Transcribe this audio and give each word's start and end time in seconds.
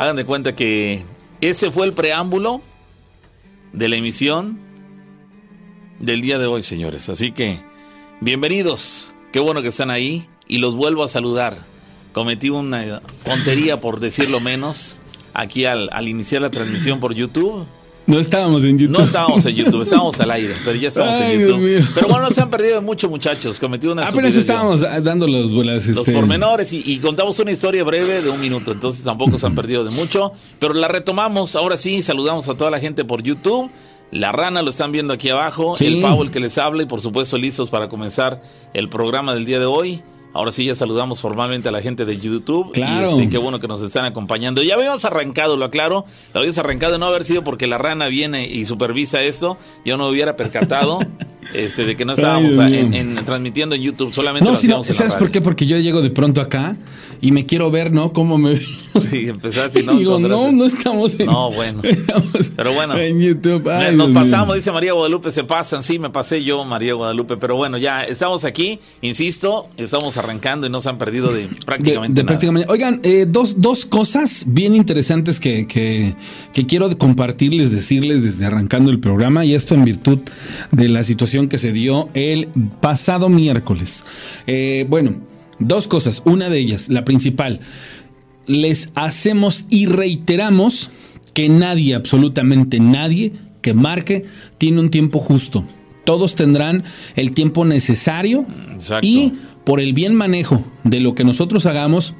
Hagan 0.00 0.16
de 0.16 0.24
cuenta 0.24 0.56
que 0.56 1.04
ese 1.42 1.70
fue 1.70 1.84
el 1.84 1.92
preámbulo 1.92 2.62
de 3.74 3.86
la 3.86 3.96
emisión 3.96 4.58
del 5.98 6.22
día 6.22 6.38
de 6.38 6.46
hoy, 6.46 6.62
señores. 6.62 7.10
Así 7.10 7.32
que, 7.32 7.60
bienvenidos. 8.22 9.12
Qué 9.30 9.40
bueno 9.40 9.60
que 9.60 9.68
están 9.68 9.90
ahí 9.90 10.26
y 10.48 10.56
los 10.56 10.74
vuelvo 10.74 11.04
a 11.04 11.08
saludar. 11.08 11.58
Cometí 12.14 12.48
una 12.48 13.02
tontería, 13.24 13.78
por 13.78 14.00
decirlo 14.00 14.40
menos, 14.40 14.96
aquí 15.34 15.66
al, 15.66 15.90
al 15.92 16.08
iniciar 16.08 16.40
la 16.40 16.50
transmisión 16.50 16.98
por 16.98 17.12
YouTube. 17.12 17.66
No 18.10 18.18
estábamos 18.20 18.64
en 18.64 18.78
YouTube. 18.78 18.98
No 18.98 19.04
estábamos 19.04 19.46
en 19.46 19.54
YouTube, 19.56 19.82
estábamos 19.82 20.20
al 20.20 20.30
aire, 20.32 20.54
pero 20.64 20.76
ya 20.78 20.88
estamos 20.88 21.16
Ay, 21.16 21.34
en 21.34 21.40
YouTube. 21.40 21.88
Pero 21.94 22.08
bueno, 22.08 22.22
no 22.24 22.30
se 22.30 22.40
han 22.40 22.50
perdido 22.50 22.74
de 22.74 22.80
mucho, 22.80 23.08
muchachos. 23.08 23.58
Cometí 23.60 23.86
una 23.86 24.06
Apenas 24.08 24.34
yo. 24.34 24.40
estábamos 24.40 24.80
dando 24.80 25.26
los, 25.28 25.50
las, 25.52 25.86
los 25.86 25.98
este, 25.98 26.12
pormenores 26.12 26.72
y, 26.72 26.82
y 26.84 26.98
contamos 26.98 27.38
una 27.38 27.52
historia 27.52 27.84
breve 27.84 28.22
de 28.22 28.30
un 28.30 28.40
minuto, 28.40 28.72
entonces 28.72 29.04
tampoco 29.04 29.38
se 29.38 29.46
han 29.46 29.54
perdido 29.54 29.84
de 29.84 29.90
mucho, 29.90 30.32
pero 30.58 30.74
la 30.74 30.88
retomamos, 30.88 31.56
ahora 31.56 31.76
sí, 31.76 32.02
saludamos 32.02 32.48
a 32.48 32.54
toda 32.54 32.70
la 32.70 32.80
gente 32.80 33.04
por 33.04 33.22
YouTube, 33.22 33.70
la 34.10 34.32
rana 34.32 34.62
lo 34.62 34.70
están 34.70 34.90
viendo 34.92 35.12
aquí 35.12 35.28
abajo, 35.30 35.76
Sí. 35.76 35.86
el 35.86 36.00
pavo 36.00 36.22
el 36.24 36.30
que 36.30 36.40
les 36.40 36.58
habla 36.58 36.82
y 36.82 36.86
por 36.86 37.00
supuesto 37.00 37.38
listos 37.38 37.68
para 37.70 37.88
comenzar 37.88 38.42
el 38.74 38.88
programa 38.88 39.34
del 39.34 39.44
día 39.46 39.58
de 39.60 39.66
hoy. 39.66 40.02
Ahora 40.32 40.52
sí 40.52 40.64
ya 40.64 40.74
saludamos 40.74 41.20
formalmente 41.20 41.68
a 41.68 41.72
la 41.72 41.82
gente 41.82 42.04
de 42.04 42.18
YouTube. 42.18 42.72
Claro. 42.72 43.10
Y 43.10 43.22
este, 43.22 43.30
qué 43.30 43.38
bueno 43.38 43.58
que 43.58 43.66
nos 43.66 43.82
están 43.82 44.04
acompañando. 44.04 44.62
Ya 44.62 44.74
habíamos 44.74 45.04
arrancado, 45.04 45.56
lo 45.56 45.64
aclaro. 45.64 46.04
Lo 46.32 46.40
habíamos 46.40 46.58
arrancado 46.58 46.92
de 46.92 46.98
no 46.98 47.06
haber 47.06 47.24
sido 47.24 47.42
porque 47.42 47.66
la 47.66 47.78
rana 47.78 48.06
viene 48.06 48.46
y 48.46 48.64
supervisa 48.64 49.22
esto. 49.22 49.56
Yo 49.84 49.96
no 49.96 50.06
hubiera 50.06 50.36
percatado 50.36 51.00
este, 51.54 51.84
de 51.84 51.96
que 51.96 52.04
no 52.04 52.12
estábamos 52.14 52.56
Ay, 52.58 52.78
en- 52.92 53.14
transmitiendo 53.24 53.74
en 53.74 53.82
YouTube. 53.82 54.12
Solamente 54.12 54.44
No, 54.44 54.54
lo 54.56 54.60
en 54.60 54.70
la 54.70 54.84
¿sabes 54.94 55.14
por 55.14 55.30
qué? 55.30 55.40
Porque 55.40 55.66
yo 55.66 55.78
llego 55.78 56.02
de 56.02 56.10
pronto 56.10 56.40
acá 56.40 56.76
y 57.22 57.32
me 57.32 57.44
quiero 57.46 57.70
ver, 57.70 57.92
¿no? 57.92 58.12
Cómo 58.12 58.38
me 58.38 58.56
Sí, 59.10 59.28
empezaste 59.28 59.80
y 59.80 59.82
no 59.84 59.94
Digo, 59.98 60.18
no, 60.18 60.50
no 60.52 60.64
estamos 60.64 61.18
en... 61.18 61.26
No, 61.26 61.50
bueno. 61.52 61.80
estamos 61.84 62.50
Pero 62.56 62.72
bueno. 62.72 62.96
En 62.98 63.20
YouTube. 63.20 63.68
Ay, 63.68 63.94
Nos 63.96 64.10
pasamos, 64.10 64.48
mío. 64.48 64.56
dice 64.56 64.72
María 64.72 64.92
Guadalupe, 64.92 65.30
se 65.32 65.44
pasan. 65.44 65.82
Sí, 65.82 65.98
me 65.98 66.10
pasé 66.10 66.42
yo, 66.44 66.64
María 66.64 66.94
Guadalupe. 66.94 67.36
Pero 67.36 67.56
bueno, 67.56 67.76
ya 67.78 68.04
estamos 68.04 68.44
aquí, 68.44 68.78
insisto, 69.02 69.68
estamos 69.76 70.16
arrancando 70.16 70.66
y 70.66 70.70
no 70.70 70.80
se 70.80 70.88
han 70.88 70.98
perdido 70.98 71.32
de 71.32 71.48
prácticamente 71.66 72.14
De- 72.14 72.20
de 72.20 72.24
nada. 72.24 72.26
prácticamente- 72.38 72.70
Oigan, 72.72 73.00
eh, 73.02 73.26
dos, 73.28 73.60
dos 73.60 73.84
cosas 73.84 74.44
bien 74.46 74.74
interesantes 74.74 75.40
que, 75.40 75.66
que- 75.66 76.14
que 76.52 76.66
quiero 76.66 76.96
compartirles, 76.96 77.70
decirles 77.70 78.22
desde 78.22 78.46
arrancando 78.46 78.90
el 78.90 78.98
programa, 79.00 79.44
y 79.44 79.54
esto 79.54 79.74
en 79.74 79.84
virtud 79.84 80.18
de 80.72 80.88
la 80.88 81.04
situación 81.04 81.29
que 81.48 81.58
se 81.58 81.72
dio 81.72 82.08
el 82.14 82.48
pasado 82.80 83.28
miércoles. 83.28 84.04
Eh, 84.46 84.86
bueno, 84.88 85.20
dos 85.58 85.88
cosas. 85.88 86.22
Una 86.24 86.48
de 86.48 86.58
ellas, 86.58 86.88
la 86.88 87.04
principal, 87.04 87.60
les 88.46 88.90
hacemos 88.94 89.66
y 89.70 89.86
reiteramos 89.86 90.90
que 91.34 91.48
nadie, 91.48 91.94
absolutamente 91.94 92.80
nadie 92.80 93.32
que 93.62 93.74
marque, 93.74 94.26
tiene 94.58 94.80
un 94.80 94.90
tiempo 94.90 95.18
justo. 95.18 95.64
Todos 96.04 96.34
tendrán 96.34 96.84
el 97.14 97.32
tiempo 97.32 97.64
necesario 97.64 98.46
Exacto. 98.72 99.06
y 99.06 99.34
por 99.64 99.80
el 99.80 99.92
bien 99.92 100.14
manejo 100.14 100.64
de 100.82 101.00
lo 101.00 101.14
que 101.14 101.24
nosotros 101.24 101.66
hagamos, 101.66 102.14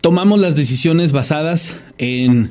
tomamos 0.00 0.40
las 0.40 0.56
decisiones 0.56 1.12
basadas 1.12 1.76
en 1.98 2.50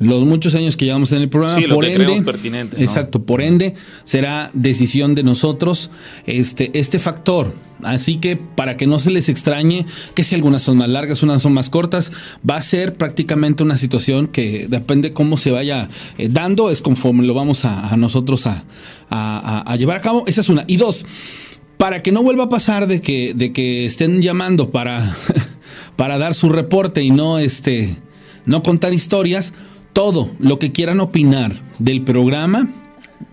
los 0.00 0.24
muchos 0.24 0.54
años 0.56 0.76
que 0.76 0.86
llevamos 0.86 1.12
en 1.12 1.20
el 1.22 1.28
programa. 1.28 1.54
Sí, 1.60 1.66
lo 1.66 1.76
por 1.76 1.84
que 1.84 1.94
ende, 1.94 2.22
pertinente, 2.22 2.76
¿no? 2.78 2.82
exacto, 2.82 3.22
por 3.22 3.40
ende 3.42 3.74
será 4.04 4.50
decisión 4.54 5.14
de 5.14 5.22
nosotros 5.22 5.90
este, 6.26 6.70
este 6.78 6.98
factor. 6.98 7.54
Así 7.82 8.16
que 8.16 8.36
para 8.36 8.76
que 8.76 8.86
no 8.86 8.98
se 8.98 9.10
les 9.10 9.28
extrañe 9.28 9.86
que 10.14 10.24
si 10.24 10.34
algunas 10.34 10.62
son 10.62 10.76
más 10.78 10.88
largas, 10.88 11.22
unas 11.22 11.42
son 11.42 11.52
más 11.54 11.70
cortas, 11.70 12.12
va 12.48 12.56
a 12.56 12.62
ser 12.62 12.94
prácticamente 12.96 13.62
una 13.62 13.76
situación 13.78 14.26
que 14.26 14.66
depende 14.68 15.12
cómo 15.14 15.36
se 15.38 15.50
vaya 15.50 15.88
eh, 16.18 16.28
dando, 16.30 16.70
es 16.70 16.82
conforme 16.82 17.26
lo 17.26 17.32
vamos 17.34 17.64
a, 17.64 17.88
a 17.88 17.96
nosotros 17.96 18.46
a, 18.46 18.64
a- 19.10 19.60
a- 19.60 19.72
a 19.72 19.76
llevar 19.76 19.96
a 19.98 20.00
cabo. 20.02 20.24
Esa 20.26 20.40
es 20.42 20.48
una. 20.50 20.64
Y 20.66 20.76
dos, 20.76 21.06
para 21.78 22.02
que 22.02 22.12
no 22.12 22.22
vuelva 22.22 22.44
a 22.44 22.48
pasar 22.50 22.86
de 22.86 23.00
que, 23.00 23.32
de 23.34 23.52
que 23.54 23.86
estén 23.86 24.20
llamando 24.20 24.70
para, 24.70 25.16
para 25.96 26.18
dar 26.18 26.34
su 26.34 26.48
reporte 26.50 27.02
y 27.02 27.10
no, 27.10 27.38
este, 27.38 27.96
no 28.44 28.62
contar 28.62 28.92
historias, 28.92 29.54
todo 29.92 30.30
lo 30.38 30.58
que 30.58 30.72
quieran 30.72 31.00
opinar 31.00 31.62
del 31.78 32.02
programa 32.02 32.68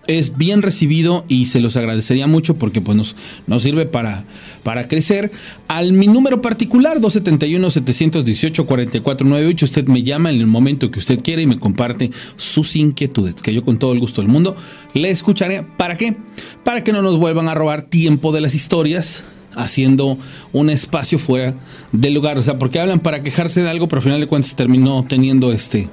es 0.07 0.38
bien 0.38 0.62
recibido 0.62 1.25
y 1.28 1.47
se 1.47 1.59
los 1.59 1.75
agradecería 1.75 2.28
mucho 2.28 2.56
porque 2.57 2.79
pues 2.81 2.95
nos, 2.97 3.18
nos 3.45 3.63
sirve 3.63 3.85
para, 3.85 4.23
para 4.63 4.88
crecer. 4.88 5.29
Al 5.67 5.91
mi 5.94 6.07
número 6.07 6.41
particular, 6.41 7.00
271-718-4498, 7.00 9.63
usted 9.63 9.88
me 9.88 10.03
llama 10.03 10.29
en 10.29 10.40
el 10.40 10.47
momento 10.47 10.90
que 10.91 11.00
usted 11.00 11.22
quiera 11.22 11.41
y 11.41 11.46
me 11.46 11.59
comparte 11.59 12.12
sus 12.38 12.73
inquietudes, 12.75 13.35
que 13.35 13.53
yo 13.53 13.63
con 13.63 13.79
todo 13.79 13.94
el 13.94 14.00
gusto 14.00 14.22
del 14.22 14.31
mundo 14.31 14.56
le 14.94 15.09
escucharé. 15.09 15.63
¿Para 15.63 15.97
qué? 15.97 16.16
Para 16.63 16.84
que 16.84 16.94
no 16.94 17.01
nos 17.01 17.17
vuelvan 17.17 17.50
a 17.50 17.53
robar 17.53 17.81
tiempo 17.84 18.31
de 18.31 18.41
las 18.41 18.56
historias 18.56 19.23
haciendo 19.56 20.17
un 20.53 20.69
espacio 20.69 21.19
fuera 21.19 21.56
del 21.91 22.13
lugar. 22.13 22.38
O 22.38 22.41
sea, 22.41 22.57
porque 22.57 22.79
hablan 22.79 23.01
para 23.01 23.23
quejarse 23.23 23.62
de 23.63 23.69
algo, 23.69 23.88
pero 23.88 24.00
al 24.00 24.03
final 24.03 24.22
de 24.22 24.28
cuentas 24.28 24.56
terminó 24.56 25.06
teniendo 25.07 25.51
este 25.51 25.90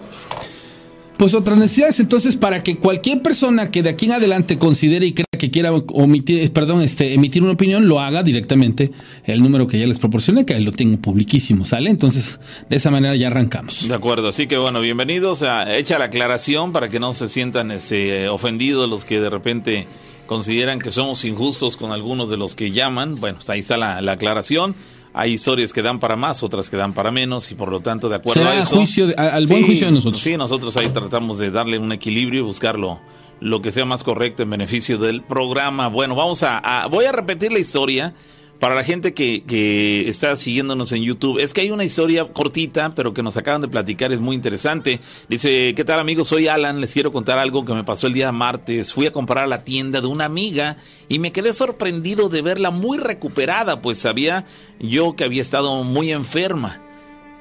pues 1.16 1.34
otras 1.34 1.58
necesidades. 1.58 2.00
Entonces, 2.00 2.36
para 2.36 2.62
que 2.62 2.78
cualquier 2.78 3.22
persona 3.22 3.70
que 3.70 3.82
de 3.82 3.90
aquí 3.90 4.06
en 4.06 4.12
adelante 4.12 4.58
considere 4.58 5.06
y 5.06 5.12
crea 5.12 5.26
que 5.38 5.50
quiera 5.50 5.72
omitir, 5.72 6.40
eh, 6.40 6.48
perdón, 6.48 6.82
este, 6.82 7.14
emitir 7.14 7.42
una 7.42 7.52
opinión, 7.52 7.88
lo 7.88 8.00
haga 8.00 8.22
directamente 8.22 8.92
el 9.24 9.42
número 9.42 9.66
que 9.66 9.78
ya 9.78 9.86
les 9.86 9.98
proporcioné, 9.98 10.44
que 10.44 10.54
ahí 10.54 10.64
lo 10.64 10.72
tengo 10.72 10.98
publiquísimo, 10.98 11.64
¿sale? 11.64 11.90
Entonces, 11.90 12.40
de 12.68 12.76
esa 12.76 12.90
manera 12.90 13.14
ya 13.16 13.28
arrancamos. 13.28 13.86
De 13.86 13.94
acuerdo, 13.94 14.28
así 14.28 14.46
que 14.46 14.56
bueno, 14.56 14.80
bienvenidos 14.80 15.42
a 15.42 15.76
Echa 15.76 15.98
la 15.98 16.06
aclaración 16.06 16.72
para 16.72 16.88
que 16.88 17.00
no 17.00 17.14
se 17.14 17.28
sientan 17.28 17.70
este, 17.70 18.28
ofendidos 18.28 18.88
los 18.88 19.04
que 19.04 19.20
de 19.20 19.30
repente 19.30 19.86
consideran 20.26 20.78
que 20.78 20.90
somos 20.90 21.24
injustos 21.24 21.76
con 21.76 21.92
algunos 21.92 22.30
de 22.30 22.36
los 22.36 22.54
que 22.54 22.70
llaman. 22.70 23.16
Bueno, 23.16 23.36
pues 23.36 23.50
ahí 23.50 23.60
está 23.60 23.76
la 23.76 24.12
aclaración. 24.12 24.74
Hay 25.16 25.32
historias 25.34 25.72
que 25.72 25.80
dan 25.80 26.00
para 26.00 26.16
más, 26.16 26.42
otras 26.42 26.68
que 26.68 26.76
dan 26.76 26.92
para 26.92 27.10
menos 27.12 27.50
y 27.52 27.54
por 27.54 27.70
lo 27.70 27.78
tanto 27.80 28.08
de 28.08 28.16
acuerdo 28.16 28.40
Será 28.42 28.52
a 28.52 28.58
eso. 28.62 28.76
juicio 28.76 29.06
de- 29.06 29.14
al 29.14 29.46
buen 29.46 29.64
juicio 29.64 29.86
de 29.86 29.92
nosotros. 29.92 30.20
Sí, 30.20 30.36
nosotros 30.36 30.76
ahí 30.76 30.88
tratamos 30.88 31.38
de 31.38 31.50
darle 31.52 31.78
un 31.78 31.92
equilibrio 31.92 32.40
y 32.40 32.42
buscarlo 32.42 33.00
lo 33.40 33.62
que 33.62 33.70
sea 33.72 33.84
más 33.84 34.02
correcto 34.02 34.42
en 34.42 34.50
beneficio 34.50 34.98
del 34.98 35.22
programa. 35.22 35.86
Bueno, 35.88 36.14
vamos 36.16 36.42
a, 36.42 36.58
a- 36.58 36.86
voy 36.88 37.04
a 37.04 37.12
repetir 37.12 37.52
la 37.52 37.60
historia 37.60 38.12
para 38.60 38.74
la 38.74 38.84
gente 38.84 39.14
que, 39.14 40.08
está 40.08 40.36
siguiéndonos 40.36 40.92
en 40.92 41.02
YouTube. 41.02 41.38
Es 41.38 41.52
que 41.52 41.62
hay 41.62 41.70
una 41.70 41.84
historia 41.84 42.32
cortita, 42.32 42.94
pero 42.94 43.12
que 43.12 43.22
nos 43.22 43.36
acaban 43.36 43.60
de 43.60 43.68
platicar, 43.68 44.12
es 44.12 44.20
muy 44.20 44.36
interesante. 44.36 45.00
Dice, 45.28 45.74
¿qué 45.74 45.84
tal 45.84 45.98
amigos? 45.98 46.28
Soy 46.28 46.48
Alan, 46.48 46.80
les 46.80 46.92
quiero 46.92 47.12
contar 47.12 47.38
algo 47.38 47.64
que 47.64 47.74
me 47.74 47.84
pasó 47.84 48.06
el 48.06 48.14
día 48.14 48.32
martes. 48.32 48.92
Fui 48.92 49.06
a 49.06 49.12
comprar 49.12 49.44
a 49.44 49.48
la 49.48 49.64
tienda 49.64 50.00
de 50.00 50.06
una 50.06 50.24
amiga 50.24 50.76
y 51.08 51.18
me 51.18 51.32
quedé 51.32 51.52
sorprendido 51.52 52.28
de 52.28 52.42
verla 52.42 52.70
muy 52.70 52.98
recuperada, 52.98 53.82
pues 53.82 53.98
sabía 53.98 54.46
yo 54.80 55.16
que 55.16 55.24
había 55.24 55.42
estado 55.42 55.84
muy 55.84 56.10
enferma. 56.10 56.80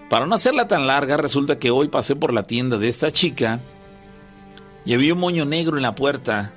Para 0.10 0.28
no 0.28 0.36
hacerla 0.36 0.68
tan 0.68 0.88
larga, 0.88 1.18
resulta 1.18 1.58
que 1.58 1.72
hoy 1.72 1.88
pasé 1.88 2.16
por 2.16 2.34
la 2.34 2.44
tienda 2.44 2.78
de 2.78 2.90
esta 2.90 3.12
chica 3.12 3.62
y 4.86 4.94
había 4.94 5.14
un 5.14 5.20
moño 5.20 5.46
negro 5.46 5.78
en 5.78 5.84
la 5.84 5.96
puerta. 5.96 6.54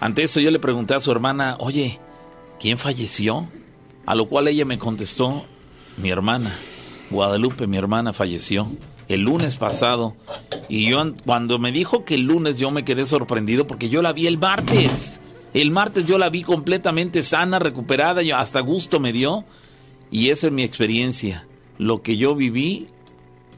Ante 0.00 0.22
eso 0.22 0.40
yo 0.40 0.50
le 0.50 0.58
pregunté 0.58 0.94
a 0.94 1.00
su 1.00 1.12
hermana, 1.12 1.56
oye, 1.60 2.00
¿quién 2.58 2.78
falleció? 2.78 3.46
A 4.08 4.14
lo 4.14 4.26
cual 4.26 4.48
ella 4.48 4.64
me 4.64 4.78
contestó, 4.78 5.44
mi 5.98 6.08
hermana, 6.08 6.50
Guadalupe, 7.10 7.66
mi 7.66 7.76
hermana 7.76 8.14
falleció 8.14 8.66
el 9.06 9.20
lunes 9.20 9.56
pasado. 9.56 10.16
Y 10.70 10.88
yo 10.88 11.00
an- 11.02 11.14
cuando 11.26 11.58
me 11.58 11.72
dijo 11.72 12.06
que 12.06 12.14
el 12.14 12.22
lunes 12.22 12.58
yo 12.58 12.70
me 12.70 12.86
quedé 12.86 13.04
sorprendido 13.04 13.66
porque 13.66 13.90
yo 13.90 14.00
la 14.00 14.14
vi 14.14 14.26
el 14.26 14.38
martes. 14.38 15.20
El 15.52 15.70
martes 15.72 16.06
yo 16.06 16.16
la 16.16 16.30
vi 16.30 16.42
completamente 16.42 17.22
sana, 17.22 17.58
recuperada, 17.58 18.22
yo 18.22 18.38
hasta 18.38 18.60
gusto 18.60 18.98
me 18.98 19.12
dio. 19.12 19.44
Y 20.10 20.30
esa 20.30 20.46
es 20.46 20.54
mi 20.54 20.62
experiencia. 20.62 21.46
Lo 21.76 22.00
que 22.00 22.16
yo 22.16 22.34
viví 22.34 22.88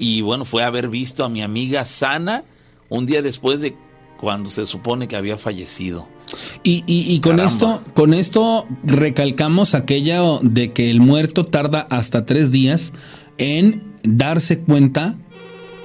y 0.01 0.21
bueno, 0.23 0.45
fue 0.45 0.65
haber 0.65 0.89
visto 0.89 1.25
a 1.25 1.29
mi 1.29 1.43
amiga 1.43 1.85
sana 1.85 2.43
un 2.89 3.07
día 3.07 3.23
después 3.23 3.61
de 3.61 3.77
cuando 4.19 4.51
se 4.51 4.67
supone 4.67 5.07
que 5.07 5.15
había 5.15 5.37
fallecido. 5.39 6.09
Y, 6.63 6.85
y- 6.87 7.13
y 7.13 7.21
con 7.21 7.37
Caramba. 7.37 7.53
esto, 7.53 7.83
con 7.95 8.15
esto 8.15 8.67
recalcamos 8.85 9.75
aquella 9.75 10.21
de 10.43 10.73
que 10.73 10.91
el 10.91 11.01
muerto 11.01 11.47
tarda 11.47 11.81
hasta 11.91 12.27
tres 12.27 12.51
días 12.51 12.93
en 13.39 13.83
darse 14.03 14.61
cuenta 14.61 15.17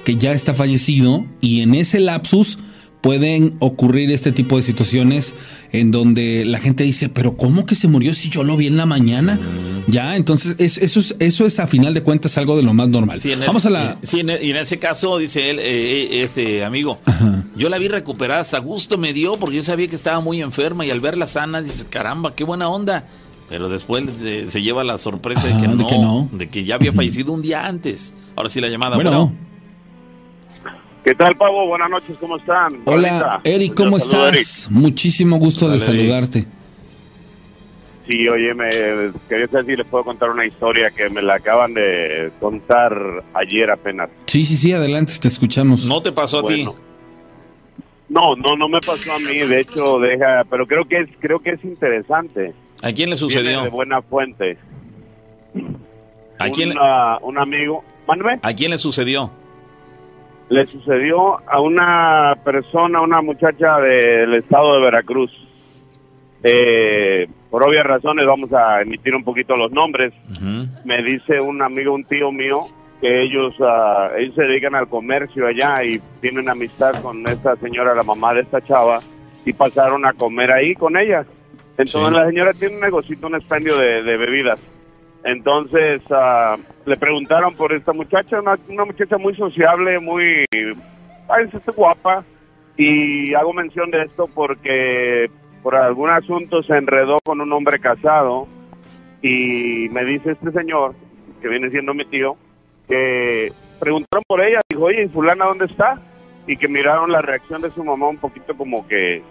que 0.04 0.16
ya 0.16 0.32
está 0.32 0.54
fallecido 0.54 1.24
y 1.40 1.60
en 1.62 1.74
ese 1.74 2.00
lapsus 2.00 2.58
pueden 3.00 3.54
ocurrir 3.60 4.10
este 4.10 4.32
tipo 4.32 4.56
de 4.56 4.62
situaciones 4.62 5.34
en 5.72 5.90
donde 5.90 6.44
la 6.44 6.58
gente 6.58 6.82
dice, 6.84 7.08
pero 7.08 7.36
¿cómo 7.36 7.64
que 7.66 7.74
se 7.76 7.86
murió 7.88 8.14
si 8.14 8.30
yo 8.30 8.42
lo 8.42 8.56
vi 8.56 8.66
en 8.66 8.76
la 8.76 8.86
mañana? 8.86 9.38
Ya, 9.86 10.16
entonces 10.16 10.56
es- 10.58 10.78
eso, 10.78 10.98
es, 10.98 11.14
eso 11.20 11.46
es 11.46 11.60
a 11.60 11.66
final 11.68 11.94
de 11.94 12.02
cuentas 12.02 12.36
algo 12.38 12.56
de 12.56 12.62
lo 12.64 12.74
más 12.74 12.88
normal. 12.88 13.20
Sí, 13.20 13.30
en 13.32 13.40
el- 13.42 13.46
Vamos 13.46 13.64
a 13.66 13.70
la... 13.70 13.98
sí, 14.02 14.20
en, 14.20 14.30
y 14.42 14.50
en 14.50 14.56
ese 14.56 14.78
caso, 14.78 15.18
dice 15.18 15.50
él, 15.50 15.58
eh, 15.60 15.62
eh, 15.64 16.22
este 16.22 16.64
amigo, 16.64 16.98
yo 17.56 17.68
la 17.68 17.78
vi 17.78 17.86
recuperada, 17.88 18.40
hasta 18.40 18.58
gusto 18.58 18.98
me 18.98 19.12
dio 19.12 19.36
porque 19.38 19.56
yo 19.56 19.62
sabía 19.62 19.86
que 19.86 19.94
estaba 19.96 20.20
muy 20.20 20.42
enferma 20.42 20.84
y 20.84 20.90
al 20.90 21.00
verla 21.00 21.26
sana, 21.26 21.62
dices, 21.62 21.86
caramba, 21.88 22.34
qué 22.34 22.42
buena 22.44 22.68
onda. 22.68 23.06
Pero 23.48 23.68
después 23.68 24.02
se, 24.18 24.50
se 24.50 24.60
lleva 24.62 24.82
la 24.82 24.98
sorpresa 24.98 25.46
de, 25.46 25.54
que 25.62 25.68
de 25.68 25.76
no, 25.76 25.86
que 25.86 25.98
no. 25.98 26.28
de 26.32 26.48
que 26.48 26.64
ya 26.64 26.74
había 26.74 26.92
fallecido 26.92 27.32
un 27.32 27.42
día 27.42 27.68
antes. 27.68 28.12
Ahora 28.34 28.48
sí 28.48 28.60
la 28.60 28.68
llamada. 28.68 28.96
Bueno. 28.96 29.10
Bueno, 29.10 29.32
¿Qué 31.06 31.14
tal, 31.14 31.36
Pavo? 31.36 31.68
Buenas 31.68 31.88
noches, 31.88 32.16
¿cómo 32.18 32.36
están? 32.36 32.80
Hola, 32.84 33.38
Eric, 33.44 33.74
¿cómo 33.74 33.96
estás? 33.96 34.66
Muchísimo 34.68 35.38
gusto 35.38 35.68
de 35.68 35.78
saludarte. 35.78 36.46
Sí, 38.08 38.28
oye, 38.28 38.52
me 38.54 38.68
quería 39.28 39.46
saber 39.46 39.66
si 39.66 39.76
les 39.76 39.86
puedo 39.86 40.02
contar 40.02 40.30
una 40.30 40.44
historia 40.44 40.90
que 40.90 41.08
me 41.08 41.22
la 41.22 41.34
acaban 41.34 41.74
de 41.74 42.32
contar 42.40 43.22
ayer 43.34 43.70
apenas. 43.70 44.10
Sí, 44.26 44.44
sí, 44.44 44.56
sí, 44.56 44.72
adelante, 44.72 45.12
te 45.20 45.28
escuchamos. 45.28 45.84
¿No 45.84 46.02
te 46.02 46.10
pasó 46.10 46.40
a 46.40 46.46
ti? 46.48 46.68
No, 48.08 48.34
no, 48.34 48.56
no 48.56 48.68
me 48.68 48.80
pasó 48.80 49.12
a 49.12 49.20
mí, 49.20 49.38
de 49.38 49.60
hecho, 49.60 50.00
deja, 50.00 50.42
pero 50.50 50.66
creo 50.66 50.86
que 50.86 51.02
es, 51.02 51.08
creo 51.20 51.38
que 51.38 51.50
es 51.50 51.64
interesante. 51.64 52.52
¿A 52.82 52.92
quién 52.92 53.10
le 53.10 53.16
sucedió? 53.16 53.62
de 53.62 53.68
buena 53.68 54.02
fuente. 54.02 54.58
¿A 56.40 56.50
quién? 56.50 56.74
un 57.22 57.38
amigo. 57.38 57.84
¿A 58.42 58.52
quién 58.54 58.72
le 58.72 58.78
sucedió? 58.78 59.30
Le 60.48 60.66
sucedió 60.66 61.38
a 61.48 61.60
una 61.60 62.34
persona, 62.44 63.00
una 63.00 63.20
muchacha 63.20 63.78
del 63.78 64.34
estado 64.34 64.74
de 64.74 64.80
Veracruz. 64.80 65.30
Eh, 66.42 67.26
por 67.50 67.64
obvias 67.64 67.84
razones 67.84 68.24
vamos 68.24 68.52
a 68.52 68.82
emitir 68.82 69.14
un 69.14 69.24
poquito 69.24 69.56
los 69.56 69.72
nombres. 69.72 70.12
Me 70.84 71.02
dice 71.02 71.40
un 71.40 71.62
amigo, 71.62 71.94
un 71.94 72.04
tío 72.04 72.30
mío, 72.30 72.60
que 73.00 73.22
ellos, 73.22 73.58
uh, 73.58 74.16
ellos 74.16 74.34
se 74.34 74.42
dedican 74.42 74.74
al 74.74 74.88
comercio 74.88 75.46
allá 75.46 75.82
y 75.84 76.00
tienen 76.20 76.48
amistad 76.48 77.00
con 77.02 77.26
esta 77.28 77.56
señora, 77.56 77.94
la 77.94 78.02
mamá 78.02 78.34
de 78.34 78.42
esta 78.42 78.60
chava, 78.60 79.00
y 79.44 79.52
pasaron 79.52 80.06
a 80.06 80.12
comer 80.12 80.52
ahí 80.52 80.74
con 80.74 80.96
ella. 80.96 81.24
Entonces 81.78 82.12
la 82.12 82.26
señora 82.26 82.52
tiene 82.54 82.76
un 82.76 82.80
negocito, 82.80 83.26
un 83.26 83.34
expendio 83.34 83.76
de, 83.76 84.02
bebidas. 84.02 84.62
Entonces 85.26 86.00
uh, 86.08 86.56
le 86.88 86.96
preguntaron 86.96 87.52
por 87.56 87.72
esta 87.72 87.92
muchacha, 87.92 88.40
una, 88.40 88.56
una 88.68 88.84
muchacha 88.84 89.18
muy 89.18 89.34
sociable, 89.34 89.98
muy, 89.98 90.44
guapa, 91.74 92.24
y 92.76 93.34
hago 93.34 93.52
mención 93.52 93.90
de 93.90 94.02
esto 94.02 94.30
porque 94.32 95.28
por 95.64 95.74
algún 95.74 96.10
asunto 96.10 96.62
se 96.62 96.76
enredó 96.76 97.18
con 97.24 97.40
un 97.40 97.52
hombre 97.52 97.80
casado 97.80 98.46
y 99.20 99.88
me 99.90 100.04
dice 100.04 100.30
este 100.30 100.52
señor, 100.52 100.94
que 101.42 101.48
viene 101.48 101.70
siendo 101.70 101.92
mi 101.92 102.04
tío, 102.04 102.36
que 102.86 103.52
preguntaron 103.80 104.22
por 104.28 104.40
ella, 104.40 104.60
dijo, 104.68 104.84
oye, 104.84 105.02
¿y 105.02 105.08
fulana 105.08 105.46
dónde 105.46 105.64
está? 105.64 106.00
Y 106.46 106.56
que 106.56 106.68
miraron 106.68 107.10
la 107.10 107.20
reacción 107.20 107.60
de 107.62 107.72
su 107.72 107.82
mamá 107.82 108.06
un 108.06 108.18
poquito 108.18 108.56
como 108.56 108.86
que 108.86 109.24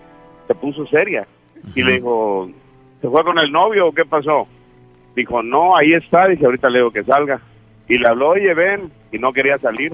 se 0.45 0.55
puso 0.55 0.85
seria. 0.87 1.25
Y 1.73 1.83
le 1.83 1.93
dijo, 1.93 2.49
¿se 2.99 3.07
fue 3.07 3.23
con 3.23 3.39
el 3.39 3.49
novio 3.49 3.87
o 3.87 3.93
qué 3.93 4.03
pasó? 4.03 4.45
Dijo, 5.15 5.41
no, 5.41 5.75
ahí 5.75 5.93
está, 5.93 6.27
dice, 6.27 6.45
ahorita 6.45 6.69
le 6.69 6.79
digo 6.79 6.91
que 6.91 7.03
salga. 7.03 7.41
Y 7.87 7.97
le 7.97 8.07
habló, 8.07 8.29
oye, 8.29 8.53
ven, 8.53 8.91
y 9.11 9.19
no 9.19 9.33
quería 9.33 9.57
salir. 9.57 9.93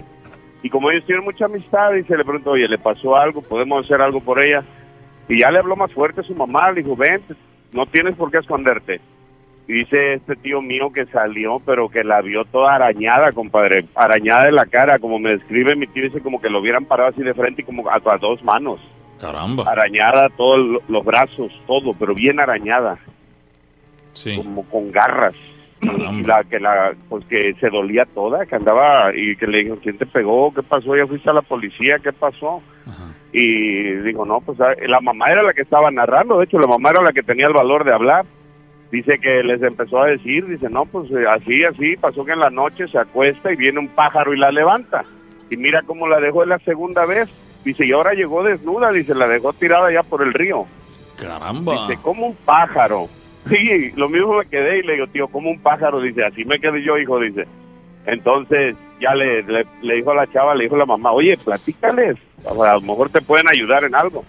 Y 0.64 0.70
como 0.70 0.92
ellos 0.92 1.06
tienen 1.06 1.26
mucha 1.26 1.46
amistad, 1.46 1.94
dice, 1.94 2.18
le 2.18 2.24
preguntó, 2.24 2.52
oye, 2.52 2.68
¿le 2.68 2.78
pasó 2.78 3.16
algo? 3.16 3.42
¿Podemos 3.42 3.86
hacer 3.86 4.02
algo 4.02 4.22
por 4.22 4.44
ella? 4.44 4.64
Y 5.28 5.40
ya 5.40 5.52
le 5.52 5.60
habló 5.60 5.76
más 5.76 5.92
fuerte 5.94 6.22
a 6.22 6.24
su 6.24 6.36
mamá, 6.36 6.72
le 6.72 6.84
dijo, 6.84 6.96
ven, 6.96 7.22
no 7.72 7.86
tienes 7.86 8.16
por 8.16 8.32
qué 8.32 8.40
esconderte 8.40 9.02
dice 9.72 10.16
este 10.16 10.36
tío 10.36 10.62
mío 10.62 10.92
que 10.92 11.06
salió, 11.08 11.58
pero 11.66 11.90
que 11.90 12.04
la 12.04 12.22
vio 12.22 12.46
toda 12.46 12.76
arañada, 12.76 13.32
compadre, 13.32 13.86
arañada 13.96 14.50
en 14.50 14.56
la 14.56 14.66
cara, 14.66 15.00
como 15.00 15.20
me 15.20 15.32
describe 15.32 15.76
mi 15.76 15.88
tío, 15.88 16.04
dice 16.04 16.22
como 16.22 16.42
que 16.42 16.50
lo 16.50 16.60
hubieran 16.60 16.86
parado 16.86 17.10
así 17.10 17.24
de 17.24 17.34
frente 17.34 17.62
y 17.62 17.66
como 17.66 17.90
a, 17.90 18.00
dos 18.18 18.44
manos. 18.44 18.80
Caramba. 19.20 19.64
Arañada 19.68 20.30
todos 20.36 20.82
los 20.88 21.06
brazos, 21.06 21.52
todo, 21.68 21.94
pero 21.94 22.14
bien 22.16 22.40
arañada. 22.40 22.98
Sí. 24.14 24.36
Como 24.38 24.64
con 24.64 24.92
garras. 24.92 25.36
Y 25.82 26.24
la 26.24 26.44
que 26.44 26.60
la 26.60 26.94
pues 27.10 27.26
que 27.26 27.56
se 27.60 27.70
dolía 27.70 28.06
toda, 28.06 28.46
que 28.46 28.56
andaba 28.56 29.16
y 29.16 29.36
que 29.36 29.48
le 29.48 29.64
dijo, 29.64 29.78
"¿Quién 29.82 29.98
te 29.98 30.06
pegó? 30.06 30.54
¿Qué 30.54 30.62
pasó? 30.62 30.96
Ya 30.96 31.08
fuiste 31.08 31.30
a 31.30 31.34
la 31.34 31.42
policía, 31.42 31.98
¿qué 31.98 32.14
pasó?" 32.14 32.62
Y 33.34 33.94
dijo, 34.02 34.24
"No, 34.24 34.42
pues 34.42 34.62
ah, 34.62 34.74
la 34.88 35.00
mamá 35.00 35.26
era 35.30 35.42
la 35.42 35.54
que 35.54 35.64
estaba 35.64 35.90
narrando, 35.90 36.38
de 36.38 36.46
hecho 36.46 36.60
la 36.60 36.68
mamá 36.68 36.92
era 36.92 37.02
la 37.02 37.14
que 37.14 37.24
tenía 37.24 37.48
el 37.48 37.54
valor 37.54 37.84
de 37.84 37.94
hablar." 37.94 38.26
dice 38.92 39.20
que 39.20 39.42
les 39.44 39.62
empezó 39.64 40.02
a 40.02 40.08
decir, 40.08 40.46
dice, 40.46 40.70
no, 40.70 40.86
pues 40.86 41.10
eh, 41.12 41.26
así, 41.28 41.64
así, 41.64 41.96
pasó 41.96 42.26
que 42.26 42.34
en 42.34 42.40
la 42.40 42.50
noche 42.50 42.88
se 42.90 43.00
acuesta 43.00 43.52
y 43.52 43.56
viene 43.56 43.80
un 43.80 43.88
pájaro 43.88 44.34
y 44.34 44.38
la 44.38 44.52
levanta. 44.52 45.06
Y 45.50 45.58
mira 45.58 45.82
cómo 45.84 46.08
la 46.08 46.20
dejó 46.20 46.46
la 46.46 46.60
segunda 46.60 47.06
vez. 47.06 47.30
Dice, 47.64 47.86
y 47.86 47.92
ahora 47.92 48.14
llegó 48.14 48.44
desnuda, 48.44 48.92
dice, 48.92 49.16
la 49.16 49.28
dejó 49.28 49.54
tirada 49.54 49.92
ya 49.92 50.04
por 50.04 50.22
el 50.22 50.34
río. 50.34 50.66
Caramba. 51.18 51.74
Dice, 51.74 52.02
como 52.02 52.28
un 52.28 52.36
pájaro. 52.36 53.08
Sí, 53.50 53.92
lo 53.96 54.08
mismo 54.10 54.38
me 54.38 54.46
quedé 54.46 54.80
y 54.80 54.84
le 54.84 54.94
digo, 54.94 55.08
tío, 55.08 55.28
como 55.28 55.50
un 55.50 55.60
pájaro. 55.60 56.00
Dice, 56.02 56.24
así 56.24 56.46
me 56.46 56.60
quedé 56.60 56.84
yo, 56.84 56.98
hijo, 56.98 57.20
dice. 57.20 57.48
Entonces 58.06 58.76
ya 59.00 59.16
le, 59.16 59.44
dijo 59.82 60.12
a 60.12 60.16
la 60.16 60.32
chava, 60.32 60.56
le 60.56 60.66
dijo 60.66 60.76
a 60.76 60.80
la 60.80 60.86
mamá, 60.86 61.12
oye, 61.12 61.38
platícales, 61.38 62.18
a 62.50 62.54
lo 62.54 62.82
mejor 62.82 63.10
te 63.10 63.22
pueden 63.22 63.48
ayudar 63.48 63.84
en 63.84 63.96
algo. 63.96 64.24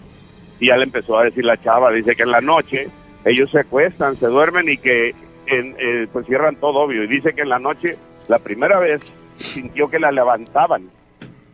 Y 0.59 0.67
ya 0.67 0.77
le 0.77 0.83
empezó 0.83 1.17
a 1.17 1.25
decir 1.25 1.45
la 1.45 1.61
chava, 1.61 1.91
dice 1.91 2.15
que 2.15 2.23
en 2.23 2.31
la 2.31 2.41
noche 2.41 2.87
ellos 3.25 3.51
se 3.51 3.59
acuestan, 3.59 4.15
se 4.17 4.27
duermen 4.27 4.69
y 4.69 4.77
que 4.77 5.13
en, 5.47 5.75
eh, 5.79 6.07
pues 6.11 6.25
cierran 6.25 6.55
todo 6.55 6.79
obvio. 6.79 7.03
Y 7.03 7.07
dice 7.07 7.33
que 7.33 7.41
en 7.41 7.49
la 7.49 7.59
noche, 7.59 7.97
la 8.27 8.39
primera 8.39 8.79
vez, 8.79 9.15
sintió 9.35 9.89
que 9.89 9.99
la 9.99 10.11
levantaban, 10.11 10.89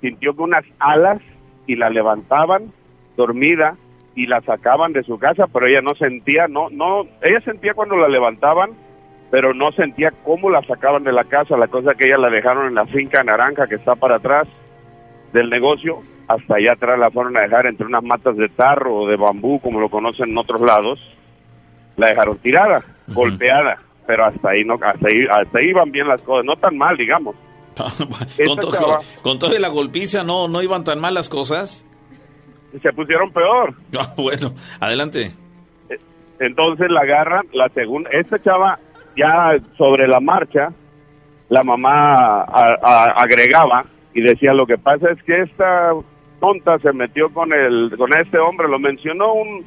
sintió 0.01 0.35
que 0.35 0.41
unas 0.41 0.65
alas 0.79 1.19
y 1.67 1.75
la 1.75 1.89
levantaban 1.89 2.71
dormida 3.15 3.75
y 4.15 4.27
la 4.27 4.41
sacaban 4.41 4.93
de 4.93 5.03
su 5.03 5.17
casa, 5.17 5.47
pero 5.47 5.67
ella 5.67 5.81
no 5.81 5.95
sentía, 5.95 6.47
no, 6.47 6.69
no, 6.69 7.03
ella 7.21 7.41
sentía 7.41 7.73
cuando 7.73 7.95
la 7.95 8.07
levantaban, 8.07 8.71
pero 9.31 9.53
no 9.53 9.71
sentía 9.71 10.11
cómo 10.23 10.49
la 10.49 10.61
sacaban 10.63 11.03
de 11.03 11.11
la 11.11 11.23
casa, 11.23 11.57
la 11.57 11.67
cosa 11.67 11.93
que 11.95 12.07
ella 12.07 12.17
la 12.17 12.29
dejaron 12.29 12.67
en 12.67 12.75
la 12.75 12.85
finca 12.87 13.23
naranja 13.23 13.67
que 13.67 13.75
está 13.75 13.95
para 13.95 14.15
atrás 14.15 14.47
del 15.33 15.49
negocio, 15.49 16.01
hasta 16.27 16.55
allá 16.55 16.73
atrás 16.73 16.99
la 16.99 17.11
fueron 17.11 17.37
a 17.37 17.41
dejar 17.41 17.67
entre 17.67 17.85
unas 17.85 18.03
matas 18.03 18.35
de 18.37 18.49
tarro 18.49 18.95
o 18.95 19.07
de 19.07 19.15
bambú, 19.15 19.59
como 19.59 19.79
lo 19.79 19.89
conocen 19.89 20.29
en 20.29 20.37
otros 20.37 20.61
lados, 20.61 20.99
la 21.97 22.07
dejaron 22.07 22.37
tirada, 22.39 22.83
golpeada, 23.07 23.79
pero 24.07 24.25
hasta 24.25 24.49
ahí 24.49 24.63
no, 24.63 24.75
hasta 24.75 25.07
ahí, 25.07 25.25
hasta 25.29 25.59
ahí 25.59 25.69
iban 25.69 25.91
bien 25.91 26.07
las 26.07 26.21
cosas, 26.21 26.45
no 26.45 26.55
tan 26.55 26.77
mal, 26.77 26.97
digamos. 26.97 27.35
con, 29.23 29.39
toda 29.39 29.59
la 29.59 29.69
golpiza 29.69 30.23
no, 30.23 30.47
no 30.47 30.61
iban 30.61 30.83
tan 30.83 30.99
mal 30.99 31.13
las 31.13 31.29
cosas. 31.29 31.85
Se 32.81 32.93
pusieron 32.93 33.31
peor. 33.31 33.73
Ah, 33.99 34.13
bueno, 34.17 34.53
adelante. 34.79 35.31
Entonces 36.39 36.89
la 36.89 37.01
agarran, 37.01 37.45
la 37.51 37.67
segunda, 37.69 38.09
esta 38.11 38.41
chava 38.41 38.79
ya 39.17 39.57
sobre 39.77 40.07
la 40.07 40.19
marcha, 40.19 40.71
la 41.49 41.63
mamá 41.63 42.43
agregaba 42.43 43.83
y 44.13 44.21
decía 44.21 44.53
lo 44.53 44.65
que 44.65 44.77
pasa 44.77 45.09
es 45.11 45.21
que 45.23 45.41
esta 45.41 45.91
tonta 46.39 46.79
se 46.79 46.93
metió 46.93 47.33
con 47.33 47.51
el, 47.51 47.93
con 47.97 48.13
este 48.13 48.39
hombre, 48.39 48.69
lo 48.69 48.79
mencionó 48.79 49.33
un 49.33 49.65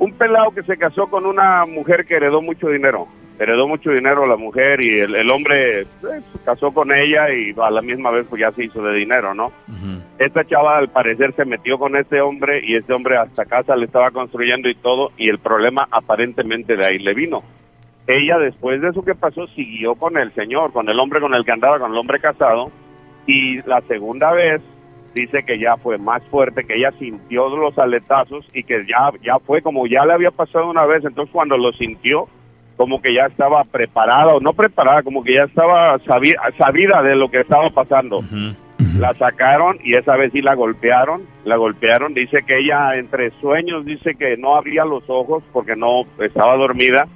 un 0.00 0.12
pelado 0.12 0.50
que 0.50 0.62
se 0.62 0.78
casó 0.78 1.08
con 1.08 1.26
una 1.26 1.66
mujer 1.66 2.06
que 2.06 2.16
heredó 2.16 2.40
mucho 2.40 2.68
dinero. 2.68 3.06
Heredó 3.38 3.68
mucho 3.68 3.90
dinero 3.90 4.26
la 4.26 4.36
mujer 4.36 4.80
y 4.80 4.98
el, 4.98 5.30
hombre 5.30 5.86
pues, 6.00 6.22
se 6.32 6.38
casó 6.44 6.72
con 6.72 6.94
ella 6.94 7.32
y 7.32 7.54
a 7.58 7.70
la 7.70 7.80
misma 7.80 8.10
vez 8.10 8.26
pues 8.28 8.40
ya 8.40 8.50
se 8.52 8.64
hizo 8.64 8.82
de 8.82 8.94
dinero, 8.94 9.34
¿no? 9.34 9.52
Esta 10.18 10.44
chava 10.44 10.78
al 10.78 10.88
parecer 10.88 11.34
se 11.34 11.44
metió 11.44 11.78
con 11.78 11.96
este 11.96 12.20
hombre 12.20 12.60
y 12.64 12.76
este 12.76 12.92
hombre 12.92 13.18
hasta 13.18 13.44
casa 13.44 13.76
le 13.76 13.86
estaba 13.86 14.10
construyendo 14.10 14.68
y 14.68 14.74
todo 14.74 15.12
y 15.16 15.28
el 15.28 15.38
problema 15.38 15.86
aparentemente 15.90 16.76
de 16.76 16.86
ahí 16.86 16.98
le 16.98 17.14
vino. 17.14 17.42
Ella 18.06 18.38
después 18.38 18.80
de 18.80 18.88
eso 18.88 19.02
que 19.02 19.14
pasó 19.14 19.46
siguió 19.48 19.94
con 19.94 20.16
el 20.16 20.32
señor, 20.32 20.72
con 20.72 20.88
el 20.88 20.98
hombre 20.98 21.20
con 21.20 21.34
el 21.34 21.44
que 21.44 21.52
andaba, 21.52 21.78
con 21.78 21.92
el 21.92 21.98
hombre 21.98 22.20
casado 22.20 22.70
y 23.26 23.62
la 23.62 23.82
segunda 23.82 24.32
vez 24.32 24.62
dice 25.14 25.42
que 25.44 25.58
ya 25.58 25.76
fue 25.76 25.98
más 25.98 26.22
fuerte, 26.24 26.64
que 26.64 26.76
ella 26.76 26.92
sintió 26.98 27.48
los 27.48 27.78
aletazos 27.78 28.46
y 28.54 28.62
que 28.62 28.84
ya, 28.86 29.10
ya 29.22 29.38
fue 29.38 29.62
como 29.62 29.86
ya 29.86 30.04
le 30.04 30.12
había 30.12 30.30
pasado 30.30 30.70
una 30.70 30.86
vez, 30.86 31.04
entonces 31.04 31.32
cuando 31.32 31.56
lo 31.56 31.72
sintió, 31.72 32.28
como 32.76 33.02
que 33.02 33.12
ya 33.12 33.26
estaba 33.26 33.64
preparada, 33.64 34.34
o 34.34 34.40
no 34.40 34.54
preparada, 34.54 35.02
como 35.02 35.22
que 35.22 35.34
ya 35.34 35.44
estaba 35.44 35.98
sabida, 35.98 37.02
de 37.02 37.14
lo 37.14 37.30
que 37.30 37.40
estaba 37.40 37.68
pasando. 37.68 38.20
La 38.98 39.12
sacaron 39.14 39.78
y 39.84 39.96
esa 39.96 40.16
vez 40.16 40.32
sí 40.32 40.40
la 40.40 40.54
golpearon, 40.54 41.22
la 41.44 41.56
golpearon, 41.56 42.14
dice 42.14 42.42
que 42.46 42.58
ella 42.58 42.94
entre 42.94 43.32
sueños 43.32 43.84
dice 43.84 44.14
que 44.14 44.36
no 44.38 44.56
abría 44.56 44.86
los 44.86 45.04
ojos 45.08 45.42
porque 45.52 45.76
no 45.76 46.04
estaba 46.20 46.56
dormida, 46.56 47.06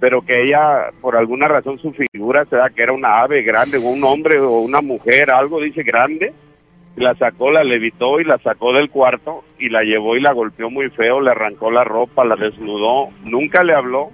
pero 0.00 0.22
que 0.22 0.42
ella 0.42 0.90
por 1.00 1.16
alguna 1.16 1.46
razón 1.46 1.78
su 1.78 1.92
figura 1.92 2.44
se 2.46 2.56
da 2.56 2.70
que 2.70 2.82
era 2.82 2.92
una 2.92 3.22
ave 3.22 3.42
grande, 3.42 3.78
o 3.78 3.82
un 3.82 4.02
hombre 4.02 4.40
o 4.40 4.58
una 4.58 4.80
mujer, 4.80 5.30
algo 5.30 5.60
dice 5.60 5.82
grande, 5.82 6.32
la 6.96 7.14
sacó, 7.16 7.50
la 7.50 7.64
levitó 7.64 8.20
y 8.20 8.24
la 8.24 8.38
sacó 8.38 8.72
del 8.72 8.90
cuarto 8.90 9.44
y 9.58 9.68
la 9.68 9.82
llevó 9.82 10.16
y 10.16 10.20
la 10.20 10.32
golpeó 10.32 10.70
muy 10.70 10.90
feo, 10.90 11.20
le 11.20 11.30
arrancó 11.30 11.70
la 11.70 11.84
ropa, 11.84 12.24
la 12.24 12.36
desnudó, 12.36 13.08
nunca 13.24 13.64
le 13.64 13.74
habló, 13.74 14.10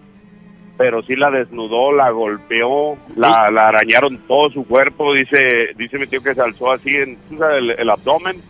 pero 0.78 1.02
sí 1.02 1.14
la 1.14 1.30
desnudó, 1.30 1.92
la 1.92 2.10
golpeó, 2.10 2.96
la, 3.16 3.46
arañaron 3.46 4.18
todo 4.26 4.50
su 4.50 4.66
cuerpo, 4.66 5.12
dice 5.12 5.74
dice 5.76 5.98
mi 5.98 6.06
tío 6.06 6.22
que 6.22 6.34
se 6.34 6.40
alzó 6.40 6.72
así 6.72 6.96
en 6.96 7.18
el, 7.52 7.90
abdomen, 7.90 8.40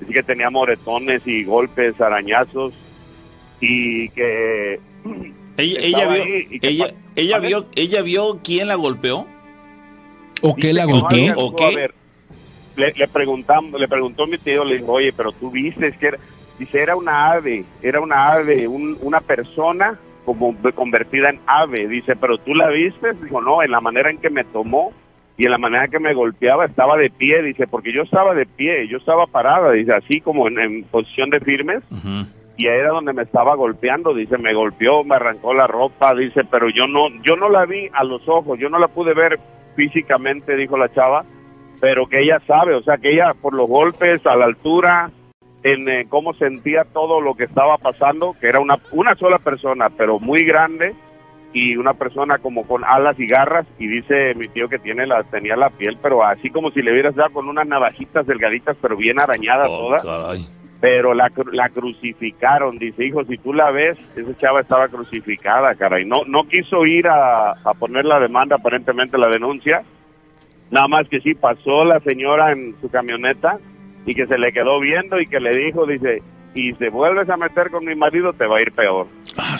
dice 0.00 0.12
que 0.14 0.22
tenía 0.22 0.48
moretones 0.48 1.26
y 1.26 1.44
golpes, 1.44 2.00
arañazos 2.00 2.72
y 3.60 4.08
que 4.10 4.80
ella, 5.58 5.78
ella 5.82 6.08
vio, 6.08 6.24
ella, 6.62 6.86
ella 7.16 7.38
vio 7.38 7.66
ella 7.76 8.02
vio 8.02 8.40
quién 8.42 8.68
la 8.68 8.76
golpeó. 8.76 9.26
O 10.40 10.54
qué 10.54 10.72
la 10.72 10.84
golpeó 10.84 11.34
o 11.36 11.56
qué 11.56 11.90
le, 12.78 13.08
preguntamos, 13.08 13.78
le 13.78 13.88
preguntó 13.88 14.26
mi 14.26 14.38
tío, 14.38 14.64
le 14.64 14.78
dijo, 14.78 14.92
oye, 14.92 15.12
pero 15.12 15.32
tú 15.32 15.50
viste 15.50 15.92
que 15.92 16.08
era, 16.08 16.18
dice, 16.58 16.80
era 16.80 16.96
una 16.96 17.32
ave, 17.32 17.64
era 17.82 18.00
una 18.00 18.32
ave, 18.32 18.68
una 18.68 19.20
persona 19.20 19.98
como 20.24 20.54
convertida 20.74 21.30
en 21.30 21.40
ave, 21.46 21.88
dice, 21.88 22.14
pero 22.14 22.38
tú 22.38 22.54
la 22.54 22.68
viste, 22.68 23.14
dijo, 23.14 23.40
no, 23.40 23.62
en 23.62 23.70
la 23.70 23.80
manera 23.80 24.10
en 24.10 24.18
que 24.18 24.30
me 24.30 24.44
tomó 24.44 24.92
y 25.36 25.44
en 25.44 25.52
la 25.52 25.58
manera 25.58 25.88
que 25.88 25.98
me 25.98 26.14
golpeaba 26.14 26.66
estaba 26.66 26.96
de 26.96 27.10
pie, 27.10 27.42
dice, 27.42 27.66
porque 27.66 27.92
yo 27.92 28.02
estaba 28.02 28.34
de 28.34 28.44
pie, 28.44 28.88
yo 28.88 28.98
estaba 28.98 29.26
parada, 29.26 29.72
dice, 29.72 29.92
así 29.92 30.20
como 30.20 30.48
en, 30.48 30.84
posición 30.84 31.30
de 31.30 31.40
firmes, 31.40 31.82
y 32.56 32.66
ahí 32.66 32.78
era 32.78 32.90
donde 32.90 33.12
me 33.12 33.22
estaba 33.22 33.54
golpeando, 33.54 34.12
dice, 34.12 34.36
me 34.36 34.52
golpeó, 34.52 35.04
me 35.04 35.14
arrancó 35.14 35.54
la 35.54 35.66
ropa, 35.66 36.14
dice, 36.14 36.42
pero 36.44 36.68
yo 36.68 36.88
no, 36.88 37.08
yo 37.22 37.36
no 37.36 37.48
la 37.48 37.64
vi 37.66 37.88
a 37.92 38.04
los 38.04 38.28
ojos, 38.28 38.58
yo 38.58 38.68
no 38.68 38.78
la 38.78 38.88
pude 38.88 39.14
ver 39.14 39.38
físicamente, 39.76 40.56
dijo 40.56 40.76
la 40.76 40.92
chava, 40.92 41.24
pero 41.80 42.06
que 42.06 42.20
ella 42.20 42.40
sabe, 42.46 42.74
o 42.74 42.82
sea, 42.82 42.98
que 42.98 43.12
ella 43.12 43.34
por 43.40 43.54
los 43.54 43.68
golpes, 43.68 44.26
a 44.26 44.36
la 44.36 44.46
altura, 44.46 45.10
en 45.62 45.88
eh, 45.88 46.06
cómo 46.08 46.34
sentía 46.34 46.84
todo 46.84 47.20
lo 47.20 47.34
que 47.34 47.44
estaba 47.44 47.78
pasando, 47.78 48.34
que 48.40 48.48
era 48.48 48.60
una, 48.60 48.78
una 48.92 49.14
sola 49.16 49.38
persona, 49.38 49.88
pero 49.90 50.18
muy 50.18 50.44
grande 50.44 50.94
y 51.52 51.76
una 51.76 51.94
persona 51.94 52.38
como 52.38 52.66
con 52.66 52.84
alas 52.84 53.18
y 53.18 53.26
garras 53.26 53.66
y 53.78 53.86
dice 53.86 54.34
mi 54.34 54.48
tío 54.48 54.68
que 54.68 54.78
tiene 54.78 55.06
la 55.06 55.22
tenía 55.24 55.56
la 55.56 55.70
piel 55.70 55.96
pero 56.02 56.22
así 56.22 56.50
como 56.50 56.70
si 56.70 56.82
le 56.82 56.92
hubieras 56.92 57.14
dado 57.14 57.30
con 57.30 57.48
unas 57.48 57.66
navajitas 57.66 58.26
delgaditas 58.26 58.76
pero 58.82 58.98
bien 58.98 59.18
arañada 59.18 59.66
oh, 59.66 59.96
toda. 59.96 60.34
pero 60.78 61.14
la, 61.14 61.32
la 61.52 61.70
crucificaron 61.70 62.78
dice 62.78 63.06
hijo 63.06 63.24
si 63.24 63.38
tú 63.38 63.54
la 63.54 63.70
ves 63.70 63.98
esa 64.14 64.36
chava 64.36 64.60
estaba 64.60 64.88
crucificada 64.88 65.74
caray 65.74 66.04
no 66.04 66.24
no 66.26 66.44
quiso 66.44 66.84
ir 66.84 67.08
a, 67.08 67.52
a 67.52 67.74
poner 67.74 68.04
la 68.04 68.20
demanda 68.20 68.56
aparentemente 68.56 69.16
la 69.16 69.28
denuncia 69.28 69.82
Nada 70.70 70.88
más 70.88 71.08
que 71.08 71.20
sí 71.20 71.34
pasó 71.34 71.84
la 71.84 72.00
señora 72.00 72.52
en 72.52 72.74
su 72.80 72.90
camioneta 72.90 73.58
y 74.06 74.14
que 74.14 74.26
se 74.26 74.38
le 74.38 74.52
quedó 74.52 74.80
viendo 74.80 75.20
y 75.20 75.26
que 75.26 75.40
le 75.40 75.56
dijo, 75.56 75.86
dice, 75.86 76.22
y 76.54 76.72
te 76.74 76.88
vuelves 76.90 77.28
a 77.30 77.36
meter 77.36 77.70
con 77.70 77.84
mi 77.84 77.94
marido 77.94 78.32
te 78.32 78.46
va 78.46 78.58
a 78.58 78.62
ir 78.62 78.72
peor. 78.72 79.06
Ah, 79.36 79.56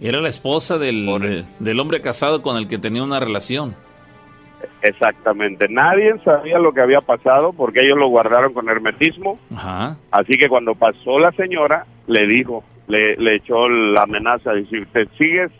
Era 0.00 0.20
la 0.20 0.28
esposa 0.28 0.78
del, 0.78 1.44
del 1.58 1.80
hombre 1.80 2.00
casado 2.00 2.42
con 2.42 2.56
el 2.56 2.68
que 2.68 2.78
tenía 2.78 3.02
una 3.02 3.20
relación. 3.20 3.74
Exactamente. 4.82 5.66
Nadie 5.68 6.14
sabía 6.24 6.58
lo 6.58 6.72
que 6.72 6.80
había 6.80 7.00
pasado 7.00 7.52
porque 7.52 7.80
ellos 7.84 7.98
lo 7.98 8.08
guardaron 8.08 8.52
con 8.52 8.68
hermetismo. 8.68 9.38
Ajá. 9.54 9.96
Así 10.10 10.34
que 10.38 10.48
cuando 10.48 10.74
pasó 10.74 11.18
la 11.18 11.32
señora, 11.32 11.86
le 12.06 12.26
dijo, 12.26 12.62
le, 12.86 13.16
le 13.16 13.36
echó 13.36 13.68
la 13.68 14.02
amenaza, 14.02 14.52
de 14.52 14.64
si 14.66 14.84
te 14.86 15.06
sigues 15.18 15.50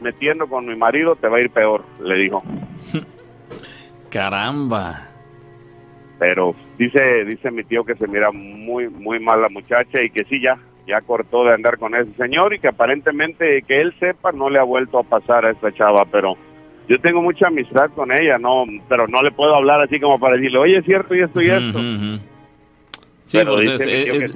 metiendo 0.00 0.46
con 0.48 0.66
mi 0.66 0.76
marido, 0.76 1.14
te 1.16 1.28
va 1.28 1.38
a 1.38 1.40
ir 1.40 1.50
peor, 1.50 1.84
le 2.02 2.16
dijo. 2.16 2.42
Caramba. 4.12 5.08
Pero 6.18 6.54
dice 6.78 7.24
dice 7.24 7.50
mi 7.50 7.64
tío 7.64 7.84
que 7.84 7.96
se 7.96 8.06
mira 8.06 8.30
muy 8.30 8.88
muy 8.88 9.18
mal 9.18 9.40
la 9.40 9.48
muchacha 9.48 10.02
y 10.02 10.10
que 10.10 10.24
sí 10.24 10.40
ya 10.40 10.58
ya 10.86 11.00
cortó 11.00 11.44
de 11.44 11.54
andar 11.54 11.78
con 11.78 11.94
ese 11.94 12.12
señor 12.12 12.54
y 12.54 12.58
que 12.58 12.68
aparentemente 12.68 13.62
que 13.62 13.80
él 13.80 13.94
sepa 13.98 14.30
no 14.30 14.50
le 14.50 14.58
ha 14.58 14.64
vuelto 14.64 14.98
a 14.98 15.02
pasar 15.02 15.46
a 15.46 15.50
esta 15.50 15.72
chava, 15.72 16.04
pero 16.10 16.36
yo 16.88 17.00
tengo 17.00 17.22
mucha 17.22 17.46
amistad 17.46 17.90
con 17.94 18.12
ella, 18.12 18.38
no, 18.38 18.64
pero 18.88 19.06
no 19.06 19.22
le 19.22 19.30
puedo 19.30 19.54
hablar 19.54 19.80
así 19.80 19.98
como 19.98 20.18
para 20.18 20.36
decirle, 20.36 20.58
oye, 20.58 20.78
es 20.78 20.84
cierto 20.84 21.14
y 21.14 21.22
esto 21.22 21.40
y 21.40 21.48
esto. 21.48 21.78
Sí, 23.24 23.38
pues 23.46 23.80
es, 23.80 24.32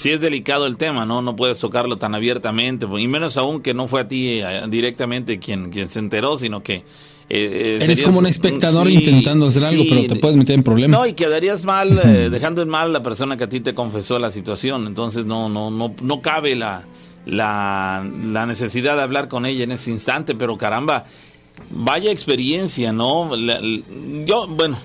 sí, 0.00 0.10
es 0.10 0.20
delicado 0.20 0.66
el 0.66 0.78
tema, 0.78 1.04
¿no? 1.04 1.22
No 1.22 1.36
puedes 1.36 1.60
tocarlo 1.60 1.96
tan 1.96 2.14
abiertamente, 2.14 2.86
y 2.98 3.06
menos 3.06 3.36
aún 3.36 3.62
que 3.62 3.72
no 3.72 3.86
fue 3.86 4.00
a 4.00 4.08
ti 4.08 4.40
eh, 4.42 4.62
directamente 4.68 5.38
quien, 5.38 5.70
quien 5.70 5.88
se 5.88 6.00
enteró, 6.00 6.36
sino 6.36 6.62
que 6.62 6.82
eh, 7.28 7.78
eh, 7.80 7.84
Eres 7.84 8.02
como 8.02 8.20
un 8.20 8.26
espectador 8.26 8.88
intentando 8.88 9.46
hacer 9.46 9.64
algo, 9.64 9.84
pero 9.88 10.06
te 10.06 10.16
puedes 10.16 10.36
meter 10.36 10.54
en 10.54 10.62
problemas. 10.62 11.00
No, 11.00 11.06
y 11.06 11.12
quedarías 11.14 11.64
mal, 11.64 11.98
eh, 12.04 12.30
dejando 12.30 12.62
en 12.62 12.68
mal 12.68 12.92
la 12.92 13.02
persona 13.02 13.36
que 13.36 13.44
a 13.44 13.48
ti 13.48 13.60
te 13.60 13.74
confesó 13.74 14.18
la 14.18 14.30
situación. 14.30 14.86
Entonces 14.86 15.26
no, 15.26 15.48
no, 15.48 15.70
no, 15.70 15.92
no 16.00 16.20
cabe 16.20 16.54
la, 16.54 16.84
la, 17.26 18.04
necesidad 18.46 18.96
de 18.96 19.02
hablar 19.02 19.28
con 19.28 19.44
ella 19.44 19.64
en 19.64 19.72
ese 19.72 19.90
instante, 19.90 20.36
pero 20.36 20.56
caramba, 20.56 21.04
vaya 21.70 22.12
experiencia, 22.12 22.92
¿no? 22.92 23.34
yo, 24.24 24.46
bueno, 24.46 24.78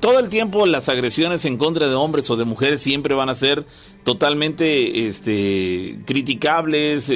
todo 0.00 0.18
el 0.18 0.28
tiempo 0.28 0.66
las 0.66 0.88
agresiones 0.88 1.44
en 1.44 1.58
contra 1.58 1.86
de 1.86 1.94
hombres 1.94 2.28
o 2.30 2.36
de 2.36 2.44
mujeres 2.44 2.82
siempre 2.82 3.14
van 3.14 3.28
a 3.28 3.36
ser 3.36 3.64
totalmente 4.02 5.06
este, 5.06 6.00
criticables, 6.06 7.12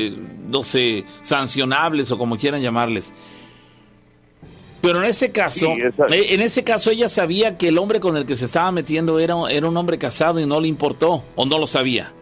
no 0.48 0.62
sé, 0.62 1.04
sancionables 1.22 2.12
o 2.12 2.18
como 2.18 2.36
quieran 2.36 2.62
llamarles. 2.62 3.12
Pero 4.82 4.98
en 4.98 5.04
ese 5.04 5.30
caso, 5.30 5.68
eh, 5.70 6.26
en 6.30 6.40
ese 6.40 6.64
caso 6.64 6.90
ella 6.90 7.08
sabía 7.08 7.56
que 7.56 7.68
el 7.68 7.78
hombre 7.78 8.00
con 8.00 8.16
el 8.16 8.26
que 8.26 8.36
se 8.36 8.46
estaba 8.46 8.72
metiendo 8.72 9.20
era, 9.20 9.34
era 9.50 9.68
un 9.68 9.76
hombre 9.76 9.96
casado 9.96 10.40
y 10.40 10.46
no 10.46 10.60
le 10.60 10.66
importó 10.66 11.22
o 11.36 11.46
no 11.46 11.58
lo 11.58 11.68
sabía. 11.68 12.12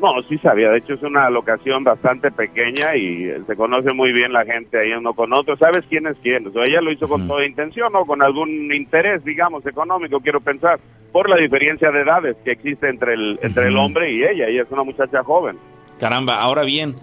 No, 0.00 0.22
sí 0.28 0.38
sabía. 0.38 0.70
De 0.70 0.78
hecho 0.78 0.94
es 0.94 1.02
una 1.02 1.28
locación 1.30 1.82
bastante 1.82 2.30
pequeña 2.30 2.94
y 2.94 3.32
se 3.46 3.56
conoce 3.56 3.92
muy 3.92 4.12
bien 4.12 4.32
la 4.32 4.44
gente 4.44 4.78
ahí 4.78 4.92
uno 4.92 5.14
con 5.14 5.32
otro. 5.32 5.56
¿Sabes 5.56 5.84
quién 5.88 6.06
es 6.06 6.16
quién? 6.22 6.46
O 6.46 6.52
sea, 6.52 6.64
ella 6.64 6.80
lo 6.80 6.92
hizo 6.92 7.08
con 7.08 7.26
toda 7.26 7.44
intención 7.44 7.94
o 7.96 8.04
con 8.04 8.22
algún 8.22 8.72
interés, 8.72 9.24
digamos, 9.24 9.66
económico, 9.66 10.20
quiero 10.20 10.40
pensar, 10.40 10.78
por 11.10 11.28
la 11.28 11.36
diferencia 11.36 11.90
de 11.90 12.02
edades 12.02 12.36
que 12.44 12.52
existe 12.52 12.88
entre 12.88 13.14
el, 13.14 13.38
entre 13.42 13.68
el 13.68 13.76
hombre 13.76 14.12
y 14.12 14.22
ella. 14.22 14.46
Ella 14.46 14.62
es 14.62 14.70
una 14.70 14.84
muchacha 14.84 15.24
joven. 15.24 15.58
Caramba, 15.98 16.40
ahora 16.40 16.62
bien, 16.64 16.94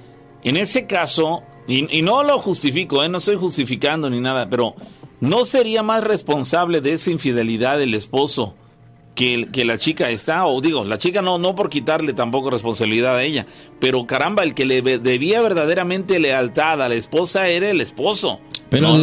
en 0.43 0.57
ese 0.57 0.85
caso, 0.87 1.43
y, 1.67 2.01
no 2.01 2.23
lo 2.23 2.39
justifico, 2.39 3.03
¿eh? 3.03 3.09
no 3.09 3.19
estoy 3.19 3.35
justificando 3.35 4.09
ni 4.09 4.19
nada, 4.19 4.49
pero 4.49 4.75
¿no 5.19 5.45
sería 5.45 5.83
más 5.83 6.03
responsable 6.03 6.81
de 6.81 6.93
esa 6.93 7.11
infidelidad 7.11 7.77
del 7.77 7.93
esposo 7.93 8.55
que, 9.15 9.47
que, 9.51 9.63
la 9.63 9.77
chica 9.77 10.09
está? 10.09 10.45
O 10.47 10.59
digo, 10.61 10.83
la 10.83 10.97
chica 10.97 11.21
no, 11.21 11.37
no 11.37 11.55
por 11.55 11.69
quitarle 11.69 12.13
tampoco 12.13 12.49
responsabilidad 12.49 13.15
a 13.15 13.23
ella, 13.23 13.45
pero 13.79 14.05
caramba, 14.05 14.43
el 14.43 14.53
que 14.53 14.65
le 14.65 14.81
debía 14.81 15.41
verdaderamente 15.41 16.19
lealtad 16.19 16.81
a 16.81 16.89
la 16.89 16.95
esposa 16.95 17.47
era 17.47 17.69
el 17.69 17.79
esposo. 17.79 18.41
Pero 18.71 18.97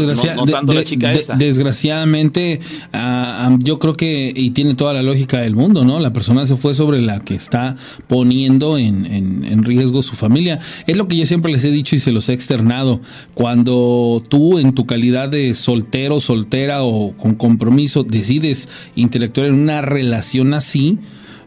desgraciadamente, 1.37 2.61
ah, 2.95 3.51
ah, 3.51 3.57
yo 3.61 3.79
creo 3.79 3.99
que, 3.99 4.33
y 4.35 4.53
tiene 4.53 4.75
toda 4.75 4.95
la 4.95 5.03
lógica 5.03 5.41
del 5.41 5.55
mundo, 5.55 5.85
¿no? 5.85 6.01
La 6.01 6.15
persona 6.15 6.47
se 6.47 6.57
fue 6.57 6.75
sobre 6.75 7.03
la 7.03 7.21
que 7.21 7.35
está 7.35 7.77
poniendo 8.07 8.79
en, 8.79 9.05
en, 9.05 9.63
riesgo 9.65 10.01
su 10.01 10.17
familia. 10.17 10.59
Es 10.87 10.97
lo 10.97 11.07
que 11.07 11.17
yo 11.17 11.27
siempre 11.27 11.53
les 11.53 11.65
he 11.65 11.71
dicho 11.71 11.95
y 11.95 11.99
se 11.99 12.13
los 12.13 12.31
he 12.31 12.33
externado. 12.33 13.03
Cuando 13.35 14.23
tú, 14.27 14.59
en 14.59 14.73
tu 14.73 14.87
calidad 14.87 15.29
de 15.29 15.55
soltero, 15.55 16.19
soltera 16.21 16.83
o 16.83 17.15
con 17.19 17.35
compromiso, 17.35 18.05
decides 18.05 18.71
intelectuar 18.97 19.49
en 19.49 19.55
una 19.55 19.83
relación 19.83 20.55
así, 20.55 20.97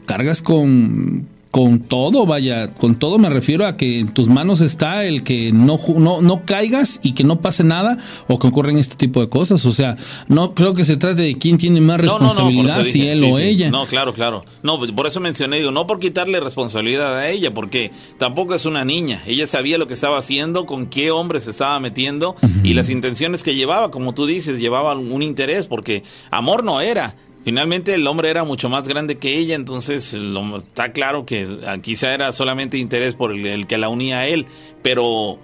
cargas 0.06 0.44
con 0.44 1.26
con 1.52 1.80
todo, 1.80 2.26
vaya, 2.26 2.74
con 2.74 2.96
todo 2.96 3.20
me 3.20 3.30
refiero 3.30 3.68
a 3.68 3.76
que 3.76 4.00
en 4.00 4.14
tus 4.14 4.28
manos 4.28 4.62
está 4.62 5.04
el 5.04 5.24
que 5.24 5.52
no, 5.52 5.78
no, 5.98 6.22
no 6.22 6.46
caigas 6.46 7.02
y 7.04 7.14
que 7.14 7.26
no 7.26 7.42
pase 7.42 7.66
nada 7.66 7.98
o 8.28 8.40
que 8.40 8.48
ocurren 8.48 8.78
este 8.78 8.96
tipo 8.96 9.20
de 9.20 9.28
cosas. 9.28 9.66
O 9.66 9.74
sea, 9.74 9.98
no 10.30 10.56
creo 10.56 10.74
que 10.74 10.86
se 10.86 10.96
trate 10.96 11.22
de 11.24 11.38
quién 11.38 11.58
tiene 11.58 11.82
más 11.82 12.00
responsabilidad, 12.00 12.86
si 12.86 13.06
él 13.06 13.24
o 13.26 13.38
ella. 13.38 13.70
No, 13.70 13.86
claro, 13.86 14.14
claro. 14.14 14.46
No, 14.64 14.80
por 14.80 15.08
eso 15.08 15.20
mencioné, 15.20 15.58
digo, 15.58 15.72
no 15.72 15.86
por 15.86 16.00
quitarle 16.00 16.40
responsabilidad 16.40 17.18
a 17.18 17.30
ella, 17.30 17.54
porque 17.54 17.92
tampoco 18.18 18.56
es 18.56 18.66
una 18.66 18.86
niña. 18.86 19.22
Ella 19.28 19.46
sabía 19.46 19.78
lo 19.78 19.88
que 19.88 19.94
estaba 19.94 20.18
haciendo, 20.18 20.66
con 20.66 20.88
qué 20.88 21.12
hombre 21.12 21.42
se 21.42 21.52
estaba 21.52 21.78
metiendo 21.82 22.36
y 22.64 22.74
las 22.76 22.90
intenciones 22.90 23.44
que 23.44 23.56
llevaba, 23.56 23.92
como 23.92 24.14
tú 24.14 24.26
dices, 24.26 24.58
llevaba 24.58 24.96
un 24.96 25.22
interés, 25.22 25.68
porque 25.68 26.04
amor 26.32 26.64
no 26.64 26.80
era 26.80 27.16
Finalmente 27.44 27.96
el 27.96 28.06
hombre 28.06 28.30
era 28.30 28.44
mucho 28.44 28.70
más 28.70 28.88
grande 28.88 29.18
que 29.18 29.38
ella, 29.38 29.56
entonces 29.56 30.14
está 30.58 30.92
claro 30.92 31.26
que 31.26 31.48
quizá 31.82 32.14
era 32.14 32.32
solamente 32.32 32.78
interés 32.78 33.16
por 33.16 33.32
el, 33.32 33.66
que 33.66 33.80
la 33.80 33.90
unía 33.90 34.20
a 34.20 34.28
él, 34.28 34.46
pero 34.84 35.40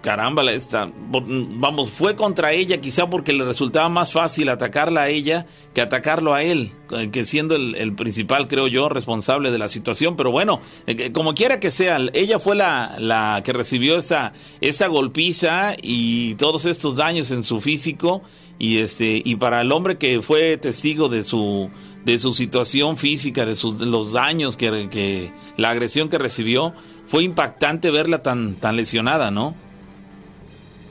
caramba, 0.00 0.50
esta, 0.52 0.90
vamos, 1.10 1.90
fue 1.90 2.14
contra 2.14 2.52
ella 2.52 2.80
quizá 2.80 3.10
porque 3.10 3.32
le 3.32 3.44
resultaba 3.44 3.88
más 3.88 4.12
fácil 4.12 4.48
atacarla 4.48 5.02
a 5.02 5.08
ella 5.08 5.46
que 5.74 5.80
atacarlo 5.80 6.34
a 6.34 6.42
él, 6.42 6.72
eh, 6.92 7.10
que 7.10 7.24
siendo 7.24 7.56
el, 7.56 7.94
principal, 7.96 8.46
creo 8.46 8.68
yo, 8.68 8.88
responsable 8.88 9.50
de 9.50 9.58
la 9.58 9.68
situación, 9.68 10.16
pero 10.16 10.30
bueno, 10.30 10.60
eh, 10.86 11.10
como 11.12 11.34
quiera 11.34 11.58
que 11.58 11.70
sea, 11.70 11.98
ella 12.12 12.38
fue 12.38 12.54
la, 12.54 12.94
la 12.98 13.42
que 13.44 13.52
recibió 13.52 13.98
esta, 13.98 14.32
esta 14.60 14.86
golpiza 14.86 15.74
y 15.82 16.36
todos 16.36 16.64
estos 16.64 16.94
daños 16.94 17.32
en 17.32 17.42
su 17.42 17.60
físico 17.60 18.22
y 18.58 18.78
este 18.78 19.22
y 19.24 19.36
para 19.36 19.60
el 19.60 19.72
hombre 19.72 19.98
que 19.98 20.20
fue 20.22 20.56
testigo 20.56 21.08
de 21.08 21.22
su 21.22 21.70
de 22.04 22.18
su 22.18 22.32
situación 22.32 22.96
física, 22.96 23.44
de, 23.44 23.54
sus, 23.54 23.80
los 23.80 24.12
daños 24.12 24.56
que, 24.56 24.88
que, 24.88 25.30
la 25.56 25.70
agresión 25.70 26.08
que 26.08 26.16
recibió, 26.16 26.72
fue 27.06 27.22
impactante 27.22 27.90
verla 27.90 28.22
tan 28.22 28.54
tan 28.54 28.76
lesionada, 28.76 29.30
¿no? 29.30 29.54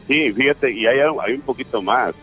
Sí, 0.07 0.31
fíjate, 0.31 0.71
y 0.71 0.85
hay, 0.85 0.99
hay 0.99 1.33
un 1.33 1.41
poquito 1.41 1.81
más. 1.81 2.13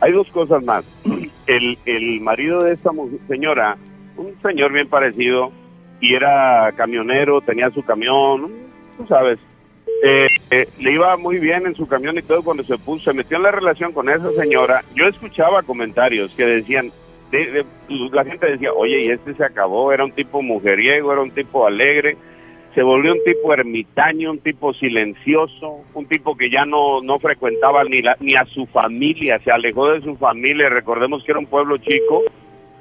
Hay 0.00 0.12
dos 0.12 0.28
cosas 0.30 0.62
más. 0.62 0.84
El, 1.46 1.78
el 1.86 2.20
marido 2.20 2.62
de 2.62 2.74
esta 2.74 2.90
señora, 3.26 3.78
un 4.18 4.34
señor 4.42 4.70
bien 4.70 4.86
parecido, 4.86 5.50
y 5.98 6.14
era 6.14 6.70
camionero, 6.76 7.40
tenía 7.40 7.70
su 7.70 7.82
camión, 7.82 8.52
tú 8.98 9.06
sabes, 9.06 9.38
eh, 10.02 10.28
eh, 10.50 10.68
le 10.78 10.92
iba 10.92 11.16
muy 11.16 11.38
bien 11.38 11.66
en 11.66 11.74
su 11.74 11.86
camión 11.86 12.16
y 12.18 12.22
todo 12.22 12.42
cuando 12.42 12.62
se 12.62 12.78
puso, 12.78 13.10
se 13.10 13.16
metió 13.16 13.36
en 13.36 13.42
la 13.42 13.50
relación 13.50 13.92
con 13.92 14.08
esa 14.08 14.30
señora. 14.32 14.82
Yo 14.94 15.06
escuchaba 15.06 15.62
comentarios 15.62 16.30
que 16.36 16.46
decían, 16.46 16.92
la 17.30 18.24
gente 18.24 18.50
decía, 18.50 18.72
oye, 18.72 19.02
y 19.02 19.10
este 19.10 19.34
se 19.34 19.44
acabó, 19.44 19.92
era 19.92 20.04
un 20.04 20.12
tipo 20.12 20.40
mujeriego, 20.40 21.12
era 21.12 21.20
un 21.20 21.32
tipo 21.32 21.66
alegre, 21.66 22.16
se 22.74 22.82
volvió 22.82 23.12
un 23.12 23.24
tipo 23.24 23.52
ermitaño, 23.52 24.30
un 24.30 24.38
tipo 24.38 24.72
silencioso, 24.72 25.80
un 25.94 26.06
tipo 26.06 26.36
que 26.36 26.48
ya 26.48 26.64
no, 26.64 27.02
no 27.02 27.18
frecuentaba 27.18 27.82
ni, 27.84 28.02
la, 28.02 28.16
ni 28.20 28.34
a 28.34 28.44
su 28.44 28.66
familia, 28.66 29.40
se 29.40 29.50
alejó 29.50 29.90
de 29.90 30.00
su 30.00 30.16
familia, 30.16 30.68
recordemos 30.68 31.24
que 31.24 31.32
era 31.32 31.40
un 31.40 31.46
pueblo 31.46 31.76
chico, 31.78 32.22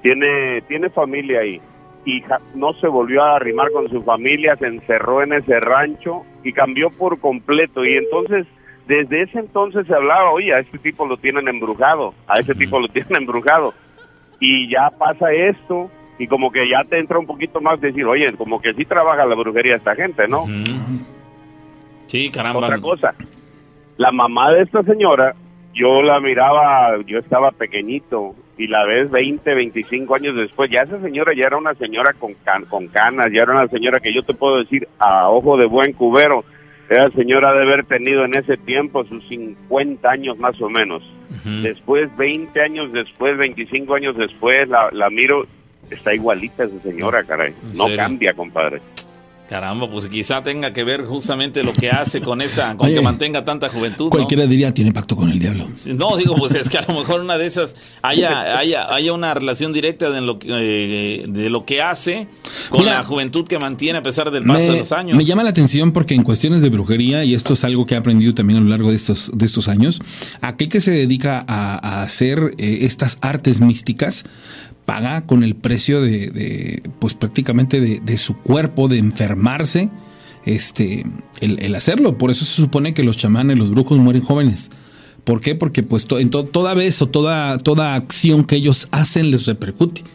tiene, 0.04 0.62
tiene 0.68 0.90
familia 0.90 1.40
ahí, 1.40 1.60
y 2.08 2.24
no 2.56 2.72
se 2.76 2.88
volvió 2.88 3.22
a 3.22 3.36
arrimar 3.36 3.70
con 3.72 3.90
su 3.90 4.02
familia, 4.02 4.56
se 4.56 4.68
encerró 4.68 5.24
en 5.24 5.34
ese 5.34 5.60
rancho 5.60 6.24
y 6.42 6.54
cambió 6.54 6.90
por 6.90 7.20
completo, 7.20 7.84
y 7.84 7.98
entonces 7.98 8.48
desde 8.88 9.24
ese 9.24 9.40
entonces 9.40 9.86
se 9.86 9.94
hablaba, 9.94 10.32
oye, 10.32 10.54
a 10.54 10.60
este 10.60 10.78
tipo 10.78 11.06
lo 11.06 11.18
tienen 11.18 11.50
embrujado, 11.50 12.14
a 12.26 12.40
ese 12.40 12.56
tipo 12.56 12.80
lo 12.80 12.88
tienen 12.88 13.18
embrujado, 13.18 13.74
y 14.40 14.70
ya 14.72 14.90
pasa 14.98 15.34
esto, 15.34 15.92
y 16.18 16.28
como 16.28 16.50
que 16.50 16.70
ya 16.70 16.86
te 16.86 16.98
entra 16.98 17.20
un 17.20 17.26
poquito 17.26 17.60
más 17.60 17.82
decir, 17.82 18.06
oye, 18.06 18.32
como 18.38 18.62
que 18.62 18.74
sí 18.74 18.86
trabaja 18.86 19.26
la 19.26 19.36
brujería 19.36 19.76
esta 19.76 19.94
gente, 19.94 20.30
¿no? 20.30 20.46
Sí, 22.06 22.32
caramba. 22.32 22.60
Otra 22.60 22.80
cosa, 22.80 23.16
la 23.98 24.14
mamá 24.14 24.54
de 24.54 24.62
esta 24.62 24.82
señora, 24.84 25.36
yo 25.74 26.02
la 26.02 26.22
miraba, 26.22 27.02
yo 27.06 27.20
estaba 27.20 27.52
pequeñito 27.52 28.34
y 28.58 28.68
la 28.68 28.86
ves 28.86 29.12
20, 29.12 29.54
25 29.54 30.16
años 30.16 30.36
después, 30.36 30.70
ya 30.70 30.82
esa 30.82 31.00
señora 31.02 31.34
ya 31.36 31.46
era 31.46 31.58
una 31.58 31.76
señora 31.76 32.14
con, 32.14 32.34
con 32.70 32.88
canas, 32.88 33.28
ya 33.32 33.44
era 33.44 33.54
una 33.54 33.68
señora 33.68 34.00
que 34.00 34.14
yo 34.14 34.24
te 34.24 34.34
puedo 34.34 34.58
decir 34.58 34.88
a 34.98 35.30
ojo 35.30 35.58
de 35.58 35.66
buen 35.66 35.94
cubero, 35.94 36.44
esa 36.90 37.10
señora 37.12 37.54
de 37.54 37.64
haber 37.64 37.86
tenido 37.86 38.26
en 38.26 38.36
ese 38.36 38.58
tiempo 38.58 39.04
sus 39.06 39.28
50 39.28 40.10
años 40.10 40.38
más 40.38 40.60
o 40.62 40.70
menos. 40.70 41.04
Después, 41.62 42.10
20 42.18 42.60
años 42.62 42.92
después, 42.92 43.38
25 43.38 43.94
años 43.94 44.18
después, 44.18 44.68
la, 44.68 44.90
la 44.92 45.10
miro 45.10 45.46
está 45.90 46.14
igualita 46.14 46.64
esa 46.64 46.80
señora, 46.82 47.24
caray. 47.24 47.54
No 47.76 47.88
cambia, 47.96 48.34
compadre. 48.34 48.82
Caramba, 49.48 49.90
pues 49.90 50.08
quizá 50.08 50.44
tenga 50.44 50.74
que 50.74 50.84
ver 50.84 51.06
justamente 51.06 51.64
lo 51.64 51.72
que 51.74 51.90
hace 51.90 52.20
con 52.20 52.42
esa, 52.42 52.76
con 52.76 52.90
que 52.90 53.02
mantenga 53.02 53.46
tanta 53.46 53.70
juventud. 53.70 54.10
Cualquiera 54.10 54.46
diría 54.46 54.74
tiene 54.74 54.92
pacto 54.92 55.16
con 55.16 55.30
el 55.30 55.40
diablo. 55.40 55.68
No, 55.88 56.18
digo, 56.18 56.36
pues 56.36 56.56
es 56.56 56.70
que 56.70 56.78
a 56.78 56.86
lo 56.88 57.00
mejor 57.00 57.22
una 57.22 57.38
de 57.38 57.48
esas 57.48 57.76
haya, 58.02 58.58
haya, 58.58 58.94
haya 58.94 59.14
una 59.14 59.34
relación 59.34 59.72
directa 59.72 60.10
de 60.10 60.22
lo 60.22 60.38
que, 60.38 60.48
eh, 60.50 61.26
de 61.28 61.50
lo 61.50 61.66
que 61.66 61.82
hace 61.82 62.28
con 62.70 62.86
la 62.86 63.04
juventud 63.04 63.48
que 63.48 63.58
mantiene 63.58 64.00
a 64.00 64.04
pesar 64.04 64.32
del 64.32 64.44
paso 64.44 64.72
de 64.72 64.80
los 64.80 64.92
años. 64.92 65.18
Me 65.18 65.24
llama 65.24 65.44
la 65.44 65.52
atención 65.52 65.94
porque 65.94 66.14
en 66.14 66.24
cuestiones 66.24 66.62
de 66.62 66.70
brujería, 66.70 67.24
y 67.24 67.34
esto 67.34 67.54
es 67.54 67.64
algo 67.64 67.86
que 67.86 67.96
he 67.96 67.98
aprendido 67.98 68.34
también 68.34 68.60
a 68.60 68.62
lo 68.62 68.70
largo 68.70 68.90
de 68.90 68.98
estos, 68.98 69.32
de 69.34 69.46
estos 69.46 69.70
años, 69.70 70.02
aquel 70.42 70.68
que 70.68 70.82
se 70.82 70.92
dedica 70.92 71.46
a, 71.48 72.04
hacer 72.04 72.54
eh, 72.58 72.80
estas 72.82 73.18
artes 73.22 73.62
místicas, 73.62 74.26
paga 74.88 75.26
con 75.26 75.44
el 75.44 75.54
precio 75.54 76.02
de, 76.02 76.82
pues 77.00 77.14
prácticamente 77.14 77.82
de, 77.82 78.18
su 78.18 78.38
cuerpo, 78.38 78.88
de 78.88 78.98
enfermarse, 78.98 79.90
este, 80.46 81.06
el, 81.42 81.76
hacerlo. 81.76 82.18
Por 82.18 82.32
eso 82.32 82.46
se 82.46 82.54
supone 82.54 82.94
que 82.94 83.04
los 83.04 83.18
chamanes, 83.18 83.58
los 83.58 83.70
brujos 83.70 84.00
mueren 84.00 84.22
jóvenes. 84.22 84.72
¿Por 85.26 85.42
qué? 85.42 85.56
Porque 85.56 85.84
pues 85.84 86.08
en 86.10 86.30
toda 86.30 86.74
vez 86.74 87.02
o 87.02 87.08
toda, 87.08 87.58
toda 87.58 87.96
acción 87.96 88.46
que 88.46 88.56
ellos 88.56 88.88
hacen 88.92 89.30
les 89.30 89.46
repercute. 89.46 90.06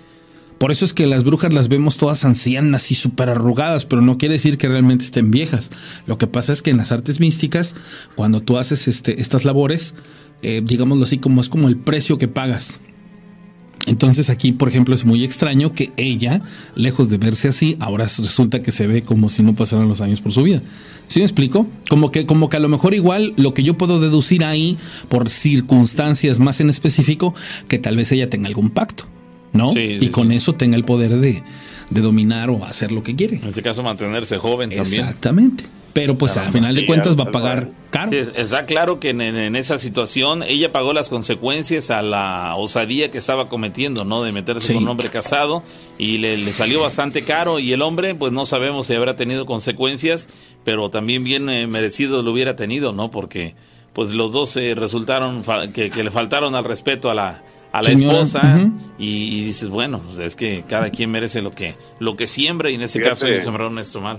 Por 0.56 0.72
eso 0.72 0.86
es 0.86 0.94
que 0.94 1.06
las 1.06 1.22
brujas 1.22 1.52
las 1.52 1.68
vemos 1.68 1.98
todas 1.98 2.24
ancianas 2.24 2.90
y 2.92 2.94
súper 2.94 3.28
arrugadas, 3.28 3.84
pero 3.84 4.00
no 4.00 4.16
quiere 4.16 4.36
decir 4.36 4.56
que 4.56 4.68
realmente 4.68 5.04
estén 5.04 5.30
viejas. 5.30 5.70
Lo 6.06 6.16
que 6.16 6.28
pasa 6.28 6.50
es 6.54 6.62
que 6.62 6.70
en 6.70 6.78
las 6.78 6.92
artes 6.92 7.20
místicas, 7.20 7.74
cuando 8.14 8.40
tú 8.40 8.56
haces 8.56 8.88
este, 8.88 9.20
estas 9.20 9.44
labores, 9.44 9.94
eh, 10.40 10.62
digámoslo 10.64 11.04
así, 11.04 11.18
como 11.18 11.42
es 11.42 11.50
como 11.50 11.68
el 11.68 11.76
precio 11.76 12.16
que 12.16 12.28
pagas. 12.28 12.80
Entonces 13.86 14.30
aquí, 14.30 14.52
por 14.52 14.68
ejemplo, 14.68 14.94
es 14.94 15.04
muy 15.04 15.24
extraño 15.24 15.74
que 15.74 15.92
ella, 15.96 16.42
lejos 16.74 17.08
de 17.08 17.18
verse 17.18 17.48
así, 17.48 17.76
ahora 17.80 18.04
resulta 18.04 18.62
que 18.62 18.72
se 18.72 18.86
ve 18.86 19.02
como 19.02 19.28
si 19.28 19.42
no 19.42 19.54
pasaran 19.54 19.88
los 19.88 20.00
años 20.00 20.20
por 20.20 20.32
su 20.32 20.42
vida. 20.42 20.62
¿Sí 21.08 21.18
me 21.18 21.24
explico? 21.24 21.66
Como 21.88 22.10
que, 22.10 22.24
como 22.24 22.48
que 22.48 22.56
a 22.56 22.60
lo 22.60 22.68
mejor 22.68 22.94
igual 22.94 23.34
lo 23.36 23.54
que 23.54 23.62
yo 23.64 23.76
puedo 23.76 24.00
deducir 24.00 24.44
ahí, 24.44 24.78
por 25.08 25.30
circunstancias 25.30 26.38
más 26.38 26.60
en 26.60 26.70
específico, 26.70 27.34
que 27.68 27.78
tal 27.78 27.96
vez 27.96 28.12
ella 28.12 28.30
tenga 28.30 28.46
algún 28.46 28.70
pacto, 28.70 29.04
¿no? 29.52 29.72
y 29.76 30.08
con 30.08 30.32
eso 30.32 30.54
tenga 30.54 30.76
el 30.76 30.84
poder 30.84 31.18
de, 31.18 31.42
de 31.90 32.00
dominar 32.00 32.50
o 32.50 32.64
hacer 32.64 32.92
lo 32.92 33.02
que 33.02 33.16
quiere. 33.16 33.36
En 33.36 33.48
este 33.48 33.62
caso, 33.62 33.82
mantenerse 33.82 34.38
joven 34.38 34.70
también. 34.70 35.00
Exactamente 35.00 35.64
pero 35.92 36.16
pues 36.16 36.36
al 36.36 36.52
final 36.52 36.74
de 36.74 36.86
cuentas 36.86 37.18
va 37.18 37.24
a 37.24 37.30
pagar 37.30 37.68
caro. 37.90 38.12
está 38.12 38.64
claro 38.64 38.98
que 38.98 39.10
en, 39.10 39.56
esa 39.56 39.78
situación 39.78 40.42
ella 40.42 40.72
pagó 40.72 40.92
las 40.92 41.08
consecuencias 41.08 41.90
a 41.90 42.02
la 42.02 42.54
osadía 42.56 43.10
que 43.10 43.18
estaba 43.18 43.48
cometiendo, 43.48 44.04
¿no? 44.04 44.22
De 44.22 44.32
meterse 44.32 44.72
con 44.72 44.84
un 44.84 44.88
hombre 44.88 45.10
casado 45.10 45.62
y 45.98 46.18
le, 46.18 46.52
salió 46.52 46.80
bastante 46.80 47.22
caro 47.22 47.58
y 47.58 47.72
el 47.72 47.82
hombre, 47.82 48.14
pues 48.14 48.32
no 48.32 48.46
sabemos 48.46 48.86
si 48.86 48.94
habrá 48.94 49.16
tenido 49.16 49.44
consecuencias, 49.44 50.28
pero 50.64 50.88
también 50.88 51.24
bien 51.24 51.48
eh, 51.50 51.66
merecido 51.66 52.22
lo 52.22 52.32
hubiera 52.32 52.56
tenido, 52.56 52.92
¿no? 52.92 53.10
Porque 53.10 53.54
pues 53.92 54.12
los 54.12 54.32
dos 54.32 54.48
se 54.48 54.74
resultaron 54.74 55.42
que, 55.74 55.90
le 55.90 56.10
faltaron 56.10 56.54
al 56.54 56.64
respeto 56.64 57.10
a 57.10 57.14
la 57.14 57.42
a 57.72 57.80
la 57.80 57.90
esposa 57.90 58.60
y, 58.98 59.44
dices 59.44 59.70
bueno 59.70 59.98
pues 59.98 60.18
es 60.18 60.36
que 60.36 60.62
cada 60.68 60.90
quien 60.90 61.10
merece 61.10 61.40
lo 61.40 61.52
que 61.52 61.74
lo 62.00 62.16
que 62.16 62.26
siembra 62.26 62.70
y 62.70 62.74
en 62.74 62.82
ese 62.82 63.00
caso 63.00 63.26
ellos 63.26 63.44
sembraron 63.44 63.78
esto 63.78 64.02
mal 64.02 64.18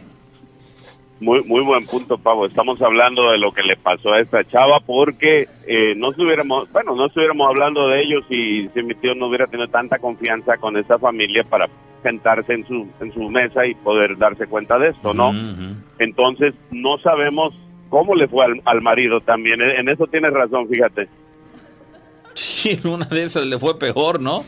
muy, 1.23 1.43
muy 1.43 1.61
buen 1.61 1.85
punto, 1.85 2.17
Pavo. 2.17 2.45
Estamos 2.45 2.81
hablando 2.81 3.31
de 3.31 3.37
lo 3.37 3.53
que 3.53 3.63
le 3.63 3.77
pasó 3.77 4.13
a 4.13 4.19
esta 4.19 4.43
chava 4.43 4.79
porque 4.81 5.47
eh, 5.65 5.93
no 5.95 6.11
estuviéramos, 6.11 6.71
bueno, 6.71 6.95
no 6.95 7.07
estuviéramos 7.07 7.47
hablando 7.47 7.87
de 7.87 8.01
ellos 8.01 8.23
si, 8.29 8.69
si 8.69 8.83
mi 8.83 8.93
tío 8.95 9.15
no 9.15 9.27
hubiera 9.27 9.47
tenido 9.47 9.69
tanta 9.69 9.99
confianza 9.99 10.57
con 10.57 10.77
esa 10.77 10.99
familia 10.99 11.43
para 11.43 11.69
sentarse 12.03 12.53
en 12.53 12.67
su, 12.67 12.87
en 12.99 13.13
su 13.13 13.29
mesa 13.29 13.65
y 13.65 13.73
poder 13.75 14.17
darse 14.17 14.45
cuenta 14.45 14.77
de 14.77 14.89
esto, 14.89 15.13
¿no? 15.13 15.33
Entonces, 15.99 16.53
no 16.69 16.97
sabemos 16.97 17.53
cómo 17.89 18.13
le 18.13 18.27
fue 18.27 18.45
al, 18.65 18.81
marido 18.81 19.21
también. 19.21 19.61
En 19.61 19.87
eso 19.87 20.05
tienes 20.07 20.33
razón, 20.33 20.67
fíjate. 20.67 21.07
Sí, 22.33 22.77
una 22.83 23.05
de 23.05 23.23
esas 23.23 23.45
le 23.45 23.57
fue 23.57 23.79
peor, 23.79 24.19
¿no? 24.19 24.43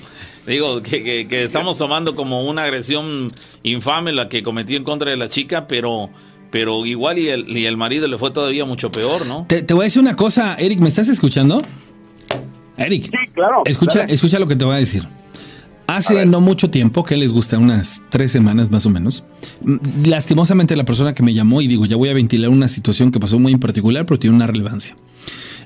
Digo, 0.46 0.82
que, 0.82 1.28
que, 1.28 1.44
estamos 1.44 1.78
tomando 1.78 2.14
como 2.16 2.44
una 2.44 2.64
agresión 2.64 3.32
infame 3.64 4.12
la 4.12 4.30
que 4.30 4.44
cometió 4.44 4.78
en 4.78 4.84
contra 4.84 5.10
de 5.10 5.18
la 5.18 5.30
chica, 5.30 5.66
pero 5.68 6.10
pero 6.56 6.86
igual 6.86 7.20
y 7.20 7.28
el, 7.28 7.50
y 7.50 7.66
el 7.66 7.76
marido 7.76 8.08
le 8.08 8.18
fue 8.18 8.32
todavía 8.32 8.64
mucho 8.64 8.90
peor, 8.90 9.26
¿no? 9.28 9.46
Te, 9.46 9.62
voy 9.74 9.82
a 9.82 9.84
decir 9.84 10.02
una 10.02 10.16
cosa, 10.16 10.56
Eric, 10.56 10.80
¿me 10.80 10.88
estás 10.88 11.10
escuchando? 11.10 11.62
Eric. 12.78 13.08
Sí, 13.08 13.34
claro. 13.34 13.64
Escucha, 13.66 14.04
escucha 14.04 14.40
lo 14.40 14.48
que 14.48 14.56
te 14.56 14.64
voy 14.64 14.76
a 14.76 14.78
decir. 14.78 15.06
Hace 15.86 16.26
no 16.26 16.40
mucho 16.40 16.70
tiempo, 16.70 17.04
que 17.04 17.18
les 17.18 17.34
gusta, 17.34 17.58
unas 17.58 18.04
tres 18.08 18.32
semanas 18.32 18.72
más 18.72 18.86
o 18.86 18.90
menos, 18.90 19.26
lastimosamente 20.06 20.78
la 20.78 20.86
persona 20.86 21.14
que 21.14 21.24
me 21.24 21.34
llamó 21.34 21.62
y 21.62 21.68
digo, 21.68 21.86
ya 21.88 21.98
voy 21.98 22.08
a 22.08 22.14
ventilar 22.14 22.50
una 22.50 22.70
situación 22.70 23.12
que 23.12 23.20
pasó 23.20 23.38
muy 23.38 23.52
en 23.52 23.60
particular, 23.60 24.06
pero 24.06 24.18
tiene 24.18 24.38
una 24.38 24.48
relevancia. 24.48 24.96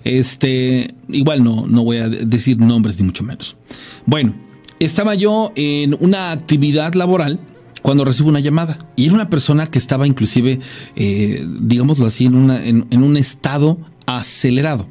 Este, 0.03 0.95
igual 1.07 1.43
no, 1.43 1.67
no 1.67 1.83
voy 1.83 1.97
a 1.97 2.09
decir 2.09 2.57
nombres 2.57 2.99
ni 2.99 3.05
mucho 3.05 3.23
menos. 3.23 3.57
Bueno, 4.07 4.33
estaba 4.79 5.13
yo 5.13 5.51
en 5.55 5.95
una 5.99 6.31
actividad 6.31 6.95
laboral 6.95 7.39
cuando 7.81 8.05
recibo 8.05 8.29
una 8.29 8.39
llamada. 8.39 8.77
Y 8.95 9.05
era 9.05 9.15
una 9.15 9.29
persona 9.29 9.67
que 9.67 9.77
estaba 9.79 10.07
inclusive, 10.07 10.59
eh, 10.95 11.45
digámoslo 11.61 12.05
así, 12.05 12.25
en, 12.25 12.35
una, 12.35 12.65
en, 12.65 13.03
un 13.03 13.17
estado 13.17 13.77
acelerado. 14.05 14.87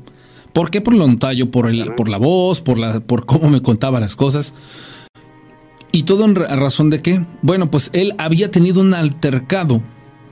¿Por 0.53 0.71
qué? 0.71 0.81
Por 0.81 0.95
lo 0.95 1.07
notayo, 1.07 1.51
por, 1.51 1.69
el, 1.69 1.95
por 1.95 2.09
la 2.09 2.19
voz, 2.19 2.61
por, 2.61 2.79
la, 2.79 3.01
por 3.01 3.27
cómo 3.27 3.49
me 3.51 3.63
contaba 3.63 4.01
las 4.01 4.17
cosas. 4.17 4.55
¿Y 5.93 6.03
todo 6.03 6.25
en 6.25 6.35
razón 6.35 6.91
de 6.91 7.01
qué? 7.01 7.25
Bueno, 7.43 7.71
pues 7.71 7.91
él 7.93 8.15
había 8.19 8.51
tenido 8.51 8.81
un 8.81 8.95
altercado 8.95 9.83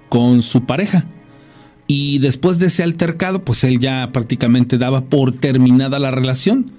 con 0.09 0.43
su 0.43 0.65
pareja. 0.65 1.07
Y 1.87 2.19
después 2.19 2.59
de 2.59 2.67
ese 2.67 2.83
altercado, 2.83 3.45
pues 3.45 3.63
él 3.65 3.79
ya 3.79 4.11
prácticamente 4.13 4.77
daba 4.77 5.03
por 5.03 5.33
terminada 5.33 5.99
la 5.99 6.11
relación. 6.11 6.73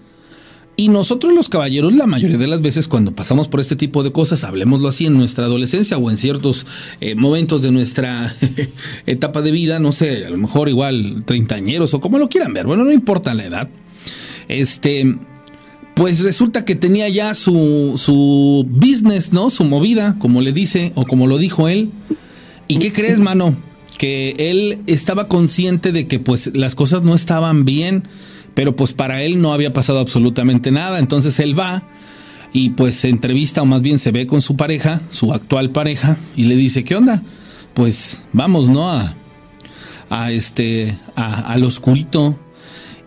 Y 0.79 0.89
nosotros 0.89 1.33
los 1.33 1.49
caballeros, 1.49 1.95
la 1.95 2.05
mayoría 2.05 2.37
de 2.37 2.45
las 2.45 2.61
veces 2.61 2.87
cuando 2.87 3.11
pasamos 3.11 3.47
por 3.47 3.59
este 3.59 3.75
tipo 3.75 4.03
de 4.03 4.11
cosas, 4.11 4.43
hablemoslo 4.43 4.87
así 4.87 5.07
en 5.07 5.17
nuestra 5.17 5.45
adolescencia 5.45 5.97
o 5.97 6.11
en 6.11 6.19
ciertos 6.19 6.67
eh, 7.01 7.15
momentos 7.15 7.63
de 7.63 7.71
nuestra 7.71 8.35
etapa 9.07 9.41
de 9.41 9.49
vida, 9.49 9.79
no 9.79 9.91
sé, 9.91 10.27
a 10.27 10.29
lo 10.29 10.37
mejor 10.37 10.69
igual 10.69 11.23
treintañeros 11.25 11.95
o 11.95 11.99
como 11.99 12.19
lo 12.19 12.29
quieran 12.29 12.53
ver, 12.53 12.67
bueno, 12.67 12.83
no 12.83 12.91
importa 12.91 13.33
la 13.33 13.45
edad. 13.45 13.69
Este, 14.49 15.17
pues 15.95 16.21
resulta 16.21 16.63
que 16.63 16.75
tenía 16.75 17.09
ya 17.09 17.33
su, 17.33 17.93
su 17.95 18.63
business, 18.69 19.33
¿no? 19.33 19.49
Su 19.49 19.63
movida, 19.63 20.15
como 20.19 20.41
le 20.41 20.51
dice 20.51 20.91
o 20.93 21.05
como 21.05 21.25
lo 21.25 21.39
dijo 21.39 21.67
él. 21.67 21.89
¿Y 22.67 22.77
qué 22.77 22.93
crees, 22.93 23.19
mano? 23.19 23.55
Que 23.97 24.35
él 24.37 24.77
estaba 24.85 25.27
consciente 25.27 25.91
de 25.91 26.07
que 26.07 26.19
pues 26.19 26.55
las 26.55 26.75
cosas 26.75 27.01
no 27.01 27.15
estaban 27.15 27.65
bien 27.65 28.03
pero 28.57 28.75
pues 28.75 28.91
para 28.91 29.21
él 29.21 29.39
no 29.39 29.53
había 29.53 29.71
pasado 29.71 29.99
absolutamente 29.99 30.71
nada, 30.71 30.97
entonces 30.97 31.39
él 31.39 31.57
va 31.57 31.83
y 32.53 32.71
pues 32.71 32.95
se 32.95 33.07
entrevista 33.07 33.61
o 33.61 33.67
más 33.67 33.83
bien 33.83 33.99
se 33.99 34.11
ve 34.11 34.25
con 34.25 34.41
su 34.41 34.55
pareja, 34.55 34.99
su 35.11 35.31
actual 35.31 35.69
pareja, 35.69 36.17
y 36.35 36.45
le 36.45 36.55
dice, 36.55 36.83
¿qué 36.83 36.95
onda? 36.95 37.21
Pues 37.75 38.23
vamos, 38.33 38.67
¿no? 38.67 38.89
A, 38.89 39.13
a 40.09 40.31
este, 40.31 40.97
a, 41.15 41.41
al 41.53 41.65
oscurito 41.65 42.35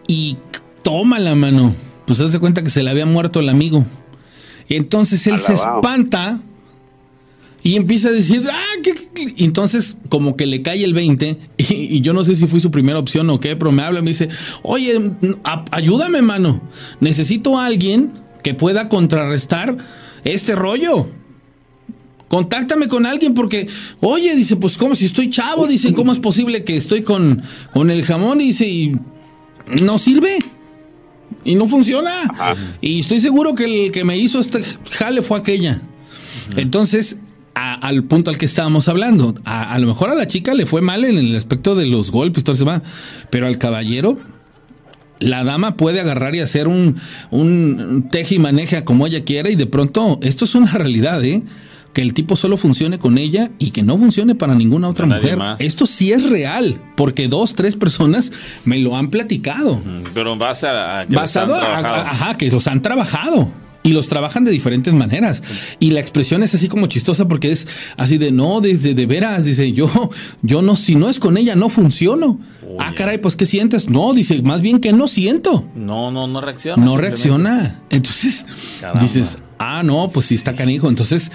y 0.07 0.37
toma 0.85 1.19
la 1.19 1.35
mano, 1.35 1.75
pues 2.07 2.21
hace 2.21 2.39
cuenta 2.39 2.63
que 2.63 2.71
se 2.71 2.85
le 2.85 2.91
había 2.91 3.05
muerto 3.05 3.41
el 3.41 3.49
amigo. 3.49 3.85
Y 4.69 4.77
entonces 4.77 5.27
él 5.27 5.41
se 5.41 5.55
espanta 5.55 6.43
y 7.63 7.77
empieza 7.77 8.09
a 8.09 8.13
decir, 8.13 8.49
ah, 8.51 8.81
¿qué, 8.83 8.95
entonces 9.39 9.97
como 10.09 10.37
que 10.37 10.47
le 10.47 10.63
cae 10.63 10.83
el 10.83 10.95
20 10.95 11.39
y, 11.59 12.01
yo 12.01 12.13
no 12.13 12.25
sé 12.25 12.35
si 12.35 12.47
fue 12.47 12.61
su 12.61 12.71
primera 12.71 12.99
opción 12.99 13.29
o 13.31 13.41
qué, 13.41 13.57
pero 13.57 13.73
me 13.73 13.83
habla 13.83 14.01
y 14.01 14.03
me 14.03 14.11
dice, 14.11 14.29
oye, 14.63 15.13
ayúdame, 15.71 16.23
mano, 16.23 16.63
necesito 17.01 17.59
a 17.59 17.67
alguien 17.67 18.13
que 18.43 18.55
pueda 18.55 18.89
contrarrestar 18.89 19.77
este 20.25 20.55
rollo. 20.55 21.09
Contáctame 22.29 22.87
con 22.87 23.07
alguien 23.07 23.35
porque, 23.35 23.67
oye, 24.01 24.37
dice, 24.37 24.57
pues 24.57 24.77
como 24.77 24.95
si 24.95 25.05
estoy 25.07 25.31
chavo, 25.31 25.67
dice, 25.67 25.93
¿cómo 25.95 26.13
es 26.13 26.19
posible 26.19 26.65
que 26.65 26.77
estoy 26.77 27.03
con, 27.03 27.43
con 27.73 27.91
el 27.91 28.05
jamón? 28.05 28.39
Dice, 28.39 28.67
y 28.67 28.93
no 29.83 29.99
sirve. 29.99 30.39
Y 31.45 31.55
no 31.55 31.69
funciona. 31.69 32.57
Y 32.81 33.01
estoy 33.01 33.21
seguro 33.21 33.55
que 33.55 33.65
el 33.65 33.93
que 33.93 34.05
me 34.05 34.19
hizo 34.19 34.41
este 34.41 34.63
jale 34.91 35.23
fue 35.23 35.39
aquella. 35.39 35.81
Entonces, 36.57 37.17
al 37.61 38.05
punto 38.05 38.31
al 38.31 38.39
que 38.39 38.47
estábamos 38.47 38.89
hablando. 38.89 39.35
A, 39.45 39.79
lo 39.79 39.87
mejor 39.87 40.11
a 40.11 40.15
la 40.15 40.27
chica 40.27 40.55
le 40.55 40.67
fue 40.67 40.81
mal 40.81 41.05
en 41.05 41.19
el 41.19 41.37
aspecto 41.37 41.75
de 41.75 41.87
los 41.87 42.11
golpes, 42.11 42.45
todo 42.45 42.57
eso, 42.57 42.83
pero 43.31 43.47
al 43.47 43.59
caballero, 43.59 44.19
la 45.19 45.45
dama 45.45 45.77
puede 45.77 46.01
agarrar 46.01 46.35
y 46.35 46.41
hacer 46.41 46.69
un, 46.69 46.97
un 47.31 48.09
teje 48.11 48.37
y 48.37 48.39
maneja 48.39 48.85
como 48.85 49.07
ella 49.07 49.25
quiera 49.25 49.51
y 49.51 49.57
de 49.57 49.67
pronto 49.67 50.19
esto 50.23 50.45
es 50.45 50.55
una 50.55 50.73
realidad, 50.73 51.23
¿eh? 51.25 51.43
que 51.93 52.03
el 52.03 52.15
tipo 52.15 52.37
solo 52.37 52.57
funcione 52.57 52.99
con 52.99 53.19
ella 53.19 53.51
y 53.59 53.73
que 53.73 53.83
no 53.83 53.99
funcione 53.99 54.35
para 54.35 54.55
ninguna 54.55 54.89
otra 54.89 55.07
mujer. 55.07 55.39
Esto 55.59 55.87
sí 55.87 56.13
es 56.13 56.29
real, 56.29 56.81
porque 56.97 57.29
dos, 57.29 57.55
tres 57.55 57.77
personas 57.77 58.33
me 58.65 58.79
lo 58.79 58.97
han 58.97 59.11
platicado. 59.11 59.81
Pero 60.15 60.37
basa 60.37 61.01
a, 61.01 61.07
basado 61.07 61.57
a, 61.57 61.79
ajá, 61.79 62.39
que 62.39 62.49
los 62.51 62.67
han 62.69 62.81
trabajado 62.81 63.51
y 63.83 63.93
los 63.93 64.09
trabajan 64.09 64.45
de 64.45 64.51
diferentes 64.51 64.93
maneras. 64.93 65.43
Y 65.79 65.91
la 65.91 66.01
expresión 66.01 66.43
es 66.43 66.55
así 66.55 66.69
como 66.69 66.87
chistosa 66.87 67.29
porque 67.29 67.53
es 67.53 67.67
así 67.97 68.19
de 68.19 68.31
no, 68.31 68.61
desde 68.61 68.95
de 68.95 69.07
veras, 69.07 69.45
dice 69.45 69.73
yo, 69.73 70.11
yo 70.43 70.63
no, 70.63 70.77
si 70.77 70.95
no 70.95 71.09
es 71.09 71.19
con 71.19 71.37
ella, 71.37 71.55
no 71.57 71.69
funciono. 71.69 72.39
ah, 72.79 72.93
caray, 72.95 73.19
pues 73.19 73.37
¿qué 73.37 73.47
sientes? 73.47 73.89
No, 73.89 74.13
dice, 74.13 74.43
más 74.43 74.61
bien 74.61 74.81
que 74.81 74.93
no 74.93 75.09
siento. 75.09 75.65
No, 75.75 76.11
no, 76.11 76.27
no 76.27 76.41
reacciona. 76.41 76.85
No 76.85 76.97
reacciona. 76.97 77.81
Entonces, 77.91 78.47
dices, 79.01 79.39
ah, 79.59 79.83
no, 79.83 80.09
pues 80.13 80.27
sí 80.27 80.35
está 80.35 80.55
canijo. 80.55 80.89
Entonces, 80.89 81.31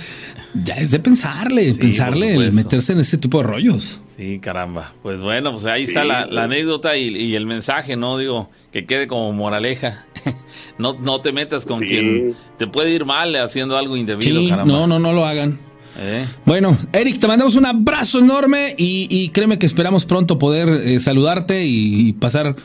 ya 0.63 0.75
es 0.75 0.91
de 0.91 0.99
pensarle, 0.99 1.73
pensarle, 1.73 2.51
meterse 2.51 2.93
en 2.93 2.99
ese 2.99 3.17
tipo 3.17 3.39
de 3.39 3.43
rollos. 3.43 3.99
Sí, 4.15 4.39
caramba. 4.39 4.91
Pues 5.03 5.19
bueno, 5.19 5.51
pues 5.51 5.65
ahí 5.65 5.83
está 5.83 6.05
la, 6.05 6.21
anécdota 6.43 6.95
y, 6.95 7.35
el 7.35 7.45
mensaje, 7.45 7.95
¿no? 7.95 8.17
Digo, 8.17 8.49
que 8.71 8.85
quede 8.85 9.07
como 9.07 9.31
moraleja. 9.33 10.05
no, 10.77 10.93
no 10.93 11.21
te 11.21 11.31
metas 11.31 11.65
con 11.65 11.81
quien 11.81 12.33
te 12.57 12.67
puede 12.67 12.91
ir 12.91 13.05
mal 13.05 13.35
haciendo 13.35 13.77
algo 13.77 13.97
indebido, 13.97 14.47
caramba. 14.47 14.73
No, 14.73 14.87
no, 14.87 14.99
no 14.99 15.13
lo 15.13 15.25
hagan. 15.25 15.59
¿Eh? 15.97 16.25
Bueno, 16.45 16.77
Eric, 16.91 17.19
te 17.19 17.27
mandamos 17.27 17.55
un 17.55 17.65
abrazo 17.65 18.19
enorme 18.19 18.75
y, 18.77 19.29
créeme 19.29 19.57
que 19.57 19.65
esperamos 19.65 20.05
pronto 20.05 20.37
poder 20.37 20.69
eh, 20.69 20.99
saludarte 20.99 21.65
y 21.65 22.13
pasar 22.13 22.55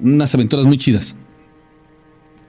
unas 0.00 0.34
aventuras 0.34 0.64
muy 0.64 0.78
chidas. 0.78 1.16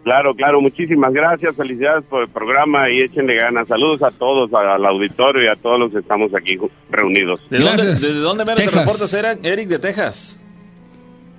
Claro, 0.03 0.33
claro, 0.33 0.61
muchísimas 0.61 1.13
gracias, 1.13 1.55
felicidades 1.55 2.05
por 2.05 2.23
el 2.23 2.29
programa 2.29 2.89
y 2.89 3.01
échenle 3.01 3.35
ganas. 3.35 3.67
Saludos 3.67 4.01
a 4.01 4.11
todos, 4.11 4.51
al 4.53 4.85
auditorio 4.85 5.43
y 5.43 5.47
a 5.47 5.55
todos 5.55 5.79
los 5.79 5.91
que 5.91 5.99
estamos 5.99 6.33
aquí 6.33 6.57
reunidos. 6.89 7.41
¿De 7.49 7.59
dónde, 7.59 7.85
¿Desde 7.85 8.19
dónde 8.19 8.45
me 8.45 8.55
reportas, 8.55 9.13
Eric, 9.13 9.67
de 9.67 9.79
Texas? 9.79 10.41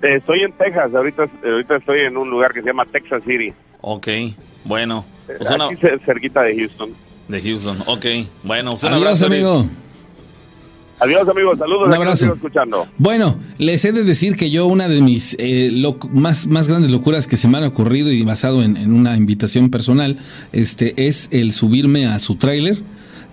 Eh, 0.03 0.15
estoy 0.17 0.41
en 0.41 0.53
Texas, 0.53 0.93
ahorita, 0.93 1.29
ahorita 1.43 1.77
estoy 1.77 2.01
en 2.01 2.17
un 2.17 2.29
lugar 2.29 2.53
que 2.53 2.61
se 2.61 2.67
llama 2.67 2.85
Texas 2.85 3.23
City. 3.25 3.53
Ok, 3.81 4.07
bueno. 4.63 5.05
Pues 5.25 5.51
aquí 5.51 5.75
cerquita 6.05 6.43
de 6.43 6.55
Houston. 6.55 6.93
De 7.27 7.41
Houston, 7.41 7.77
ok. 7.87 8.05
Bueno, 8.43 8.75
un 8.81 8.93
abrazo, 8.93 9.25
amigo. 9.25 9.65
Adiós, 11.01 11.27
amigos. 11.27 11.57
Saludos. 11.57 11.87
Un 11.87 11.93
abrazo. 11.95 12.33
Escuchando. 12.33 12.87
Bueno, 12.99 13.39
les 13.57 13.83
he 13.85 13.91
de 13.91 14.03
decir 14.03 14.35
que 14.35 14.51
yo 14.51 14.67
una 14.67 14.87
de 14.87 15.01
mis 15.01 15.35
eh, 15.39 15.71
más, 16.13 16.45
más 16.45 16.67
grandes 16.67 16.91
locuras 16.91 17.25
que 17.25 17.37
se 17.37 17.47
me 17.47 17.57
han 17.57 17.63
ocurrido 17.63 18.11
y 18.11 18.21
basado 18.21 18.61
en, 18.61 18.77
en 18.77 18.93
una 18.93 19.17
invitación 19.17 19.71
personal 19.71 20.17
este, 20.53 21.07
es 21.07 21.27
el 21.31 21.53
subirme 21.53 22.05
a 22.05 22.19
su 22.19 22.35
tráiler 22.35 22.77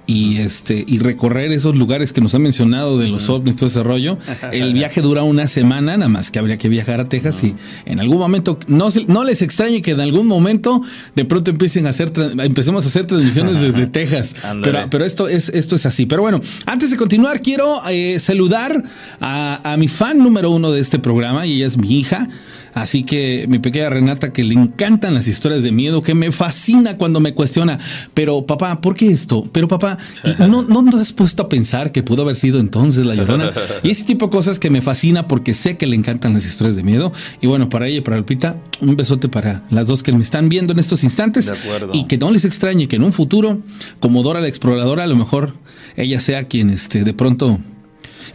y 0.09 0.39
este 0.39 0.87
y 0.89 1.01
recorrer 1.01 1.53
esos 1.53 1.77
lugares 1.77 2.15
que 2.15 2.23
nos 2.23 2.35
han 2.35 2.41
mencionado 2.41 2.97
de 2.97 3.09
los 3.09 3.29
ovnis 3.29 3.57
todo 3.57 3.67
ese 3.67 3.83
rollo. 3.83 4.19
El 4.53 4.73
viaje 4.73 5.03
dura 5.03 5.23
una 5.23 5.47
semana, 5.47 5.99
nada 5.99 6.09
más 6.09 6.31
que 6.31 6.39
habría 6.39 6.57
que 6.57 6.71
viajar 6.71 6.99
a 6.99 7.11
Texas 7.11 7.45
y 7.45 7.55
en 7.85 8.01
algún 8.01 8.19
momento 8.19 8.59
no 8.67 8.89
no 9.07 9.23
les 9.23 9.43
extrañe 9.43 9.83
que 9.83 9.91
en 9.91 10.01
algún 10.01 10.27
momento 10.27 10.81
de 11.15 11.27
pronto 11.27 11.51
empiecen 11.51 11.87
a 11.87 11.91
hacer 11.91 12.11
empecemos 12.39 12.87
a 12.87 12.89
hacer 12.89 13.07
transmisiones 13.07 13.61
desde 13.61 13.87
Texas. 13.99 14.35
Pero, 14.63 14.87
pero, 14.91 15.05
esto 15.05 15.29
es 15.29 15.51
esto 15.51 15.77
es 15.77 15.85
así. 15.85 16.07
Pero 16.07 16.23
bueno, 16.23 16.41
antes 16.65 16.91
de 16.91 16.97
continuar 16.97 17.43
quiero 17.43 17.83
eh, 17.87 18.19
saludar 18.19 18.83
a, 19.21 19.73
a 19.73 19.77
mi 19.77 19.89
fan 19.89 20.17
número 20.17 20.51
uno 20.51 20.73
de 20.73 20.81
este 20.81 20.99
programa 20.99 21.45
y 21.45 21.57
ella 21.57 21.67
es 21.67 21.77
mi 21.77 21.99
hija. 21.99 22.29
Así 22.75 23.03
que 23.03 23.47
mi 23.49 23.59
pequeña 23.59 23.91
Renata, 23.91 24.33
que 24.33 24.45
le 24.45 24.55
encantan 24.55 25.15
las 25.15 25.29
historias 25.29 25.63
de 25.63 25.73
miedo, 25.73 26.03
que 26.03 26.15
me 26.15 26.33
fascina 26.33 26.97
cuando 26.97 27.21
me 27.21 27.35
cuestiona, 27.35 27.79
pero 28.15 28.47
papá, 28.47 28.81
¿por 28.81 28.95
qué 28.95 29.09
esto? 29.09 29.49
Pero 29.53 29.69
papá, 29.69 29.99
¿no, 30.39 30.63
no 30.63 30.91
te 30.91 30.97
has 30.97 31.13
puesto 31.13 31.45
a 31.45 31.49
pensar 31.49 31.93
que 31.93 32.03
pudo 32.03 32.23
haber 32.23 32.37
sido 32.37 32.61
entonces 32.61 33.07
la 33.07 33.15
llorona? 33.15 33.51
Y 33.83 33.91
ese 33.91 34.05
tipo 34.05 34.27
de 34.27 34.33
cosas 34.33 34.59
que 34.59 34.71
me 34.71 34.83
fascina 34.83 35.29
porque 35.29 35.55
sé 35.55 35.77
que 35.77 35.87
le 35.87 35.97
encantan 35.97 36.35
las 36.35 36.45
historias 36.45 36.77
de 36.77 36.83
miedo. 36.83 37.13
Y 37.41 37.47
bueno, 37.47 37.69
para 37.69 37.87
ella 37.87 37.99
y 37.99 38.01
para 38.01 38.17
Lupita, 38.17 38.57
un 38.81 38.97
besote 38.97 39.29
para 39.29 39.63
las 39.71 39.87
dos 39.87 40.03
que 40.03 40.13
me 40.13 40.23
están 40.23 40.49
viendo 40.49 40.73
en 40.73 40.79
estos 40.79 41.05
instantes. 41.05 41.53
Y 41.93 42.05
que 42.05 42.19
no 42.19 42.31
les 42.31 42.45
extrañe 42.45 42.89
que 42.89 42.97
en 42.97 43.03
un 43.03 43.13
futuro, 43.13 43.61
como 44.01 44.23
Dora 44.23 44.41
la 44.41 44.49
exploradora, 44.49 45.05
a 45.05 45.07
lo 45.07 45.17
mejor 45.17 45.55
ella 45.97 46.21
sea 46.21 46.45
quien 46.45 46.71
este, 46.71 47.05
de 47.05 47.15
pronto 47.15 47.59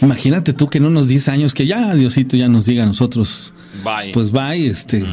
Imagínate 0.03 0.53
tú 0.53 0.69
que 0.69 0.77
en 0.77 0.85
unos 0.85 1.07
10 1.07 1.27
años 1.29 1.53
que 1.53 1.65
ya 1.65 1.93
Diosito 1.95 2.37
ya 2.37 2.47
nos 2.47 2.65
diga 2.65 2.83
a 2.83 2.87
nosotros 2.87 3.53
pues 4.13 4.31
bye, 4.31 4.67
este. 4.67 5.03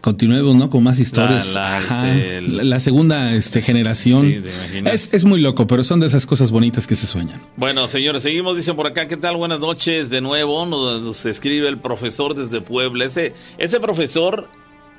Continuemos, 0.00 0.56
¿no? 0.56 0.68
Con 0.68 0.82
más 0.82 0.98
historias. 0.98 1.46
Este, 1.46 2.40
la, 2.42 2.80
segunda 2.80 3.32
este, 3.34 3.62
generación. 3.62 4.42
es, 4.84 5.14
es, 5.14 5.24
muy 5.24 5.40
loco, 5.40 5.68
pero 5.68 5.84
son 5.84 6.00
de 6.00 6.08
esas 6.08 6.26
cosas 6.26 6.50
bonitas 6.50 6.88
que 6.88 6.96
se 6.96 7.06
sueñan. 7.06 7.40
Bueno, 7.56 7.86
señores, 7.86 8.24
seguimos. 8.24 8.56
Dicen 8.56 8.74
por 8.74 8.88
acá, 8.88 9.06
¿qué 9.06 9.16
tal? 9.16 9.36
Buenas 9.36 9.60
noches 9.60 10.10
de 10.10 10.20
nuevo. 10.20 10.66
Nos, 10.66 11.24
escribe 11.24 11.68
el 11.68 11.78
profesor 11.78 12.34
desde 12.34 12.60
Puebla. 12.60 13.04
Ese, 13.04 13.32
ese 13.58 13.78
profesor, 13.78 14.48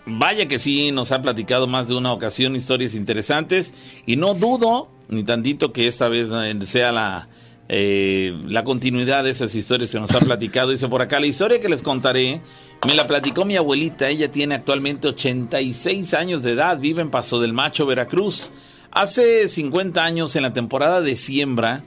vaya 0.06 0.48
que 0.48 0.58
sí, 0.58 0.92
nos 0.92 1.12
ha 1.12 1.22
platicado 1.22 1.68
más 1.68 1.90
de 1.90 1.96
una 1.96 2.14
ocasión 2.14 2.56
historias 2.56 2.96
interesantes. 2.96 3.74
Y 4.06 4.16
no 4.16 4.36
dudo 4.36 4.90
ni 5.10 5.26
tantito 5.26 5.74
que 5.74 5.88
esta 5.88 6.08
vez 6.08 6.30
eh, 6.32 6.66
sea 6.66 6.94
la, 6.94 7.28
eh, 7.70 8.38
la 8.48 8.64
continuidad 8.64 9.24
de 9.24 9.30
esas 9.30 9.56
historias 9.56 9.92
que 9.92 10.00
nos 10.00 10.14
ha 10.14 10.20
platicado. 10.20 10.72
Dice 10.72 10.88
por 10.88 11.02
acá, 11.02 11.20
la 11.20 11.28
historia 11.28 11.62
que 11.62 11.70
les 11.70 11.82
contaré 11.82 12.42
me 12.86 12.94
la 12.94 13.08
platicó 13.08 13.46
mi 13.46 13.56
abuelita. 13.56 14.10
Ella 14.10 14.32
tiene 14.32 14.56
actualmente 14.56 15.08
86 15.08 16.14
años 16.14 16.44
de 16.44 16.52
edad, 16.52 16.78
vive 16.80 17.02
en 17.02 17.10
Paso 17.10 17.40
del 17.40 17.54
Macho, 17.54 17.86
Veracruz. 17.86 18.52
Hace 18.92 19.48
50 19.48 20.04
años, 20.04 20.36
en 20.36 20.44
la 20.44 20.54
temporada 20.54 21.02
de 21.02 21.16
siembra, 21.16 21.84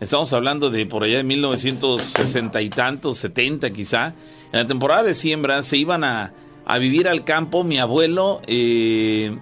estamos 0.00 0.32
hablando 0.32 0.68
de 0.68 0.84
por 0.84 1.04
allá 1.04 1.18
de 1.18 1.24
1960 1.24 2.60
y 2.60 2.68
tantos, 2.68 3.18
70 3.18 3.70
quizá, 3.70 4.14
en 4.52 4.58
la 4.58 4.66
temporada 4.66 5.04
de 5.04 5.14
siembra 5.14 5.62
se 5.62 5.76
iban 5.76 6.04
a, 6.04 6.34
vivir 6.78 7.08
al 7.08 7.24
campo. 7.24 7.64
Mi 7.64 7.78
abuelo 7.78 8.42
eh, 8.46 9.36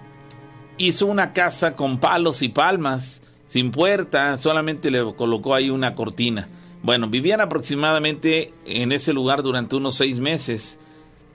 hizo 0.77 1.07
una 1.07 1.33
casa 1.33 1.75
con 1.75 1.99
palos 1.99 2.41
y 2.41 2.49
palmas 2.49 3.21
sin 3.49 3.71
puerta, 3.71 4.37
solamente 4.37 4.91
le 4.91 5.03
colocó 5.15 5.55
ahí 5.55 5.71
una 5.71 5.95
cortina. 5.95 6.47
Bueno, 6.83 7.09
vivían 7.09 7.41
aproximadamente 7.41 8.53
en 8.65 8.91
ese 8.91 9.11
lugar 9.11 9.41
durante 9.41 9.75
unos 9.75 9.95
seis 9.95 10.19
meses. 10.19 10.77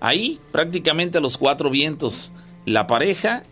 Ahí, 0.01 0.41
prácticamente 0.53 1.19
a 1.19 1.21
los 1.21 1.37
cuatro 1.37 1.71
vientos, 1.71 2.31
la 2.67 2.87
pareja 2.87 3.43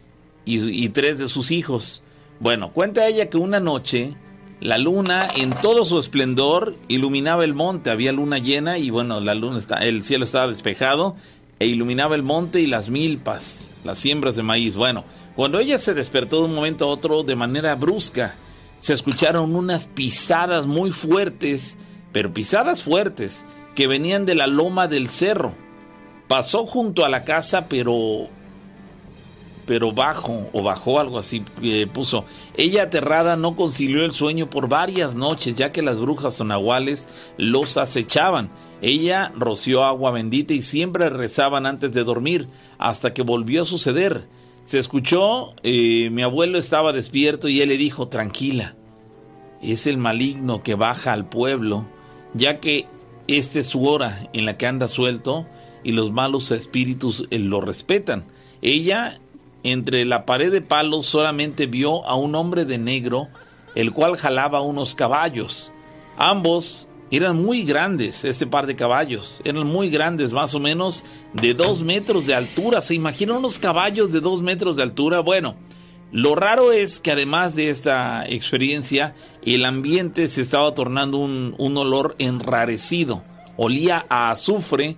y, 0.44 0.88
tres 0.90 1.18
de 1.18 1.28
sus 1.28 1.50
hijos. 1.50 2.02
Bueno, 2.38 2.72
cuenta 2.72 3.06
ella 3.08 3.28
que 3.28 3.36
una 3.36 3.58
noche 3.58 4.14
la 4.60 4.78
luna 4.78 5.26
en 5.36 5.50
todo 5.60 5.84
su 5.84 5.98
esplendor 5.98 6.74
iluminaba 6.86 7.42
el 7.42 7.54
monte, 7.54 7.90
había 7.90 8.12
luna 8.12 8.38
llena 8.38 8.78
y 8.78 8.90
bueno, 8.90 9.20
la 9.20 9.34
luna 9.34 9.58
está, 9.58 9.84
el 9.84 10.04
cielo 10.04 10.24
estaba 10.24 10.46
despejado 10.46 11.16
e 11.58 11.66
iluminaba 11.66 12.14
el 12.14 12.22
monte 12.22 12.60
y 12.60 12.68
las 12.68 12.90
milpas, 12.90 13.70
las 13.82 13.98
siembras 13.98 14.36
de 14.36 14.44
maíz. 14.44 14.76
Bueno, 14.76 15.04
cuando 15.34 15.58
ella 15.58 15.78
se 15.78 15.94
despertó 15.94 16.38
de 16.38 16.44
un 16.44 16.54
momento 16.54 16.84
a 16.84 16.88
otro 16.88 17.24
de 17.24 17.34
manera 17.34 17.74
brusca, 17.74 18.36
se 18.82 18.92
escucharon 18.94 19.54
unas 19.54 19.86
pisadas 19.86 20.66
muy 20.66 20.90
fuertes, 20.90 21.76
pero 22.10 22.34
pisadas 22.34 22.82
fuertes, 22.82 23.44
que 23.76 23.86
venían 23.86 24.26
de 24.26 24.34
la 24.34 24.48
loma 24.48 24.88
del 24.88 25.08
cerro. 25.08 25.54
Pasó 26.26 26.66
junto 26.66 27.04
a 27.04 27.08
la 27.08 27.22
casa, 27.22 27.68
pero 27.68 28.28
pero 29.66 29.92
bajo 29.92 30.50
o 30.52 30.64
bajó 30.64 30.98
algo 30.98 31.16
así 31.20 31.44
eh, 31.62 31.86
puso. 31.86 32.24
Ella 32.56 32.82
aterrada 32.82 33.36
no 33.36 33.54
concilió 33.54 34.04
el 34.04 34.10
sueño 34.10 34.50
por 34.50 34.68
varias 34.68 35.14
noches, 35.14 35.54
ya 35.54 35.70
que 35.70 35.80
las 35.80 36.00
brujas 36.00 36.34
sonaguales 36.34 37.08
los 37.36 37.76
acechaban. 37.76 38.50
Ella 38.80 39.30
roció 39.36 39.84
agua 39.84 40.10
bendita 40.10 40.54
y 40.54 40.62
siempre 40.62 41.08
rezaban 41.08 41.66
antes 41.66 41.92
de 41.92 42.02
dormir, 42.02 42.48
hasta 42.78 43.14
que 43.14 43.22
volvió 43.22 43.62
a 43.62 43.64
suceder. 43.64 44.26
Se 44.64 44.78
escuchó, 44.78 45.54
eh, 45.62 46.10
mi 46.10 46.22
abuelo 46.22 46.58
estaba 46.58 46.92
despierto 46.92 47.48
y 47.48 47.60
él 47.60 47.70
le 47.70 47.76
dijo, 47.76 48.08
tranquila, 48.08 48.76
es 49.60 49.86
el 49.86 49.96
maligno 49.96 50.62
que 50.62 50.74
baja 50.74 51.12
al 51.12 51.28
pueblo, 51.28 51.86
ya 52.34 52.60
que 52.60 52.86
esta 53.28 53.60
es 53.60 53.66
su 53.66 53.86
hora 53.86 54.28
en 54.32 54.46
la 54.46 54.56
que 54.56 54.66
anda 54.66 54.88
suelto 54.88 55.46
y 55.84 55.92
los 55.92 56.12
malos 56.12 56.50
espíritus 56.50 57.26
eh, 57.30 57.38
lo 57.38 57.60
respetan. 57.60 58.24
Ella, 58.60 59.20
entre 59.64 60.04
la 60.04 60.26
pared 60.26 60.52
de 60.52 60.60
palos, 60.60 61.06
solamente 61.06 61.66
vio 61.66 62.04
a 62.04 62.14
un 62.14 62.34
hombre 62.34 62.64
de 62.64 62.78
negro, 62.78 63.28
el 63.74 63.92
cual 63.92 64.16
jalaba 64.16 64.60
unos 64.60 64.94
caballos. 64.94 65.72
Ambos 66.16 66.88
eran 67.12 67.40
muy 67.40 67.62
grandes, 67.62 68.24
este 68.24 68.46
par 68.46 68.66
de 68.66 68.74
caballos, 68.74 69.42
eran 69.44 69.66
muy 69.66 69.90
grandes, 69.90 70.32
más 70.32 70.54
o 70.54 70.60
menos 70.60 71.04
de 71.34 71.52
dos 71.52 71.82
metros 71.82 72.26
de 72.26 72.34
altura. 72.34 72.80
¿Se 72.80 72.94
imaginan 72.94 73.36
unos 73.36 73.58
caballos 73.58 74.10
de 74.12 74.20
dos 74.20 74.42
metros 74.42 74.76
de 74.76 74.82
altura? 74.82 75.20
Bueno, 75.20 75.54
lo 76.10 76.34
raro 76.34 76.72
es 76.72 77.00
que 77.00 77.12
además 77.12 77.54
de 77.54 77.68
esta 77.68 78.26
experiencia, 78.26 79.14
el 79.44 79.66
ambiente 79.66 80.26
se 80.28 80.40
estaba 80.40 80.72
tornando 80.72 81.18
un, 81.18 81.54
un 81.58 81.76
olor 81.76 82.16
enrarecido. 82.18 83.22
Olía 83.58 84.06
a 84.08 84.30
azufre 84.30 84.96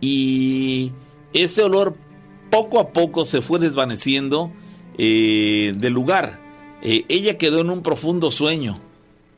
y 0.00 0.92
ese 1.32 1.64
olor 1.64 1.96
poco 2.50 2.78
a 2.78 2.92
poco 2.92 3.24
se 3.24 3.42
fue 3.42 3.58
desvaneciendo 3.58 4.52
eh, 4.96 5.72
del 5.76 5.92
lugar. 5.92 6.40
Eh, 6.82 7.04
ella 7.08 7.38
quedó 7.38 7.60
en 7.60 7.70
un 7.70 7.82
profundo 7.82 8.30
sueño. 8.30 8.78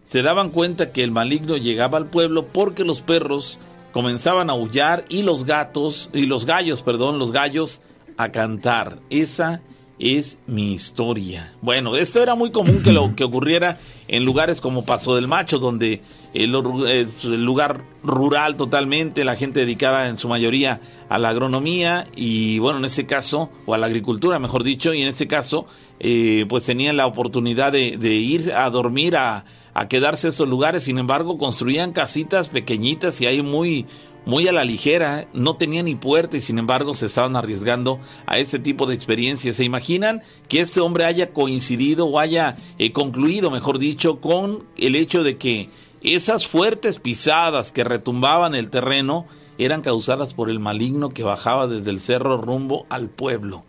Se 0.05 0.23
daban 0.23 0.51
cuenta 0.51 0.93
que 0.93 1.03
el 1.03 1.11
maligno 1.11 1.57
llegaba 1.57 1.99
al 1.99 2.07
pueblo 2.07 2.47
porque 2.47 2.85
los 2.85 3.01
perros 3.01 3.59
comenzaban 3.93 4.51
a 4.51 4.53
aullar 4.53 5.05
y 5.09 5.23
los 5.23 5.45
gatos 5.45 6.11
y 6.13 6.27
los 6.27 6.45
gallos, 6.47 6.83
perdón, 6.83 7.19
los 7.19 7.33
gallos 7.33 7.81
a 8.17 8.31
cantar. 8.31 8.99
Esa 9.09 9.63
es 9.99 10.41
mi 10.47 10.73
historia. 10.73 11.55
Bueno, 11.63 11.97
esto 11.97 12.23
era 12.23 12.35
muy 12.35 12.51
común 12.51 12.83
que 12.83 12.93
lo 12.93 13.15
que 13.17 13.25
ocurriera 13.25 13.79
en 14.09 14.25
lugares 14.25 14.61
como 14.61 14.85
Paso 14.85 15.15
del 15.15 15.29
Macho, 15.29 15.59
donde 15.59 16.03
el, 16.35 16.55
eh, 16.87 17.07
el, 17.23 17.45
lugar 17.45 17.85
rural 18.03 18.57
totalmente, 18.57 19.25
la 19.25 19.37
gente 19.37 19.61
dedicada 19.61 20.09
en 20.09 20.19
su 20.19 20.29
mayoría 20.29 20.81
a 21.09 21.19
la 21.19 21.31
agronomía 21.31 22.07
y 22.15 22.59
bueno, 22.59 22.81
en 22.81 22.85
ese 22.85 23.07
caso, 23.07 23.51
o 23.65 23.75
a 23.75 23.79
la 23.79 23.87
agricultura, 23.87 24.39
mejor 24.39 24.65
dicho, 24.65 24.93
y 24.93 25.03
en 25.03 25.09
ese 25.09 25.27
caso, 25.27 25.67
eh, 26.01 26.45
pues 26.49 26.65
tenían 26.65 26.97
la 26.97 27.07
oportunidad 27.07 27.73
de, 27.73 27.97
de 27.97 28.15
ir 28.15 28.53
a 28.53 28.69
dormir 28.69 29.17
a, 29.17 29.45
a 29.75 29.89
quedarse 29.89 30.29
esos 30.29 30.49
lugares, 30.49 30.85
sin 30.85 30.99
embargo, 30.99 31.37
construían 31.37 31.93
casitas 31.93 32.49
pequeñitas 32.49 33.21
y 33.21 33.27
ahí 33.27 33.43
muy 33.43 33.87
muy 34.27 34.49
a 34.49 34.53
la 34.53 34.65
ligera, 34.65 35.29
no 35.35 35.57
tenía 35.57 35.83
ni 35.83 35.97
puerta 35.97 36.37
y 36.37 36.41
sin 36.41 36.59
embargo 36.59 36.95
se 36.95 37.07
estaban 37.07 37.37
arriesgando 37.37 38.01
a 38.27 38.39
ese 38.39 38.59
tipo 38.59 38.87
de 38.87 38.95
experiencias. 38.95 39.57
¿Se 39.57 39.65
imaginan 39.65 40.23
que 40.49 40.61
este 40.61 40.81
hombre 40.81 41.05
haya 41.05 41.33
coincidido 41.33 42.07
o 42.07 42.19
haya 42.19 42.57
eh, 42.79 42.93
concluido, 42.93 43.51
mejor 43.51 43.79
dicho, 43.79 44.21
con 44.21 44.65
el 44.77 44.97
hecho 44.97 45.23
de 45.25 45.37
que 45.37 45.69
esas 46.03 46.47
fuertes 46.47 46.99
pisadas 46.99 47.73
que 47.73 47.85
retumbaban 47.85 48.55
el 48.55 48.71
terreno 48.71 49.27
eran 49.59 49.83
causadas 49.83 50.35
por 50.35 50.51
el 50.51 50.59
maligno 50.59 51.11
que 51.11 51.23
bajaba 51.23 51.67
desde 51.67 51.91
el 51.91 52.01
cerro 52.01 52.39
rumbo 52.39 52.87
al 52.89 53.11
pueblo? 53.11 53.65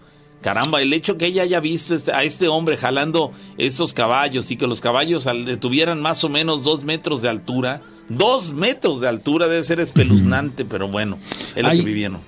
Caramba, 0.45 0.79
el 0.79 0.93
hecho 0.93 1.17
que 1.17 1.25
ella 1.25 1.41
haya 1.41 1.60
visto 1.60 1.95
este, 1.95 2.12
a 2.12 2.21
este 2.21 2.47
hombre 2.47 2.77
jalando 2.77 3.31
esos 3.58 3.95
caballos 3.95 4.51
y 4.51 4.58
que 4.58 4.67
los 4.67 4.79
caballos 4.79 5.27
tuvieran 5.60 6.03
más 6.03 6.23
o 6.23 6.29
menos 6.29 6.63
dos 6.63 6.84
metros 6.84 7.23
de 7.23 7.29
altura, 7.29 7.81
Dos 8.08 8.53
metros 8.53 9.01
de 9.01 9.08
altura 9.08 9.47
debe 9.47 9.63
ser 9.63 9.79
espeluznante, 9.79 10.63
pero 10.69 10.88
bueno, 10.88 11.17
es 11.55 11.63
lo 11.63 11.71
que 11.71 11.81
vivieron. 11.81 12.19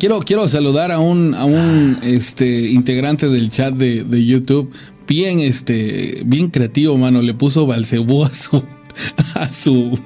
quiero, 0.00 0.18
quiero 0.18 0.48
saludar 0.48 0.90
a 0.90 0.98
un, 0.98 1.36
a 1.36 1.44
un 1.44 1.96
este, 2.02 2.70
integrante 2.70 3.28
del 3.28 3.48
chat 3.48 3.72
de, 3.72 4.02
de, 4.02 4.26
YouTube, 4.26 4.72
bien, 5.06 5.38
este, 5.38 6.22
bien 6.26 6.50
creativo, 6.50 6.96
mano. 6.96 7.22
Le 7.22 7.34
puso 7.34 7.64
Balcebú 7.64 8.24
a 8.24 8.34
su, 8.34 8.64
a 9.34 9.52
su, 9.52 9.98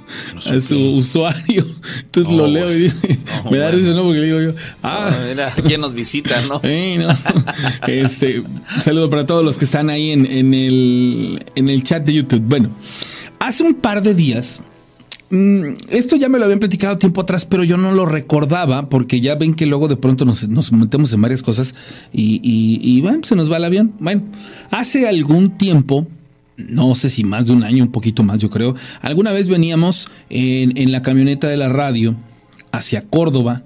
a 0.47 0.61
su 0.61 0.79
usuario. 0.97 1.67
Entonces 2.01 2.33
lo 2.33 2.47
leo 2.47 2.73
y 2.73 2.79
digo, 2.79 2.95
me 3.51 3.59
da 3.59 3.71
risa, 3.71 3.89
¿no? 3.89 4.03
Porque 4.03 4.21
le 4.21 4.27
digo 4.27 4.41
yo, 4.41 4.55
ah, 4.83 5.11
mira, 5.29 5.51
quién 5.67 5.81
nos 5.81 5.95
visita, 5.95 6.43
¿no? 6.43 6.61
Este, 7.87 8.41
un 8.41 8.63
saludo 8.81 9.11
para 9.11 9.27
todos 9.27 9.45
los 9.45 9.59
que 9.59 9.65
están 9.65 9.91
ahí 9.91 10.11
en, 10.11 10.27
en, 10.27 10.55
el, 10.55 11.45
en 11.55 11.69
el 11.69 11.83
chat 11.83 12.05
de 12.05 12.15
YouTube. 12.15 12.43
Bueno, 12.43 12.71
hace 13.39 13.63
un 13.63 13.75
par 13.75 14.03
de 14.03 14.15
días 14.15 14.61
Mm, 15.31 15.75
esto 15.91 16.17
ya 16.17 16.31
me 16.31 16.39
lo 16.39 16.45
habían 16.45 16.59
platicado 16.59 16.97
tiempo 16.97 17.21
atrás, 17.21 17.45
pero 17.45 17.63
yo 17.63 17.77
no 17.77 17.93
lo 17.93 18.07
recordaba 18.07 18.89
porque 18.89 19.21
ya 19.21 19.35
ven 19.35 19.55
que 19.55 19.67
luego 19.67 19.87
de 19.87 19.97
pronto 19.97 20.25
nos, 20.25 20.73
metemos 20.73 21.13
en 21.13 21.21
varias 21.21 21.43
cosas 21.43 21.75
y, 22.13 23.01
bueno, 23.03 23.21
se 23.25 23.37
nos 23.37 23.51
va 23.51 23.59
el 23.59 23.65
avión. 23.65 23.93
Bueno, 24.01 24.23
hace 24.71 25.07
algún 25.07 25.51
tiempo, 25.59 26.07
no 26.59 26.95
sé 26.95 27.09
si 27.09 27.25
más 27.25 27.47
de 27.47 27.53
un 27.53 27.65
año, 27.65 27.85
un 27.85 27.93
poquito 27.93 28.23
más 28.23 28.39
yo 28.39 28.51
creo, 28.51 28.75
alguna 29.01 29.33
vez 29.33 29.49
veníamos 29.49 30.09
en, 30.29 30.77
en 30.77 30.93
la 30.93 31.03
camioneta 31.03 31.49
de 31.49 31.57
la 31.57 31.69
radio 31.69 32.15
hacia 32.73 33.03
Córdoba 33.03 33.63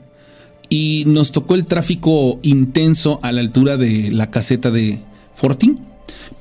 y 0.68 1.05
nos 1.07 1.33
tocó 1.33 1.55
el 1.55 1.66
tráfico 1.66 2.38
intenso 2.42 3.18
a 3.22 3.33
la 3.33 3.40
altura 3.40 3.76
de 3.76 4.11
la 4.11 4.31
caseta 4.31 4.70
de 4.70 5.00
Fortín 5.35 5.91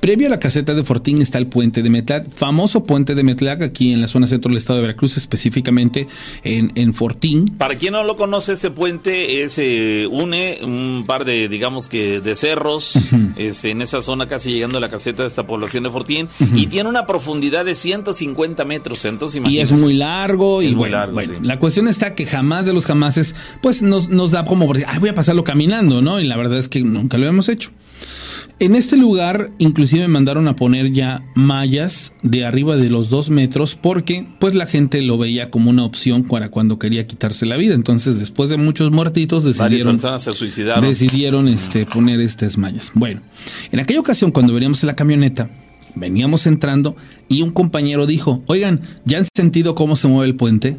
Previo 0.02 0.26
a 0.26 0.30
la 0.30 0.40
caseta 0.40 0.74
de 0.74 0.82
Fortín 0.82 1.22
está 1.22 1.38
el 1.38 1.46
puente 1.46 1.80
de 1.80 1.88
Metlac, 1.88 2.28
famoso 2.28 2.82
puente 2.82 3.14
de 3.14 3.22
Metlac 3.22 3.62
aquí 3.62 3.92
en 3.92 4.00
la 4.00 4.08
zona 4.08 4.26
centro 4.26 4.48
del 4.48 4.58
estado 4.58 4.80
de 4.80 4.82
Veracruz, 4.82 5.16
específicamente 5.16 6.08
en, 6.42 6.72
en 6.74 6.92
Fortín. 6.92 7.54
Para 7.56 7.76
quien 7.76 7.92
no 7.92 8.02
lo 8.02 8.16
conoce, 8.16 8.54
ese 8.54 8.72
puente 8.72 9.44
es, 9.44 9.60
eh, 9.60 10.08
une 10.10 10.58
un 10.64 11.04
par 11.06 11.24
de, 11.24 11.48
digamos 11.48 11.86
que, 11.86 12.20
de 12.20 12.34
cerros 12.34 12.96
es, 13.36 13.64
en 13.64 13.80
esa 13.80 14.02
zona 14.02 14.26
casi 14.26 14.50
llegando 14.50 14.78
a 14.78 14.80
la 14.80 14.88
caseta 14.88 15.22
de 15.22 15.28
esta 15.28 15.46
población 15.46 15.84
de 15.84 15.90
Fortín 15.92 16.28
y 16.56 16.66
tiene 16.66 16.88
una 16.88 17.06
profundidad 17.06 17.64
de 17.64 17.76
150 17.76 18.64
metros, 18.64 19.04
entonces 19.04 19.40
Y 19.48 19.60
es 19.60 19.70
muy 19.70 19.94
largo 19.94 20.62
y 20.62 20.74
bueno, 20.74 20.98
la 21.42 21.60
cuestión 21.60 21.86
está 21.86 22.16
que 22.16 22.26
jamás 22.26 22.66
de 22.66 22.72
los 22.72 22.86
jamases, 22.86 23.36
pues 23.62 23.82
nos, 23.82 24.08
nos 24.08 24.32
da 24.32 24.46
como, 24.46 24.68
ay, 24.84 24.98
voy 24.98 25.10
a 25.10 25.14
pasarlo 25.14 25.44
caminando, 25.44 26.02
¿no? 26.02 26.18
Y 26.18 26.24
la 26.26 26.36
verdad 26.36 26.58
es 26.58 26.68
que 26.68 26.82
nunca 26.82 27.18
lo 27.18 27.28
hemos 27.28 27.48
hecho. 27.48 27.70
En 28.58 28.74
este 28.74 28.96
lugar 28.96 29.50
inclusive 29.58 30.06
mandaron 30.08 30.48
a 30.48 30.56
poner 30.56 30.92
ya 30.92 31.24
mallas 31.34 32.12
de 32.22 32.44
arriba 32.44 32.76
de 32.76 32.90
los 32.90 33.10
dos 33.10 33.30
metros 33.30 33.74
porque 33.74 34.26
pues 34.38 34.54
la 34.54 34.66
gente 34.66 35.02
lo 35.02 35.18
veía 35.18 35.50
como 35.50 35.70
una 35.70 35.84
opción 35.84 36.24
para 36.24 36.50
cuando 36.50 36.78
quería 36.78 37.06
quitarse 37.06 37.46
la 37.46 37.56
vida. 37.56 37.74
Entonces 37.74 38.18
después 38.18 38.48
de 38.48 38.56
muchos 38.56 38.90
muertitos 38.90 39.44
decidieron, 39.44 39.98
se 39.98 40.80
decidieron 40.80 41.48
este, 41.48 41.86
poner 41.86 42.20
estas 42.20 42.58
mallas. 42.58 42.92
Bueno, 42.94 43.20
en 43.70 43.80
aquella 43.80 44.00
ocasión 44.00 44.30
cuando 44.30 44.52
veníamos 44.52 44.82
en 44.82 44.86
la 44.88 44.96
camioneta 44.96 45.50
veníamos 45.94 46.46
entrando 46.46 46.96
y 47.28 47.42
un 47.42 47.50
compañero 47.50 48.06
dijo, 48.06 48.42
oigan, 48.46 48.80
¿ya 49.04 49.18
han 49.18 49.26
sentido 49.34 49.74
cómo 49.74 49.96
se 49.96 50.08
mueve 50.08 50.28
el 50.28 50.36
puente? 50.36 50.78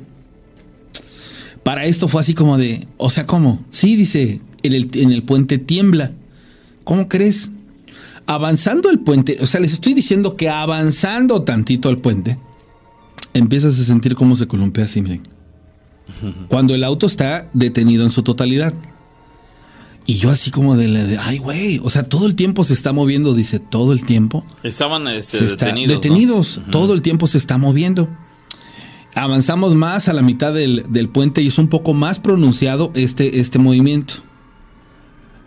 Para 1.64 1.86
esto 1.86 2.08
fue 2.08 2.22
así 2.22 2.34
como 2.34 2.58
de, 2.58 2.88
o 2.98 3.10
sea, 3.10 3.26
¿cómo? 3.26 3.64
Sí, 3.70 3.96
dice, 3.96 4.42
en 4.64 4.74
el, 4.74 4.90
en 4.94 5.12
el 5.12 5.24
puente 5.24 5.58
tiembla. 5.58 6.12
¿Cómo 6.84 7.08
crees? 7.08 7.50
avanzando 8.26 8.90
el 8.90 9.00
puente, 9.00 9.38
o 9.42 9.48
sea, 9.48 9.60
les 9.60 9.74
estoy 9.74 9.94
diciendo 9.94 10.36
que 10.36 10.50
avanzando 10.50 11.44
tantito 11.44 11.90
el 11.90 11.98
puente, 11.98 12.38
empiezas 13.34 13.80
a 13.80 13.84
sentir 13.84 14.16
cómo 14.16 14.36
se 14.36 14.48
columpia 14.48 14.86
así, 14.86 15.02
miren. 15.02 15.22
Cuando 16.48 16.76
el 16.76 16.84
auto 16.84 17.08
está 17.08 17.50
detenido 17.54 18.04
en 18.06 18.12
su 18.12 18.24
totalidad. 18.24 18.74
Y 20.06 20.16
yo 20.16 20.32
así 20.32 20.52
como 20.52 20.76
de, 20.76 21.18
ay, 21.18 21.38
güey, 21.38 21.80
o 21.82 21.90
sea, 21.90 22.04
todo 22.04 22.26
el 22.26 22.36
tiempo 22.36 22.66
se 22.66 22.74
está 22.74 22.92
moviendo, 22.92 23.34
dice, 23.34 23.60
todo 23.60 23.94
el 23.94 24.06
tiempo. 24.06 24.46
Estaban 24.62 25.08
este, 25.08 25.46
detenidos. 25.46 26.02
detenidos 26.02 26.60
todo 26.72 26.94
el 26.94 27.02
tiempo 27.02 27.26
se 27.28 27.38
está 27.38 27.58
moviendo. 27.58 28.10
Avanzamos 29.16 29.76
más 29.76 30.10
a 30.10 30.14
la 30.14 30.22
mitad 30.22 30.54
del, 30.54 30.86
del, 30.90 31.08
puente 31.08 31.42
y 31.42 31.48
es 31.48 31.58
un 31.58 31.70
poco 31.70 31.94
más 31.94 32.20
pronunciado 32.20 32.92
este, 32.96 33.40
este 33.40 33.60
movimiento. 33.60 34.16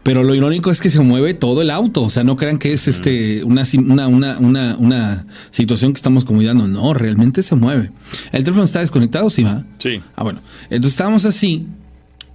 Pero 0.07 0.23
lo 0.23 0.37
irónico 0.37 0.71
es 0.71 0.81
que 0.81 0.88
se 0.88 1.01
mueve 1.01 1.35
todo 1.35 1.62
el 1.62 1.71
auto. 1.71 2.05
O 2.05 2.11
sea, 2.11 2.23
no 2.23 2.37
crean 2.37 2.59
que 2.59 2.73
es 2.73 2.87
este 2.87 3.42
una, 3.42 3.64
una, 4.07 4.38
una, 4.38 4.77
una, 4.79 5.27
situación 5.51 5.92
que 5.92 5.97
estamos 5.97 6.25
cuidando. 6.25 6.69
No, 6.69 6.95
realmente 6.95 7.42
se 7.42 7.57
mueve. 7.57 7.90
¿El 8.31 8.45
teléfono 8.45 8.62
está 8.62 8.79
desconectado? 8.79 9.31
Sí, 9.31 9.42
va. 9.42 9.64
Sí. 9.79 10.01
Ah, 10.14 10.23
bueno. 10.23 10.42
Entonces 10.71 10.92
estábamos 10.92 11.25
así 11.25 11.66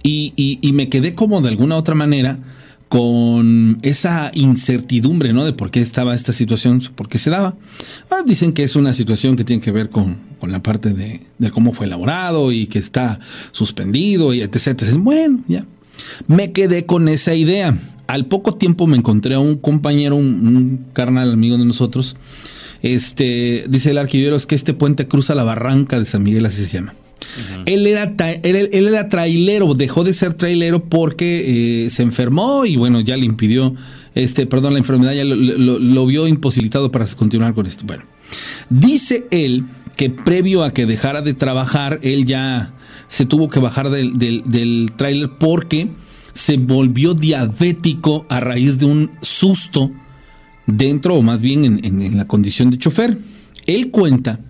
y, 0.02 0.34
y, 0.60 0.72
me 0.72 0.90
quedé 0.90 1.14
como 1.14 1.40
de 1.40 1.48
alguna 1.48 1.76
otra 1.76 1.94
manera 1.94 2.38
con 2.90 3.78
esa 3.80 4.30
incertidumbre, 4.34 5.32
¿no? 5.32 5.46
De 5.46 5.54
por 5.54 5.70
qué 5.70 5.80
estaba 5.80 6.14
esta 6.14 6.34
situación, 6.34 6.82
por 6.94 7.08
qué 7.08 7.18
se 7.18 7.30
daba. 7.30 7.56
Ah, 8.10 8.20
dicen 8.26 8.52
que 8.52 8.64
es 8.64 8.76
una 8.76 8.92
situación 8.92 9.34
que 9.34 9.44
tiene 9.44 9.62
que 9.62 9.72
ver 9.72 9.88
con, 9.88 10.18
con 10.40 10.52
la 10.52 10.62
parte 10.62 10.90
de, 10.90 11.22
de, 11.38 11.50
cómo 11.50 11.72
fue 11.72 11.86
elaborado 11.86 12.52
y 12.52 12.66
que 12.66 12.78
está 12.78 13.18
suspendido 13.50 14.34
y 14.34 14.42
etc. 14.42 14.92
Bueno, 14.98 15.40
ya. 15.48 15.64
Me 16.26 16.52
quedé 16.52 16.86
con 16.86 17.08
esa 17.08 17.34
idea. 17.34 17.76
Al 18.06 18.26
poco 18.26 18.54
tiempo 18.54 18.86
me 18.86 18.96
encontré 18.96 19.34
a 19.34 19.38
un 19.38 19.56
compañero, 19.56 20.16
un, 20.16 20.86
carnal 20.92 21.32
amigo 21.32 21.58
de 21.58 21.64
nosotros. 21.64 22.16
Este, 22.82 23.64
dice 23.68 23.90
el 23.90 23.98
arquivero, 23.98 24.36
es 24.36 24.46
que 24.46 24.54
este 24.54 24.74
puente 24.74 25.06
cruza 25.06 25.34
la 25.34 25.44
barranca 25.44 25.98
de 25.98 26.06
San 26.06 26.22
Miguel, 26.22 26.44
así 26.46 26.64
se 26.66 26.78
llama. 26.78 26.94
él, 27.66 27.86
era 27.86 28.12
él, 28.42 28.70
era 28.72 29.08
trailero, 29.08 29.74
dejó 29.74 30.02
de 30.02 30.12
ser 30.12 30.34
trailero 30.34 30.84
porque 30.84 31.84
eh, 31.86 31.90
se 31.90 32.02
enfermó 32.02 32.66
y 32.66 32.76
bueno, 32.76 33.00
ya 33.00 33.16
le 33.16 33.24
impidió 33.24 33.74
este, 34.14 34.46
perdón, 34.46 34.74
la 34.74 34.78
enfermedad 34.78 35.12
ya 35.12 35.24
lo, 35.24 36.06
vio 36.06 36.26
imposibilitado 36.26 36.90
para 36.90 37.06
continuar 37.06 37.54
con 37.54 37.66
esto. 37.66 37.84
Bueno, 37.86 38.04
dice 38.68 39.26
él 39.30 39.64
que 39.96 40.10
previo 40.10 40.64
a 40.64 40.72
que 40.72 40.86
dejara 40.86 41.22
de 41.22 41.34
trabajar, 41.34 41.98
él 42.02 42.24
ya 42.26 42.72
se 43.12 43.26
tuvo 43.26 43.50
que 43.50 43.60
bajar 43.60 43.90
del, 43.90 44.16
del, 44.16 44.90
tráiler 44.96 45.32
porque 45.38 45.88
se 46.32 46.56
volvió 46.56 47.12
diabético 47.12 48.24
a 48.30 48.40
raíz 48.40 48.78
de 48.78 48.86
un 48.86 49.10
susto 49.20 49.90
dentro 50.66 51.16
o 51.16 51.22
más 51.22 51.38
bien 51.38 51.66
en, 51.66 51.84
en 51.84 52.16
la 52.16 52.26
condición 52.26 52.70
de 52.70 52.78
chofer. 52.78 53.18
Él 53.66 53.90
cuenta 53.90 54.40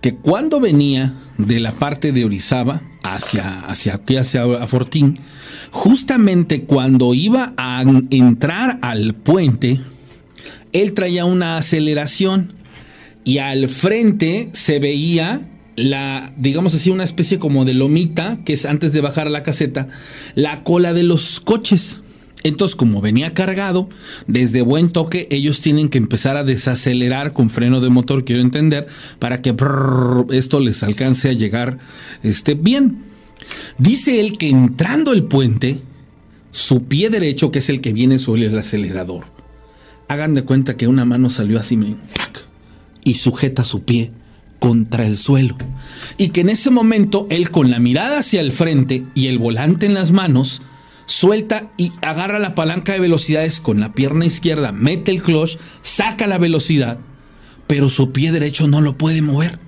que 0.00 0.14
cuando 0.14 0.60
venía 0.60 1.12
de 1.38 1.58
la 1.58 1.72
parte 1.72 2.12
de 2.12 2.24
Orizaba 2.24 2.82
hacia, 3.02 3.62
hacia 3.62 3.96
aquí, 3.96 4.16
hacia 4.16 4.46
Fortín, 4.68 5.18
justamente 5.72 6.66
cuando 6.66 7.14
iba 7.14 7.52
a 7.56 7.82
entrar 8.10 8.78
al 8.80 9.16
puente, 9.16 9.80
él 10.72 10.94
traía 10.94 11.24
una 11.24 11.56
aceleración 11.56 12.52
y 13.24 13.38
al 13.38 13.68
frente 13.68 14.50
se 14.52 14.78
veía 14.78 15.48
la, 15.78 16.32
digamos 16.36 16.74
así, 16.74 16.90
una 16.90 17.04
especie 17.04 17.38
como 17.38 17.64
de 17.64 17.74
lomita, 17.74 18.40
que 18.44 18.52
es 18.52 18.64
antes 18.64 18.92
de 18.92 19.00
bajar 19.00 19.26
a 19.28 19.30
la 19.30 19.42
caseta, 19.42 19.86
la 20.34 20.64
cola 20.64 20.92
de 20.92 21.04
los 21.04 21.40
coches. 21.40 22.00
Entonces, 22.44 22.76
como 22.76 23.00
venía 23.00 23.34
cargado, 23.34 23.88
desde 24.26 24.62
buen 24.62 24.90
toque, 24.90 25.26
ellos 25.30 25.60
tienen 25.60 25.88
que 25.88 25.98
empezar 25.98 26.36
a 26.36 26.44
desacelerar 26.44 27.32
con 27.32 27.50
freno 27.50 27.80
de 27.80 27.90
motor, 27.90 28.24
quiero 28.24 28.42
entender, 28.42 28.86
para 29.18 29.42
que 29.42 29.54
esto 30.30 30.60
les 30.60 30.82
alcance 30.82 31.28
a 31.28 31.32
llegar 31.32 31.78
este, 32.22 32.54
bien. 32.54 32.98
Dice 33.78 34.20
él 34.20 34.38
que 34.38 34.48
entrando 34.48 35.12
el 35.12 35.24
puente, 35.24 35.80
su 36.52 36.84
pie 36.84 37.10
derecho, 37.10 37.50
que 37.50 37.58
es 37.58 37.68
el 37.68 37.80
que 37.80 37.92
viene 37.92 38.18
sobre 38.18 38.46
el 38.46 38.58
acelerador, 38.58 39.26
hagan 40.06 40.34
de 40.34 40.42
cuenta 40.42 40.76
que 40.76 40.86
una 40.86 41.04
mano 41.04 41.30
salió 41.30 41.58
así 41.58 41.78
y 43.04 43.14
sujeta 43.14 43.64
su 43.64 43.82
pie 43.82 44.12
contra 44.58 45.06
el 45.06 45.16
suelo. 45.16 45.56
Y 46.16 46.30
que 46.30 46.40
en 46.40 46.50
ese 46.50 46.70
momento 46.70 47.26
él 47.30 47.50
con 47.50 47.70
la 47.70 47.78
mirada 47.78 48.18
hacia 48.18 48.40
el 48.40 48.52
frente 48.52 49.04
y 49.14 49.26
el 49.28 49.38
volante 49.38 49.86
en 49.86 49.94
las 49.94 50.10
manos, 50.10 50.62
suelta 51.06 51.70
y 51.76 51.92
agarra 52.02 52.38
la 52.38 52.54
palanca 52.54 52.92
de 52.92 53.00
velocidades 53.00 53.60
con 53.60 53.80
la 53.80 53.92
pierna 53.92 54.26
izquierda, 54.26 54.72
mete 54.72 55.10
el 55.10 55.22
clutch, 55.22 55.58
saca 55.82 56.26
la 56.26 56.38
velocidad, 56.38 56.98
pero 57.66 57.88
su 57.88 58.12
pie 58.12 58.32
derecho 58.32 58.66
no 58.66 58.80
lo 58.80 58.98
puede 58.98 59.22
mover. 59.22 59.58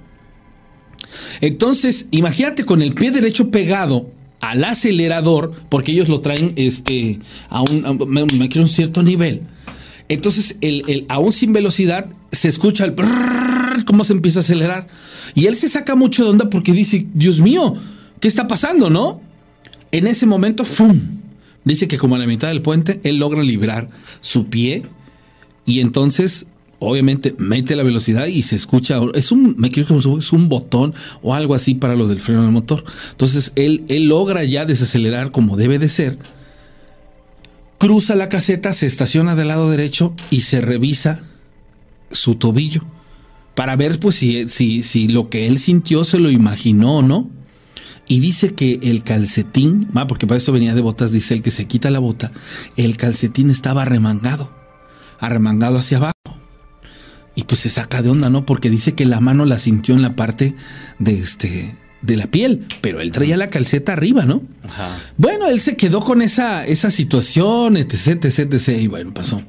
Entonces, 1.40 2.06
imagínate 2.10 2.64
con 2.64 2.82
el 2.82 2.92
pie 2.92 3.10
derecho 3.10 3.50
pegado 3.50 4.10
al 4.40 4.64
acelerador, 4.64 5.52
porque 5.68 5.92
ellos 5.92 6.08
lo 6.08 6.20
traen 6.20 6.52
este, 6.56 7.20
a 7.48 7.62
un, 7.62 7.98
me, 8.08 8.48
quiero 8.48 8.62
un 8.62 8.68
cierto 8.68 9.02
nivel. 9.02 9.42
Entonces, 10.08 10.56
el, 10.60 11.06
aún 11.08 11.32
sin 11.32 11.52
velocidad, 11.52 12.10
se 12.32 12.48
escucha 12.48 12.84
el 12.84 12.94
cómo 13.84 14.04
se 14.04 14.12
empieza 14.12 14.40
a 14.40 14.42
acelerar. 14.42 14.86
Y 15.34 15.46
él 15.46 15.56
se 15.56 15.68
saca 15.68 15.94
mucho 15.94 16.24
de 16.24 16.30
onda 16.30 16.50
porque 16.50 16.72
dice, 16.72 17.06
Dios 17.14 17.40
mío, 17.40 17.76
¿qué 18.20 18.28
está 18.28 18.48
pasando, 18.48 18.90
no? 18.90 19.20
En 19.92 20.06
ese 20.06 20.26
momento, 20.26 20.64
¡fum! 20.64 21.00
Dice 21.64 21.88
que 21.88 21.98
como 21.98 22.14
a 22.14 22.18
la 22.18 22.26
mitad 22.26 22.48
del 22.48 22.62
puente, 22.62 23.00
él 23.04 23.16
logra 23.16 23.42
librar 23.42 23.88
su 24.20 24.46
pie 24.46 24.84
y 25.66 25.80
entonces 25.80 26.46
obviamente 26.78 27.34
mete 27.36 27.76
la 27.76 27.82
velocidad 27.82 28.26
y 28.26 28.42
se 28.42 28.56
escucha, 28.56 28.98
es 29.14 29.30
un, 29.30 29.54
me 29.58 29.70
quiero 29.70 29.88
que 29.88 30.18
es 30.18 30.32
un 30.32 30.48
botón 30.48 30.94
o 31.20 31.34
algo 31.34 31.54
así 31.54 31.74
para 31.74 31.94
lo 31.94 32.08
del 32.08 32.20
freno 32.20 32.42
del 32.42 32.50
motor. 32.50 32.84
Entonces 33.10 33.52
él, 33.56 33.84
él 33.88 34.08
logra 34.08 34.44
ya 34.44 34.64
desacelerar 34.64 35.30
como 35.30 35.56
debe 35.56 35.78
de 35.78 35.90
ser, 35.90 36.18
cruza 37.78 38.14
la 38.14 38.30
caseta, 38.30 38.72
se 38.72 38.86
estaciona 38.86 39.36
del 39.36 39.48
lado 39.48 39.70
derecho 39.70 40.14
y 40.30 40.40
se 40.40 40.62
revisa 40.62 41.22
su 42.10 42.36
tobillo 42.36 42.82
para 43.60 43.76
ver 43.76 44.00
pues 44.00 44.16
si, 44.16 44.48
si, 44.48 44.82
si 44.82 45.06
lo 45.06 45.28
que 45.28 45.46
él 45.46 45.58
sintió 45.58 46.04
se 46.04 46.18
lo 46.18 46.30
imaginó 46.30 46.96
o 46.96 47.02
no. 47.02 47.28
Y 48.08 48.18
dice 48.18 48.54
que 48.54 48.80
el 48.82 49.02
calcetín, 49.02 49.86
ah, 49.94 50.06
porque 50.06 50.26
para 50.26 50.38
eso 50.38 50.50
venía 50.50 50.74
de 50.74 50.80
botas, 50.80 51.12
dice 51.12 51.34
el 51.34 51.42
que 51.42 51.50
se 51.50 51.66
quita 51.66 51.90
la 51.90 51.98
bota, 51.98 52.32
el 52.78 52.96
calcetín 52.96 53.50
estaba 53.50 53.82
arremangado, 53.82 54.50
arremangado 55.18 55.76
hacia 55.76 55.98
abajo. 55.98 56.40
Y 57.34 57.42
pues 57.42 57.60
se 57.60 57.68
saca 57.68 58.00
de 58.00 58.08
onda, 58.08 58.30
¿no? 58.30 58.46
Porque 58.46 58.70
dice 58.70 58.94
que 58.94 59.04
la 59.04 59.20
mano 59.20 59.44
la 59.44 59.58
sintió 59.58 59.94
en 59.94 60.00
la 60.00 60.16
parte 60.16 60.54
de 60.98 61.18
este 61.18 61.76
de 62.00 62.16
la 62.16 62.28
piel, 62.28 62.64
pero 62.80 63.02
él 63.02 63.12
traía 63.12 63.36
la 63.36 63.50
calceta 63.50 63.92
arriba, 63.92 64.24
¿no? 64.24 64.42
Ajá. 64.64 64.88
Bueno, 65.18 65.48
él 65.48 65.60
se 65.60 65.76
quedó 65.76 66.00
con 66.00 66.22
esa, 66.22 66.64
esa 66.64 66.90
situación, 66.90 67.76
etc, 67.76 68.24
etc, 68.24 68.54
etc, 68.54 68.68
y 68.80 68.86
bueno, 68.86 69.12
pasó. 69.12 69.42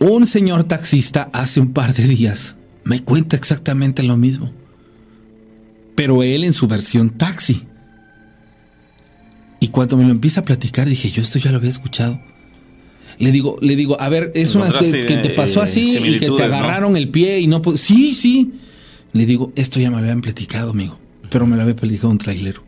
Un 0.00 0.26
señor 0.26 0.64
taxista 0.64 1.30
hace 1.32 1.60
un 1.60 1.72
par 1.72 1.94
de 1.94 2.04
días 2.06 2.56
me 2.84 3.02
cuenta 3.02 3.36
exactamente 3.36 4.02
lo 4.02 4.16
mismo 4.16 4.52
pero 5.98 6.22
él 6.22 6.44
en 6.44 6.52
su 6.52 6.68
versión 6.68 7.10
taxi. 7.10 7.64
Y 9.58 9.66
cuando 9.66 9.96
me 9.96 10.04
lo 10.04 10.12
empieza 10.12 10.42
a 10.42 10.44
platicar, 10.44 10.88
dije, 10.88 11.10
yo 11.10 11.20
esto 11.20 11.40
ya 11.40 11.50
lo 11.50 11.56
había 11.56 11.70
escuchado. 11.70 12.20
Le 13.18 13.32
digo, 13.32 13.56
le 13.60 13.74
digo, 13.74 14.00
a 14.00 14.08
ver, 14.08 14.30
es 14.36 14.54
una 14.54 14.68
que, 14.68 15.06
que, 15.06 15.16
te 15.16 15.30
pasó 15.30 15.60
así 15.60 15.98
y 15.98 16.20
que 16.20 16.30
te 16.30 16.42
agarraron 16.44 16.96
el 16.96 17.08
pie 17.08 17.40
y 17.40 17.48
no 17.48 17.60
Sí, 17.74 18.14
sí. 18.14 18.52
Le 19.12 19.26
digo, 19.26 19.52
esto 19.56 19.80
ya 19.80 19.90
me 19.90 19.96
lo 19.96 20.02
habían 20.02 20.20
platicado, 20.20 20.70
amigo. 20.70 21.00
Pero 21.30 21.48
me 21.48 21.56
lo 21.56 21.62
había 21.62 21.74
platicado 21.74 22.10
un 22.10 22.18
trailero. 22.18 22.62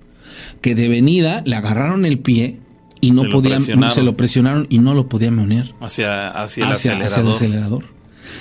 Que 0.60 0.74
de 0.74 0.88
venida 0.88 1.44
le 1.46 1.54
agarraron 1.54 2.06
el 2.06 2.18
pie 2.18 2.58
y 3.00 3.12
no 3.12 3.28
podían, 3.30 3.62
se 3.62 4.02
lo 4.02 4.16
presionaron 4.16 4.66
y 4.68 4.78
no 4.78 4.94
lo 4.94 5.08
podían 5.08 5.38
unir. 5.38 5.74
Hacia, 5.80 6.28
hacia, 6.30 6.66
el 6.66 6.72
acelerador. 6.72 7.06
hacia 7.06 7.22
el 7.22 7.30
acelerador. 7.30 7.84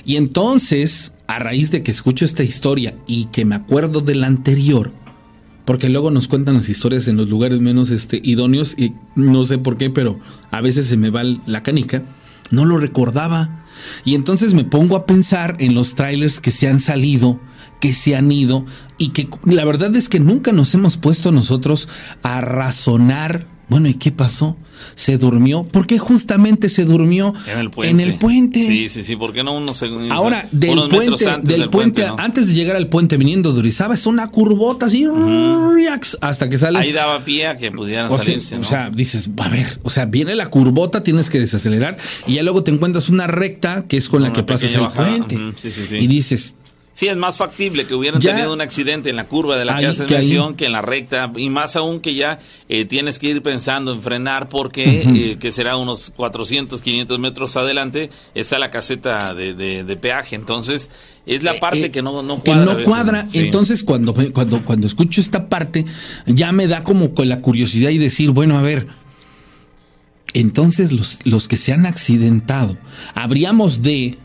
Y 0.06 0.16
entonces 0.16 1.14
a 1.30 1.38
raíz 1.38 1.70
de 1.70 1.84
que 1.84 1.92
escucho 1.92 2.26
esta 2.26 2.42
historia 2.42 2.96
y 3.06 3.26
que 3.26 3.46
me 3.46 3.54
acuerdo 3.54 4.02
de 4.02 4.16
la 4.16 4.26
anterior, 4.26 4.92
porque 5.64 5.88
luego 5.88 6.10
nos 6.10 6.28
cuentan 6.28 6.56
las 6.56 6.70
historias 6.70 7.08
en 7.08 7.18
los 7.18 7.30
lugares 7.30 7.60
menos 7.60 7.92
este, 7.92 8.20
idóneos 8.24 8.74
y 8.80 8.94
no 9.16 9.46
sé 9.46 9.60
por 9.60 9.78
qué, 9.78 9.92
pero 9.92 10.20
a 10.50 10.60
veces 10.62 10.88
se 10.88 10.98
me 10.98 11.12
va 11.12 11.22
la 11.24 11.62
canica, 11.62 12.02
no 12.50 12.66
lo 12.66 12.80
recordaba. 12.80 13.64
Y 14.04 14.16
entonces 14.16 14.56
me 14.56 14.64
pongo 14.64 14.96
a 14.96 15.06
pensar 15.06 15.56
en 15.60 15.76
los 15.76 15.94
trailers 15.94 16.40
que 16.40 16.50
se 16.50 16.68
han 16.68 16.80
salido, 16.80 17.40
que 17.80 17.94
se 17.94 18.16
han 18.16 18.32
ido 18.32 18.66
y 18.98 19.10
que 19.10 19.30
la 19.46 19.66
verdad 19.66 19.96
es 19.96 20.10
que 20.10 20.20
nunca 20.20 20.52
nos 20.52 20.74
hemos 20.74 20.98
puesto 20.98 21.32
nosotros 21.32 21.90
a 22.24 22.42
razonar, 22.42 23.46
bueno, 23.70 23.88
¿y 23.88 23.94
qué 23.94 24.12
pasó? 24.12 24.58
se 24.96 25.18
durmió. 25.18 25.64
¿Por 25.64 25.88
qué 25.88 25.98
justamente 25.98 26.70
se 26.70 26.86
durmió 26.86 27.34
en 27.48 27.60
el 27.60 27.70
puente? 27.70 27.92
En 27.92 28.00
el 28.00 28.18
puente. 28.18 28.64
Sí, 28.64 28.90
sí, 28.90 29.04
sí, 29.04 29.16
¿por 29.16 29.34
qué 29.34 29.44
no 29.44 29.54
unos 29.54 29.78
segundos? 29.78 30.12
Ahora, 30.12 30.48
del 30.52 30.78
puente, 30.90 31.30
antes 31.30 31.58
del, 31.58 31.70
puente, 31.70 32.06
antes 32.18 32.48
de 32.48 32.54
llegar 32.54 32.76
al 32.76 32.88
puente 32.88 33.18
viniendo 33.18 33.54
de 33.54 33.60
Orizaba, 33.60 33.96
es 33.96 34.06
una 34.06 34.30
curvota 34.30 34.88
así, 34.88 35.08
hasta 36.22 36.50
que 36.50 36.58
sales. 36.58 36.82
Ahí 36.82 36.92
daba 36.92 37.24
pie 37.24 37.48
a 37.48 37.58
que 37.58 37.72
pudieran 37.72 38.12
salirse, 38.12 38.58
O 38.58 38.64
sea, 38.64 38.90
dices, 38.90 39.30
a 39.38 39.50
ver, 39.50 39.80
o 39.84 39.90
sea, 39.90 40.06
viene 40.06 40.36
la 40.36 40.50
curvota, 40.50 41.04
tienes 41.04 41.30
que 41.30 41.40
desacelerar 41.40 41.98
y 42.28 42.36
ya 42.36 42.44
luego 42.44 42.64
te 42.64 42.72
encuentras 42.72 43.10
una 43.10 43.28
recta 43.28 43.86
que 43.88 43.98
es 43.98 44.10
con 44.10 44.22
la 44.22 44.34
que 44.34 44.44
pasas 44.44 44.74
el 44.76 44.88
puente. 44.88 45.38
sí, 45.56 45.72
sí, 45.72 45.86
sí. 45.86 45.98
Y 45.98 46.08
dices, 46.08 46.54
Sí, 47.00 47.08
es 47.08 47.16
más 47.16 47.38
factible 47.38 47.86
que 47.86 47.96
hubieran 47.96 48.20
tenido 48.20 48.52
un 48.52 48.60
accidente 48.60 49.10
en 49.10 49.16
la 49.16 49.24
curva 49.24 49.56
de 49.56 49.64
la 49.64 49.78
que 49.78 49.86
haces 49.86 50.10
mención 50.10 50.56
que 50.56 50.66
en 50.66 50.74
la 50.74 50.82
recta, 50.82 51.32
y 51.38 51.50
más 51.50 51.78
aún 51.78 52.02
que 52.02 52.14
ya 52.14 52.42
eh, 52.68 52.84
tienes 52.84 53.20
que 53.20 53.30
ir 53.30 53.42
pensando 53.42 53.94
en 53.94 54.02
frenar 54.02 54.50
porque 54.50 55.04
eh, 55.04 55.38
que 55.40 55.54
será 55.54 55.78
unos 55.78 56.12
400, 56.14 56.82
500 56.82 57.18
metros 57.18 57.56
adelante 57.56 58.10
está 58.36 58.60
la 58.60 58.70
caseta 58.70 59.34
de, 59.34 59.98
peaje, 60.02 60.36
entonces 60.36 60.92
es 61.26 61.44
la 61.44 61.54
eh, 61.54 61.60
parte 61.62 61.90
que 61.90 62.02
no, 62.02 62.22
no 62.22 62.40
cuadra. 62.40 62.76
Que 62.76 62.82
no 62.82 62.86
cuadra, 62.86 63.28
entonces 63.32 63.82
cuando, 63.82 64.14
cuando, 64.34 64.66
cuando 64.66 64.86
escucho 64.86 65.22
esta 65.22 65.48
parte 65.48 65.86
ya 66.26 66.52
me 66.52 66.68
da 66.68 66.84
como 66.84 67.14
con 67.16 67.30
la 67.30 67.40
curiosidad 67.40 67.92
y 67.92 67.98
decir, 67.98 68.32
bueno, 68.32 68.58
a 68.58 68.62
ver, 68.62 68.88
entonces 70.34 70.92
los, 70.92 71.20
los 71.24 71.48
que 71.48 71.56
se 71.56 71.72
han 71.72 71.86
accidentado, 71.86 72.78
habríamos 73.16 73.84
de 73.84 74.18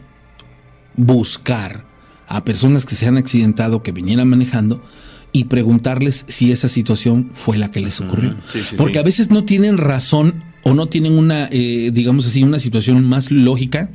buscar 0.97 1.94
a 2.27 2.45
personas 2.45 2.87
que 2.87 2.95
se 2.95 3.07
han 3.07 3.17
accidentado, 3.17 3.83
que 3.83 3.93
vinieran 3.93 4.29
manejando, 4.29 4.83
y 5.33 5.45
preguntarles 5.45 6.25
si 6.29 6.53
esa 6.53 6.69
situación 6.69 7.31
fue 7.35 7.59
la 7.59 7.71
que 7.71 7.81
les 7.81 8.01
ocurrió. 8.01 8.35
Porque 8.77 9.01
a 9.01 9.03
veces 9.03 9.31
no 9.31 9.45
tienen 9.45 9.79
razón 9.79 10.45
o 10.63 10.75
no 10.75 10.87
tienen 10.87 11.19
una, 11.19 11.49
eh, 11.51 11.91
digamos 11.93 12.27
así, 12.27 12.43
una 12.43 12.61
situación 12.61 13.05
más 13.05 13.33
lógica 13.33 13.91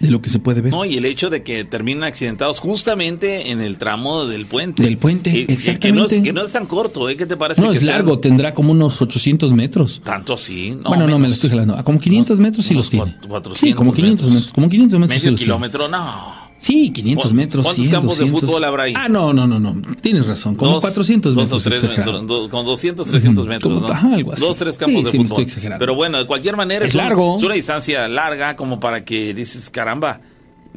de 0.00 0.10
lo 0.10 0.22
que 0.22 0.30
se 0.30 0.38
puede 0.38 0.62
ver. 0.62 0.72
No, 0.72 0.84
y 0.84 0.96
el 0.96 1.04
hecho 1.04 1.30
de 1.30 1.42
que 1.42 1.64
terminen 1.64 2.04
accidentados 2.04 2.60
justamente 2.60 3.50
en 3.50 3.60
el 3.60 3.76
tramo 3.76 4.26
del 4.26 4.46
puente. 4.46 4.82
Del 4.82 4.98
puente, 4.98 5.52
exactamente. 5.52 6.22
Que 6.22 6.32
no, 6.32 6.42
es, 6.42 6.52
tan 6.52 6.66
corto, 6.66 7.08
¿eh? 7.08 7.16
¿Qué 7.16 7.26
te 7.26 7.36
parece? 7.36 7.60
No, 7.60 7.72
es 7.72 7.82
largo, 7.84 8.18
tendrá 8.18 8.54
como 8.54 8.72
unos 8.72 9.00
800 9.00 9.52
metros. 9.52 10.00
Tanto 10.02 10.34
así. 10.34 10.78
bueno, 10.84 11.06
no, 11.06 11.18
me 11.18 11.28
lo 11.28 11.34
estoy 11.34 11.50
jalando. 11.50 11.76
A 11.76 11.84
como 11.84 12.00
500 12.00 12.38
metros 12.38 12.66
sí 12.66 12.74
los 12.74 12.90
tiene. 12.90 13.14
400 13.28 13.58
sí, 13.58 13.72
como 13.74 13.92
500 13.92 14.26
metros. 14.26 14.52
Como 14.52 14.68
500 14.68 15.00
metros. 15.00 15.22
Medio 15.22 15.36
kilómetro, 15.36 15.88
no. 15.88 16.43
Sí, 16.64 16.90
500 16.90 17.32
metros. 17.34 17.66
¿Cuántos 17.66 17.90
campos 17.90 18.18
de 18.18 18.26
fútbol 18.26 18.64
habrá 18.64 18.84
ahí? 18.84 18.94
Ah, 18.96 19.06
no, 19.06 19.34
no, 19.34 19.46
no, 19.46 19.60
no. 19.60 19.82
Tienes 20.00 20.26
razón. 20.26 20.54
Como 20.54 20.80
400 20.80 21.34
metros. 21.34 21.50
Dos 21.50 21.66
o 21.66 21.68
tres, 21.68 21.80
con 22.50 22.64
200, 22.64 23.06
300 23.06 23.46
metros. 23.46 23.82
¿no? 23.82 23.88
Ajá, 23.88 24.14
algo 24.14 24.32
así. 24.32 24.40
Dos, 24.40 24.56
tres 24.56 24.78
campos 24.78 25.00
sí, 25.00 25.04
de 25.04 25.10
sí, 25.10 25.16
fútbol. 25.18 25.26
estoy 25.32 25.44
exagerando. 25.44 25.82
Pero 25.82 25.94
bueno, 25.94 26.16
de 26.16 26.26
cualquier 26.26 26.56
manera 26.56 26.86
Es 26.86 26.90
es, 26.90 26.94
un- 26.94 27.02
largo. 27.02 27.36
es 27.36 27.42
una 27.42 27.54
distancia 27.54 28.08
larga 28.08 28.56
como 28.56 28.80
para 28.80 29.04
que 29.04 29.34
dices, 29.34 29.68
caramba. 29.68 30.20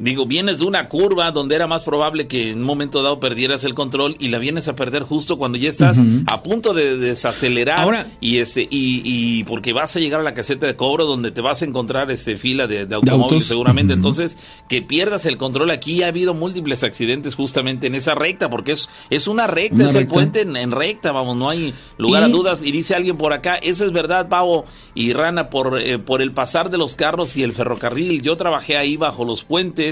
Digo, 0.00 0.26
vienes 0.26 0.58
de 0.58 0.64
una 0.64 0.88
curva 0.88 1.32
donde 1.32 1.56
era 1.56 1.66
más 1.66 1.82
probable 1.82 2.28
que 2.28 2.50
en 2.52 2.58
un 2.60 2.64
momento 2.64 3.02
dado 3.02 3.18
perdieras 3.18 3.64
el 3.64 3.74
control 3.74 4.14
y 4.20 4.28
la 4.28 4.38
vienes 4.38 4.68
a 4.68 4.76
perder 4.76 5.02
justo 5.02 5.38
cuando 5.38 5.58
ya 5.58 5.68
estás 5.68 5.98
a 6.28 6.42
punto 6.44 6.72
de 6.72 6.96
desacelerar 6.96 7.80
Ahora- 7.80 8.06
y 8.20 8.38
ese 8.38 8.62
y, 8.62 9.02
y 9.04 9.42
porque 9.44 9.72
vas 9.72 9.96
a 9.96 9.98
llegar 10.00 10.20
a 10.20 10.22
la 10.22 10.34
caseta 10.34 10.66
de 10.66 10.76
cobro 10.76 11.04
donde 11.04 11.32
te 11.32 11.40
vas 11.40 11.62
a 11.62 11.64
encontrar 11.64 12.10
este 12.12 12.36
fila 12.36 12.68
de, 12.68 12.86
de 12.86 12.94
automóviles 12.94 13.46
seguramente. 13.48 13.92
Entonces, 13.92 14.36
que 14.68 14.82
pierdas 14.82 15.26
el 15.26 15.36
control 15.36 15.70
aquí 15.72 16.02
ha 16.04 16.08
habido 16.08 16.32
múltiples 16.32 16.84
accidentes 16.84 17.34
justamente 17.34 17.88
en 17.88 17.96
esa 17.96 18.14
recta 18.14 18.48
porque 18.48 18.72
es 18.72 18.88
es 19.10 19.26
una 19.26 19.48
recta, 19.48 19.74
Una 19.74 19.88
es 19.88 19.94
el 19.96 20.06
puente 20.06 20.42
en, 20.42 20.56
en 20.56 20.70
recta, 20.70 21.10
vamos, 21.10 21.36
no 21.36 21.48
hay 21.50 21.74
lugar 21.96 22.22
a 22.22 22.28
dudas. 22.28 22.62
Y 22.62 22.70
dice 22.70 22.94
alguien 22.94 23.16
por 23.16 23.32
acá, 23.32 23.56
eso 23.56 23.84
es 23.84 23.90
verdad, 23.90 24.28
Pavo 24.28 24.64
y 24.94 25.12
Rana, 25.12 25.50
por, 25.50 25.80
eh, 25.80 25.98
por 25.98 26.22
el 26.22 26.32
pasar 26.32 26.70
de 26.70 26.78
los 26.78 26.94
carros 26.94 27.36
y 27.36 27.42
el 27.42 27.52
ferrocarril. 27.52 28.22
Yo 28.22 28.36
trabajé 28.36 28.76
ahí 28.76 28.96
bajo 28.96 29.24
los 29.24 29.42
puentes, 29.44 29.87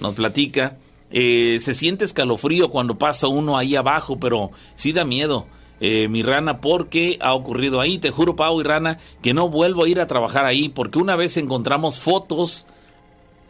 nos 0.00 0.14
platica. 0.14 0.76
Eh, 1.10 1.58
se 1.60 1.74
siente 1.74 2.04
escalofrío 2.04 2.70
cuando 2.70 2.96
pasa 2.98 3.26
uno 3.28 3.56
ahí 3.58 3.74
abajo, 3.76 4.18
pero 4.20 4.50
sí 4.74 4.92
da 4.92 5.04
miedo. 5.04 5.46
eh, 5.82 6.08
mi 6.08 6.22
rana, 6.22 6.60
porque 6.60 7.16
ha 7.22 7.32
ocurrido 7.32 7.80
ahí. 7.80 7.96
Te 7.98 8.10
juro, 8.10 8.36
Pau 8.36 8.60
y 8.60 8.64
Rana, 8.64 8.98
que 9.22 9.32
no 9.32 9.48
vuelvo 9.48 9.84
a 9.84 9.88
ir 9.88 9.98
a 9.98 10.06
trabajar 10.06 10.44
ahí, 10.44 10.68
porque 10.68 10.98
una 10.98 11.16
vez 11.16 11.38
encontramos 11.38 11.98
fotos 11.98 12.66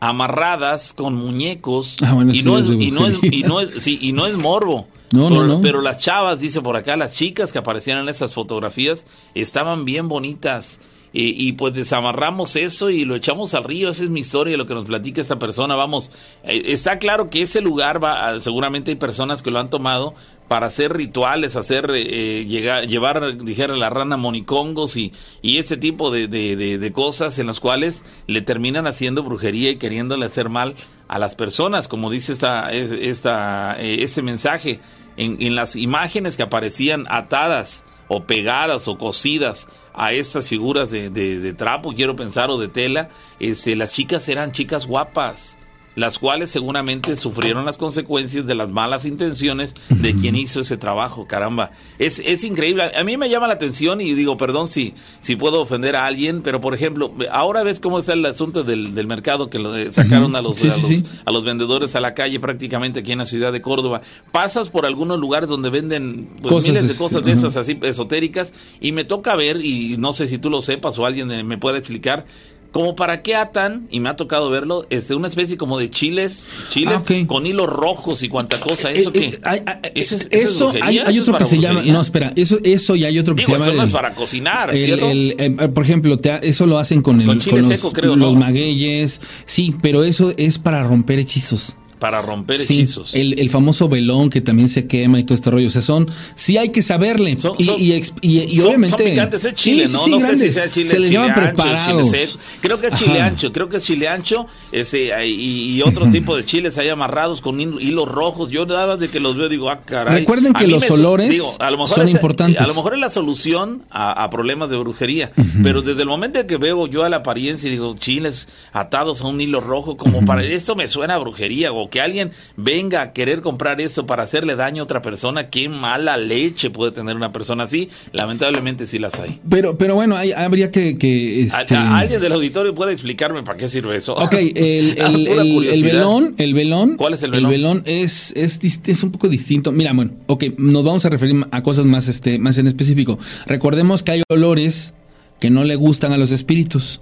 amarradas 0.01 0.93
con 0.95 1.15
muñecos 1.15 1.99
Ah, 2.03 2.15
bueno, 2.15 2.33
y, 2.35 2.43
no 2.43 2.59
es 2.59 2.67
y, 2.69 2.91
no 2.91 3.07
es, 3.07 3.19
y 3.23 3.43
no 3.43 3.61
es- 3.61 3.83
sí, 3.83 3.99
y 4.01 4.13
no 4.13 4.27
es 4.27 4.37
morbo. 4.37 4.87
No, 5.13 5.29
no, 5.29 5.29
pero, 5.31 5.47
no. 5.47 5.61
pero 5.61 5.83
las 5.83 5.99
chavas, 5.99 6.39
dice 6.39 6.63
por 6.63 6.77
acá, 6.77 6.97
las 6.97 7.15
chicas 7.15 7.53
que 7.53 7.59
aparecían 7.59 7.99
en 7.99 8.09
esas 8.09 8.33
fotografías 8.33 9.07
estaban 9.35 9.85
bien 9.85 10.09
bonitas. 10.09 10.81
Y, 11.13 11.53
pues 11.55 11.75
desamarramos 11.75 12.55
eso 12.55 12.89
y 12.89 13.05
lo 13.05 13.17
echamos 13.17 13.55
al 13.55 13.65
río. 13.65 13.89
Esa 13.91 14.05
es 14.05 14.11
mi 14.11 14.21
historia, 14.21 14.57
lo 14.57 14.67
que 14.69 14.75
nos 14.75 14.85
platica 14.85 15.21
esta 15.21 15.41
persona. 15.41 15.75
Vamos, 15.75 16.13
eh, 16.45 16.63
está 16.67 17.01
claro 17.01 17.31
que 17.31 17.43
ese 17.43 17.61
lugar 17.61 18.03
va, 18.03 18.29
a- 18.29 18.39
seguramente 18.41 18.93
hay 18.93 18.97
personas 18.97 19.43
que 19.43 19.51
lo 19.51 19.59
han 19.59 19.71
tomado 19.71 20.15
para 20.47 20.67
hacer 20.67 20.93
rituales, 20.93 21.57
hacer 21.57 21.91
eh, 21.95 22.45
llegar, 22.47 22.87
llevar, 22.87 23.39
dijera 23.43 23.77
la 23.77 23.91
rana, 23.91 24.17
monicongos 24.17 24.97
y, 24.97 25.13
y 25.43 25.59
ese 25.59 25.77
tipo 25.77 26.13
de, 26.13 26.29
de- 26.29 26.57
de- 26.57 26.93
cosas 26.93 27.39
en 27.41 27.49
las 27.49 27.59
cuales 27.59 28.05
le 28.29 28.41
terminan 28.41 28.87
haciendo 28.87 29.23
brujería 29.25 29.71
y 29.71 29.77
queriéndole 29.77 30.27
hacer 30.27 30.49
mal 30.49 30.75
a 31.09 31.19
las 31.19 31.35
personas, 31.35 31.89
como 31.89 32.09
dice 32.11 32.33
esta, 32.33 32.73
es- 32.73 32.93
esta, 32.93 33.77
eh, 33.81 34.05
este 34.05 34.23
mensaje. 34.23 34.79
En, 35.17 35.37
en 35.43 35.55
las 35.57 35.75
imágenes 35.77 36.37
que 36.37 36.45
aparecían 36.45 37.07
atadas 37.11 37.85
o 38.13 38.21
pegadas 38.25 38.89
o 38.89 38.99
cosidas 38.99 39.69
a 39.95 40.13
estas 40.13 40.49
figuras 40.49 40.91
de, 40.91 41.11
de- 41.11 41.39
de 41.39 41.53
trapo, 41.53 41.95
quiero 41.95 42.17
pensar, 42.17 42.51
o 42.51 42.59
de 42.59 42.67
tela, 42.67 43.09
este, 43.39 43.77
las 43.77 43.95
chicas 43.95 44.29
eran 44.29 44.51
chicas 44.51 44.87
guapas, 44.87 45.59
las 46.01 46.19
cuales 46.19 46.51
seguramente 46.51 47.15
sufrieron 47.17 47.65
las 47.67 47.77
consecuencias 47.77 48.47
de 48.47 48.55
las 48.55 48.71
malas 48.71 49.05
intenciones 49.05 49.75
de 49.91 50.15
quien 50.17 50.35
hizo 50.35 50.61
ese 50.61 50.77
trabajo, 50.79 51.27
caramba. 51.27 51.73
Es, 51.99 52.21
es 52.25 52.43
increíble, 52.45 52.91
a 52.97 53.05
mí 53.05 53.17
me 53.19 53.29
llama 53.29 53.47
la 53.47 53.53
atención 53.55 54.01
y 54.01 54.15
digo, 54.15 54.37
perdón 54.39 54.69
si, 54.69 54.95
si 55.21 55.37
puedo 55.37 55.61
ofender 55.61 55.97
a 55.97 56.07
alguien, 56.07 56.41
pero 56.43 56.61
por 56.61 56.75
ejemplo, 56.75 57.13
ahora 57.31 57.63
ves 57.63 57.81
cómo 57.81 57.99
está 57.99 58.15
el 58.15 58.25
asunto 58.25 58.65
del, 58.65 58.95
del 58.95 59.07
mercado 59.07 59.51
que 59.51 59.59
lo 59.59 59.73
de- 59.73 59.93
sacaron 59.93 60.35
a 60.37 60.41
los, 60.43 60.57
Sí, 60.57 60.69
a 60.69 60.77
los- 60.77 60.87
sí. 60.87 61.05
a 61.27 61.31
los 61.33 61.45
vendedores 61.45 61.95
a 61.95 62.01
la 62.01 62.15
calle 62.15 62.41
prácticamente 62.41 63.01
aquí 63.01 63.13
en 63.13 63.19
la 63.19 63.27
ciudad 63.27 63.53
de 63.53 63.61
Córdoba. 63.61 64.01
Pasas 64.33 64.71
por 64.71 64.87
algunos 64.87 65.19
lugares 65.21 65.49
donde 65.49 65.69
venden 65.71 66.29
pues, 66.41 66.55
Cosas, 66.55 66.69
miles 66.69 66.89
de 66.89 66.95
cosas 66.97 67.25
de 67.25 67.33
esas 67.33 67.57
así 67.57 67.79
esotéricas 67.83 68.55
y 68.81 68.93
me 68.93 69.05
toca 69.05 69.37
ver 69.37 69.63
y 69.63 69.97
no 69.99 70.13
sé 70.15 70.29
si 70.29 70.39
tú 70.39 70.49
lo 70.49 70.63
sepas 70.63 70.99
o 70.99 71.05
alguien 71.05 71.31
eh, 71.31 71.45
me 71.45 71.59
puede 71.59 71.79
explicar 71.79 72.25
como 72.73 72.95
para 72.95 73.23
qué 73.23 73.35
atan 73.35 73.89
y 73.91 74.01
me 74.01 74.09
ha 74.09 74.17
tocado 74.17 74.49
verlo 74.51 74.87
este 74.91 75.15
una 75.15 75.29
especie 75.29 75.57
como 75.57 75.79
de 75.79 75.91
chiles 75.91 76.49
chiles 76.71 77.03
Ah, 77.09 77.15
con 77.27 77.47
hilos 77.47 77.67
rojos 77.69 78.23
y 78.23 78.29
cuanta 78.29 78.61
cosa 78.61 78.91
eso 78.93 79.11
Eh, 79.11 79.13
qué 79.13 79.25
eh, 79.27 79.41
hay- 79.43 79.63
hay- 79.67 79.93
¿Ese 79.95 80.15
es- 80.17 80.29
ese 80.31 80.37
es 80.39 80.45
eso, 80.51 80.71
hay, 80.83 80.99
¿Eso 80.99 81.09
hay 81.09 81.17
es 81.17 81.23
otro 81.23 81.39
que 81.39 81.45
se 81.45 81.59
llama. 81.59 81.83
No, 81.83 82.01
espera, 82.01 82.33
eso, 82.37 82.59
eso 82.63 82.95
y 82.97 83.05
hay 83.05 83.19
otro 83.19 83.35
que 83.35 83.43
digo 83.45 83.53
se 83.53 83.59
llama. 83.59 83.67
eso 83.73 83.77
no 83.77 83.83
es 83.85 83.91
para 83.93 84.15
cocinar 84.15 84.71
el- 84.71 84.85
¿cierto? 84.85 85.09
el, 85.11 85.35
eh, 85.39 85.51
por 85.75 85.85
ejemplo, 85.85 86.19
te 86.19 86.49
eso 86.49 86.67
lo 86.67 86.79
hacen 86.79 87.03
con, 87.03 87.21
el, 87.21 87.27
Con 87.27 87.39
los, 87.59 87.67
seco, 87.67 87.93
creo, 87.93 88.15
los 88.17 88.33
¿no? 88.35 88.39
magueyes. 88.39 89.21
Sí, 89.47 89.75
pero 89.83 90.05
eso 90.05 90.33
es 90.37 90.59
para 90.59 90.83
romper 90.85 91.19
hechizos. 91.19 91.77
Para 92.01 92.21
romper 92.23 92.59
Sí, 92.59 92.75
hechizos 92.81 93.15
el, 93.15 93.39
el 93.39 93.49
famoso 93.51 93.89
velón 93.89 94.29
que 94.31 94.41
también 94.41 94.69
se 94.69 94.89
quema 94.89 95.21
y 95.21 95.25
todo 95.25 95.37
este 95.37 95.51
rollo. 95.53 95.69
O 95.69 95.71
sea, 95.71 95.83
son, 95.83 96.11
sí 96.35 96.57
hay 96.59 96.71
que 96.71 96.83
saberle. 96.83 97.37
Son- 97.37 97.55
y, 97.59 97.63
son- 97.65 97.81
y 97.81 97.93
y- 97.93 98.39
y 98.41 98.57
son, 98.57 98.69
obviamente. 98.71 98.97
son 98.97 99.07
picantes, 99.07 99.45
es 99.45 99.55
chile, 99.55 99.87
Sí, 99.87 99.93
¿no? 99.93 100.05
sí, 100.05 100.11
no 100.11 100.21
sé 100.21 100.37
si 100.39 100.51
sea 100.51 100.69
chile, 100.69 100.91
Se 100.91 100.99
les 100.99 101.11
chile 101.11 101.23
ancho, 101.23 101.41
preparados. 101.41 102.11
chile. 102.11 102.29
Creo 102.61 102.81
que 102.81 102.87
es 102.89 102.95
chile 102.99 103.19
Ajá. 103.21 103.27
ancho, 103.27 103.53
creo 103.53 103.69
que 103.69 103.77
es 103.77 103.85
chile 103.85 104.09
ancho 104.09 104.47
ese, 104.73 105.11
y, 105.29 105.81
otro 105.87 106.11
tipo 106.11 106.37
de 106.37 106.45
chiles 106.45 106.77
ahí 106.79 106.89
amarrados 106.89 107.41
con 107.41 107.59
hil- 107.59 107.81
hilos 107.81 108.09
rojos. 108.09 108.51
Yo 108.51 108.67
nada 108.67 108.87
más 108.87 108.99
de 108.99 109.09
que 109.11 109.21
los 109.21 109.37
veo 109.37 109.49
digo, 109.49 109.71
ah, 109.71 109.83
caray. 109.85 110.21
Recuerden 110.21 110.53
que 110.55 110.67
los 110.67 110.91
olores 110.91 111.41
a 111.59 111.71
lo 111.71 111.79
mejor 111.79 111.97
son 111.99 112.09
es- 112.09 112.15
importantes. 112.15 112.61
A 112.61 112.67
lo 112.67 112.75
mejor 112.75 112.95
es 112.95 113.01
la 113.01 113.11
solución 113.11 113.83
a, 113.91 114.25
a 114.25 114.31
problemas 114.31 114.71
de 114.71 114.79
brujería, 114.79 115.33
pero 115.63 115.83
desde 115.83 116.03
el 116.03 116.09
momento 116.09 116.39
en 116.41 116.47
que 116.47 116.57
veo 116.57 116.87
yo 116.87 117.05
a 117.05 117.09
la 117.11 117.17
apariencia 117.19 117.69
y 117.69 117.73
digo, 117.73 117.95
chiles 117.99 118.49
atados 118.73 119.21
a 119.21 119.27
un 119.27 119.41
hilo 119.41 119.61
rojo, 119.61 119.97
como 119.99 120.25
para 120.25 120.43
esto 120.43 120.75
me 120.77 120.89
suena 120.89 121.17
a 121.17 121.19
brujería, 121.19 121.73
o 121.73 121.90
que 121.91 122.01
alguien 122.01 122.31
venga 122.57 123.03
a 123.03 123.13
querer 123.13 123.41
comprar 123.43 123.81
eso 123.81 124.07
para 124.07 124.23
hacerle 124.23 124.57
daño 124.57 124.83
a 124.83 124.85
otra 124.85 125.03
persona, 125.03 125.51
qué 125.51 125.69
mala 125.69 126.17
leche 126.17 126.71
puede 126.71 126.93
tener 126.93 127.17
una 127.17 127.33
persona 127.33 127.65
así. 127.65 127.89
Lamentablemente 128.13 128.87
sí 128.87 128.99
las 128.99 129.19
hay. 129.19 129.41
Pero, 129.49 129.77
pero 129.77 129.95
bueno, 129.95 130.17
hay- 130.17 130.33
habría 130.33 130.71
que. 130.71 130.97
que 130.99 131.49
¿A- 131.53 131.61
este, 131.63 131.75
a- 131.75 131.99
¿Alguien 131.99 132.21
del 132.21 132.33
auditorio 132.33 132.75
puede 132.75 132.93
explicarme 132.93 133.43
para 133.43 133.59
qué 133.59 133.69
sirve 133.69 133.97
eso? 133.97 134.15
Ok, 134.15 134.33
el, 134.35 134.55
el, 134.99 135.27
pura 135.27 135.43
el- 135.43 135.65
el 135.67 135.83
velón, 135.85 136.35
el 136.39 136.55
velón. 136.55 136.97
¿Cuál 136.97 137.15
es 137.15 137.23
el 137.23 137.31
velón? 137.33 137.83
es, 137.87 138.33
es, 138.37 138.61
dist- 138.61 138.89
es 138.89 139.03
un 139.03 139.11
poco 139.11 139.29
distinto. 139.29 139.73
Mira, 139.73 139.93
bueno, 139.93 140.13
ok, 140.27 140.45
nos 140.59 140.85
vamos 140.85 141.05
a 141.05 141.09
referir 141.11 141.35
a 141.51 141.63
cosas 141.63 141.85
más, 141.85 142.09
este, 142.09 142.39
más 142.39 142.57
en 142.59 142.67
específico. 142.67 143.19
Recordemos 143.47 144.03
que 144.03 144.13
hay 144.13 144.23
olores 144.29 144.95
que 145.41 145.51
no 145.51 145.65
le 145.65 145.75
gustan 145.77 146.13
a 146.13 146.17
los 146.19 146.31
espíritus. 146.31 147.01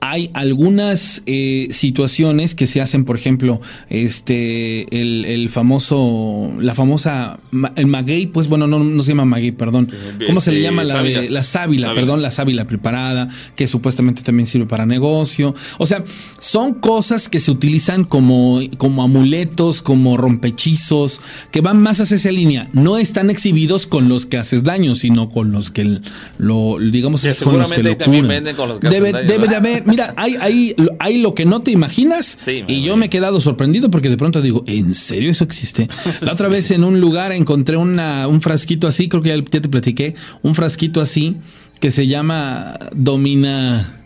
Hay 0.00 0.30
algunas 0.32 1.22
eh, 1.26 1.68
situaciones 1.72 2.54
que 2.54 2.66
se 2.66 2.80
hacen, 2.80 3.04
por 3.04 3.16
ejemplo, 3.16 3.60
este, 3.90 4.86
el, 4.98 5.24
el 5.26 5.50
famoso, 5.50 6.50
la 6.58 6.74
famosa, 6.74 7.38
el 7.76 7.86
maguey, 7.86 8.26
pues 8.26 8.48
bueno, 8.48 8.66
no, 8.66 8.78
no 8.78 9.02
se 9.02 9.10
llama 9.10 9.24
maguey, 9.24 9.52
perdón. 9.52 9.90
¿Cómo 10.26 10.40
se 10.40 10.52
le 10.52 10.62
llama 10.62 10.84
la, 10.84 10.94
sábila. 10.94 11.20
la 11.22 11.42
sábila, 11.42 11.42
Sábila. 11.42 11.94
perdón, 11.94 12.22
la 12.22 12.30
sábila 12.30 12.66
preparada, 12.66 13.28
que 13.56 13.66
supuestamente 13.66 14.22
también 14.22 14.46
sirve 14.46 14.66
para 14.66 14.86
negocio. 14.86 15.54
O 15.78 15.86
sea, 15.86 16.04
son 16.38 16.74
cosas 16.74 17.28
que 17.28 17.40
se 17.40 17.50
utilizan 17.50 18.04
como, 18.04 18.60
como 18.78 19.02
amuletos, 19.02 19.82
como 19.82 20.16
rompechizos, 20.16 21.20
que 21.50 21.60
van 21.60 21.80
más 21.80 22.00
hacia 22.00 22.16
esa 22.16 22.30
línea. 22.30 22.68
No 22.72 22.98
están 22.98 23.30
exhibidos 23.30 23.86
con 23.86 24.08
los 24.08 24.26
que 24.26 24.38
haces 24.38 24.62
daño, 24.62 24.94
sino 24.94 25.30
con 25.30 25.52
los 25.52 25.70
que 25.70 26.00
lo, 26.38 26.78
digamos, 26.78 27.22
con 27.42 27.58
los 27.58 27.70
que 27.72 27.82
lo 27.82 27.88
ahí 27.90 27.96
también 27.96 28.24
curan. 28.24 28.36
venden 28.36 28.56
con 28.56 28.68
los 28.68 28.80
que 28.80 28.88
hacen 28.88 29.02
debe, 29.02 29.12
daño, 29.12 29.28
debe 29.28 29.48
de 29.48 29.56
haber, 29.56 29.84
mira, 29.90 30.14
hay, 30.16 30.36
hay, 30.40 30.74
hay 30.98 31.18
lo 31.18 31.34
que 31.34 31.44
no 31.44 31.60
te 31.60 31.70
imaginas. 31.70 32.38
Sí, 32.40 32.64
y 32.66 32.82
yo 32.82 32.96
me 32.96 33.06
he 33.06 33.10
quedado 33.10 33.40
sorprendido 33.40 33.90
porque 33.90 34.08
de 34.08 34.16
pronto 34.16 34.40
digo, 34.40 34.64
¿en 34.66 34.94
serio 34.94 35.30
eso 35.30 35.44
existe? 35.44 35.88
La 36.20 36.32
otra 36.32 36.48
vez 36.48 36.70
en 36.70 36.84
un 36.84 37.00
lugar 37.00 37.32
encontré 37.32 37.76
una, 37.76 38.26
un 38.28 38.40
frasquito 38.40 38.86
así, 38.86 39.08
creo 39.08 39.22
que 39.22 39.30
ya 39.30 39.60
te 39.60 39.68
platiqué, 39.68 40.14
un 40.42 40.54
frasquito 40.54 41.00
así 41.00 41.36
que 41.80 41.90
se 41.90 42.06
llama 42.06 42.78
Domina. 42.94 43.96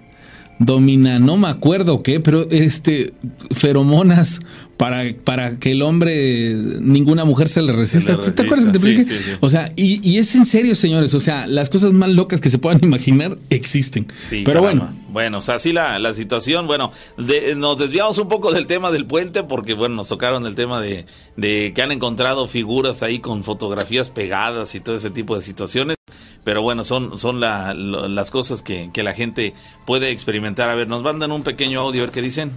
Domina, 0.60 1.18
no 1.18 1.36
me 1.36 1.48
acuerdo 1.48 2.04
qué, 2.04 2.20
pero 2.20 2.48
este, 2.48 3.12
feromonas 3.50 4.40
para, 4.76 5.04
para 5.24 5.58
que 5.58 5.70
el 5.70 5.82
hombre, 5.82 6.54
ninguna 6.80 7.24
mujer 7.24 7.48
se 7.48 7.62
le 7.62 7.72
resista. 7.72 8.12
Se 8.12 8.18
le 8.18 8.24
¿Tú 8.24 8.32
¿Te 8.32 8.42
acuerdas 8.42 8.66
que 8.66 8.78
te 8.78 8.78
sí, 8.78 9.04
sí, 9.04 9.18
sí. 9.24 9.30
O 9.40 9.48
sea, 9.48 9.72
y, 9.76 10.00
y 10.08 10.18
es 10.18 10.34
en 10.34 10.46
serio, 10.46 10.74
señores. 10.74 11.14
O 11.14 11.20
sea, 11.20 11.46
las 11.46 11.68
cosas 11.70 11.92
más 11.92 12.10
locas 12.10 12.40
que 12.40 12.50
se 12.50 12.58
puedan 12.58 12.80
imaginar 12.84 13.38
existen. 13.50 14.06
Sí, 14.28 14.42
pero 14.44 14.62
caramba. 14.62 14.86
bueno, 14.86 15.02
Bueno, 15.12 15.38
o 15.38 15.42
sea, 15.42 15.54
así 15.56 15.72
la, 15.72 15.98
la 15.98 16.12
situación. 16.14 16.66
Bueno, 16.66 16.90
de- 17.16 17.54
nos 17.54 17.78
desviamos 17.78 18.18
un 18.18 18.28
poco 18.28 18.52
del 18.52 18.66
tema 18.66 18.90
del 18.90 19.06
puente 19.06 19.42
porque, 19.44 19.74
bueno, 19.74 19.94
nos 19.94 20.08
tocaron 20.08 20.44
el 20.46 20.54
tema 20.56 20.80
de, 20.80 21.06
de 21.36 21.72
que 21.74 21.82
han 21.82 21.92
encontrado 21.92 22.48
figuras 22.48 23.02
ahí 23.02 23.20
con 23.20 23.44
fotografías 23.44 24.10
pegadas 24.10 24.74
y 24.74 24.80
todo 24.80 24.96
ese 24.96 25.10
tipo 25.10 25.36
de 25.36 25.42
situaciones. 25.42 25.96
Pero 26.42 26.60
bueno, 26.62 26.84
son, 26.84 27.16
son 27.16 27.40
la- 27.40 27.74
lo- 27.74 28.08
las 28.08 28.30
cosas 28.30 28.60
que, 28.62 28.90
que 28.92 29.02
la 29.02 29.14
gente 29.14 29.54
puede 29.86 30.10
experimentar. 30.10 30.68
A 30.68 30.74
ver, 30.74 30.88
nos 30.88 31.02
mandan 31.02 31.30
un 31.32 31.42
pequeño 31.42 31.80
audio, 31.80 32.02
a 32.02 32.06
ver 32.06 32.12
qué 32.12 32.20
dicen. 32.20 32.50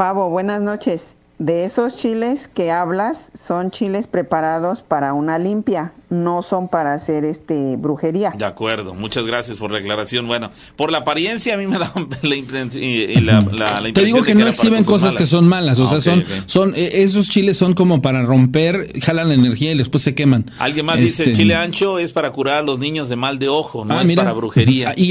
Pavo, 0.00 0.30
buenas 0.30 0.62
noches. 0.62 1.14
De 1.38 1.64
esos 1.66 1.94
chiles 1.98 2.48
que 2.48 2.72
hablas 2.72 3.30
son 3.38 3.70
chiles 3.70 4.06
preparados 4.06 4.80
para 4.80 5.12
una 5.12 5.38
limpia. 5.38 5.92
No 6.10 6.42
son 6.42 6.68
para 6.68 6.92
hacer 6.92 7.24
este 7.24 7.76
brujería. 7.76 8.32
De 8.36 8.44
acuerdo, 8.44 8.94
muchas 8.94 9.24
gracias 9.24 9.58
por 9.58 9.70
la 9.70 9.78
aclaración. 9.78 10.26
Bueno, 10.26 10.50
por 10.76 10.90
la 10.90 10.98
apariencia 10.98 11.54
a 11.54 11.56
mí 11.56 11.66
me 11.66 11.78
da 11.78 11.90
la, 12.22 12.36
impresión, 12.36 13.24
la, 13.24 13.40
la, 13.42 13.92
Te 13.92 14.04
digo 14.04 14.22
que, 14.22 14.34
no 14.34 14.48
exhiben 14.48 14.84
cosas, 14.84 15.14
que 15.14 15.26
son 15.26 15.48
malas, 15.48 15.78
o 15.78 15.88
sea, 15.88 16.00
son, 16.00 16.24
son 16.46 16.74
eh, 16.74 17.02
esos 17.02 17.30
chiles 17.30 17.56
son 17.56 17.74
como 17.74 18.02
para 18.02 18.22
romper, 18.22 19.00
jalan 19.00 19.28
la 19.28 19.34
energía 19.34 19.72
y 19.72 19.78
después 19.78 20.02
se 20.02 20.14
queman. 20.14 20.50
Alguien 20.58 20.86
más 20.86 20.98
dice, 20.98 21.22
el 21.22 21.30
este, 21.30 21.42
chile 21.42 21.54
ancho 21.54 21.98
es 21.98 22.12
para 22.12 22.32
curar 22.32 22.58
a 22.58 22.62
los 22.62 22.78
niños 22.80 23.08
de 23.08 23.16
mal 23.16 23.38
de 23.38 23.48
ojo, 23.48 23.84
no 23.84 23.98
ah, 23.98 24.02
es 24.02 24.12
para 24.12 24.32
brujería. 24.32 24.94
Y, 24.96 25.10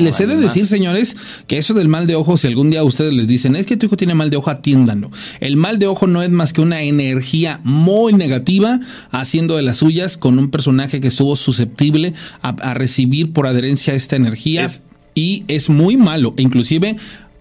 les 0.00 0.20
he 0.20 0.26
de 0.26 0.36
decir, 0.36 0.66
señores, 0.66 1.16
que 1.46 1.58
eso 1.58 1.74
del 1.74 1.88
mal 1.88 2.06
de 2.06 2.16
ojo, 2.16 2.36
si 2.36 2.48
algún 2.48 2.70
día 2.70 2.82
ustedes 2.82 3.12
les 3.12 3.28
dicen, 3.28 3.54
es 3.54 3.66
que 3.66 3.76
tu 3.76 3.86
hijo 3.86 3.96
tiene 3.96 4.14
mal 4.14 4.30
de 4.30 4.36
ojo, 4.36 4.50
atiéndanlo. 4.50 5.10
El 5.40 5.56
mal 5.56 5.78
de 5.78 5.86
ojo 5.86 6.06
no 6.06 6.22
es 6.22 6.30
más 6.30 6.52
que 6.52 6.60
una 6.60 6.82
energía 6.82 7.60
muy 7.62 8.12
negativa 8.12 8.80
haciendo 9.10 9.56
de 9.56 9.62
las 9.62 9.76
suyas 9.76 10.16
con 10.24 10.38
un 10.38 10.50
personaje 10.50 11.02
que 11.02 11.08
estuvo 11.08 11.36
susceptible 11.36 12.14
a, 12.40 12.72
recibir 12.72 13.34
por 13.34 13.46
adherencia 13.46 13.92
esta 13.92 14.16
energía 14.16 14.66
y 15.14 15.44
es 15.48 15.68
muy 15.68 15.98
malo. 15.98 16.32
Inclusive 16.38 16.96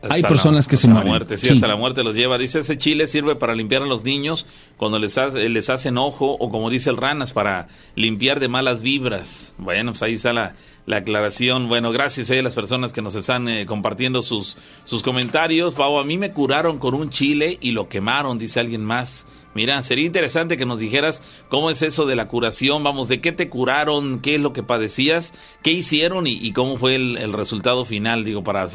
hay 0.09 0.21
personas 0.21 0.67
que 0.67 0.75
se 0.75 0.89
mueren. 0.89 1.07
muerte, 1.07 1.37
sí, 1.37 1.47
hasta 1.47 1.69
la 1.69 1.77
muerte 1.77 2.03
los 2.03 2.13
lleva. 2.13 2.37
Dice, 2.37 2.59
ese 2.59 2.77
chile 2.77 3.07
sirve 3.07 3.37
para 3.37 3.55
limpiar 3.55 3.83
a 3.83 3.85
los 3.85 4.03
niños 4.03 4.45
cuando 4.75 4.99
les, 4.99 5.17
les 5.33 5.69
hacen 5.69 5.97
ojo 5.97 6.35
o 6.41 6.49
como 6.49 6.69
dice 6.69 6.89
el 6.89 6.97
Ranas, 6.97 7.31
para 7.31 7.69
limpiar 7.95 8.41
de 8.41 8.49
malas 8.49 8.81
vibras. 8.81 9.53
Bueno, 9.57 9.93
pues 9.93 10.03
ahí 10.03 10.15
está 10.15 10.33
la, 10.33 10.53
la 10.85 10.97
aclaración. 10.97 11.69
Bueno, 11.69 11.93
gracias 11.93 12.31
a 12.31 12.41
las 12.41 12.53
personas 12.53 12.91
que 12.91 13.01
nos 13.01 13.15
están 13.15 13.47
eh, 13.47 13.65
compartiendo 13.65 14.21
sus, 14.23 14.57
sus 14.83 15.03
comentarios. 15.03 15.73
Pau, 15.75 15.99
a 15.99 16.03
mí 16.03 16.17
me 16.17 16.33
curaron 16.33 16.79
con 16.79 16.95
un 16.95 17.09
chile 17.11 17.57
y 17.61 17.71
lo 17.71 17.87
quemaron, 17.87 18.37
dice 18.37 18.59
alguien 18.59 18.83
más. 18.83 19.25
Mira, 19.55 19.81
sería 19.83 20.05
interesante 20.05 20.57
que 20.57 20.65
nos 20.65 20.79
dijeras 20.79 21.21
cómo 21.47 21.69
es 21.69 21.81
eso 21.81 22.05
de 22.05 22.15
la 22.15 22.27
curación, 22.27 22.83
vamos, 22.83 23.07
de 23.07 23.21
qué 23.21 23.31
te 23.31 23.49
curaron, 23.49 24.19
qué 24.19 24.35
es 24.35 24.41
lo 24.41 24.51
que 24.51 24.63
padecías, 24.63 25.33
qué 25.61 25.71
hicieron 25.71 26.25
y, 26.25 26.51
cómo 26.53 26.77
fue 26.77 26.95
el, 26.95 27.33
resultado 27.33 27.85
final, 27.85 28.23
digo, 28.23 28.43
para 28.43 28.67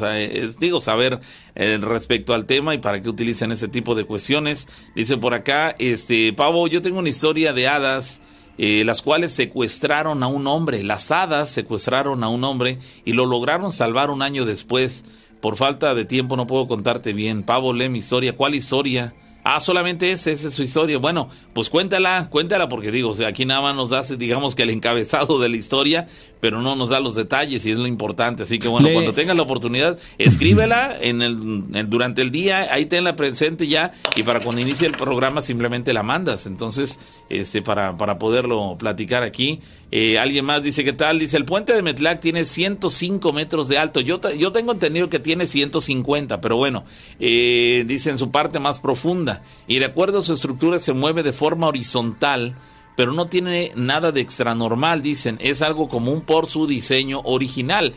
digo, 0.59 0.79
saber 0.79 1.19
eh, 1.55 1.77
respecto 1.81 2.33
al 2.33 2.45
tema 2.45 2.73
y 2.73 2.77
para 2.77 3.01
qué 3.01 3.09
utilizan 3.09 3.51
ese 3.51 3.67
tipo 3.67 3.95
de 3.95 4.05
cuestiones. 4.05 4.67
Dice 4.95 5.17
por 5.17 5.33
acá, 5.33 5.75
este, 5.79 6.31
Pavo, 6.33 6.67
yo 6.67 6.81
tengo 6.81 6.99
una 6.99 7.09
historia 7.09 7.53
de 7.53 7.67
hadas. 7.67 8.21
Eh, 8.61 8.83
las 8.83 9.01
cuales 9.01 9.31
secuestraron 9.31 10.21
a 10.21 10.27
un 10.27 10.45
hombre, 10.45 10.83
las 10.83 11.11
hadas 11.11 11.49
secuestraron 11.49 12.25
a 12.25 12.27
un 12.27 12.43
hombre 12.43 12.77
y 13.05 13.13
lo 13.13 13.25
lograron 13.25 13.71
salvar 13.71 14.09
un 14.09 14.21
año 14.21 14.43
después. 14.43 15.05
Por 15.39 15.55
falta 15.55 15.95
de 15.95 16.03
tiempo 16.03 16.35
no 16.35 16.45
puedo 16.45 16.67
contarte 16.67 17.13
bien. 17.13 17.43
Pavo, 17.43 17.71
lee 17.71 17.87
mi 17.87 17.99
historia. 17.99 18.35
¿Cuál 18.35 18.55
historia? 18.55 19.13
Ah, 19.51 19.59
solamente 19.59 20.11
ese, 20.11 20.31
esa 20.31 20.47
es 20.47 20.53
su 20.53 20.61
historia. 20.61 20.99
Bueno, 20.99 21.27
pues 21.53 21.71
cuéntala, 21.71 22.27
cuéntala, 22.29 22.69
porque 22.69 22.91
digo, 22.91 23.09
o 23.09 23.13
sea, 23.15 23.29
aquí 23.29 23.45
nada 23.45 23.61
más 23.61 23.75
nos 23.75 23.89
da, 23.89 24.03
digamos 24.15 24.53
que 24.53 24.61
el 24.61 24.69
encabezado 24.69 25.39
de 25.39 25.49
la 25.49 25.57
historia, 25.57 26.07
pero 26.39 26.61
no 26.61 26.75
nos 26.75 26.89
da 26.89 26.99
los 26.99 27.15
detalles 27.15 27.65
y 27.65 27.71
es 27.71 27.77
lo 27.79 27.87
importante. 27.87 28.43
Así 28.43 28.59
que 28.59 28.67
bueno, 28.67 28.89
cuando 28.93 29.11
tengas 29.13 29.35
la 29.35 29.41
oportunidad, 29.41 29.97
escríbela 30.19 30.95
en 31.01 31.23
el, 31.23 31.89
durante 31.89 32.21
el 32.21 32.29
día, 32.29 32.71
ahí 32.71 32.85
tenla 32.85 33.15
presente 33.15 33.67
ya, 33.67 33.91
y 34.15 34.21
para 34.21 34.39
cuando 34.39 34.61
inicie 34.61 34.85
el 34.85 34.93
programa 34.93 35.41
simplemente 35.41 35.93
la 35.93 36.03
mandas. 36.03 36.45
Entonces, 36.45 36.99
este, 37.29 37.63
para, 37.63 37.95
para 37.95 38.19
poderlo 38.19 38.75
platicar 38.77 39.23
aquí. 39.23 39.61
Eh, 39.91 40.19
alguien 40.19 40.45
más 40.45 40.61
dice, 40.61 40.83
¿qué 40.83 40.93
tal? 40.93 41.17
Dice, 41.17 41.35
el 41.37 41.45
puente 41.45 41.73
de 41.73 41.81
Metlac 41.81 42.19
tiene 42.19 42.45
105 42.45 43.33
metros 43.33 43.67
de 43.67 43.77
alto. 43.77 43.99
Yo, 44.01 44.19
yo 44.37 44.51
tengo 44.51 44.71
entendido 44.71 45.09
que 45.09 45.19
tiene 45.19 45.47
150, 45.47 46.41
pero 46.41 46.57
bueno, 46.57 46.83
eh, 47.19 47.83
dice 47.87 48.11
en 48.11 48.17
su 48.17 48.29
parte 48.29 48.59
más 48.59 48.79
profunda. 48.79 49.41
Y 49.67 49.79
de 49.79 49.85
acuerdo 49.85 50.19
a 50.19 50.21
su 50.21 50.33
estructura 50.33 50.77
se 50.77 50.93
mueve 50.93 51.23
de 51.23 51.33
forma 51.33 51.67
horizontal, 51.67 52.55
pero 52.95 53.13
no 53.13 53.27
tiene 53.27 53.71
nada 53.75 54.11
de 54.11 54.21
extranormal, 54.21 55.01
dicen. 55.01 55.39
Es 55.41 55.61
algo 55.61 55.89
común 55.89 56.21
por 56.21 56.45
su 56.47 56.67
diseño 56.67 57.21
original. 57.23 57.93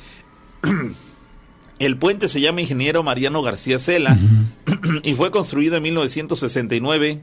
El 1.78 1.98
puente 1.98 2.28
se 2.28 2.40
llama 2.40 2.60
Ingeniero 2.60 3.02
Mariano 3.02 3.42
García 3.42 3.78
Cela 3.78 4.16
y 5.02 5.14
fue 5.14 5.30
construido 5.32 5.76
en 5.76 5.82
1969 5.82 7.20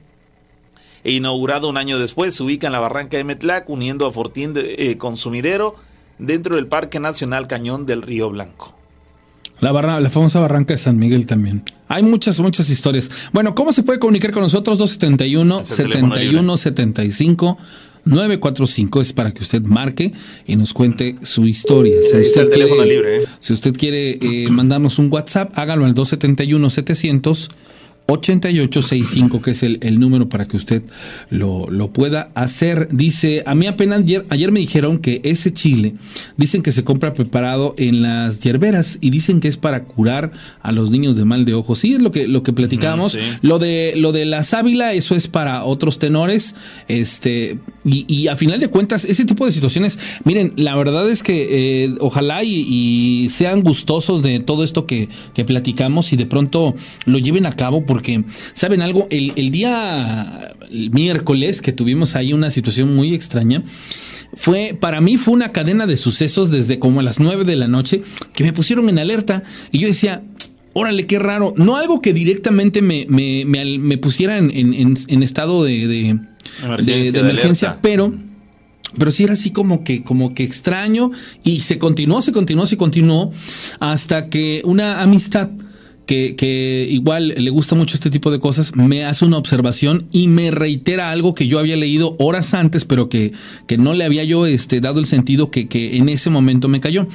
e 1.04 1.12
inaugurado 1.12 1.70
un 1.70 1.78
año 1.78 2.00
después. 2.00 2.36
Se 2.36 2.44
ubica 2.44 2.68
en 2.68 2.74
la 2.74 2.80
barranca 2.80 3.18
de 3.18 3.24
Metlac, 3.24 3.70
uniendo 3.70 4.06
a 4.06 4.12
Fortín 4.12 4.54
de, 4.54 4.76
eh, 4.78 4.98
Consumidero 4.98 5.76
dentro 6.18 6.56
del 6.56 6.68
Parque 6.68 7.00
Nacional 7.00 7.48
Cañón 7.48 7.86
del 7.86 8.02
Río 8.02 8.30
Blanco. 8.30 8.76
La, 9.62 9.72
barra, 9.72 10.00
la 10.00 10.10
famosa 10.10 10.40
barranca 10.40 10.74
de 10.74 10.78
San 10.78 10.98
Miguel 10.98 11.26
también. 11.26 11.64
Hay 11.88 12.04
muchas, 12.04 12.40
muchas 12.40 12.70
historias. 12.70 13.12
Bueno, 13.34 13.56
¿cómo 13.56 13.74
se 13.74 13.84
puede 13.84 14.00
comunicar 14.00 14.32
con 14.32 14.44
nosotros? 14.44 14.78
271 14.78 15.66
71 15.66 16.58
75 16.58 17.58
945 18.06 19.02
es 19.02 19.14
para 19.14 19.32
que 19.34 19.42
usted 19.42 19.62
marque 19.64 20.14
y 20.48 20.56
nos 20.56 20.74
cuente 20.74 21.18
su 21.22 21.46
historia. 21.46 21.98
Si 22.02 22.18
usted, 22.18 22.42
el 22.44 22.50
teléfono 22.50 22.84
libre, 22.84 23.24
¿eh? 23.24 23.26
si 23.40 23.54
usted 23.54 23.74
quiere 23.74 24.18
eh, 24.22 24.48
mandarnos 24.50 24.98
un 25.00 25.12
WhatsApp, 25.12 25.52
hágalo 25.56 25.86
al 25.86 25.94
271 25.94 26.70
700 26.70 27.50
8865, 28.10 29.42
que 29.42 29.52
es 29.52 29.64
el, 29.64 29.78
el, 29.82 30.00
número 30.00 30.30
para 30.30 30.48
que 30.48 30.58
usted 30.58 30.84
lo, 31.30 31.70
lo, 31.70 31.92
pueda 31.92 32.32
hacer. 32.34 32.88
Dice, 32.92 33.44
a 33.46 33.56
mí 33.56 33.68
apenas 33.68 34.00
ayer, 34.00 34.26
ayer 34.30 34.52
me 34.52 34.60
dijeron 34.60 35.00
que 35.00 35.22
ese 35.24 35.54
chile, 35.54 35.96
dicen 36.38 36.62
que 36.62 36.72
se 36.72 36.84
compra 36.84 37.14
preparado 37.14 37.76
en 37.78 38.02
las 38.02 38.40
hierberas 38.40 38.98
y 39.02 39.10
dicen 39.10 39.40
que 39.40 39.48
es 39.48 39.58
para 39.58 39.84
curar 39.84 40.32
a 40.62 40.72
los 40.72 40.92
niños 40.92 41.16
de 41.16 41.26
mal 41.26 41.46
de 41.46 41.54
ojo. 41.54 41.76
Sí, 41.76 41.94
es 41.94 42.02
lo 42.02 42.12
que, 42.12 42.28
lo 42.28 42.44
que 42.44 42.54
platicábamos. 42.54 43.18
Lo 43.42 43.60
de 43.60 43.94
lo 43.96 44.12
de 44.12 44.26
la 44.26 44.44
sábila, 44.44 44.94
eso 44.94 45.16
es 45.16 45.28
para 45.28 45.64
otros 45.64 46.00
tenores. 46.00 46.56
Este, 46.88 47.60
y, 47.92 48.06
y, 48.08 48.28
a 48.28 48.36
final 48.36 48.60
de 48.60 48.68
cuentas, 48.68 49.06
ese 49.06 49.26
tipo 49.26 49.46
de 49.46 49.52
situaciones, 49.52 49.98
miren, 50.24 50.54
la 50.56 50.76
verdad 50.76 51.10
es 51.10 51.24
que 51.24 51.86
eh, 51.86 51.96
ojalá 52.00 52.44
y, 52.44 53.28
sean 53.32 53.62
gustosos 53.62 54.22
de 54.22 54.40
todo 54.40 54.64
esto 54.64 54.86
que, 54.86 55.10
que 55.34 55.46
platicamos 55.46 56.14
y 56.14 56.18
de 56.18 56.26
pronto 56.26 56.76
lo 57.06 57.18
lleven 57.18 57.46
a 57.46 57.52
cabo 57.54 57.86
porque 57.86 58.24
¿saben 58.54 58.82
algo? 58.82 59.08
El, 59.10 59.50
día 59.50 60.54
miércoles 60.70 61.62
que 61.62 61.72
tuvimos 61.72 62.16
ahí 62.16 62.34
una 62.34 62.52
situación 62.52 62.96
muy 62.96 63.16
extraña, 63.16 63.64
fue, 64.34 64.78
para 64.80 65.02
mí 65.02 65.18
fue 65.18 65.34
una 65.34 65.52
cadena 65.52 65.88
de 65.88 65.98
sucesos 65.98 66.52
desde 66.52 66.78
como 66.78 67.00
a 67.00 67.04
las 67.04 67.20
9 67.20 67.46
de 67.46 67.56
la 67.56 67.68
noche 67.68 68.04
que 68.34 68.44
me 68.44 68.54
pusieron 68.54 68.88
en 68.90 69.00
alerta 69.00 69.44
y 69.72 69.80
yo 69.80 69.88
decía, 69.88 70.22
órale, 70.74 71.06
qué 71.06 71.20
raro. 71.20 71.54
No 71.58 71.78
algo 71.78 72.02
que 72.02 72.14
directamente 72.14 72.82
me, 72.82 73.06
me, 73.10 73.98
pusiera 73.98 74.38
en, 74.38 75.24
estado 75.24 75.64
de, 75.64 76.20
emergencia, 76.78 77.78
pero 77.82 78.14
pero 78.98 79.12
sí 79.12 79.24
era 79.24 79.34
así 79.34 79.52
como 79.52 79.84
que, 79.84 80.04
como 80.04 80.34
que 80.34 80.44
extraño 80.44 81.12
y 81.44 81.60
se 81.60 81.78
continuó, 81.78 82.24
se 82.24 82.32
continuó, 82.32 82.66
se 82.66 82.76
continuó 82.76 83.32
hasta 83.80 84.30
que 84.30 84.64
una 84.66 85.04
amistad 85.04 85.50
que, 86.36 86.88
igual 86.90 87.36
le 87.38 87.50
gusta 87.52 87.76
mucho 87.76 87.94
este 87.96 88.10
tipo 88.10 88.32
de 88.32 88.40
cosas, 88.40 88.76
me 88.76 89.06
hace 89.06 89.26
una 89.26 89.38
observación 89.38 90.08
y 90.12 90.28
me 90.28 90.50
reitera 90.50 91.12
algo 91.12 91.36
que 91.36 91.48
yo 91.48 91.60
había 91.60 91.76
leído 91.76 92.16
horas 92.18 92.56
antes, 92.56 92.84
pero 92.84 93.10
que, 93.10 93.32
que 93.68 93.78
no 93.78 93.94
le 93.94 94.06
había 94.06 94.24
yo 94.24 94.48
este, 94.48 94.82
dado 94.82 95.00
el 95.00 95.06
sentido 95.06 95.52
que, 95.52 95.68
que 95.68 95.98
en 95.98 96.10
ese 96.10 96.32
momento 96.32 96.68
me 96.68 96.80
cayó. 96.80 97.08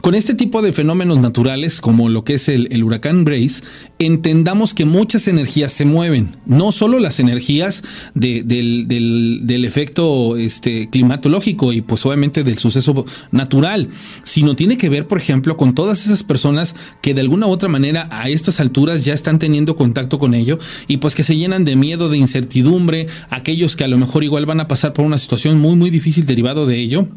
Con 0.00 0.14
este 0.14 0.34
tipo 0.34 0.62
de 0.62 0.72
fenómenos 0.72 1.18
naturales, 1.18 1.80
como 1.80 2.08
lo 2.08 2.22
que 2.22 2.34
es 2.34 2.48
el, 2.48 2.84
huracán 2.84 3.24
Grace, 3.24 3.62
entendamos 3.98 4.72
que 4.72 4.84
muchas 4.84 5.26
energías 5.26 5.72
se 5.72 5.84
mueven, 5.84 6.36
no 6.46 6.70
solo 6.70 6.98
las 6.98 7.18
energías 7.18 7.82
del, 8.14 9.64
efecto 9.64 10.36
este, 10.36 10.88
climatológico 10.90 11.72
y 11.72 11.80
pues 11.80 12.06
obviamente 12.06 12.44
del 12.44 12.58
suceso 12.58 13.04
natural, 13.32 13.88
sino 14.22 14.54
tiene 14.54 14.78
que 14.78 14.88
ver, 14.88 15.08
por 15.08 15.18
ejemplo, 15.18 15.56
con 15.56 15.74
todas 15.74 16.06
esas 16.06 16.22
personas 16.22 16.76
que 17.00 17.14
de 17.14 17.22
alguna 17.22 17.46
u 17.46 17.50
otra 17.50 17.68
manera 17.68 18.08
a 18.12 18.28
estas 18.28 18.60
alturas 18.60 19.04
ya 19.04 19.14
están 19.14 19.38
teniendo 19.38 19.74
contacto 19.74 20.18
con 20.18 20.34
ello 20.34 20.60
y 20.86 20.98
pues 20.98 21.14
que 21.16 21.24
se 21.24 21.36
llenan 21.36 21.64
de 21.64 21.74
miedo, 21.74 22.08
de 22.08 22.18
incertidumbre, 22.18 23.08
aquellos 23.28 23.74
que 23.74 23.84
a 23.84 23.88
lo 23.88 23.98
mejor 23.98 24.22
igual 24.22 24.46
van 24.46 24.60
a 24.60 24.68
pasar 24.68 24.92
por 24.92 25.04
una 25.04 25.18
situación 25.18 25.58
muy 25.58 25.74
muy 25.74 25.90
difícil 25.90 26.26
derivado 26.26 26.66
de 26.66 26.78
ello 26.78 27.08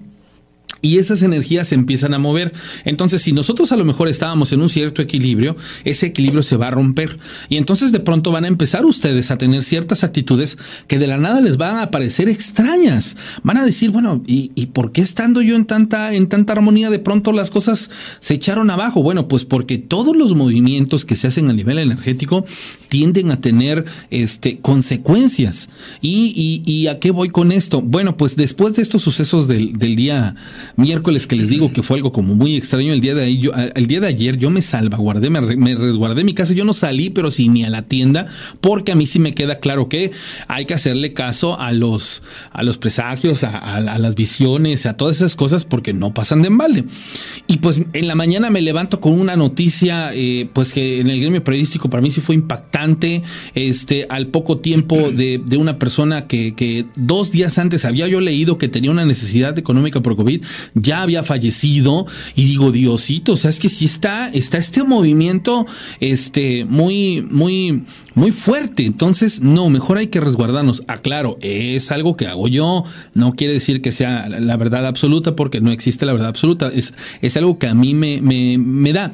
y 0.82 0.98
esas 0.98 1.22
energías 1.22 1.68
se 1.68 1.76
empiezan 1.76 2.14
a 2.14 2.20
mover. 2.20 2.54
Entonces, 2.86 3.22
si 3.22 3.34
nosotros 3.34 3.72
a 3.72 3.78
lo 3.78 3.86
mejor 3.86 4.08
estábamos 4.08 4.52
en 4.52 4.62
un 4.62 4.70
cierto 4.70 5.02
equilibrio, 5.02 5.56
ese 5.84 6.08
equilibrio 6.08 6.44
se 6.44 6.58
va 6.58 6.68
a 6.68 6.72
romper. 6.72 7.18
Y 7.50 7.58
entonces 7.58 7.92
de 7.92 8.00
pronto 8.00 8.32
van 8.32 8.46
a 8.46 8.48
empezar 8.48 8.86
ustedes 8.86 9.32
a 9.32 9.38
tener 9.38 9.64
ciertas 9.64 10.04
actitudes 10.04 10.58
que 10.88 11.00
de 11.00 11.08
la 11.08 11.18
nada 11.18 11.42
les 11.42 11.58
van 11.58 11.78
a 11.78 11.92
parecer 11.92 12.30
extrañas. 12.30 13.18
Van 13.44 13.58
a 13.58 13.66
decir, 13.66 13.92
bueno, 13.92 14.24
¿y, 14.26 14.52
y 14.56 14.68
por 14.68 14.92
qué 14.92 15.02
estando 15.02 15.42
yo 15.42 15.56
en 15.56 15.66
tanta, 15.66 16.14
en 16.14 16.28
tanta 16.28 16.54
armonía 16.54 16.90
de 16.90 17.00
pronto 17.00 17.32
las 17.32 17.50
cosas 17.50 17.90
se 18.20 18.34
echaron 18.36 18.70
abajo? 18.70 19.04
Bueno, 19.04 19.28
pues 19.28 19.46
porque 19.46 19.78
todos 19.78 20.16
los 20.16 20.36
movimientos 20.36 21.06
que 21.06 21.16
se 21.16 21.28
hacen 21.28 21.50
a 21.50 21.54
nivel 21.54 21.80
energético 21.80 22.46
tienden 22.90 23.32
a 23.32 23.42
tener 23.42 23.86
este, 24.10 24.60
consecuencias. 24.60 25.70
¿Y, 26.02 26.34
y, 26.66 26.72
y 26.72 26.88
a 26.88 27.00
qué 27.00 27.12
voy 27.12 27.30
con 27.30 27.52
esto? 27.52 27.82
Bueno, 27.82 28.18
pues 28.18 28.36
después 28.36 28.74
de 28.74 28.82
estos 28.82 29.02
sucesos 29.02 29.48
del, 29.48 29.74
del 29.74 29.96
día 29.96 30.36
miércoles 30.80 31.28
que 31.28 31.36
les 31.36 31.50
digo 31.50 31.72
que 31.72 31.84
fue 31.84 31.98
algo 31.98 32.12
como 32.12 32.36
muy 32.36 32.58
extraño, 32.58 32.94
el 32.94 33.02
día 33.02 33.16
de, 33.16 33.24
ahí, 33.24 33.40
yo, 33.40 33.52
el 33.54 33.88
día 33.88 34.00
de 34.00 34.08
ayer 34.08 34.38
yo 34.38 34.50
me 34.50 34.62
salvaguardé, 34.62 35.30
me, 35.30 35.42
me 35.42 35.76
resguardé 35.76 36.24
mi 36.24 36.34
casa, 36.34 36.54
yo 36.54 36.66
no 36.66 36.74
salí, 36.74 37.10
pero 37.10 37.32
sí 37.32 37.50
ni 37.50 37.64
a 37.64 37.70
la 37.70 37.84
tienda, 37.84 38.28
porque 38.62 38.92
a 38.92 38.96
mí 38.96 39.06
sí 39.06 39.20
me 39.20 39.34
queda 39.34 39.60
claro 39.60 39.90
que 39.90 40.12
hay 40.48 40.66
que 40.66 40.74
hacerle 40.74 41.14
caso 41.14 41.60
a 41.60 41.72
los, 41.72 42.24
a 42.52 42.64
los 42.64 42.78
presagios, 42.78 43.44
a, 43.44 43.80
las 43.80 44.16
visiones, 44.16 44.86
a 44.86 44.96
todas 44.98 45.18
esas 45.18 45.36
cosas, 45.36 45.66
porque 45.66 45.94
no 45.94 46.14
pasan 46.14 46.42
de 46.42 46.50
vale. 46.50 46.86
Y 47.48 47.58
pues 47.58 47.82
en 47.94 48.08
la 48.08 48.16
mañana 48.16 48.50
me 48.50 48.62
levanto 48.62 49.00
con 49.00 49.20
una 49.20 49.36
noticia, 49.36 50.12
eh, 50.14 50.50
pues 50.52 50.74
que 50.74 51.00
en 51.00 51.10
el 51.10 51.20
gremio 51.22 51.44
periodístico 51.44 51.90
para 51.90 52.02
mí 52.02 52.12
sí 52.12 52.22
fue 52.22 52.36
impactante, 52.36 53.24
este, 53.56 54.08
al 54.10 54.28
poco 54.28 54.58
tiempo 54.60 54.96
de, 55.12 55.42
de 55.44 55.58
una 55.58 55.78
persona 55.78 56.28
que, 56.28 56.56
que 56.56 56.86
dos 56.96 57.32
días 57.32 57.58
antes 57.58 57.86
había 57.86 58.08
yo 58.08 58.20
leído 58.20 58.58
que 58.58 58.68
tenía 58.68 58.92
una 58.92 59.06
necesidad 59.06 59.58
económica 59.58 60.02
por 60.02 60.16
COVID, 60.16 60.44
ya 60.74 61.02
había 61.02 61.24
fallecido 61.24 62.06
y 62.36 62.46
digo, 62.46 62.72
Diosito, 62.72 63.34
o 63.34 63.38
sea, 63.38 63.50
es 63.50 63.60
que 63.60 63.70
sí 63.70 63.86
está, 63.86 64.30
está 64.30 64.58
este 64.58 64.84
movimiento, 64.84 65.66
este, 66.00 66.66
muy, 66.66 67.22
muy, 67.30 67.84
muy 68.16 68.32
fuerte. 68.32 68.86
Entonces, 68.86 69.42
no, 69.42 69.70
mejor 69.70 69.98
hay 69.98 70.08
que 70.08 70.20
resguardarnos. 70.20 70.84
Aclaro, 70.88 71.38
es 71.42 71.92
algo 71.92 72.16
que 72.18 72.28
hago 72.28 72.48
yo, 72.48 72.86
no 73.14 73.34
quiere 73.34 73.54
decir 73.54 73.82
que 73.82 73.92
sea 73.92 74.28
la 74.30 74.58
verdad 74.58 74.86
absoluta 74.86 75.36
porque 75.36 75.62
no 75.62 75.72
existe 75.72 76.06
la 76.06 76.14
verdad 76.14 76.30
absoluta, 76.30 76.72
es, 76.74 76.94
es 77.22 77.38
algo 77.38 77.58
que 77.60 77.68
a 77.68 77.74
mí 77.74 77.94
me, 77.94 78.22
me, 78.22 78.58
me 78.58 78.94
da. 78.94 79.12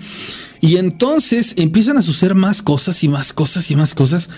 Y 0.62 0.78
entonces 0.78 1.54
empiezan 1.58 1.98
a 1.98 2.02
suceder 2.02 2.36
más 2.36 2.62
cosas 2.62 3.04
y 3.04 3.08
más 3.08 3.34
cosas 3.34 3.70
y 3.70 3.76
más 3.76 3.94
cosas. 3.94 4.30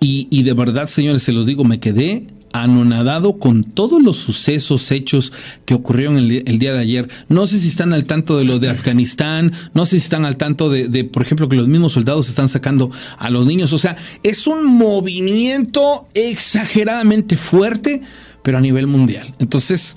Y, 0.00 0.28
y, 0.30 0.42
de 0.42 0.52
verdad, 0.52 0.88
señores, 0.88 1.22
se 1.22 1.32
los 1.32 1.46
digo, 1.46 1.64
me 1.64 1.78
quedé 1.80 2.26
anonadado 2.54 3.38
con 3.40 3.64
todos 3.64 4.00
los 4.00 4.16
sucesos, 4.16 4.92
hechos 4.92 5.32
que 5.66 5.74
ocurrieron 5.74 6.16
el, 6.16 6.58
día 6.58 6.72
de 6.72 6.78
ayer. 6.78 7.08
No 7.28 7.48
sé 7.48 7.58
si 7.58 7.66
están 7.66 7.92
al 7.92 8.04
tanto 8.04 8.38
de 8.38 8.44
lo 8.44 8.60
de 8.60 8.70
Afganistán, 8.70 9.52
no 9.74 9.86
sé 9.86 9.98
si 9.98 10.04
están 10.04 10.24
al 10.24 10.36
tanto 10.36 10.70
de, 10.70 10.86
de, 10.86 11.02
por 11.02 11.22
ejemplo, 11.22 11.48
que 11.48 11.56
los 11.56 11.66
mismos 11.66 11.94
soldados 11.94 12.28
están 12.28 12.48
sacando 12.48 12.92
a 13.18 13.28
los 13.28 13.44
niños. 13.44 13.72
O 13.72 13.78
sea, 13.78 13.96
es 14.22 14.46
un 14.46 14.64
movimiento 14.64 16.06
exageradamente 16.14 17.36
fuerte, 17.36 18.02
pero 18.44 18.58
a 18.58 18.60
nivel 18.60 18.86
mundial. 18.86 19.34
Entonces, 19.40 19.96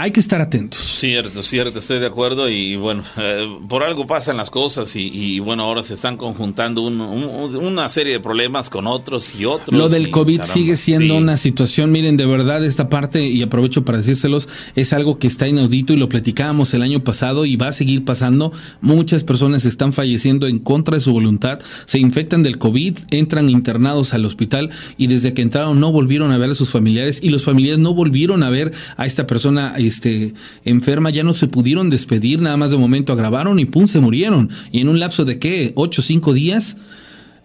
hay 0.00 0.12
que 0.12 0.20
estar 0.20 0.40
atentos. 0.40 0.80
Cierto, 0.80 1.42
cierto, 1.42 1.78
estoy 1.78 1.98
de 1.98 2.06
acuerdo 2.06 2.48
y 2.48 2.74
bueno, 2.76 3.04
eh, 3.18 3.46
por 3.68 3.82
algo 3.82 4.06
pasan 4.06 4.38
las 4.38 4.48
cosas 4.48 4.96
y, 4.96 5.38
bueno, 5.40 5.64
ahora 5.64 5.82
se 5.82 5.92
están 5.92 6.16
conjuntando 6.16 6.80
una 6.82 7.86
serie 7.90 8.14
de 8.14 8.20
problemas 8.20 8.70
con 8.70 8.86
otros 8.86 9.34
y 9.38 9.44
otros. 9.44 9.76
Lo 9.76 9.90
del 9.90 10.10
COVID 10.10 10.42
sigue 10.42 10.78
siendo 10.78 11.16
una 11.16 11.36
situación, 11.36 11.92
miren, 11.92 12.16
de 12.16 12.24
verdad 12.24 12.64
esta 12.64 12.88
parte, 12.88 13.26
y 13.26 13.42
aprovecho 13.42 13.84
para 13.84 13.98
decírselos, 13.98 14.48
es 14.74 14.94
algo 14.94 15.18
que 15.18 15.26
está 15.26 15.46
inaudito 15.48 15.92
y 15.92 15.96
lo 15.96 16.08
platicábamos 16.08 16.72
el 16.72 16.80
año 16.80 17.04
pasado 17.04 17.44
y 17.44 17.56
va 17.56 17.68
a 17.68 17.72
seguir 17.72 18.06
pasando. 18.06 18.52
Muchas 18.80 19.22
personas 19.22 19.66
están 19.66 19.92
falleciendo 19.92 20.46
en 20.46 20.60
contra 20.60 20.96
de 20.96 21.02
su 21.02 21.12
voluntad, 21.12 21.58
se 21.84 21.98
infectan 21.98 22.42
del 22.42 22.56
COVID, 22.56 22.96
entran 23.10 23.50
internados 23.50 24.14
al 24.14 24.24
hospital 24.24 24.70
y 24.96 25.08
desde 25.08 25.34
que 25.34 25.42
entraron 25.42 25.78
no 25.78 25.92
volvieron 25.92 26.32
a 26.32 26.38
ver 26.38 26.50
a 26.50 26.54
sus 26.54 26.70
familiares 26.70 27.20
y 27.22 27.28
los 27.28 27.44
familiares 27.44 27.80
no 27.80 27.92
volvieron 27.92 28.42
a 28.42 28.48
ver 28.48 28.72
a 28.96 29.04
esta 29.04 29.26
persona 29.26 29.74
este, 29.90 30.34
enferma, 30.64 31.10
ya 31.10 31.22
no 31.22 31.34
se 31.34 31.48
pudieron 31.48 31.90
despedir, 31.90 32.40
nada 32.40 32.56
más 32.56 32.70
de 32.70 32.78
momento 32.78 33.12
agravaron 33.12 33.58
y 33.58 33.66
pum, 33.66 33.86
se 33.86 34.00
murieron. 34.00 34.50
Y 34.72 34.80
en 34.80 34.88
un 34.88 34.98
lapso 34.98 35.24
de 35.24 35.38
qué, 35.38 35.72
ocho 35.74 36.00
o 36.00 36.04
cinco 36.04 36.32
días, 36.32 36.76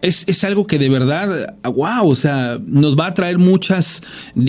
es, 0.01 0.23
es, 0.27 0.43
algo 0.43 0.67
que 0.67 0.77
de 0.77 0.89
verdad, 0.89 1.55
wow, 1.63 2.07
o 2.07 2.15
sea, 2.15 2.59
nos 2.65 2.95
va 2.97 3.07
a 3.07 3.13
traer 3.13 3.39
muchas 3.39 4.03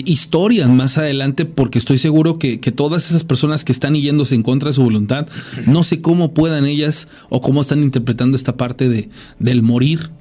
historias 0.05 0.69
más 0.69 0.97
adelante 0.97 1.45
porque 1.45 1.79
estoy 1.79 1.97
seguro 1.97 2.37
que, 2.37 2.59
que, 2.59 2.71
todas 2.71 3.09
esas 3.09 3.23
personas 3.23 3.63
que 3.63 3.71
están 3.71 3.95
yéndose 3.95 4.35
en 4.35 4.43
contra 4.43 4.69
de 4.69 4.75
su 4.75 4.83
voluntad, 4.83 5.27
no 5.65 5.83
sé 5.83 5.99
cómo 5.99 6.33
puedan 6.33 6.65
ellas 6.65 7.07
o 7.29 7.41
cómo 7.41 7.61
están 7.61 7.81
interpretando 7.81 8.37
esta 8.37 8.55
parte 8.55 8.87
de, 8.87 9.09
del 9.39 9.63
morir. 9.63 10.11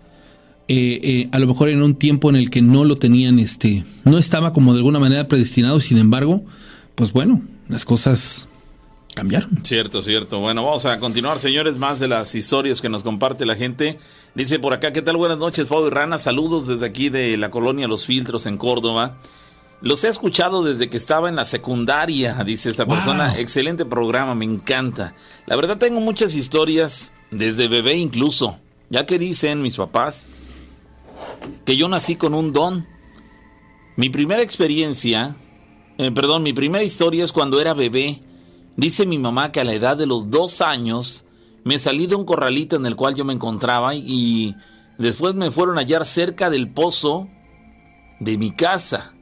Eh, 0.69 1.01
eh, 1.03 1.29
a 1.31 1.39
lo 1.39 1.47
mejor 1.47 1.69
en 1.69 1.81
un 1.81 1.95
tiempo 1.95 2.29
en 2.29 2.35
el 2.35 2.51
que 2.51 2.61
no 2.61 2.85
lo 2.85 2.97
tenían, 2.97 3.39
este, 3.39 3.85
no 4.05 4.19
estaba 4.19 4.53
como 4.53 4.73
de 4.73 4.79
alguna 4.79 4.99
manera 4.99 5.29
predestinado, 5.29 5.79
sin 5.79 5.99
embargo, 5.99 6.45
pues 6.97 7.13
bueno, 7.13 7.43
las 7.69 7.85
cosas 7.85 8.49
cambiaron. 9.15 9.65
Cierto, 9.65 10.03
cierto. 10.03 10.41
Bueno, 10.41 10.65
vamos 10.65 10.87
a 10.87 10.99
continuar, 10.99 11.39
señores, 11.39 11.77
más 11.77 12.01
de 12.01 12.09
las 12.09 12.35
historias 12.35 12.81
que 12.81 12.89
nos 12.89 13.03
comparte 13.03 13.47
la 13.47 13.55
gente. 13.55 13.99
Dice 14.35 14.59
por 14.59 14.75
acá, 14.75 14.93
¿qué 14.93 15.03
tal? 15.03 15.17
Buenas 15.17 15.39
noches, 15.39 15.69
Pau 15.69 15.87
y 15.87 15.91
Rana. 15.91 16.19
Saludos 16.19 16.67
desde 16.67 16.87
aquí 16.87 17.11
de 17.11 17.37
la 17.37 17.51
colonia 17.51 17.87
Los 17.87 18.07
Filtros 18.07 18.47
en 18.47 18.57
Córdoba. 18.57 19.19
Los 19.83 20.05
he 20.05 20.09
escuchado 20.09 20.65
desde 20.65 20.89
que 20.89 20.97
estaba 20.97 21.29
en 21.29 21.37
la 21.37 21.45
secundaria, 21.45 22.43
dice 22.45 22.71
esta 22.71 22.87
persona. 22.87 23.39
Excelente 23.39 23.85
programa, 23.85 24.35
me 24.35 24.47
encanta. 24.47 25.15
La 25.45 25.55
verdad 25.55 25.77
tengo 25.77 26.01
muchas 26.01 26.35
historias, 26.35 27.13
desde 27.31 27.69
bebé 27.69 27.97
incluso. 27.97 28.59
Ya 28.89 29.05
que 29.05 29.19
dicen 29.19 29.61
mis 29.61 29.77
papás 29.77 30.31
que 31.67 31.77
yo 31.77 31.89
nací 31.89 32.17
con 32.17 32.33
un 32.33 32.55
don. 32.55 32.87
Mi 33.97 34.09
primera 34.09 34.43
experiencia 34.43 35.37
eh, 35.99 36.11
perdón, 36.11 36.43
mi 36.43 36.53
primera 36.53 36.85
historia 36.85 37.25
es 37.25 37.33
cuando 37.33 37.61
era 37.61 37.75
bebé. 37.75 38.21
Dice 38.77 39.07
mi 39.07 39.19
mamá 39.19 39.53
que 39.53 39.61
a 39.61 39.65
la 39.65 39.73
edad 39.73 39.97
de 39.97 40.07
los 40.07 40.31
dos 40.31 40.61
años 40.61 41.25
me 41.65 41.79
salí 41.79 42.07
de 42.07 42.15
un 42.15 42.25
corralito 42.25 42.77
en 42.77 42.85
el 42.85 42.97
cual 42.97 43.15
yo 43.15 43.25
me 43.25 43.33
encontraba 43.33 43.95
y 43.95 44.55
después 44.99 45.35
me 45.35 45.51
fueron 45.51 45.79
a 45.79 45.81
hallar 45.81 46.05
cerca 46.05 46.51
del 46.51 46.71
pozo 46.71 47.29
de 48.21 48.37
mi 48.37 48.51
casa, 48.51 49.15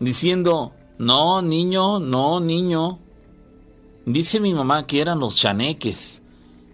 diciendo, 0.00 0.74
no, 0.98 1.40
niño, 1.40 2.00
no, 2.00 2.40
niño. 2.40 2.98
Dice 4.04 4.40
mi 4.40 4.52
mamá 4.52 4.86
que 4.86 5.00
eran 5.00 5.20
los 5.20 5.36
chaneques. 5.36 6.22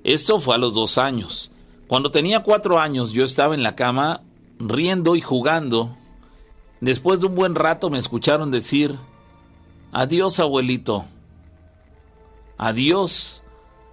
Esto 0.04 0.40
fue 0.40 0.54
a 0.54 0.58
los 0.58 0.72
dos 0.72 0.96
años. 0.96 1.52
Cuando 1.86 2.10
tenía 2.10 2.42
cuatro 2.42 2.78
años 2.78 3.12
yo 3.12 3.24
estaba 3.24 3.54
en 3.54 3.62
la 3.62 3.76
cama 3.76 4.22
riendo 4.58 5.16
y 5.16 5.20
jugando 5.20 5.97
Después 6.80 7.20
de 7.20 7.26
un 7.26 7.34
buen 7.34 7.54
rato 7.54 7.90
me 7.90 7.98
escucharon 7.98 8.50
decir, 8.50 8.96
adiós 9.92 10.38
abuelito, 10.40 11.04
adiós. 12.56 13.42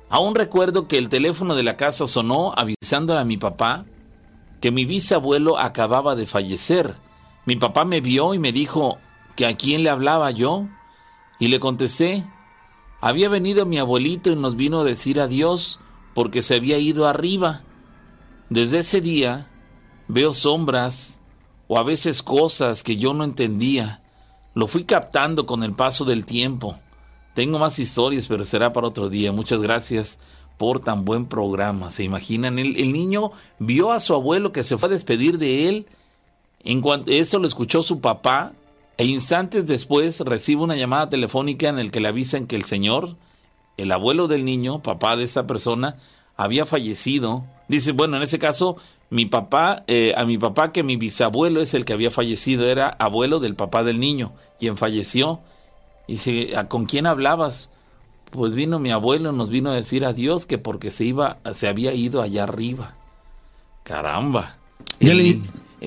Aún 0.09 0.36
recuerdo 0.36 0.88
que 0.88 0.97
el 0.97 1.09
teléfono 1.09 1.55
de 1.55 1.63
la 1.63 1.77
casa 1.77 2.05
sonó 2.05 2.53
avisándole 2.55 3.19
a 3.19 3.25
mi 3.25 3.38
papá 3.38 3.86
que 4.61 4.71
mi 4.71 4.86
bisabuelo 4.86 5.57
acababa 5.57 6.15
de 6.15 6.27
fallecer. 6.27 6.95
Mi 7.45 7.55
papá 7.55 7.86
me 7.86 8.01
vio 8.01 8.33
y 8.33 8.39
me 8.39 8.51
dijo 8.51 8.97
que 9.36 9.45
a 9.45 9.55
quién 9.55 9.83
le 9.83 9.89
hablaba 9.89 10.31
yo 10.31 10.67
y 11.39 11.49
le 11.49 11.59
contesté, 11.59 12.25
había 13.01 13.29
venido 13.29 13.65
mi 13.65 13.77
abuelito 13.77 14.31
y 14.31 14.36
nos 14.36 14.55
vino 14.55 14.81
a 14.81 14.83
decir 14.83 15.19
adiós 15.19 15.79
porque 16.13 16.41
se 16.41 16.55
había 16.55 16.77
ido 16.77 17.07
arriba. 17.07 17.63
Desde 18.49 18.79
ese 18.79 19.01
día 19.01 19.51
veo 20.07 20.33
sombras, 20.33 21.21
o 21.68 21.78
a 21.78 21.84
veces 21.84 22.22
cosas 22.24 22.84
que 22.84 22.97
yo 22.97 23.13
no 23.13 23.24
entendía. 23.24 24.01
Lo 24.53 24.68
fui 24.68 24.86
captando 24.86 25.45
con 25.45 25.63
el 25.63 25.74
paso 25.74 26.05
del 26.05 26.26
tiempo. 26.26 26.78
Tengo 27.34 27.59
más 27.59 27.80
historias, 27.80 28.28
pero 28.28 28.45
será 28.45 28.72
para 28.72 28.88
otro 28.88 29.09
día. 29.09 29.32
Muchas 29.32 29.61
gracias 29.61 30.20
por 30.57 30.80
tan 30.80 31.03
buen 31.03 31.26
programa. 31.26 31.89
¿Se 31.89 32.03
imaginan? 32.03 32.59
El, 32.59 32.78
el 32.78 32.93
niño 32.93 33.32
vio 33.59 33.91
a 33.91 33.99
su 33.99 34.13
abuelo 34.13 34.51
que 34.51 34.63
se 34.63 34.78
fue 34.78 34.88
a 34.88 34.93
despedir 34.93 35.38
de 35.38 35.68
él. 35.68 35.88
En 36.63 36.82
cuanto 36.82 37.11
eso 37.11 37.39
lo 37.39 37.47
escuchó 37.47 37.84
su 37.84 37.99
papá, 37.99 38.53
e 38.97 39.05
instantes 39.05 39.68
después 39.68 40.22
recibe 40.22 40.63
una 40.63 40.76
llamada 40.76 41.09
telefónica 41.09 41.68
en 41.68 41.80
el 41.80 41.91
que 41.91 41.99
le 41.99 42.07
avisan 42.07 42.47
que 42.47 42.55
el 42.55 42.63
señor, 42.63 43.18
el 43.78 43.91
abuelo 43.91 44.28
del 44.28 44.45
niño, 44.45 44.82
papá 44.82 45.18
de 45.18 45.26
esa 45.26 45.45
persona, 45.45 45.97
había 46.38 46.66
fallecido. 46.66 47.45
Dice, 47.68 47.91
bueno, 47.91 48.18
en 48.18 48.24
ese 48.24 48.39
caso 48.39 48.78
mi 49.10 49.26
papá, 49.26 49.84
eh, 49.88 50.14
a 50.18 50.26
mi 50.26 50.38
papá 50.38 50.72
que 50.72 50.84
mi 50.84 50.97
bisabuelo 50.97 51.62
es 51.62 51.74
el 51.74 51.86
que 51.86 51.93
había 51.93 52.12
fallecido, 52.12 52.68
era 52.68 52.89
abuelo 52.89 53.39
del 53.39 53.56
papá 53.56 53.84
del 53.84 53.99
niño, 53.99 54.34
quien 54.60 54.78
falleció. 54.78 55.41
Y 56.08 56.14
dice, 56.14 56.53
¿con 56.68 56.86
quién 56.86 57.06
hablabas? 57.06 57.70
Pues 58.32 58.53
vino 58.53 58.80
mi 58.80 58.91
abuelo, 58.91 59.32
nos 59.32 59.49
vino 59.49 59.70
a 59.72 59.76
decir 59.76 60.06
adiós 60.06 60.45
que 60.45 60.58
porque 60.58 60.91
se 60.91 61.06
iba, 61.06 61.38
se 61.53 61.68
había 61.68 61.93
ido 61.93 62.22
allá 62.22 62.43
arriba. 62.43 62.95
Caramba. 63.84 64.58
Ya 64.99 65.14
le, 65.14 65.39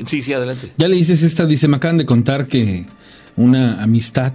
sí, 0.07 0.23
sí, 0.23 0.33
adelante. 0.33 0.73
Ya 0.77 0.89
le 0.89 0.97
dices 0.97 1.23
esta, 1.23 1.47
dice, 1.47 1.69
me 1.69 1.77
acaban 1.77 1.99
de 1.99 2.07
contar 2.07 2.47
que 2.47 2.87
una 3.37 3.83
amistad 3.83 4.33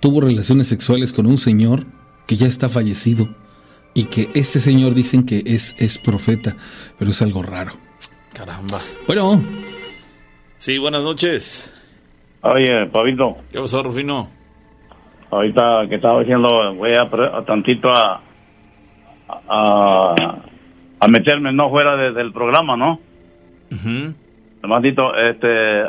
tuvo 0.00 0.20
relaciones 0.20 0.68
sexuales 0.68 1.12
con 1.12 1.26
un 1.26 1.36
señor 1.36 1.86
que 2.26 2.36
ya 2.36 2.46
está 2.46 2.68
fallecido 2.68 3.28
y 3.94 4.04
que 4.06 4.30
este 4.34 4.60
señor 4.60 4.94
dicen 4.94 5.24
que 5.26 5.42
es, 5.44 5.74
es 5.78 5.98
profeta, 5.98 6.56
pero 6.98 7.10
es 7.10 7.22
algo 7.22 7.42
raro. 7.42 7.72
Caramba. 8.32 8.80
Bueno. 9.06 9.42
Sí, 10.56 10.78
buenas 10.78 11.02
noches. 11.02 11.74
Oye, 12.42 12.86
Pabito. 12.86 13.36
¿Qué 13.50 13.58
pasó, 13.58 13.82
Rufino? 13.82 14.28
Ahorita 15.30 15.86
que 15.88 15.96
estaba 15.96 16.20
diciendo, 16.20 16.74
voy 16.74 16.92
a, 16.92 17.08
tantito 17.44 17.90
a, 17.90 18.20
a, 19.48 20.14
a, 21.00 21.08
meterme, 21.08 21.52
no 21.52 21.70
fuera 21.70 21.96
del 21.96 22.32
programa, 22.32 22.76
¿no? 22.76 23.00
Uh 23.70 24.14
este, 25.18 25.82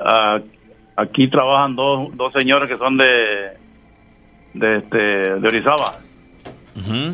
aquí 0.96 1.28
trabajan 1.28 1.76
dos, 1.76 2.16
dos 2.16 2.34
señores 2.34 2.68
que 2.70 2.78
son 2.78 2.98
de, 2.98 3.52
de, 4.54 4.78
este, 4.78 4.98
de 4.98 5.48
Orizaba. 5.48 6.00
Ujú. 6.76 7.14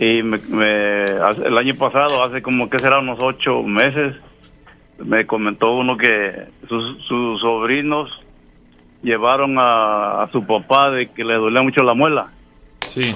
Y 0.00 0.22
me, 0.22 0.38
me- 0.48 1.04
el 1.04 1.58
año 1.58 1.74
pasado, 1.76 2.24
hace 2.24 2.40
como 2.42 2.68
que 2.70 2.78
será 2.78 2.98
unos 3.00 3.18
ocho 3.22 3.62
meses, 3.62 4.16
me 4.98 5.26
comentó 5.26 5.72
uno 5.76 5.96
que 5.96 6.46
sus, 6.68 7.02
sus 7.06 7.40
sobrinos 7.40 8.10
llevaron 9.02 9.58
a, 9.58 10.22
a 10.22 10.30
su 10.32 10.44
papá 10.46 10.90
de 10.90 11.10
que 11.12 11.22
le 11.24 11.34
dolía 11.34 11.62
mucho 11.62 11.82
la 11.82 11.94
muela. 11.94 12.28
Sí. 12.80 13.14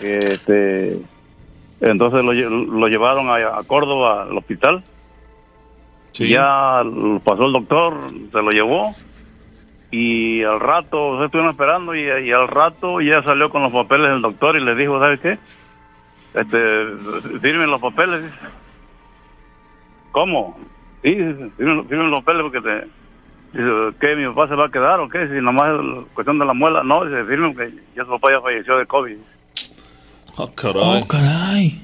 Este, 0.00 0.98
entonces 1.80 2.22
lo, 2.24 2.32
lle- 2.34 2.48
lo 2.50 2.86
llevaron 2.88 3.28
a, 3.28 3.58
a 3.58 3.64
Córdoba 3.66 4.24
al 4.24 4.36
hospital. 4.36 4.82
Sí. 6.12 6.28
Ya 6.28 6.82
lo 6.84 7.18
pasó 7.20 7.46
el 7.46 7.52
doctor, 7.52 7.94
se 8.32 8.42
lo 8.42 8.50
llevó. 8.50 8.94
Y 9.90 10.42
al 10.42 10.60
rato, 10.60 11.18
se 11.18 11.26
estuvieron 11.26 11.50
esperando 11.50 11.94
y, 11.94 12.00
y 12.00 12.32
al 12.32 12.48
rato 12.48 13.00
ya 13.00 13.22
salió 13.22 13.50
con 13.50 13.62
los 13.62 13.72
papeles 13.72 14.10
del 14.10 14.22
doctor 14.22 14.56
y 14.56 14.60
le 14.60 14.74
dijo, 14.74 14.98
¿sabes 14.98 15.20
qué? 15.20 15.38
Este, 16.34 16.86
firmen 17.40 17.70
los 17.70 17.80
papeles. 17.80 18.24
¿Cómo? 20.10 20.58
Sí, 21.02 21.14
firmen 21.56 22.10
los 22.10 22.24
papeles 22.24 22.42
porque 22.42 22.60
te... 22.60 22.88
Dice, 23.52 23.70
¿qué? 24.00 24.16
¿Mi 24.16 24.26
papá 24.26 24.48
se 24.48 24.54
va 24.54 24.66
a 24.66 24.70
quedar 24.70 25.00
o 25.00 25.08
qué? 25.08 25.28
Si 25.28 25.34
nomás 25.40 25.70
es 25.70 26.12
cuestión 26.14 26.38
de 26.38 26.44
la 26.44 26.52
muela. 26.52 26.82
No, 26.82 27.04
dice, 27.04 27.24
firmen 27.24 27.56
que 27.56 27.72
ya 27.94 28.04
su 28.04 28.10
papá 28.10 28.32
ya 28.32 28.40
falleció 28.40 28.76
de 28.76 28.86
COVID. 28.86 29.16
Oh, 30.36 30.54
caray. 30.54 30.82
Oh, 30.82 31.06
caray. 31.06 31.82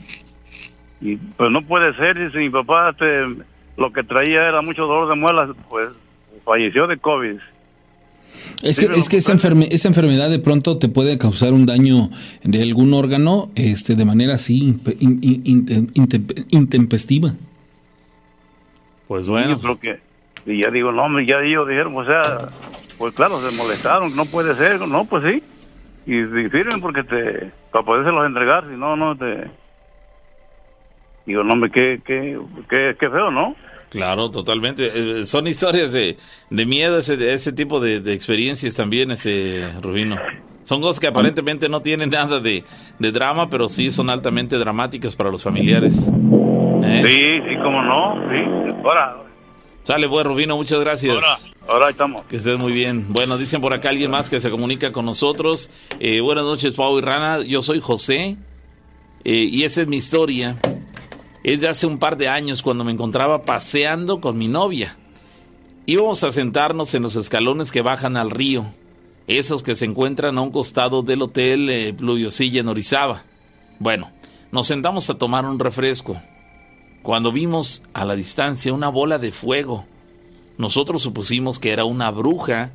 Y 1.01 1.17
pues 1.17 1.51
no 1.51 1.63
puede 1.63 1.95
ser, 1.95 2.19
dice 2.19 2.39
mi 2.39 2.51
papá, 2.51 2.91
este, 2.91 3.27
lo 3.77 3.93
que 3.93 4.03
traía 4.03 4.49
era 4.49 4.61
mucho 4.61 4.87
dolor 4.87 5.09
de 5.09 5.15
muelas, 5.15 5.51
pues 5.71 5.91
falleció 6.45 6.87
de 6.87 6.99
COVID. 6.99 7.39
Es 8.63 8.79
que, 8.79 8.87
es 8.87 9.09
que 9.09 9.17
esa, 9.17 9.33
enferme- 9.33 9.69
esa 9.71 9.89
enfermedad 9.89 10.31
de 10.31 10.39
pronto 10.39 10.79
te 10.79 10.89
puede 10.89 11.19
causar 11.19 11.53
un 11.53 11.67
daño 11.67 12.11
de 12.45 12.63
algún 12.63 12.95
órgano 12.95 13.51
este, 13.55 13.95
de 13.97 14.05
manera 14.05 14.35
así 14.35 14.61
impe- 14.63 14.97
in- 15.01 15.19
in- 15.23 15.43
in- 15.45 15.67
intem- 15.95 16.47
intempestiva. 16.51 17.33
Pues 19.09 19.29
bueno. 19.29 19.51
yo 19.51 19.59
creo 19.59 19.79
que, 19.81 20.01
y 20.47 20.63
ya 20.63 20.71
digo, 20.71 20.93
no, 20.93 21.21
ya 21.21 21.41
ellos 21.41 21.69
dijeron, 21.69 21.97
o 21.97 22.05
sea, 22.05 22.49
pues 22.99 23.15
claro, 23.15 23.39
se 23.41 23.55
molestaron, 23.57 24.15
no 24.17 24.25
puede 24.27 24.55
ser, 24.57 24.81
no, 24.87 25.05
pues 25.05 25.25
sí. 25.25 25.43
Y, 26.07 26.19
y 26.21 26.49
firmen 26.49 26.81
porque 26.81 27.05
te, 27.05 27.51
para 27.71 27.85
podérselos 27.85 28.27
entregar, 28.27 28.65
si 28.71 28.77
no, 28.77 28.97
no 28.97 29.17
te... 29.17 29.49
Digo, 31.27 31.45
no, 31.45 31.53
hombre, 31.53 31.71
qué, 31.71 32.01
qué, 32.05 32.39
qué, 32.69 32.97
qué 32.99 33.11
feo, 33.11 33.31
¿no? 33.31 33.55
Claro, 33.93 34.31
totalmente. 34.31 34.91
Eh, 35.21 35.27
son 35.27 35.47
historias 35.47 35.93
de, 35.93 36.17
de 36.49 36.67
miedo, 36.67 36.99
ese, 36.99 37.35
ese 37.35 37.53
tipo 37.53 37.79
de, 37.79 38.01
de 38.01 38.15
experiencias 38.15 38.75
también, 38.75 39.11
ese 39.11 39.69
Rubino. 39.83 40.17
Son 40.65 40.81
cosas 40.81 40.99
que 40.99 41.09
aparentemente 41.09 41.69
no 41.69 41.83
tienen 41.83 42.09
nada 42.09 42.41
de, 42.41 42.65
de 42.99 43.13
drama, 43.13 43.51
pero 43.51 43.69
sí 43.69 43.91
son 43.91 44.09
altamente 44.09 44.57
dramáticas 44.57 45.15
para 45.15 45.31
los 45.31 45.43
familiares. 45.43 46.09
¿Eh? 46.85 47.03
Sí, 47.07 47.51
sí, 47.51 47.57
cómo 47.63 47.83
no, 47.83 48.15
sí. 48.31 48.73
Ahora, 48.83 49.19
Sale, 49.83 50.07
buen 50.07 50.25
Rubino, 50.25 50.57
muchas 50.57 50.81
gracias. 50.81 51.15
ahora, 51.15 51.37
ahora 51.69 51.91
estamos. 51.91 52.23
Que 52.31 52.37
estés 52.37 52.59
muy 52.59 52.73
bien. 52.73 53.13
Bueno, 53.13 53.37
dicen 53.37 53.61
por 53.61 53.75
acá 53.75 53.91
alguien 53.91 54.11
más 54.11 54.31
que 54.31 54.41
se 54.41 54.49
comunica 54.49 54.91
con 54.91 55.05
nosotros. 55.05 55.69
Eh, 56.01 56.21
buenas 56.21 56.45
noches, 56.45 56.75
Pau 56.77 56.97
y 56.99 57.03
Rana. 57.03 57.43
Yo 57.43 57.61
soy 57.61 57.81
José 57.81 58.39
eh, 59.25 59.49
y 59.53 59.65
esa 59.65 59.83
es 59.83 59.89
mi 59.89 59.97
historia. 59.99 60.57
Es 61.45 61.61
de 61.61 61.69
hace 61.69 61.87
un 61.87 61.99
par 61.99 62.17
de 62.17 62.29
años 62.29 62.63
cuando 62.63 62.85
me 62.85 62.93
encontraba 62.93 63.43
paseando 63.43 64.21
con 64.21 64.39
mi 64.39 64.47
novia. 64.47 64.97
Íbamos 65.87 66.23
a 66.23 66.31
sentarnos 66.31 66.95
en 66.95 67.03
los 67.03 67.17
escalones 67.17 67.73
que 67.73 67.83
bajan 67.83 68.17
al 68.17 68.31
río, 68.31 68.65
esos 69.27 69.65
que 69.65 69.75
se 69.75 69.85
encuentran 69.85 70.39
a 70.39 70.43
un 70.43 70.53
costado 70.53 71.03
del 71.03 71.23
hotel 71.23 71.69
eh, 71.69 71.95
Pluviosilla 71.95 72.61
en 72.61 72.69
Orizaba. 72.69 73.25
Bueno, 73.81 74.13
nos 74.53 74.69
sentamos 74.69 75.11
a 75.11 75.19
tomar 75.19 75.45
un 75.45 75.59
refresco. 75.59 76.17
Cuando 77.03 77.33
vimos 77.33 77.83
a 77.95 78.05
la 78.05 78.15
distancia 78.15 78.73
una 78.73 78.89
bola 78.89 79.19
de 79.19 79.33
fuego, 79.33 79.87
nosotros 80.59 81.03
supusimos 81.03 81.59
que 81.59 81.73
era 81.73 81.85
una 81.85 82.13
bruja 82.13 82.71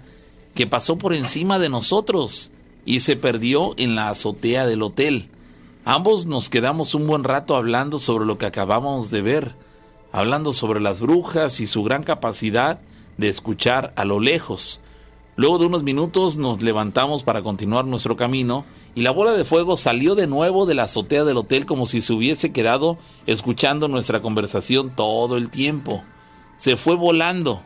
que 0.54 0.68
pasó 0.68 0.98
por 0.98 1.14
encima 1.14 1.58
de 1.60 1.70
nosotros 1.70 2.52
y 2.86 3.00
se 3.00 3.16
perdió 3.16 3.74
en 3.78 3.96
la 3.96 4.10
azotea 4.10 4.66
del 4.66 4.82
hotel. 4.82 5.30
Ambos 5.90 6.26
nos 6.26 6.50
quedamos 6.50 6.96
un 6.96 7.08
buen 7.08 7.24
rato 7.24 7.56
hablando 7.56 7.98
sobre 7.98 8.26
lo 8.26 8.38
que 8.38 8.46
acabábamos 8.46 9.10
de 9.10 9.22
ver, 9.22 9.56
hablando 10.12 10.52
sobre 10.52 10.82
las 10.82 11.00
brujas 11.00 11.62
y 11.62 11.66
su 11.66 11.82
gran 11.82 12.04
capacidad 12.04 12.82
de 13.16 13.30
escuchar 13.30 13.94
a 13.96 14.04
lo 14.04 14.20
lejos. 14.20 14.82
Luego 15.38 15.60
de 15.60 15.68
unos 15.68 15.84
minutos 15.84 16.36
nos 16.36 16.62
levantamos 16.62 17.24
para 17.24 17.42
continuar 17.42 17.86
nuestro 17.86 18.18
camino 18.18 18.66
y 18.96 19.04
la 19.04 19.12
bola 19.12 19.32
de 19.32 19.46
fuego 19.46 19.78
salió 19.78 20.14
de 20.16 20.28
nuevo 20.28 20.66
de 20.66 20.76
la 20.76 20.84
azotea 20.84 21.24
del 21.24 21.38
hotel 21.38 21.66
como 21.66 21.86
si 21.86 22.02
se 22.02 22.12
hubiese 22.12 22.52
quedado 22.52 22.98
escuchando 23.26 23.88
nuestra 23.88 24.20
conversación 24.20 24.94
todo 24.94 25.38
el 25.38 25.50
tiempo. 25.50 26.04
Se 26.58 26.76
fue 26.76 26.98
volando 26.98 27.62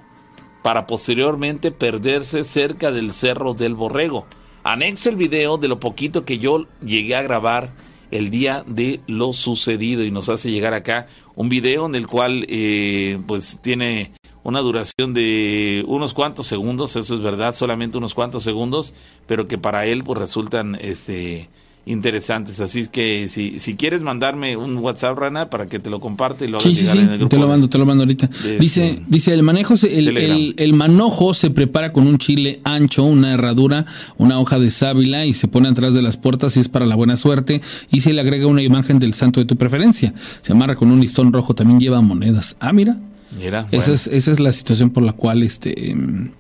para 0.62 0.86
posteriormente 0.86 1.72
perderse 1.72 2.44
cerca 2.44 2.92
del 2.92 3.14
Cerro 3.14 3.56
del 3.56 3.74
Borrego. 3.74 4.28
Anexo 4.62 5.10
el 5.10 5.16
video 5.16 5.58
de 5.58 5.70
lo 5.70 5.80
poquito 5.80 6.24
que 6.24 6.38
yo 6.38 6.68
llegué 6.82 7.16
a 7.16 7.24
grabar 7.24 7.72
el 8.12 8.30
día 8.30 8.64
de 8.68 9.02
lo 9.08 9.34
sucedido. 9.34 10.04
Y 10.04 10.12
nos 10.12 10.30
hace 10.30 10.52
llegar 10.52 10.74
acá 10.74 11.08
un 11.36 11.50
video 11.50 11.86
en 11.86 11.96
el 11.96 12.08
cual 12.08 12.46
eh, 12.50 13.20
pues 13.26 13.60
tiene 13.62 14.12
una 14.44 14.60
duración 14.60 15.14
de 15.14 15.84
unos 15.88 16.14
cuantos 16.14 16.48
segundos, 16.48 16.96
eso 16.96 17.16
es 17.16 17.22
verdad, 17.22 17.54
solamente 17.56 17.98
unos 17.98 18.14
cuantos 18.14 18.44
segundos, 18.44 18.96
pero 19.28 19.48
que 19.48 19.58
para 19.58 19.86
él 19.86 20.04
pues 20.04 20.20
resultan 20.20 20.78
este 20.82 21.50
interesantes. 21.86 22.60
Así 22.60 22.82
es 22.82 22.90
que 22.90 23.28
si, 23.28 23.60
si 23.60 23.76
quieres 23.76 24.02
mandarme 24.02 24.56
un 24.56 24.78
WhatsApp, 24.78 25.18
Rana, 25.18 25.50
para 25.50 25.66
que 25.66 25.80
te 25.80 25.90
lo 25.90 26.00
comparte 26.00 26.46
y 26.46 26.48
lo 26.48 26.60
hagas 26.60 26.72
Sí, 26.74 26.80
llegar 26.80 26.94
sí, 26.96 27.00
en 27.02 27.10
el 27.10 27.18
grupo. 27.18 27.30
te 27.30 27.38
lo 27.40 27.48
mando, 27.48 27.70
te 27.70 27.78
lo 27.78 27.86
mando 27.86 28.04
ahorita. 28.04 28.28
de 28.44 28.60
Dice, 28.60 28.90
este, 28.90 29.04
dice 29.08 29.34
el 29.34 29.44
manejo, 29.44 29.76
se- 29.78 29.98
el, 29.98 30.16
el, 30.18 30.54
el 30.58 30.74
manojo 30.74 31.34
se 31.34 31.50
prepara 31.50 31.92
con 31.92 32.08
un 32.08 32.18
chile 32.18 32.60
ancho, 32.64 33.04
una 33.04 33.34
herradura, 33.34 33.86
una 34.18 34.40
hoja 34.40 34.60
de 34.60 34.70
sábila 34.72 35.26
y 35.26 35.34
se 35.34 35.48
pone 35.48 35.70
atrás 35.70 35.94
de 35.94 36.02
las 36.02 36.18
puertas 36.18 36.56
y 36.58 36.60
es 36.60 36.68
para 36.70 36.86
la 36.86 36.96
buena 36.96 37.18
suerte 37.18 37.62
y 37.92 38.02
se 38.02 38.14
le 38.14 38.22
agrega 38.22 38.46
una 38.48 38.62
imagen 38.62 39.00
del 39.00 39.14
santo 39.14 39.40
de 39.40 39.46
tu 39.46 39.58
preferencia. 39.58 40.14
Se 40.44 40.52
amarra 40.52 40.76
con 40.76 40.92
un 40.92 41.00
listón 41.02 41.34
rojo, 41.34 41.56
también 41.56 41.80
lleva 41.80 42.02
monedas. 42.02 42.56
Ah, 42.60 42.74
mira. 42.74 43.00
Mira, 43.38 43.62
Esa, 43.72 43.78
bueno. 43.78 43.94
es, 43.94 44.08
esa 44.08 44.32
es 44.34 44.40
la 44.42 44.52
situación 44.52 44.90
por 44.90 45.04
la 45.04 45.14
cual 45.14 45.42
este 45.42 45.90
em, 45.92 46.32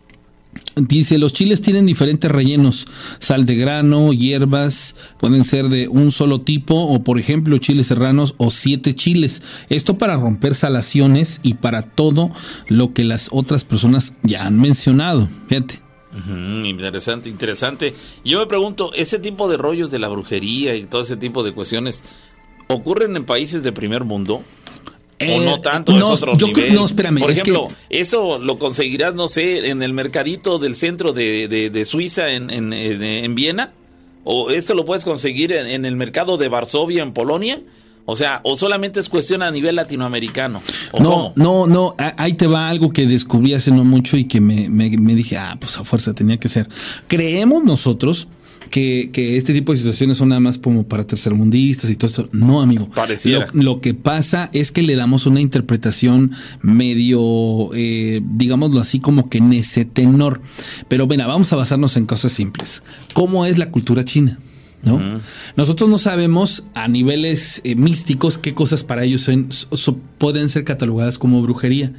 dice 0.87 1.17
los 1.17 1.33
chiles 1.33 1.61
tienen 1.61 1.85
diferentes 1.85 2.31
rellenos, 2.31 2.87
sal 3.19 3.45
de 3.45 3.55
grano, 3.55 4.13
hierbas, 4.13 4.95
pueden 5.17 5.43
ser 5.43 5.69
de 5.69 5.87
un 5.87 6.11
solo 6.11 6.41
tipo 6.41 6.75
o 6.75 7.03
por 7.03 7.19
ejemplo 7.19 7.57
chiles 7.57 7.87
serranos 7.87 8.35
o 8.37 8.51
siete 8.51 8.95
chiles. 8.95 9.41
Esto 9.69 9.97
para 9.97 10.17
romper 10.17 10.55
salaciones 10.55 11.39
y 11.43 11.55
para 11.55 11.83
todo 11.83 12.31
lo 12.67 12.93
que 12.93 13.03
las 13.03 13.29
otras 13.31 13.63
personas 13.63 14.13
ya 14.23 14.45
han 14.45 14.59
mencionado. 14.59 15.27
Fíjate. 15.47 15.79
Interesante, 16.65 17.29
interesante. 17.29 17.93
Yo 18.25 18.39
me 18.39 18.45
pregunto, 18.45 18.91
ese 18.93 19.17
tipo 19.19 19.47
de 19.47 19.57
rollos 19.57 19.91
de 19.91 19.99
la 19.99 20.09
brujería 20.09 20.75
y 20.75 20.83
todo 20.83 21.01
ese 21.01 21.15
tipo 21.15 21.41
de 21.43 21.53
cuestiones 21.53 22.03
ocurren 22.67 23.15
en 23.15 23.25
países 23.25 23.63
de 23.63 23.71
primer 23.71 24.03
mundo. 24.03 24.43
O 25.29 25.41
Eh, 25.41 25.45
no 25.45 25.61
tanto, 25.61 25.91
no, 25.93 25.99
es 25.99 26.03
otro 26.05 26.37
yo 26.37 26.47
creo- 26.51 26.65
nivel. 26.65 26.75
no, 26.75 26.85
espérame, 26.85 27.19
Por 27.19 27.31
ejemplo, 27.31 27.69
que- 27.89 27.99
eso 27.99 28.39
lo 28.39 28.57
conseguirás, 28.59 29.13
no 29.15 29.27
sé, 29.27 29.69
en 29.69 29.81
el 29.83 29.93
mercadito 29.93 30.59
del 30.59 30.75
centro 30.75 31.13
de, 31.13 31.47
de- 31.47 31.69
de 31.69 31.85
Suiza 31.85 32.31
en, 32.31 32.49
en, 32.49 32.73
en- 32.73 33.01
en 33.03 33.35
Viena. 33.35 33.71
O 34.23 34.51
esto 34.51 34.75
lo 34.75 34.85
puedes 34.85 35.03
conseguir 35.05 35.51
en, 35.51 35.65
en 35.67 35.83
el 35.85 35.95
mercado 35.95 36.37
de 36.37 36.47
Varsovia 36.49 37.01
en 37.03 37.11
Polonia. 37.11 37.59
O 38.05 38.15
sea, 38.15 38.41
o 38.43 38.57
solamente 38.57 38.99
es 38.99 39.09
cuestión 39.09 39.41
a 39.43 39.51
nivel 39.51 39.75
latinoamericano. 39.75 40.61
¿O 40.91 41.01
No, 41.01 41.09
cómo? 41.11 41.33
no, 41.35 41.67
no, 41.67 41.95
ahí 42.17 42.33
te 42.33 42.47
va 42.47 42.67
algo 42.67 42.91
que 42.91 43.05
descubrí 43.05 43.53
hace 43.53 43.71
no 43.71 43.83
mucho 43.83 44.17
y 44.17 44.25
que 44.25 44.41
me, 44.41 44.69
me- 44.69 44.89
me 44.97 45.15
dije, 45.15 45.37
ah, 45.37 45.55
pues 45.59 45.77
a 45.77 45.83
fuerza 45.83 46.13
tenía 46.13 46.37
que 46.37 46.49
ser. 46.49 46.67
Creemos 47.07 47.63
nosotros 47.63 48.27
que, 48.71 49.11
que 49.13 49.37
este 49.37 49.53
tipo 49.53 49.71
de 49.73 49.77
situaciones 49.79 50.17
son 50.17 50.29
nada 50.29 50.39
más 50.39 50.57
como 50.57 50.87
para 50.87 51.05
tercermundistas 51.05 51.89
y 51.91 51.95
todo 51.95 52.07
esto. 52.07 52.29
No, 52.31 52.61
amigo. 52.61 52.89
Pareciera. 52.89 53.47
Lo, 53.53 53.61
lo 53.63 53.81
que 53.81 53.93
pasa 53.93 54.49
es 54.53 54.71
que 54.71 54.81
le 54.81 54.95
damos 54.95 55.25
una 55.27 55.41
interpretación 55.41 56.31
medio, 56.95 57.69
eh, 57.73 58.21
digámoslo 58.23 58.79
así, 58.81 58.99
como 58.99 59.29
que 59.29 59.37
en 59.39 59.53
ese 59.53 59.85
tenor. 59.85 60.41
Pero 60.87 61.07
bueno, 61.07 61.27
vamos 61.27 61.51
a 61.53 61.55
basarnos 61.55 61.95
en 61.97 62.05
cosas 62.05 62.31
simples. 62.31 62.81
¿Cómo 63.13 63.45
es 63.45 63.57
la 63.57 63.69
cultura 63.71 64.03
china? 64.05 64.39
¿no? 64.83 65.21
Nosotros 65.55 65.87
no 65.89 65.99
sabemos 65.99 66.63
a 66.73 66.87
niveles 66.87 67.61
eh, 67.63 67.75
místicos 67.75 68.39
qué 68.39 68.55
cosas 68.55 68.83
para 68.83 69.03
ellos 69.03 69.21
son- 69.21 69.49
so- 69.51 69.97
pueden 70.17 70.49
ser 70.49 70.63
catalogadas 70.63 71.19
como 71.19 71.41
brujería. 71.43 71.93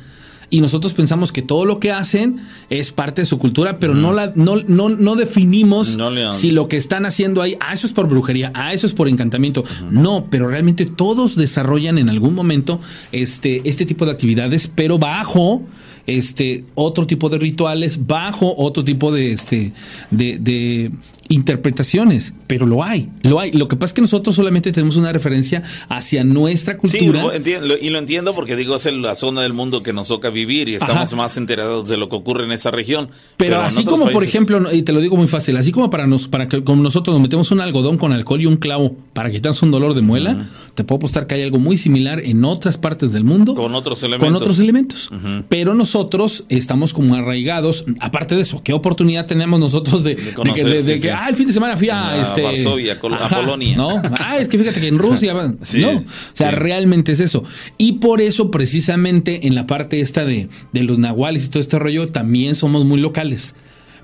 Y 0.52 0.60
nosotros 0.60 0.92
pensamos 0.92 1.32
que 1.32 1.40
todo 1.40 1.64
lo 1.64 1.80
que 1.80 1.92
hacen 1.92 2.42
es 2.68 2.92
parte 2.92 3.22
de 3.22 3.26
su 3.26 3.38
cultura, 3.38 3.78
pero 3.78 3.94
no, 3.94 4.12
la, 4.12 4.34
no, 4.34 4.56
no, 4.66 4.90
no 4.90 5.16
definimos 5.16 5.96
No 5.96 6.10
si 6.34 6.50
lo 6.50 6.68
que 6.68 6.76
están 6.76 7.06
haciendo 7.06 7.40
ahí, 7.40 7.56
ah, 7.58 7.72
eso 7.72 7.86
es 7.86 7.94
por 7.94 8.06
brujería, 8.06 8.52
ah, 8.54 8.74
eso 8.74 8.86
es 8.86 8.92
por 8.92 9.08
encantamiento. 9.08 9.64
No, 9.90 10.26
pero 10.28 10.48
realmente 10.48 10.84
todos 10.84 11.36
desarrollan 11.36 11.96
en 11.96 12.10
algún 12.10 12.34
momento 12.34 12.82
este, 13.12 13.66
este 13.66 13.86
tipo 13.86 14.04
de 14.04 14.12
actividades, 14.12 14.70
pero 14.74 14.98
bajo 14.98 15.62
este 16.06 16.66
otro 16.74 17.06
tipo 17.06 17.30
de 17.30 17.38
rituales 17.38 18.06
bajo 18.06 18.54
otro 18.56 18.84
tipo 18.84 19.12
de 19.12 19.32
este 19.32 19.72
de, 20.10 20.36
de 20.36 20.90
interpretaciones, 21.32 22.34
pero 22.46 22.66
lo 22.66 22.84
hay, 22.84 23.08
lo 23.22 23.40
hay. 23.40 23.52
Lo 23.52 23.68
que 23.68 23.76
pasa 23.76 23.90
es 23.90 23.94
que 23.94 24.02
nosotros 24.02 24.36
solamente 24.36 24.70
tenemos 24.72 24.96
una 24.96 25.12
referencia 25.12 25.62
hacia 25.88 26.24
nuestra 26.24 26.76
cultura. 26.76 27.20
Sí, 27.20 27.26
lo 27.26 27.32
entiendo, 27.32 27.74
y 27.80 27.90
lo 27.90 27.98
entiendo 27.98 28.34
porque 28.34 28.54
digo, 28.56 28.76
es 28.76 28.84
la 28.92 29.14
zona 29.14 29.42
del 29.42 29.52
mundo 29.52 29.82
que 29.82 29.92
nos 29.92 30.08
toca 30.08 30.30
vivir 30.30 30.68
y 30.68 30.74
estamos 30.74 31.12
más 31.14 31.36
enterados 31.36 31.88
de 31.88 31.96
lo 31.96 32.08
que 32.08 32.16
ocurre 32.16 32.44
en 32.44 32.52
esa 32.52 32.70
región. 32.70 33.10
Pero, 33.36 33.60
así 33.60 33.84
como, 33.84 34.10
por 34.10 34.24
ejemplo, 34.24 34.72
y 34.72 34.82
te 34.82 34.92
lo 34.92 35.00
digo 35.00 35.16
muy 35.16 35.28
fácil, 35.28 35.56
así 35.56 35.72
como 35.72 35.90
para 35.90 36.06
nos, 36.06 36.28
para 36.28 36.48
que 36.48 36.62
como 36.62 36.82
nosotros 36.82 37.14
nos 37.14 37.22
metemos 37.22 37.50
un 37.50 37.60
algodón 37.60 37.98
con 37.98 38.12
alcohol 38.12 38.40
y 38.40 38.46
un 38.46 38.56
clavo 38.56 38.94
para 39.12 39.30
quitarnos 39.30 39.62
un 39.62 39.70
dolor 39.70 39.94
de 39.94 40.02
muela, 40.02 40.48
te 40.74 40.84
puedo 40.84 40.96
apostar 40.96 41.26
que 41.26 41.34
hay 41.34 41.42
algo 41.42 41.58
muy 41.58 41.76
similar 41.76 42.20
en 42.20 42.44
otras 42.44 42.78
partes 42.78 43.12
del 43.12 43.24
mundo. 43.24 43.54
Con 43.54 43.74
otros 43.74 44.02
elementos. 44.02 44.28
Con 44.28 44.36
otros 44.36 44.58
elementos. 44.58 45.10
Pero 45.48 45.74
nosotros 45.74 46.44
estamos 46.48 46.94
como 46.94 47.14
arraigados. 47.14 47.84
Aparte 48.00 48.36
de 48.36 48.42
eso, 48.42 48.62
¿qué 48.62 48.72
oportunidad 48.72 49.26
tenemos 49.26 49.60
nosotros 49.60 50.02
de, 50.02 50.14
de, 50.14 51.00
que, 51.00 51.10
ah, 51.10 51.28
el 51.28 51.36
fin 51.36 51.46
de 51.46 51.52
semana 51.52 51.76
fui 51.76 51.90
a, 51.90 52.10
a 52.10 52.22
este, 52.22 52.42
Varsovia, 52.42 52.94
a 52.94 53.28
Polonia. 53.28 53.76
No, 53.76 54.00
ah, 54.18 54.38
es 54.38 54.48
que 54.48 54.58
fíjate 54.58 54.80
que 54.80 54.88
en 54.88 54.98
Rusia. 54.98 55.34
no, 55.34 55.50
o 55.50 56.02
sea, 56.32 56.50
realmente 56.50 57.12
es 57.12 57.20
eso. 57.20 57.44
Y 57.76 57.92
por 57.94 58.20
eso, 58.20 58.50
precisamente, 58.50 59.46
en 59.46 59.54
la 59.54 59.66
parte 59.66 60.00
esta 60.00 60.24
de, 60.24 60.48
de 60.72 60.82
los 60.82 60.98
nahuales 60.98 61.44
y 61.44 61.48
todo 61.48 61.60
este 61.60 61.78
rollo, 61.78 62.08
también 62.08 62.54
somos 62.54 62.84
muy 62.84 63.00
locales. 63.00 63.54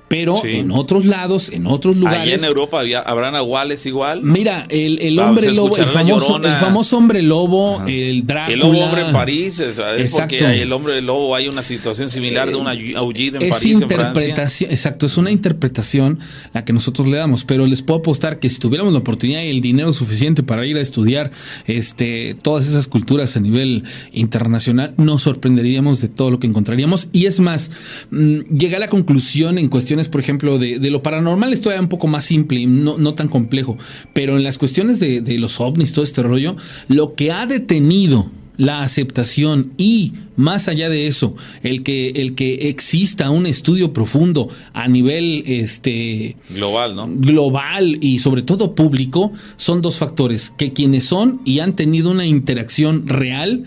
Pero 0.08 0.42
en 0.44 0.70
otros 0.70 1.04
lados, 1.04 1.50
en 1.50 1.66
otros 1.66 1.96
lugares. 1.96 2.22
Allá 2.22 2.34
en 2.34 2.44
Europa 2.44 2.80
había, 2.80 3.00
habrán 3.00 3.34
aguales 3.34 3.84
igual. 3.84 4.22
Mira, 4.22 4.66
el, 4.70 4.98
el 5.00 5.18
hombre 5.18 5.52
lobo, 5.52 5.76
el 5.76 5.84
famoso, 5.84 6.36
el 6.42 6.54
famoso, 6.54 6.96
hombre 6.96 7.20
lobo, 7.22 7.82
el 7.86 8.26
Drácula. 8.26 8.54
El 8.54 8.60
lobo 8.60 8.78
hombre 8.78 9.02
en 9.02 9.12
París, 9.12 9.60
es, 9.60 9.78
es 9.78 10.12
porque 10.12 10.44
hay 10.44 10.60
el 10.60 10.72
hombre 10.72 11.00
lobo 11.02 11.34
hay 11.34 11.48
una 11.48 11.62
situación 11.62 12.08
similar 12.10 12.48
de 12.48 12.56
una 12.56 12.70
aullida 12.96 13.38
en 13.38 13.50
París, 13.50 13.82
en 13.82 13.88
Francia. 13.88 14.68
Exacto, 14.70 15.06
es 15.06 15.16
una 15.16 15.30
interpretación 15.30 16.20
la 16.54 16.64
que 16.64 16.72
nosotros 16.72 17.06
le 17.08 17.18
damos. 17.18 17.44
Pero 17.44 17.66
les 17.66 17.82
puedo 17.82 18.00
apostar 18.00 18.38
que 18.38 18.48
si 18.48 18.58
tuviéramos 18.58 18.92
la 18.92 19.00
oportunidad 19.00 19.42
y 19.42 19.50
el 19.50 19.60
dinero 19.60 19.92
suficiente 19.92 20.42
para 20.42 20.64
ir 20.66 20.76
a 20.76 20.80
estudiar 20.80 21.32
este, 21.66 22.36
todas 22.40 22.66
esas 22.66 22.86
culturas 22.86 23.36
a 23.36 23.40
nivel 23.40 23.84
internacional, 24.12 24.94
nos 24.96 25.22
sorprenderíamos 25.22 26.00
de 26.00 26.08
todo 26.08 26.30
lo 26.30 26.40
que 26.40 26.46
encontraríamos. 26.46 27.08
Y 27.12 27.26
es 27.26 27.40
más, 27.40 27.70
mm, 28.10 28.56
llega 28.56 28.78
a 28.78 28.80
la 28.80 28.88
conclusión 28.88 29.58
en 29.58 29.68
cuestión 29.68 29.97
por 30.06 30.20
ejemplo, 30.20 30.58
de, 30.58 30.78
lo 30.78 31.02
paranormal 31.02 31.52
es 31.52 31.60
todavía 31.60 31.82
un 31.82 31.88
poco 31.88 32.06
más 32.06 32.24
simple 32.24 32.60
y 32.60 32.66
no, 32.66 32.96
no 32.98 33.14
tan 33.14 33.26
complejo, 33.26 33.76
pero 34.12 34.36
en 34.36 34.44
las 34.44 34.56
cuestiones 34.56 35.00
de, 35.00 35.20
de 35.20 35.38
los 35.38 35.60
ovnis, 35.60 35.92
todo 35.92 36.04
este 36.04 36.22
rollo, 36.22 36.56
lo 36.86 37.14
que 37.14 37.32
ha 37.32 37.46
detenido 37.46 38.30
la 38.58 38.82
aceptación 38.82 39.72
y 39.78 40.12
más 40.36 40.68
allá 40.68 40.90
de 40.90 41.06
eso, 41.06 41.34
el 41.62 41.82
que 41.82 42.08
el 42.10 42.34
que 42.34 42.68
exista 42.68 43.30
un 43.30 43.46
estudio 43.46 43.92
profundo 43.92 44.50
a 44.74 44.88
nivel 44.88 45.44
este 45.46 46.36
global, 46.50 46.94
¿no? 46.96 47.08
global 47.08 47.98
y 48.00 48.18
sobre 48.18 48.42
todo 48.42 48.74
público 48.74 49.32
son 49.56 49.80
dos 49.80 49.96
factores, 49.96 50.52
que 50.58 50.72
quienes 50.72 51.04
son 51.04 51.40
y 51.44 51.60
han 51.60 51.76
tenido 51.76 52.10
una 52.10 52.26
interacción 52.26 53.06
real 53.08 53.66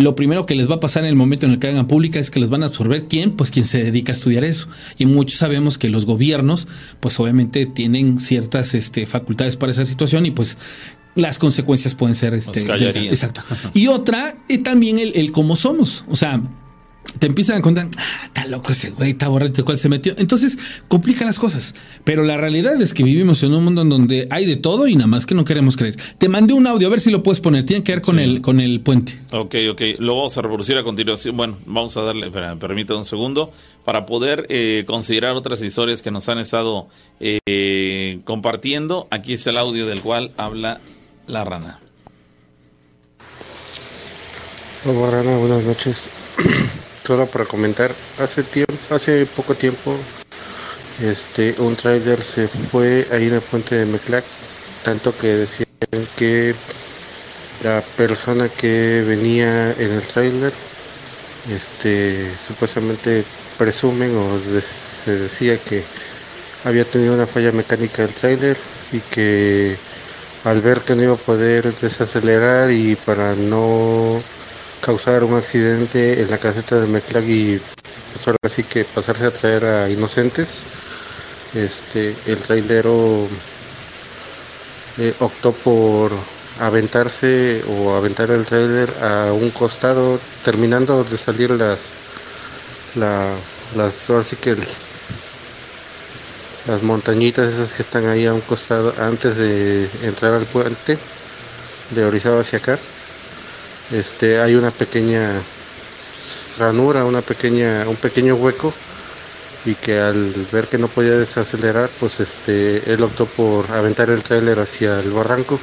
lo 0.00 0.14
primero 0.14 0.46
que 0.46 0.54
les 0.54 0.68
va 0.68 0.76
a 0.76 0.80
pasar 0.80 1.04
en 1.04 1.10
el 1.10 1.16
momento 1.16 1.46
en 1.46 1.52
el 1.52 1.58
que 1.58 1.68
hagan 1.68 1.86
pública 1.86 2.18
es 2.18 2.30
que 2.30 2.40
les 2.40 2.50
van 2.50 2.62
a 2.62 2.66
absorber 2.66 3.06
quién, 3.06 3.32
pues 3.32 3.50
quien 3.50 3.64
se 3.64 3.82
dedica 3.82 4.12
a 4.12 4.16
estudiar 4.16 4.44
eso. 4.44 4.68
Y 4.98 5.06
muchos 5.06 5.38
sabemos 5.38 5.78
que 5.78 5.88
los 5.88 6.06
gobiernos, 6.06 6.68
pues 7.00 7.18
obviamente 7.20 7.66
tienen 7.66 8.18
ciertas 8.18 8.74
este, 8.74 9.06
facultades 9.06 9.56
para 9.56 9.72
esa 9.72 9.86
situación 9.86 10.26
y 10.26 10.30
pues 10.30 10.56
las 11.14 11.38
consecuencias 11.38 11.94
pueden 11.94 12.14
ser 12.14 12.34
este, 12.34 12.60
exacto. 12.60 13.42
Y 13.74 13.88
otra, 13.88 14.36
y 14.48 14.58
también 14.58 14.98
el, 14.98 15.12
el 15.14 15.32
cómo 15.32 15.56
somos. 15.56 16.04
O 16.08 16.16
sea, 16.16 16.40
te 17.18 17.26
empiezan 17.26 17.58
a 17.58 17.62
contar, 17.62 17.88
ah, 17.98 18.20
está 18.24 18.46
loco 18.46 18.72
ese 18.72 18.90
güey, 18.90 19.10
está 19.10 19.28
borracho, 19.28 19.64
cuál 19.64 19.78
se 19.78 19.88
metió. 19.88 20.14
Entonces, 20.16 20.58
complica 20.88 21.24
las 21.24 21.38
cosas. 21.38 21.74
Pero 22.04 22.24
la 22.24 22.36
realidad 22.36 22.80
es 22.80 22.94
que 22.94 23.02
vivimos 23.02 23.42
en 23.42 23.54
un 23.54 23.64
mundo 23.64 23.82
en 23.82 23.88
donde 23.88 24.28
hay 24.30 24.46
de 24.46 24.56
todo 24.56 24.86
y 24.86 24.94
nada 24.94 25.06
más 25.06 25.26
que 25.26 25.34
no 25.34 25.44
queremos 25.44 25.76
creer. 25.76 25.96
Te 26.18 26.28
mandé 26.28 26.52
un 26.52 26.66
audio, 26.66 26.86
a 26.86 26.90
ver 26.90 27.00
si 27.00 27.10
lo 27.10 27.22
puedes 27.22 27.40
poner. 27.40 27.66
Tiene 27.66 27.82
que 27.82 27.92
ver 27.92 28.00
con, 28.00 28.18
el, 28.18 28.40
con 28.40 28.60
el 28.60 28.80
puente. 28.80 29.18
Ok, 29.32 29.54
ok. 29.70 29.82
Lo 29.98 30.16
vamos 30.16 30.36
a 30.38 30.42
reproducir 30.42 30.76
a 30.78 30.82
continuación. 30.82 31.36
Bueno, 31.36 31.58
vamos 31.66 31.96
a 31.96 32.02
darle, 32.02 32.30
permítame 32.30 33.00
un 33.00 33.04
segundo, 33.04 33.52
para 33.84 34.06
poder 34.06 34.46
eh, 34.48 34.84
considerar 34.86 35.34
otras 35.34 35.62
historias 35.62 36.02
que 36.02 36.10
nos 36.10 36.28
han 36.28 36.38
estado 36.38 36.88
eh, 37.18 38.20
compartiendo. 38.24 39.08
Aquí 39.10 39.32
está 39.32 39.50
el 39.50 39.58
audio 39.58 39.86
del 39.86 40.00
cual 40.00 40.32
habla 40.36 40.80
la 41.26 41.44
rana. 41.44 41.80
Hola, 44.86 45.10
rana, 45.10 45.36
buenas 45.36 45.64
noches. 45.64 46.04
solo 47.10 47.26
para 47.26 47.44
comentar, 47.44 47.92
hace 48.20 48.44
tiempo, 48.44 48.94
hace 48.94 49.26
poco 49.26 49.56
tiempo, 49.56 49.96
este, 51.02 51.56
un 51.58 51.74
trailer 51.74 52.22
se 52.22 52.46
fue 52.46 53.04
ahí 53.10 53.26
en 53.26 53.34
el 53.34 53.40
puente 53.40 53.74
de 53.74 53.84
Meclac, 53.84 54.24
tanto 54.84 55.18
que 55.18 55.26
decían 55.26 55.66
que 56.16 56.54
la 57.64 57.82
persona 57.96 58.48
que 58.48 59.02
venía 59.04 59.72
en 59.72 59.90
el 59.90 60.02
trailer, 60.06 60.52
este, 61.50 62.30
supuestamente 62.46 63.24
presumen 63.58 64.16
o 64.16 64.38
se 64.38 65.18
decía 65.18 65.58
que 65.58 65.82
había 66.62 66.84
tenido 66.84 67.14
una 67.14 67.26
falla 67.26 67.50
mecánica 67.50 68.02
del 68.02 68.14
trailer 68.14 68.56
y 68.92 69.00
que 69.00 69.76
al 70.44 70.60
ver 70.60 70.82
que 70.82 70.94
no 70.94 71.02
iba 71.02 71.14
a 71.14 71.16
poder 71.16 71.74
desacelerar 71.80 72.70
y 72.70 72.94
para 72.94 73.34
no 73.34 74.22
causar 74.80 75.24
un 75.24 75.36
accidente 75.36 76.20
en 76.20 76.30
la 76.30 76.38
caseta 76.38 76.80
de 76.80 76.86
Meclag 76.86 77.24
y 77.24 77.60
pues 78.24 78.66
que 78.66 78.84
pasarse 78.84 79.26
a 79.26 79.30
traer 79.30 79.64
a 79.64 79.90
inocentes. 79.90 80.64
Este, 81.54 82.14
el 82.26 82.40
trailero 82.40 83.26
eh, 84.98 85.14
optó 85.18 85.52
por 85.52 86.12
aventarse 86.60 87.64
o 87.68 87.94
aventar 87.94 88.30
el 88.30 88.46
trailer 88.46 88.92
a 89.02 89.32
un 89.32 89.50
costado, 89.50 90.20
terminando 90.44 91.02
de 91.04 91.16
salir 91.16 91.50
las, 91.50 91.78
la, 92.94 93.32
las, 93.74 93.94
que 94.40 94.56
las 96.66 96.82
montañitas 96.82 97.48
esas 97.48 97.72
que 97.72 97.82
están 97.82 98.06
ahí 98.06 98.26
a 98.26 98.34
un 98.34 98.42
costado 98.42 98.94
antes 98.98 99.36
de 99.36 99.88
entrar 100.02 100.34
al 100.34 100.44
puente 100.46 100.98
de 101.90 102.04
Orizaba 102.04 102.42
hacia 102.42 102.58
acá 102.58 102.78
este 103.90 104.40
hay 104.40 104.54
una 104.54 104.70
pequeña 104.70 105.42
ranura, 106.58 107.04
una 107.04 107.22
pequeña, 107.22 107.88
un 107.88 107.96
pequeño 107.96 108.36
hueco 108.36 108.72
y 109.64 109.74
que 109.74 109.98
al 109.98 110.32
ver 110.52 110.68
que 110.68 110.78
no 110.78 110.88
podía 110.88 111.16
desacelerar, 111.16 111.90
pues 111.98 112.20
este 112.20 112.92
él 112.92 113.02
optó 113.02 113.26
por 113.26 113.70
aventar 113.72 114.10
el 114.10 114.22
tráiler 114.22 114.58
hacia 114.58 115.00
el 115.00 115.10
barranco 115.10 115.58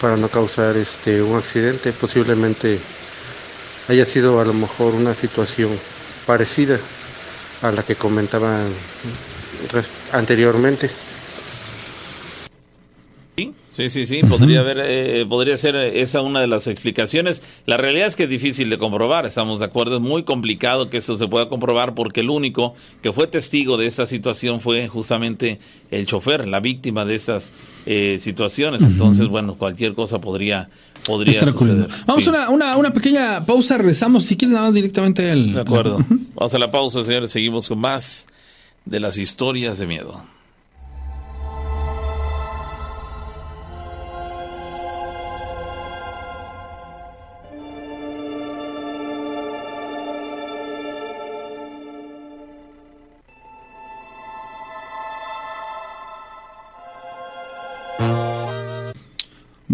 para 0.00 0.16
no 0.16 0.28
causar 0.28 0.76
este 0.76 1.22
un 1.22 1.36
accidente, 1.36 1.92
posiblemente 1.92 2.78
haya 3.88 4.04
sido 4.04 4.40
a 4.40 4.44
lo 4.44 4.52
mejor 4.52 4.94
una 4.94 5.14
situación 5.14 5.70
parecida 6.26 6.78
a 7.62 7.72
la 7.72 7.82
que 7.82 7.96
comentaban 7.96 8.72
anteriormente. 10.12 10.90
Sí, 13.78 13.90
sí, 13.90 14.06
sí, 14.06 14.22
podría 14.28 14.58
haber, 14.58 14.78
eh, 14.82 15.24
podría 15.28 15.56
ser 15.56 15.76
esa 15.76 16.20
una 16.20 16.40
de 16.40 16.48
las 16.48 16.66
explicaciones. 16.66 17.42
La 17.64 17.76
realidad 17.76 18.08
es 18.08 18.16
que 18.16 18.24
es 18.24 18.28
difícil 18.28 18.70
de 18.70 18.76
comprobar, 18.76 19.24
estamos 19.24 19.60
de 19.60 19.66
acuerdo, 19.66 19.98
es 19.98 20.02
muy 20.02 20.24
complicado 20.24 20.90
que 20.90 20.96
eso 20.96 21.16
se 21.16 21.28
pueda 21.28 21.48
comprobar 21.48 21.94
porque 21.94 22.22
el 22.22 22.28
único 22.28 22.74
que 23.04 23.12
fue 23.12 23.28
testigo 23.28 23.76
de 23.76 23.86
esta 23.86 24.04
situación 24.06 24.60
fue 24.60 24.88
justamente 24.88 25.60
el 25.92 26.06
chofer, 26.06 26.48
la 26.48 26.58
víctima 26.58 27.04
de 27.04 27.14
estas 27.14 27.52
eh, 27.86 28.18
situaciones. 28.20 28.82
Entonces, 28.82 29.28
bueno, 29.28 29.54
cualquier 29.54 29.94
cosa 29.94 30.20
podría, 30.20 30.68
podría 31.06 31.40
suceder. 31.46 31.86
Vamos 32.04 32.26
a 32.26 32.30
una, 32.30 32.50
una, 32.50 32.76
una, 32.78 32.92
pequeña 32.92 33.46
pausa, 33.46 33.78
regresamos, 33.78 34.24
si 34.24 34.36
quieres 34.36 34.54
nada 34.54 34.66
más 34.66 34.74
directamente 34.74 35.30
al... 35.30 35.52
De 35.52 35.60
acuerdo. 35.60 36.04
Vamos 36.34 36.52
a 36.52 36.58
la 36.58 36.72
pausa, 36.72 37.04
señores, 37.04 37.30
seguimos 37.30 37.68
con 37.68 37.78
más 37.78 38.26
de 38.86 38.98
las 38.98 39.18
historias 39.18 39.78
de 39.78 39.86
miedo. 39.86 40.20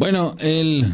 Bueno, 0.04 0.36
el, 0.38 0.92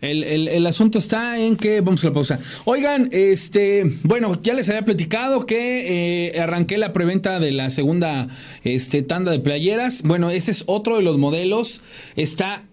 el, 0.00 0.66
asunto 0.66 0.98
está 0.98 1.38
en 1.38 1.56
que, 1.56 1.82
vamos 1.82 2.02
a 2.04 2.06
la 2.08 2.14
pausa. 2.14 2.38
Oigan, 2.64 3.10
este, 3.12 3.84
bueno, 4.02 4.40
ya 4.42 4.54
les 4.54 4.66
había 4.70 4.82
platicado 4.82 5.44
que 5.44 6.28
eh, 6.28 6.40
arranqué 6.40 6.78
la 6.78 6.94
preventa 6.94 7.38
de 7.38 7.52
la 7.52 7.68
segunda 7.68 8.28
este, 8.62 9.02
tanda 9.02 9.30
de 9.30 9.40
playeras. 9.40 10.00
Bueno, 10.04 10.30
este 10.30 10.52
es 10.52 10.64
otro 10.64 10.96
de 10.96 11.02
los 11.02 11.18
modelos. 11.18 11.82
Está 12.16 12.64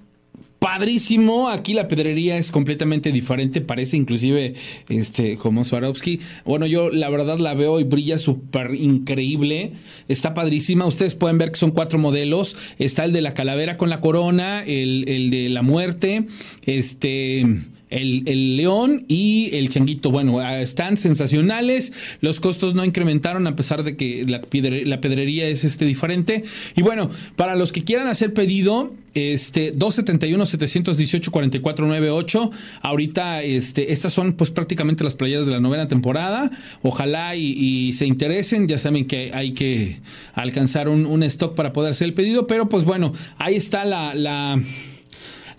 padrísimo. 0.62 1.50
Aquí 1.50 1.74
la 1.74 1.88
pedrería 1.88 2.38
es 2.38 2.52
completamente 2.52 3.12
diferente, 3.12 3.62
parece 3.62 3.98
inclusive 3.98 4.54
este 4.90 5.36
como 5.38 5.66
Swarovski. 5.66 6.20
Bueno, 6.46 6.68
yo 6.68 6.92
la 6.92 7.10
verdad 7.10 7.40
la 7.40 7.56
veo 7.56 7.80
y 7.80 7.84
brilla 7.84 8.20
súper 8.20 8.76
increíble. 8.76 9.74
Está 10.08 10.36
padrísima. 10.36 10.86
Ustedes 10.86 11.16
pueden 11.16 11.40
ver 11.40 11.52
que 11.52 11.58
son 11.58 11.72
cuatro 11.72 11.98
modelos. 11.98 12.56
Está 12.78 13.06
el 13.06 13.12
de 13.12 13.22
la 13.22 13.34
calavera 13.34 13.76
con 13.78 13.90
la 13.90 14.02
corona, 14.02 14.64
el, 14.64 15.06
el 15.08 15.32
de 15.32 15.50
la 15.50 15.64
muerte, 15.64 16.28
este 16.68 17.44
el, 17.92 18.58
león 18.58 19.06
y 19.08 19.50
el 19.54 19.70
changuito. 19.70 20.10
Bueno, 20.10 20.40
ah, 20.40 20.62
están 20.62 20.98
sensacionales. 20.98 21.94
Los 22.22 22.40
costos 22.40 22.74
no 22.74 22.84
incrementaron 22.84 23.46
a 23.48 23.56
pesar 23.56 23.84
de 23.84 23.96
que 23.96 24.26
la, 24.28 24.42
la 24.86 25.02
pedrería 25.02 25.48
es 25.48 25.64
este 25.64 25.86
diferente. 25.86 26.44
Y 26.76 26.82
bueno, 26.82 27.12
para 27.36 27.56
los 27.56 27.72
que 27.72 27.84
quieran 27.84 28.08
hacer 28.08 28.34
pedido, 28.34 28.94
este 29.14 29.72
271 29.72 30.46
718 30.46 31.32
4498 31.32 32.52
ahorita 32.82 33.44
este 33.44 33.92
estas 33.92 34.14
son 34.14 34.32
pues 34.32 34.52
prácticamente 34.52 35.04
las 35.04 35.16
playeras 35.16 35.46
de 35.46 35.52
la 35.52 35.60
novena 35.60 35.90
temporada 35.90 36.50
ojalá 36.82 37.36
y, 37.36 37.92
se 37.92 38.06
interesen 38.06 38.70
ya 38.70 38.78
saben 38.78 39.08
que 39.08 39.32
hay 39.34 39.52
que 39.52 40.00
alcanzar 40.34 40.88
un, 40.88 41.06
un, 41.06 41.24
stock 41.24 41.56
para 41.56 41.74
poder 41.74 41.92
hacer 41.92 42.08
el 42.08 42.14
pedido 42.14 42.48
pero 42.48 42.70
pues 42.70 42.86
bueno 42.86 43.12
ahí 43.38 43.56
está 43.56 43.84
la 43.84 44.62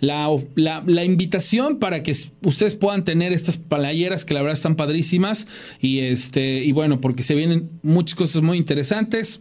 la, 0.02 0.82
la, 0.84 1.04
invitación 1.04 1.78
para 1.78 2.02
que 2.02 2.12
ustedes 2.42 2.74
puedan 2.74 3.04
tener 3.04 3.32
estas 3.32 3.56
playeras 3.56 4.24
que 4.24 4.34
la 4.34 4.42
verdad 4.42 4.56
están 4.56 4.74
padrísimas 4.74 5.46
y 5.80 6.00
este 6.00 6.64
y 6.64 6.72
bueno 6.72 7.00
porque 7.00 7.22
se 7.22 7.36
vienen 7.36 7.70
muchas 7.82 8.16
cosas 8.16 8.42
muy 8.42 8.58
interesantes. 8.58 9.40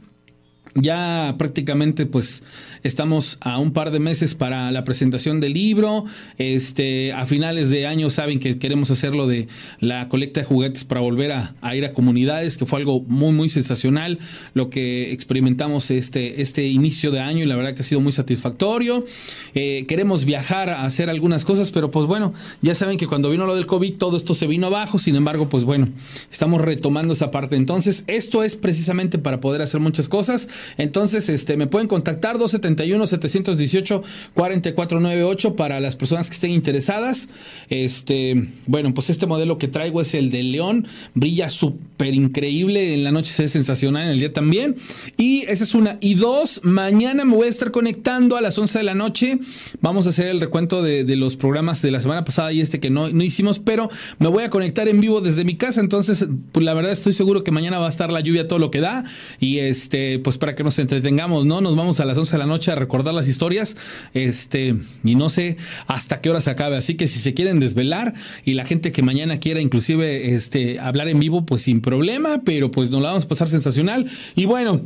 Ya 0.76 1.34
prácticamente 1.40 2.06
pues 2.06 2.44
estamos 2.84 3.38
a 3.42 3.60
un 3.60 3.72
par 3.72 3.92
de 3.92 4.00
meses 4.00 4.36
para 4.36 4.72
la 4.72 4.84
presentación 4.84 5.40
del 5.40 5.54
libro. 5.54 6.06
Este, 6.38 7.14
a 7.14 7.26
finales 7.26 7.70
de 7.70 7.86
año 7.86 8.10
saben 8.10 8.40
que 8.40 8.58
queremos 8.58 8.92
hacerlo 8.92 9.28
de 9.28 9.48
la 9.80 10.10
colecta 10.10 10.42
de 10.42 10.46
juguetes 10.46 10.84
para 10.84 11.02
volver 11.02 11.32
a, 11.32 11.76
ir 11.76 11.86
a 11.86 11.94
comunidades, 11.94 12.58
que 12.58 12.66
fue 12.66 12.80
algo 12.80 13.02
muy 13.02 13.32
muy 13.32 13.50
sensacional 13.50 14.20
lo 14.54 14.70
que 14.70 15.12
experimentamos 15.12 15.92
este, 15.92 16.42
este 16.42 16.68
inicio 16.68 17.12
de 17.12 17.20
año 17.20 17.44
y 17.44 17.48
la 17.48 17.56
verdad 17.56 17.76
que 17.76 17.82
ha 17.82 17.86
sido 17.86 18.02
muy 18.02 18.12
satisfactorio. 18.12 19.06
Eh, 19.54 19.86
queremos 19.88 20.26
viajar 20.26 20.70
a 20.70 20.84
hacer 20.84 21.10
algunas 21.10 21.46
cosas, 21.46 21.72
pero 21.72 21.92
pues 21.92 22.08
bueno, 22.08 22.34
ya 22.62 22.76
saben 22.76 22.98
que 22.98 23.08
cuando 23.08 23.30
vino 23.30 23.46
lo 23.46 23.56
del 23.56 23.66
COVID 23.66 23.98
todo 23.98 24.18
esto 24.18 24.36
se 24.36 24.48
vino 24.48 24.68
abajo, 24.68 25.00
sin 25.00 25.16
embargo 25.16 25.50
pues 25.50 25.64
bueno, 25.64 25.90
estamos 26.32 26.62
retomando 26.62 27.14
esa 27.14 27.32
parte. 27.32 27.56
Entonces, 27.56 28.04
esto 28.08 28.44
es 28.44 28.56
precisamente 28.56 29.18
para 29.18 29.40
poder 29.40 29.62
hacer 29.62 29.80
muchas 29.80 30.10
cosas. 30.10 30.48
Entonces, 30.78 31.30
este, 31.30 31.58
me 31.58 31.68
pueden 31.68 31.88
contactar 31.88 32.38
271 32.38 32.71
718 32.78 34.04
4498 34.34 35.56
para 35.56 35.80
las 35.80 35.96
personas 35.96 36.30
que 36.30 36.36
estén 36.36 36.52
interesadas. 36.52 37.30
Este, 37.70 38.48
bueno, 38.68 38.94
pues 38.94 39.10
este 39.10 39.28
modelo 39.28 39.58
que 39.58 39.68
traigo 39.68 40.02
es 40.02 40.14
el 40.14 40.32
de 40.32 40.44
León, 40.44 40.88
brilla 41.14 41.50
súper 41.50 41.91
increíble, 42.10 42.94
en 42.94 43.04
la 43.04 43.12
noche 43.12 43.32
se 43.32 43.44
ve 43.44 43.50
sensacional, 43.50 44.04
en 44.04 44.10
el 44.10 44.20
día 44.20 44.34
también. 44.34 44.76
Y 45.18 45.44
esa 45.48 45.64
es 45.64 45.74
una. 45.74 45.98
Y 46.02 46.16
dos, 46.16 46.62
mañana 46.64 47.26
me 47.26 47.36
voy 47.36 47.48
a 47.48 47.50
estar 47.50 47.72
conectando 47.72 48.36
a 48.36 48.42
las 48.42 48.58
11 48.58 48.80
de 48.80 48.84
la 48.84 48.96
noche. 48.96 49.40
Vamos 49.80 50.06
a 50.06 50.10
hacer 50.10 50.28
el 50.28 50.40
recuento 50.40 50.82
de, 50.82 51.04
los 51.16 51.36
programas 51.36 51.82
de 51.82 51.92
la 51.92 52.00
semana 52.00 52.24
pasada 52.24 52.52
y 52.54 52.62
este 52.62 52.80
que 52.80 52.90
no, 52.90 53.10
no 53.10 53.24
hicimos, 53.24 53.60
pero 53.60 53.90
me 54.20 54.28
voy 54.28 54.44
a 54.44 54.50
conectar 54.50 54.88
en 54.88 55.02
vivo 55.02 55.22
desde 55.22 55.44
mi 55.44 55.56
casa. 55.56 55.82
Entonces, 55.82 56.26
pues 56.52 56.66
la 56.66 56.74
verdad 56.74 56.92
estoy 56.92 57.14
seguro 57.14 57.44
que 57.44 57.52
mañana 57.52 57.80
va 57.80 57.88
a 57.88 57.90
estar 57.90 58.12
la 58.12 58.22
lluvia 58.22 58.48
todo 58.48 58.60
lo 58.60 58.72
que 58.72 58.80
da. 58.80 59.06
Y 59.40 59.60
este, 59.60 60.20
pues 60.20 60.38
para 60.38 60.56
que 60.56 60.64
nos 60.64 60.80
entretengamos, 60.80 61.46
¿no? 61.46 61.62
Nos 61.62 61.76
vamos 61.76 62.00
a 62.00 62.06
las 62.06 62.18
11 62.18 62.32
de 62.32 62.38
la 62.38 62.46
noche 62.46 62.72
a 62.72 62.76
recordar 62.76 63.14
las 63.14 63.28
historias, 63.28 63.76
este, 64.14 64.76
y 65.04 65.16
no 65.16 65.30
sé 65.30 65.58
hasta 65.88 66.22
qué 66.22 66.30
hora 66.30 66.42
se 66.42 66.50
acabe, 66.50 66.78
así 66.78 66.96
que 66.96 67.08
si 67.08 67.20
se 67.20 67.34
quieren 67.34 67.60
desvelar 67.60 68.14
y 68.46 68.54
la 68.54 68.66
gente 68.66 68.92
que 68.92 69.02
mañana 69.02 69.40
quiera 69.40 69.62
inclusive 69.62 70.34
este 70.34 70.80
hablar 70.80 71.08
en 71.08 71.20
vivo, 71.20 71.46
pues 71.46 71.64
sin 71.64 71.82
problema, 71.92 72.42
pero 72.46 72.72
pues 72.72 72.90
nos 72.90 73.02
la 73.02 73.10
vamos 73.10 73.26
a 73.26 73.28
pasar 73.28 73.50
sensacional. 73.50 74.10
Y 74.34 74.46
bueno, 74.46 74.80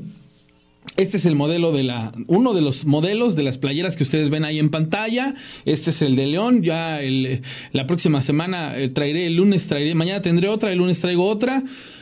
este 0.98 1.18
es 1.18 1.26
el 1.26 1.36
modelo 1.36 1.72
de 1.72 1.84
la, 1.84 2.12
uno 2.26 2.56
de 2.56 2.62
los 2.62 2.86
modelos 2.86 3.36
de 3.36 3.44
las 3.44 3.60
playeras 3.60 3.96
que 3.96 4.02
ustedes 4.02 4.32
ven 4.32 4.44
ahí 4.44 4.58
en 4.58 4.70
pantalla. 4.70 5.36
Este 5.66 5.92
es 5.92 6.02
el 6.02 6.16
de 6.16 6.26
León. 6.26 6.64
Ya 6.64 7.04
el, 7.04 7.44
la 7.74 7.86
próxima 7.86 8.24
semana 8.24 8.76
eh, 8.76 8.90
traeré, 8.90 9.28
el 9.28 9.36
lunes 9.36 9.68
traeré, 9.68 9.94
mañana 9.94 10.24
tendré 10.24 10.48
otra, 10.48 10.72
el 10.72 10.80
lunes 10.80 11.00
traigo 11.00 11.28
otra. 11.28 11.62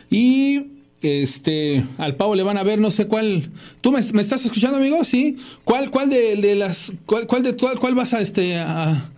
Y 0.09 0.67
este, 1.01 1.83
al 1.97 2.15
pavo 2.15 2.33
le 2.33 2.43
van 2.43 2.57
a 2.57 2.63
ver, 2.63 2.79
no 2.79 2.91
sé 2.91 3.07
cuál. 3.07 3.51
¿Tú 3.81 3.91
me, 3.91 3.99
estás 3.99 4.45
escuchando, 4.45 4.77
amigo? 4.77 5.03
Sí. 5.03 5.35
¿Cuál, 5.65 5.91
cuál 5.91 6.09
de, 6.09 6.37
de 6.37 6.55
las, 6.55 6.93
cuál, 7.05 7.27
cuál 7.27 7.43
de 7.43 7.57
cuál, 7.57 7.77
cuál 7.77 7.95
vas 7.95 8.13
a 8.13 8.21
este 8.21 8.57
a... 8.57 9.09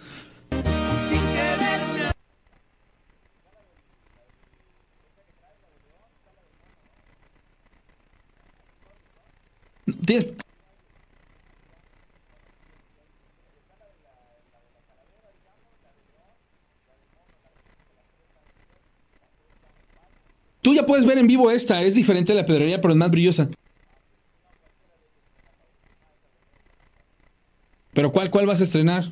¿Tienes, 9.86 10.28
Tú 20.66 20.74
ya 20.74 20.84
puedes 20.88 21.06
ver 21.06 21.20
en 21.20 21.28
vivo 21.28 21.52
esta, 21.52 21.84
es 21.84 21.94
diferente 21.94 22.34
de 22.34 22.42
la 22.42 22.46
pedrería, 22.48 22.82
pero 22.82 22.92
es 22.92 22.98
más 22.98 23.12
brillosa. 23.12 23.50
¿Pero 27.94 28.12
cuál, 28.12 28.32
cuál 28.32 28.48
vas 28.48 28.62
a 28.62 28.64
estrenar? 28.64 29.12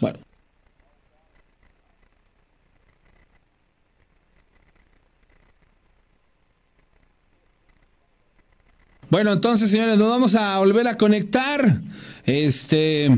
Bueno. 0.00 0.27
Bueno, 9.10 9.32
entonces, 9.32 9.70
señores, 9.70 9.96
nos 9.96 10.08
vamos 10.08 10.34
a 10.34 10.58
volver 10.58 10.86
a 10.86 10.98
conectar. 10.98 11.80
Este. 12.26 13.10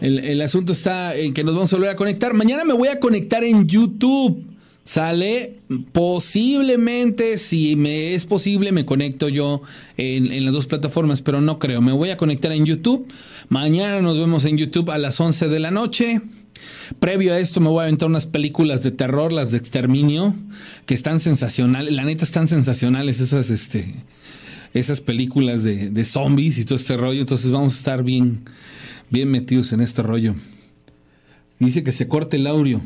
El, 0.00 0.40
asunto 0.42 0.72
está 0.72 1.14
en 1.14 1.32
que 1.32 1.44
nos 1.44 1.54
vamos 1.54 1.72
a 1.72 1.76
volver 1.76 1.90
a 1.90 1.96
conectar. 1.96 2.34
Mañana 2.34 2.64
me 2.64 2.74
voy 2.74 2.88
a 2.88 2.98
conectar 2.98 3.44
en 3.44 3.68
YouTube. 3.68 4.44
Sale 4.82 5.58
posiblemente, 5.92 7.38
si 7.38 7.74
me 7.76 8.14
es 8.14 8.24
posible, 8.24 8.70
me 8.70 8.84
conecto 8.84 9.28
yo 9.28 9.62
en, 9.96 10.30
en, 10.30 10.44
las 10.44 10.52
dos 10.52 10.66
plataformas, 10.66 11.22
pero 11.22 11.40
no 11.40 11.58
creo. 11.58 11.80
Me 11.80 11.92
voy 11.92 12.10
a 12.10 12.16
conectar 12.16 12.52
en 12.52 12.66
YouTube. 12.66 13.06
Mañana 13.48 14.00
nos 14.00 14.18
vemos 14.18 14.44
en 14.44 14.58
YouTube 14.58 14.90
a 14.90 14.98
las 14.98 15.20
11 15.20 15.48
de 15.48 15.60
la 15.60 15.70
noche. 15.70 16.20
Previo 16.98 17.34
a 17.34 17.38
esto 17.38 17.60
me 17.60 17.68
voy 17.68 17.80
a 17.80 17.82
aventar 17.84 18.08
unas 18.08 18.26
películas 18.26 18.82
de 18.82 18.90
terror, 18.90 19.32
las 19.32 19.50
de 19.50 19.58
exterminio, 19.58 20.34
que 20.86 20.94
están 20.94 21.20
sensacionales. 21.20 21.92
La 21.92 22.04
neta 22.04 22.24
están 22.24 22.48
sensacionales 22.48 23.20
esas, 23.20 23.50
este, 23.50 23.92
esas 24.78 25.00
películas 25.00 25.62
de, 25.62 26.04
zombies 26.04 26.58
y 26.58 26.64
todo 26.64 26.76
este 26.76 26.96
rollo. 26.96 27.20
Entonces 27.20 27.50
vamos 27.50 27.74
a 27.74 27.76
estar 27.78 28.02
bien, 28.02 28.44
bien 29.10 29.30
metidos 29.30 29.72
en 29.72 29.80
este 29.80 30.02
rollo. 30.02 30.34
Dice 31.58 31.82
que 31.82 31.92
se 31.92 32.08
corte 32.08 32.36
el 32.36 32.46
audio. 32.46 32.82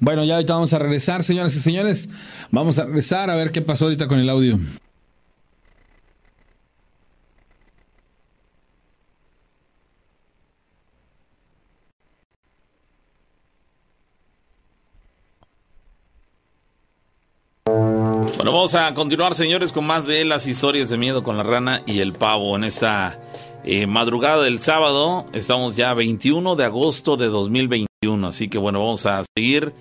Bueno, 0.00 0.24
ya 0.24 0.34
ahorita 0.34 0.54
vamos 0.54 0.72
a 0.72 0.78
regresar, 0.78 1.22
señoras 1.22 1.54
y 1.56 1.60
señores. 1.60 2.08
Vamos 2.50 2.78
a 2.78 2.84
regresar 2.84 3.30
a 3.30 3.36
ver 3.36 3.52
qué 3.52 3.62
pasó 3.62 3.84
ahorita 3.84 4.08
con 4.08 4.18
el 4.18 4.28
audio. 4.28 4.58
Vamos 18.64 18.74
a 18.76 18.94
continuar, 18.94 19.34
señores, 19.34 19.72
con 19.72 19.86
más 19.86 20.06
de 20.06 20.24
las 20.24 20.46
historias 20.46 20.88
de 20.88 20.96
miedo 20.96 21.22
con 21.22 21.36
la 21.36 21.42
rana 21.42 21.82
y 21.84 21.98
el 21.98 22.14
pavo. 22.14 22.56
En 22.56 22.64
esta 22.64 23.20
eh, 23.62 23.86
madrugada 23.86 24.42
del 24.42 24.58
sábado, 24.58 25.26
estamos 25.34 25.76
ya 25.76 25.92
21 25.92 26.56
de 26.56 26.64
agosto 26.64 27.18
de 27.18 27.26
2021. 27.26 28.26
Así 28.26 28.48
que 28.48 28.56
bueno, 28.56 28.78
vamos 28.78 29.04
a 29.04 29.22
seguir 29.36 29.74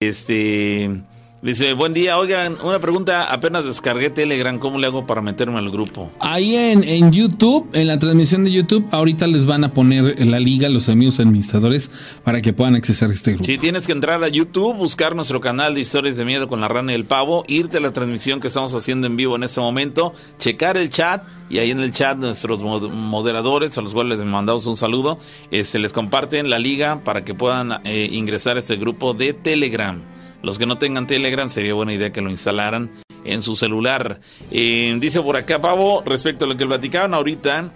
este 0.00 1.02
Dice, 1.42 1.72
buen 1.72 1.92
día, 1.92 2.18
oigan, 2.18 2.56
una 2.62 2.78
pregunta, 2.78 3.24
apenas 3.24 3.64
descargué 3.64 4.10
Telegram, 4.10 4.60
¿cómo 4.60 4.78
le 4.78 4.86
hago 4.86 5.06
para 5.08 5.22
meterme 5.22 5.58
al 5.58 5.72
grupo? 5.72 6.08
Ahí 6.20 6.54
en, 6.54 6.84
en 6.84 7.10
YouTube, 7.10 7.68
en 7.72 7.88
la 7.88 7.98
transmisión 7.98 8.44
de 8.44 8.52
YouTube, 8.52 8.86
ahorita 8.92 9.26
les 9.26 9.44
van 9.44 9.64
a 9.64 9.72
poner 9.74 10.24
la 10.24 10.38
liga 10.38 10.68
los 10.68 10.88
amigos 10.88 11.18
administradores 11.18 11.90
para 12.22 12.40
que 12.42 12.52
puedan 12.52 12.76
accesar 12.76 13.10
a 13.10 13.12
este 13.12 13.32
grupo. 13.32 13.46
Sí, 13.46 13.58
tienes 13.58 13.88
que 13.88 13.92
entrar 13.92 14.22
a 14.22 14.28
YouTube, 14.28 14.76
buscar 14.76 15.16
nuestro 15.16 15.40
canal 15.40 15.74
de 15.74 15.80
historias 15.80 16.16
de 16.16 16.24
miedo 16.24 16.46
con 16.46 16.60
la 16.60 16.68
rana 16.68 16.92
y 16.92 16.94
el 16.94 17.06
pavo, 17.06 17.42
irte 17.48 17.78
a 17.78 17.80
la 17.80 17.90
transmisión 17.90 18.38
que 18.38 18.46
estamos 18.46 18.72
haciendo 18.72 19.08
en 19.08 19.16
vivo 19.16 19.34
en 19.34 19.42
este 19.42 19.58
momento, 19.58 20.12
checar 20.38 20.76
el 20.76 20.90
chat 20.90 21.24
y 21.50 21.58
ahí 21.58 21.72
en 21.72 21.80
el 21.80 21.90
chat 21.90 22.18
nuestros 22.18 22.62
moderadores, 22.62 23.76
a 23.76 23.82
los 23.82 23.94
cuales 23.94 24.20
les 24.20 24.28
mandamos 24.28 24.66
un 24.66 24.76
saludo, 24.76 25.18
se 25.50 25.58
este, 25.58 25.80
les 25.80 25.92
comparten 25.92 26.50
la 26.50 26.60
liga 26.60 27.00
para 27.02 27.24
que 27.24 27.34
puedan 27.34 27.80
eh, 27.82 28.08
ingresar 28.12 28.58
a 28.58 28.60
este 28.60 28.76
grupo 28.76 29.12
de 29.12 29.32
Telegram. 29.32 30.11
Los 30.42 30.58
que 30.58 30.66
no 30.66 30.78
tengan 30.78 31.06
Telegram 31.06 31.48
sería 31.50 31.74
buena 31.74 31.92
idea 31.92 32.12
que 32.12 32.20
lo 32.20 32.30
instalaran 32.30 32.90
en 33.24 33.42
su 33.42 33.56
celular. 33.56 34.20
Eh, 34.50 34.96
dice 34.98 35.20
por 35.22 35.36
acá 35.36 35.60
Pavo, 35.60 36.02
respecto 36.04 36.44
a 36.44 36.48
lo 36.48 36.56
que 36.56 36.66
platicaban 36.66 37.14
ahorita, 37.14 37.72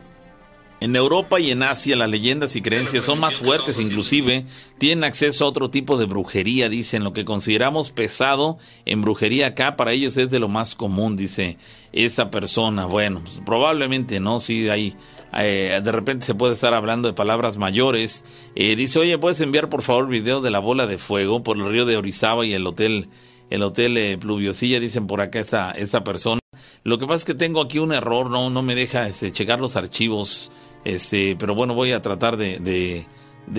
en 0.79 0.95
Europa 0.95 1.41
y 1.41 1.51
en 1.51 1.63
Asia 1.63 1.97
las 1.97 2.11
leyendas 2.11 2.55
y 2.55 2.61
creencias 2.61 3.05
son 3.05 3.19
más 3.19 3.39
fuertes 3.39 3.81
inclusive, 3.81 4.45
tienen 4.79 5.05
acceso 5.05 5.45
a 5.45 5.49
otro 5.49 5.71
tipo 5.71 5.97
de 5.97 6.05
brujería, 6.05 6.69
dicen, 6.69 7.03
lo 7.03 7.15
que 7.15 7.25
consideramos 7.25 7.91
pesado 7.91 8.59
en 8.85 9.01
brujería 9.01 9.49
acá 9.49 9.77
para 9.77 9.93
ellos 9.93 10.17
es 10.19 10.31
de 10.31 10.39
lo 10.39 10.49
más 10.49 10.75
común, 10.75 11.17
dice 11.17 11.57
esa 11.93 12.31
persona. 12.31 12.85
Bueno, 12.85 13.21
pues, 13.23 13.41
probablemente 13.47 14.21
no, 14.21 14.39
sí 14.39 14.69
hay 14.69 14.97
eh, 15.35 15.81
de 15.83 15.93
repente 15.93 16.27
se 16.27 16.35
puede 16.35 16.55
estar 16.55 16.75
hablando 16.75 17.09
de 17.09 17.15
palabras 17.15 17.57
mayores. 17.57 18.25
Eh, 18.55 18.77
dice, 18.77 18.99
oye, 18.99 19.19
¿puedes 19.19 19.41
enviar 19.41 19.69
por 19.69 19.83
favor 19.83 20.09
video 20.09 20.41
de 20.41 20.51
la 20.51 20.59
bola 20.59 20.87
de 20.87 20.99
fuego 20.99 21.43
por 21.43 21.57
el 21.57 21.69
río 21.69 21.87
de 21.87 21.97
Orizaba 21.97 22.47
y 22.47 22.55
el 22.55 22.67
hotel, 22.67 23.09
el 23.51 23.63
hotel 23.63 23.97
eh, 23.97 24.19
Pluviosilla? 24.19 24.81
Dicen 24.81 25.07
por 25.07 25.21
acá 25.21 25.41
esta, 25.41 25.73
esta 25.73 26.05
persona. 26.05 26.41
Lo 26.85 26.99
que 26.99 27.07
pasa 27.07 27.17
es 27.17 27.25
que 27.25 27.35
tengo 27.35 27.61
aquí 27.61 27.79
un 27.79 27.93
error, 27.93 28.31
no, 28.31 28.51
no 28.51 28.63
me 28.63 28.75
deja 28.75 29.07
este, 29.09 29.33
checar 29.33 29.61
los 29.61 29.77
archivos, 29.77 30.51
este, 30.85 31.37
pero 31.37 31.55
bueno, 31.55 31.75
voy 31.75 31.93
a 31.93 32.01
tratar 32.01 32.37
de 32.37 32.59
de 32.59 33.07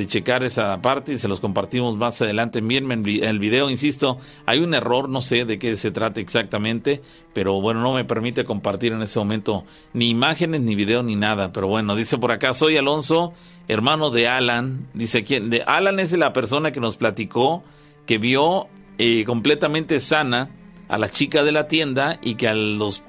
checar 0.06 0.44
esa 0.44 0.82
parte 0.82 1.14
y 1.14 1.18
se 1.18 1.28
los 1.28 1.40
compartimos 1.40 1.96
más 1.96 2.22
adelante. 2.22 2.60
Envíenme 2.60 2.96
el 2.96 3.40
video, 3.40 3.70
insisto, 3.70 4.18
hay 4.46 4.60
un 4.60 4.74
error, 4.74 5.10
no 5.10 5.22
sé 5.22 5.46
de 5.46 5.60
qué 5.60 5.78
se 5.78 5.92
trata 5.92 6.20
exactamente, 6.20 7.02
pero 7.34 7.62
bueno, 7.62 7.82
no 7.82 7.94
me 7.94 8.06
permite 8.06 8.46
compartir 8.46 8.94
en 8.94 9.02
ese 9.02 9.20
momento 9.20 9.66
ni 9.94 10.10
imágenes, 10.10 10.62
ni 10.62 10.76
video, 10.76 11.04
ni 11.04 11.16
nada. 11.16 11.54
Pero 11.54 11.68
bueno, 11.68 11.96
dice 11.96 12.18
por 12.18 12.32
acá, 12.32 12.54
soy 12.54 12.78
Alonso, 12.78 13.34
hermano 13.68 14.10
de 14.10 14.28
Alan. 14.28 14.88
Dice 14.94 15.24
quién, 15.24 15.50
de 15.50 15.64
Alan 15.64 16.00
es 16.00 16.12
la 16.14 16.34
persona 16.34 16.72
que 16.72 16.80
nos 16.80 16.98
platicó 16.98 17.64
que 18.06 18.18
vio 18.18 18.68
eh, 18.98 19.24
completamente 19.26 20.00
sana 20.00 20.50
a 20.90 20.98
la 20.98 21.10
chica 21.10 21.44
de 21.44 21.52
la 21.52 21.68
tienda 21.68 22.20
y 22.22 22.36
que 22.36 22.48
a 22.48 22.54
los, 22.54 23.04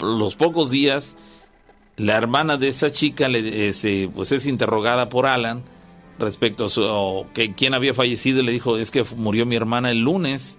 los 0.00 0.36
pocos 0.36 0.70
días 0.70 1.16
la 1.96 2.16
hermana 2.16 2.56
de 2.56 2.68
esa 2.68 2.92
chica 2.92 3.26
eh, 3.30 4.10
pues 4.14 4.32
es 4.32 4.46
interrogada 4.46 5.08
por 5.08 5.26
Alan 5.26 5.64
respecto 6.18 6.66
a 6.66 6.68
su, 6.68 7.26
que 7.34 7.54
quién 7.54 7.74
había 7.74 7.94
fallecido 7.94 8.42
le 8.42 8.52
dijo, 8.52 8.78
es 8.78 8.90
que 8.90 9.04
murió 9.16 9.46
mi 9.46 9.56
hermana 9.56 9.90
el 9.90 10.00
lunes. 10.00 10.58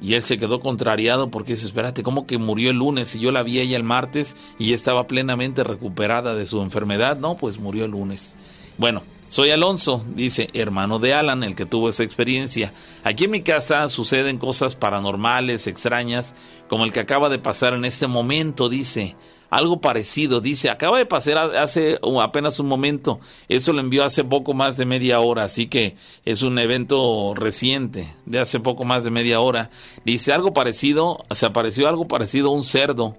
Y 0.00 0.14
él 0.14 0.22
se 0.22 0.36
quedó 0.36 0.60
contrariado 0.60 1.30
porque 1.30 1.54
dice, 1.54 1.66
espérate, 1.66 2.02
¿cómo 2.02 2.26
que 2.26 2.36
murió 2.36 2.70
el 2.70 2.76
lunes? 2.76 3.14
Y 3.14 3.20
yo 3.20 3.32
la 3.32 3.42
vi 3.42 3.60
ella 3.60 3.76
el 3.76 3.84
martes 3.84 4.36
y 4.58 4.74
estaba 4.74 5.06
plenamente 5.06 5.64
recuperada 5.64 6.34
de 6.34 6.46
su 6.46 6.60
enfermedad. 6.60 7.16
No, 7.16 7.38
pues 7.38 7.58
murió 7.58 7.86
el 7.86 7.92
lunes. 7.92 8.36
Bueno, 8.76 9.02
soy 9.30 9.50
Alonso, 9.50 10.04
dice, 10.14 10.48
hermano 10.52 10.98
de 10.98 11.14
Alan, 11.14 11.42
el 11.42 11.54
que 11.54 11.64
tuvo 11.64 11.88
esa 11.88 12.02
experiencia. 12.02 12.72
Aquí 13.02 13.24
en 13.24 13.30
mi 13.30 13.42
casa 13.42 13.88
suceden 13.88 14.36
cosas 14.36 14.76
paranormales, 14.76 15.66
extrañas, 15.66 16.34
como 16.68 16.84
el 16.84 16.92
que 16.92 17.00
acaba 17.00 17.28
de 17.30 17.38
pasar 17.38 17.72
en 17.72 17.84
este 17.84 18.06
momento, 18.06 18.68
dice 18.68 19.16
algo 19.54 19.80
parecido. 19.80 20.40
Dice, 20.40 20.68
acaba 20.68 20.98
de 20.98 21.06
pasar 21.06 21.38
hace 21.38 22.00
apenas 22.20 22.58
un 22.58 22.66
momento. 22.66 23.20
Eso 23.48 23.72
lo 23.72 23.80
envió 23.80 24.04
hace 24.04 24.24
poco 24.24 24.52
más 24.52 24.76
de 24.76 24.84
media 24.84 25.20
hora, 25.20 25.44
así 25.44 25.68
que 25.68 25.96
es 26.24 26.42
un 26.42 26.58
evento 26.58 27.34
reciente, 27.36 28.12
de 28.26 28.40
hace 28.40 28.58
poco 28.58 28.84
más 28.84 29.04
de 29.04 29.10
media 29.10 29.38
hora. 29.38 29.70
Dice 30.04 30.32
algo 30.32 30.52
parecido, 30.52 31.24
se 31.30 31.46
apareció 31.46 31.88
algo 31.88 32.08
parecido 32.08 32.48
a 32.48 32.54
un 32.54 32.64
cerdo, 32.64 33.16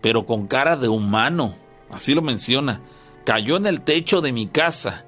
pero 0.00 0.24
con 0.24 0.46
cara 0.46 0.76
de 0.76 0.88
humano. 0.88 1.56
Así 1.90 2.14
lo 2.14 2.22
menciona. 2.22 2.80
Cayó 3.24 3.56
en 3.56 3.66
el 3.66 3.80
techo 3.80 4.20
de 4.20 4.32
mi 4.32 4.46
casa. 4.46 5.04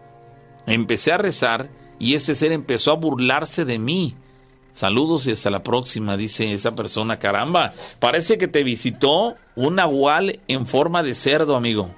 Empecé 0.66 1.12
a 1.12 1.18
rezar 1.18 1.70
y 2.00 2.14
ese 2.14 2.34
ser 2.34 2.50
empezó 2.50 2.90
a 2.90 2.96
burlarse 2.96 3.64
de 3.64 3.78
mí. 3.78 4.16
Saludos 4.72 5.26
y 5.26 5.32
hasta 5.32 5.50
la 5.50 5.62
próxima, 5.62 6.16
dice 6.16 6.52
esa 6.54 6.72
persona. 6.72 7.18
Caramba, 7.18 7.74
parece 7.98 8.38
que 8.38 8.48
te 8.48 8.64
visitó 8.64 9.36
un 9.54 9.74
nahual 9.76 10.40
en 10.48 10.66
forma 10.66 11.02
de 11.02 11.14
cerdo, 11.14 11.56
amigo. 11.56 11.94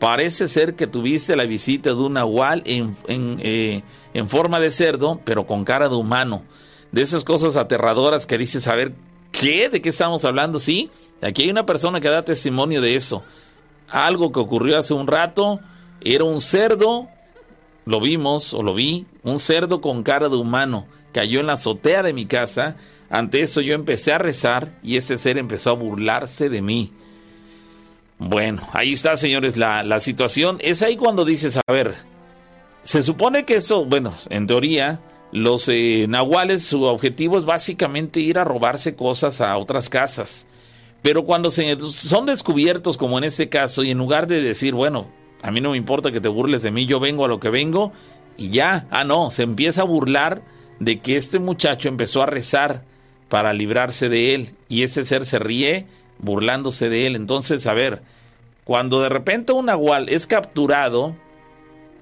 Parece 0.00 0.48
ser 0.48 0.74
que 0.74 0.88
tuviste 0.88 1.36
la 1.36 1.46
visita 1.46 1.90
de 1.90 1.96
un 1.96 2.14
nahual 2.14 2.62
en, 2.66 2.96
eh, 3.08 3.82
en, 4.14 4.28
forma 4.28 4.58
de 4.58 4.70
cerdo, 4.70 5.20
pero 5.24 5.46
con 5.46 5.64
cara 5.64 5.88
de 5.88 5.94
humano. 5.94 6.44
De 6.90 7.02
esas 7.02 7.22
cosas 7.22 7.56
aterradoras 7.56 8.26
que 8.26 8.38
dices, 8.38 8.66
a 8.66 8.74
ver, 8.74 8.94
¿qué? 9.30 9.68
¿De 9.68 9.80
qué 9.80 9.90
estamos 9.90 10.24
hablando? 10.24 10.58
Sí, 10.58 10.90
aquí 11.22 11.44
hay 11.44 11.50
una 11.50 11.66
persona 11.66 12.00
que 12.00 12.08
da 12.08 12.24
testimonio 12.24 12.80
de 12.80 12.96
eso. 12.96 13.22
Algo 13.88 14.32
que 14.32 14.40
ocurrió 14.40 14.78
hace 14.78 14.94
un 14.94 15.06
rato, 15.06 15.60
era 16.00 16.24
un 16.24 16.40
cerdo, 16.40 17.08
lo 17.84 18.00
vimos 18.00 18.54
o 18.54 18.62
lo 18.62 18.74
vi, 18.74 19.06
un 19.22 19.38
cerdo 19.38 19.80
con 19.80 20.02
cara 20.02 20.28
de 20.28 20.36
humano 20.36 20.86
cayó 21.12 21.40
en 21.40 21.46
la 21.46 21.54
azotea 21.54 22.02
de 22.02 22.12
mi 22.12 22.26
casa. 22.26 22.76
Ante 23.10 23.42
eso 23.42 23.60
yo 23.60 23.74
empecé 23.74 24.12
a 24.12 24.18
rezar 24.18 24.78
y 24.82 24.96
ese 24.96 25.18
ser 25.18 25.38
empezó 25.38 25.70
a 25.70 25.74
burlarse 25.74 26.48
de 26.48 26.62
mí. 26.62 26.92
Bueno, 28.18 28.66
ahí 28.72 28.92
está, 28.92 29.16
señores, 29.16 29.56
la, 29.56 30.00
situación. 30.00 30.58
Es 30.60 30.82
ahí 30.82 30.96
cuando 30.96 31.24
dices, 31.24 31.56
a 31.56 31.72
ver, 31.72 31.94
se 32.82 33.02
supone 33.02 33.44
que 33.44 33.56
eso, 33.56 33.84
bueno, 33.84 34.12
en 34.28 34.46
teoría, 34.46 35.00
los 35.30 35.68
eh, 35.68 36.06
nahuales, 36.08 36.64
su 36.64 36.82
objetivo 36.82 37.38
es 37.38 37.44
básicamente 37.44 38.20
ir 38.20 38.38
a 38.38 38.44
robarse 38.44 38.96
cosas 38.96 39.40
a 39.40 39.56
otras 39.56 39.88
casas. 39.88 40.46
Pero 41.00 41.24
cuando 41.24 41.50
se, 41.50 41.78
son 41.80 42.26
descubiertos, 42.26 42.96
como 42.96 43.18
en 43.18 43.24
este 43.24 43.48
caso, 43.48 43.84
y 43.84 43.92
en 43.92 43.98
lugar 43.98 44.26
de 44.26 44.42
decir, 44.42 44.74
bueno, 44.74 45.08
a 45.42 45.52
mí 45.52 45.60
no 45.60 45.70
me 45.70 45.76
importa 45.76 46.10
que 46.10 46.20
te 46.20 46.28
burles 46.28 46.62
de 46.62 46.72
mí, 46.72 46.86
yo 46.86 46.98
vengo 46.98 47.24
a 47.24 47.28
lo 47.28 47.38
que 47.38 47.50
vengo, 47.50 47.92
y 48.36 48.50
ya, 48.50 48.88
ah, 48.90 49.04
no, 49.04 49.30
se 49.30 49.44
empieza 49.44 49.82
a 49.82 49.84
burlar 49.84 50.42
de 50.80 51.00
que 51.00 51.16
este 51.16 51.38
muchacho 51.38 51.88
empezó 51.88 52.22
a 52.22 52.26
rezar 52.26 52.84
para 53.28 53.52
librarse 53.52 54.08
de 54.08 54.34
él 54.34 54.54
y 54.68 54.82
ese 54.82 55.04
ser 55.04 55.24
se 55.24 55.38
ríe 55.38 55.86
burlándose 56.18 56.88
de 56.88 57.06
él. 57.06 57.16
Entonces, 57.16 57.66
a 57.66 57.74
ver, 57.74 58.02
cuando 58.64 59.00
de 59.00 59.08
repente 59.08 59.52
un 59.52 59.66
nahual 59.66 60.08
es 60.08 60.26
capturado, 60.26 61.16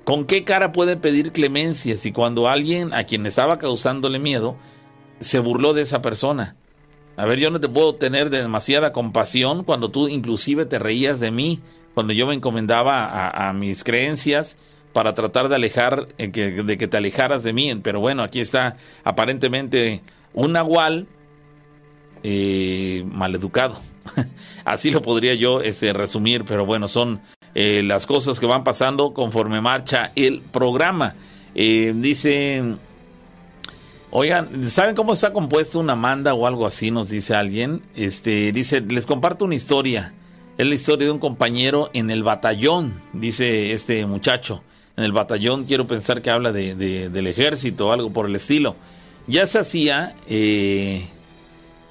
¿con 0.05 0.25
qué 0.25 0.45
cara 0.45 0.73
puede 0.73 0.97
pedir 0.97 1.33
clemencia 1.33 1.97
si 1.97 2.13
cuando 2.13 2.49
alguien 2.49 2.93
a 2.93 3.05
quien 3.05 3.27
estaba 3.27 3.59
causándole 3.59 4.19
miedo 4.19 4.57
se 5.21 5.39
burló 5.39 5.75
de 5.75 5.83
esa 5.83 6.03
persona? 6.03 6.57
A 7.17 7.25
ver, 7.25 7.39
yo 7.39 7.51
no 7.51 7.61
te 7.61 7.69
puedo 7.69 7.95
tener 7.95 8.29
demasiada 8.29 8.93
compasión 8.93 9.65
cuando 9.65 9.91
tú 9.91 10.07
inclusive 10.09 10.67
te 10.67 10.79
reías 10.79 11.19
de 11.19 11.31
mí, 11.31 11.61
cuando 11.95 12.13
yo 12.13 12.27
me 12.27 12.35
encomendaba 12.35 13.07
a, 13.07 13.49
a 13.49 13.53
mis 13.55 13.85
creencias 13.85 14.59
para 14.97 15.13
tratar 15.13 15.51
de 15.51 15.57
alejar, 15.57 16.09
eh, 16.17 16.29
de 16.31 16.79
que 16.79 16.89
te 16.89 16.97
alejaras 16.97 17.43
de 17.43 17.53
mí. 17.53 17.75
Pero 17.83 18.01
bueno, 18.01 18.23
aquí 18.23 18.41
está 18.41 18.79
aparentemente 19.05 20.01
un 20.33 20.53
nahual 20.53 21.07
eh, 22.23 23.05
maleducado. 23.13 23.79
Así 24.65 24.91
lo 24.91 25.03
podría 25.03 25.35
yo 25.35 25.61
este, 25.61 25.93
resumir, 25.93 26.47
pero 26.47 26.65
bueno, 26.65 26.89
son 26.89 27.21
eh, 27.55 27.83
las 27.85 28.07
cosas 28.07 28.41
que 28.41 28.47
van 28.47 28.65
pasando 28.65 29.13
conforme 29.13 29.61
marcha 29.61 30.13
el 30.17 30.41
programa. 30.41 31.15
Eh, 31.55 31.93
dice, 31.95 32.65
oigan, 34.11 34.67
¿saben 34.67 34.97
cómo 34.97 35.13
está 35.13 35.31
compuesto 35.35 35.79
una 35.79 35.95
manda 35.95 36.33
o 36.33 36.47
algo 36.47 36.65
así? 36.65 36.91
Nos 36.91 37.11
dice 37.11 37.35
alguien. 37.35 37.83
Este, 37.95 38.51
dice, 38.51 38.81
les 38.81 39.05
comparto 39.05 39.45
una 39.45 39.57
historia. 39.57 40.15
Es 40.57 40.67
la 40.67 40.75
historia 40.75 41.09
de 41.09 41.13
un 41.13 41.19
compañero 41.19 41.91
en 41.93 42.11
el 42.11 42.23
batallón, 42.23 42.99
dice 43.13 43.73
este 43.73 44.07
muchacho 44.07 44.63
en 44.97 45.05
el 45.05 45.13
batallón, 45.13 45.65
quiero 45.65 45.87
pensar 45.87 46.23
que 46.23 46.31
habla 46.31 46.53
de, 46.53 46.75
del 46.75 47.27
ejército 47.27 47.89
o 47.89 47.93
algo 47.93 48.13
por 48.13 48.27
el 48.27 48.37
estilo. 48.37 48.77
Ya 49.27 49.47
se 49.47 49.59
hacía 49.59 50.15
eh, 50.29 51.07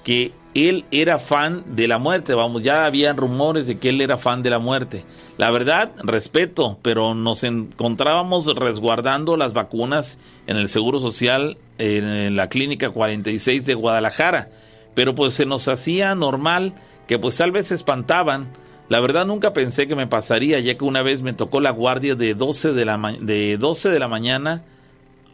que 0.04 0.32
él 0.56 0.86
era 0.90 1.20
fan 1.20 1.64
de 1.76 1.88
la 1.88 1.98
muerte, 1.98 2.34
vamos, 2.34 2.64
ya 2.64 2.86
había 2.86 3.12
rumores 3.14 3.68
de 3.68 3.78
que 3.78 3.90
él 3.90 4.00
era 4.02 4.18
fan 4.18 4.42
de 4.42 4.50
la 4.50 4.60
muerte. 4.60 5.04
La 5.38 5.52
verdad, 5.52 5.92
respeto, 6.04 6.80
pero 6.82 7.14
nos 7.14 7.44
encontrábamos 7.44 8.48
resguardando 8.56 9.36
las 9.36 9.54
vacunas 9.54 10.18
en 10.48 10.56
el 10.56 10.70
Seguro 10.70 11.02
Social 11.02 11.58
en 11.78 12.38
la 12.38 12.48
Clínica 12.48 12.90
46 12.90 13.66
de 13.66 13.74
Guadalajara, 13.74 14.50
pero 14.94 15.14
pues 15.14 15.34
se 15.34 15.46
nos 15.46 15.68
hacía 15.68 16.16
normal 16.16 16.74
que 17.06 17.20
pues 17.20 17.36
tal 17.36 17.52
vez 17.52 17.68
se 17.68 17.76
espantaban 17.76 18.48
la 18.90 19.00
verdad 19.00 19.26
nunca 19.26 19.54
pensé 19.54 19.88
que 19.88 19.96
me 19.96 20.08
pasaría, 20.08 20.60
ya 20.60 20.78
que 20.78 20.84
una 20.84 21.02
vez 21.02 21.22
me 21.22 21.34
tocó 21.34 21.60
la 21.60 21.72
guardia 21.72 22.16
de 22.16 22.36
12 22.36 22.74
de 22.74 22.86
la, 22.86 22.98
de 23.20 23.58
12 23.58 23.90
de 23.90 24.00
la 24.00 24.08
mañana 24.08 24.64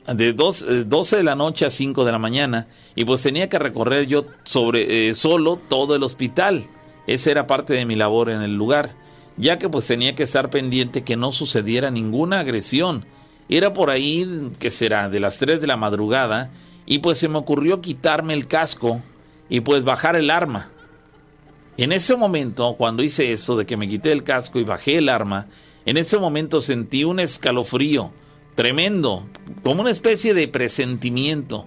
de 0.08 0.34
dos, 0.34 0.64
eh, 0.64 0.84
12 0.86 1.18
de 1.18 1.24
la 1.24 1.36
noche 1.36 1.66
a 1.66 1.70
5 1.70 2.06
de 2.06 2.12
la 2.12 2.20
mañana 2.20 2.68
y 2.96 3.06
pues 3.06 3.22
tenía 3.24 3.50
que 3.50 3.60
recorrer 3.60 4.08
yo 4.08 4.26
sobre 4.44 5.10
eh, 5.10 5.16
solo 5.16 5.60
todo 5.70 5.96
el 5.96 6.04
hospital. 6.04 6.66
Esa 7.08 7.32
era 7.32 7.48
parte 7.48 7.74
de 7.74 7.86
mi 7.86 7.96
labor 7.96 8.30
en 8.30 8.42
el 8.42 8.56
lugar, 8.56 8.96
ya 9.38 9.58
que 9.60 9.70
pues 9.70 9.88
tenía 9.88 10.16
que 10.16 10.24
estar 10.24 10.50
pendiente 10.50 11.04
que 11.04 11.18
no 11.18 11.32
sucediera 11.32 11.92
ninguna 11.92 12.40
agresión. 12.40 13.06
Era 13.50 13.74
por 13.74 13.90
ahí, 13.90 14.52
que 14.60 14.72
será, 14.72 15.10
de 15.10 15.20
las 15.20 15.38
3 15.38 15.60
de 15.60 15.68
la 15.68 15.78
madrugada 15.78 16.52
y 16.86 17.00
pues 17.00 17.18
se 17.18 17.28
me 17.28 17.38
ocurrió 17.38 17.82
quitarme 17.82 18.34
el 18.34 18.48
casco 18.48 19.02
y 19.50 19.62
pues 19.62 19.84
bajar 19.84 20.16
el 20.16 20.30
arma. 20.30 20.71
En 21.78 21.92
ese 21.92 22.16
momento, 22.16 22.76
cuando 22.78 23.04
hice 23.04 23.32
eso 23.34 23.56
de 23.56 23.66
que 23.66 23.78
me 23.78 23.88
quité 23.88 24.12
el 24.12 24.24
casco 24.24 24.60
y 24.60 24.64
bajé 24.64 24.98
el 24.98 25.10
arma, 25.10 25.48
en 25.86 25.98
ese 25.98 26.20
momento 26.20 26.62
sentí 26.62 27.04
un 27.04 27.20
escalofrío 27.20 28.12
tremendo, 28.56 29.28
como 29.64 29.82
una 29.82 29.92
especie 29.92 30.34
de 30.34 30.48
presentimiento. 30.48 31.66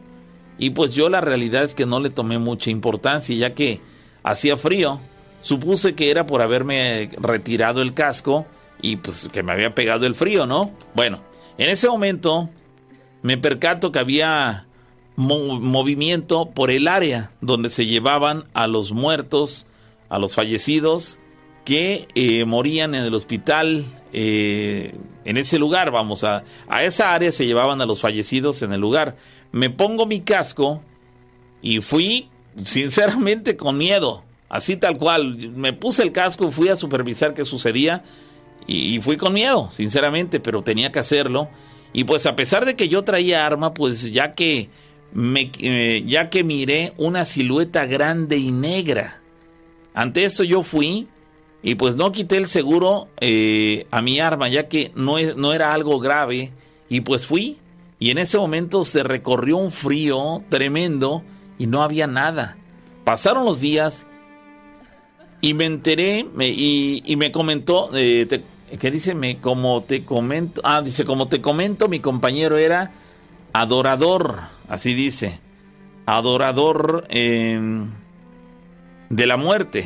Y 0.59 0.71
pues 0.71 0.93
yo 0.93 1.09
la 1.09 1.21
realidad 1.21 1.65
es 1.65 1.75
que 1.75 1.87
no 1.87 1.99
le 1.99 2.11
tomé 2.11 2.39
mucha 2.39 2.71
importancia, 2.71 3.35
ya 3.35 3.55
que 3.55 3.81
hacía 4.23 4.57
frío. 4.57 5.01
Supuse 5.41 5.95
que 5.95 6.11
era 6.11 6.27
por 6.27 6.43
haberme 6.43 7.11
retirado 7.19 7.83
el 7.83 7.93
casco 7.93 8.47
y 8.81 8.97
pues 8.97 9.29
que 9.33 9.43
me 9.43 9.53
había 9.53 9.75
pegado 9.75 10.07
el 10.07 10.15
frío, 10.15 10.47
¿no? 10.47 10.73
Bueno, 10.95 11.21
en 11.59 11.71
ese 11.71 11.89
momento 11.89 12.51
me 13.23 13.37
percato 13.37 13.91
que 13.91 13.99
había 13.99 14.67
mo- 15.17 15.61
movimiento 15.61 16.51
por 16.51 16.71
el 16.71 16.87
área 16.89 17.33
donde 17.41 17.69
se 17.69 17.87
llevaban 17.87 18.45
a 18.55 18.67
los 18.69 18.93
muertos, 18.93 19.67
a 20.15 20.19
los 20.21 20.37
fallecidos 20.37 21.19
que 21.65 22.07
eh, 22.15 22.45
morían 22.45 22.95
en 22.95 23.03
el 23.03 23.15
hospital, 23.15 23.85
eh, 24.13 24.95
en 25.25 25.37
ese 25.37 25.59
lugar, 25.59 25.91
vamos, 25.91 26.23
a, 26.23 26.45
a 26.69 26.85
esa 26.85 27.15
área 27.15 27.33
se 27.33 27.47
llevaban 27.47 27.81
a 27.81 27.87
los 27.87 28.01
fallecidos 28.01 28.63
en 28.63 28.73
el 28.73 28.81
lugar. 28.81 29.17
Me 29.51 29.71
pongo 29.71 30.07
mi 30.07 30.21
casco 30.21 30.83
y 31.63 31.81
fui, 31.81 32.29
sinceramente, 32.63 33.57
con 33.57 33.77
miedo, 33.77 34.23
así 34.49 34.77
tal 34.77 34.99
cual. 34.99 35.37
Me 35.57 35.73
puse 35.73 36.05
el 36.05 36.13
casco, 36.13 36.53
fui 36.53 36.69
a 36.69 36.77
supervisar 36.77 37.35
qué 37.35 37.45
sucedía 37.45 38.05
y, 38.69 39.01
fui 39.01 39.17
con 39.17 39.33
miedo, 39.33 39.69
sinceramente, 39.73 40.39
pero 40.39 40.63
tenía 40.63 40.93
que 40.93 41.01
hacerlo. 41.01 41.49
Y 41.93 42.05
pues 42.05 42.25
a 42.27 42.37
pesar 42.37 42.67
de 42.67 42.77
que 42.77 42.89
yo 42.89 43.03
traía 43.03 43.45
arma, 43.47 43.75
pues 43.75 44.13
ya 44.13 44.35
que 44.35 44.69
me, 45.13 45.51
eh, 45.59 46.05
ya 46.07 46.31
que 46.31 46.45
miré 46.45 46.93
una 46.99 47.25
silueta 47.25 47.85
grande 47.87 48.37
y 48.37 48.53
negra. 48.53 49.24
Ante 49.95 50.25
eso 50.25 50.45
yo 50.45 50.63
fui 50.63 51.09
y 51.63 51.77
pues 51.77 51.97
no 51.97 52.13
quité 52.13 52.37
el 52.37 52.47
seguro 52.47 53.09
eh, 53.21 53.87
a 53.91 54.03
mi 54.03 54.21
arma, 54.21 54.49
ya 54.49 54.69
que 54.69 54.91
no, 54.95 55.17
no 55.37 55.55
era 55.55 55.73
algo 55.73 55.99
grave. 56.01 56.53
Y 56.89 57.01
pues 57.01 57.27
fui. 57.27 57.59
Y 57.99 58.11
en 58.11 58.19
ese 58.19 58.37
momento 58.37 58.85
se 58.85 59.03
recorrió 59.03 59.57
un 59.57 59.71
frío 59.71 60.43
tremendo 60.51 61.23
y 61.59 61.67
no 61.69 61.83
había 61.83 62.07
nada. 62.07 62.59
Pasaron 63.05 63.45
los 63.45 63.61
días 63.61 64.07
y 65.41 65.55
me 65.55 65.65
enteré 65.67 66.27
me- 66.35 66.49
y, 66.49 67.03
y 67.07 67.17
me 67.17 67.31
comentó, 67.33 67.89
eh, 67.95 68.27
¿qué 68.79 68.91
dice? 68.91 69.15
Me, 69.15 69.41
como 69.41 69.83
te 69.85 70.05
comento, 70.05 70.61
ah, 70.65 70.83
dice, 70.83 71.05
como 71.05 71.29
te 71.29 71.41
comento, 71.41 71.89
mi 71.89 72.01
compañero 72.01 72.59
era 72.59 72.93
adorador, 73.53 74.41
así 74.69 74.95
dice, 74.95 75.39
adorador 76.07 77.07
eh, 77.11 77.85
de 79.11 79.27
la 79.27 79.37
muerte. 79.37 79.85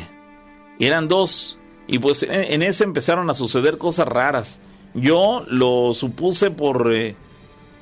Eran 0.79 1.07
dos. 1.07 1.59
Y 1.87 1.99
pues 1.99 2.23
en, 2.23 2.61
eso 2.63 2.83
empezaron 2.83 3.29
a 3.29 3.33
suceder 3.33 3.77
cosas 3.77 4.07
raras. 4.07 4.61
Yo 4.93 5.43
lo 5.47 5.93
supuse 5.93 6.51
por... 6.51 6.93
eh, 6.93 7.15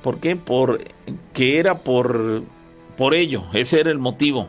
¿Por 0.02 0.20
qué? 0.20 0.36
Por 0.36 0.80
que 1.32 1.58
era 1.58 1.78
por, 1.78 2.42
por 2.96 3.14
ello. 3.14 3.44
Ese 3.52 3.80
era 3.80 3.90
el 3.90 3.98
motivo. 3.98 4.48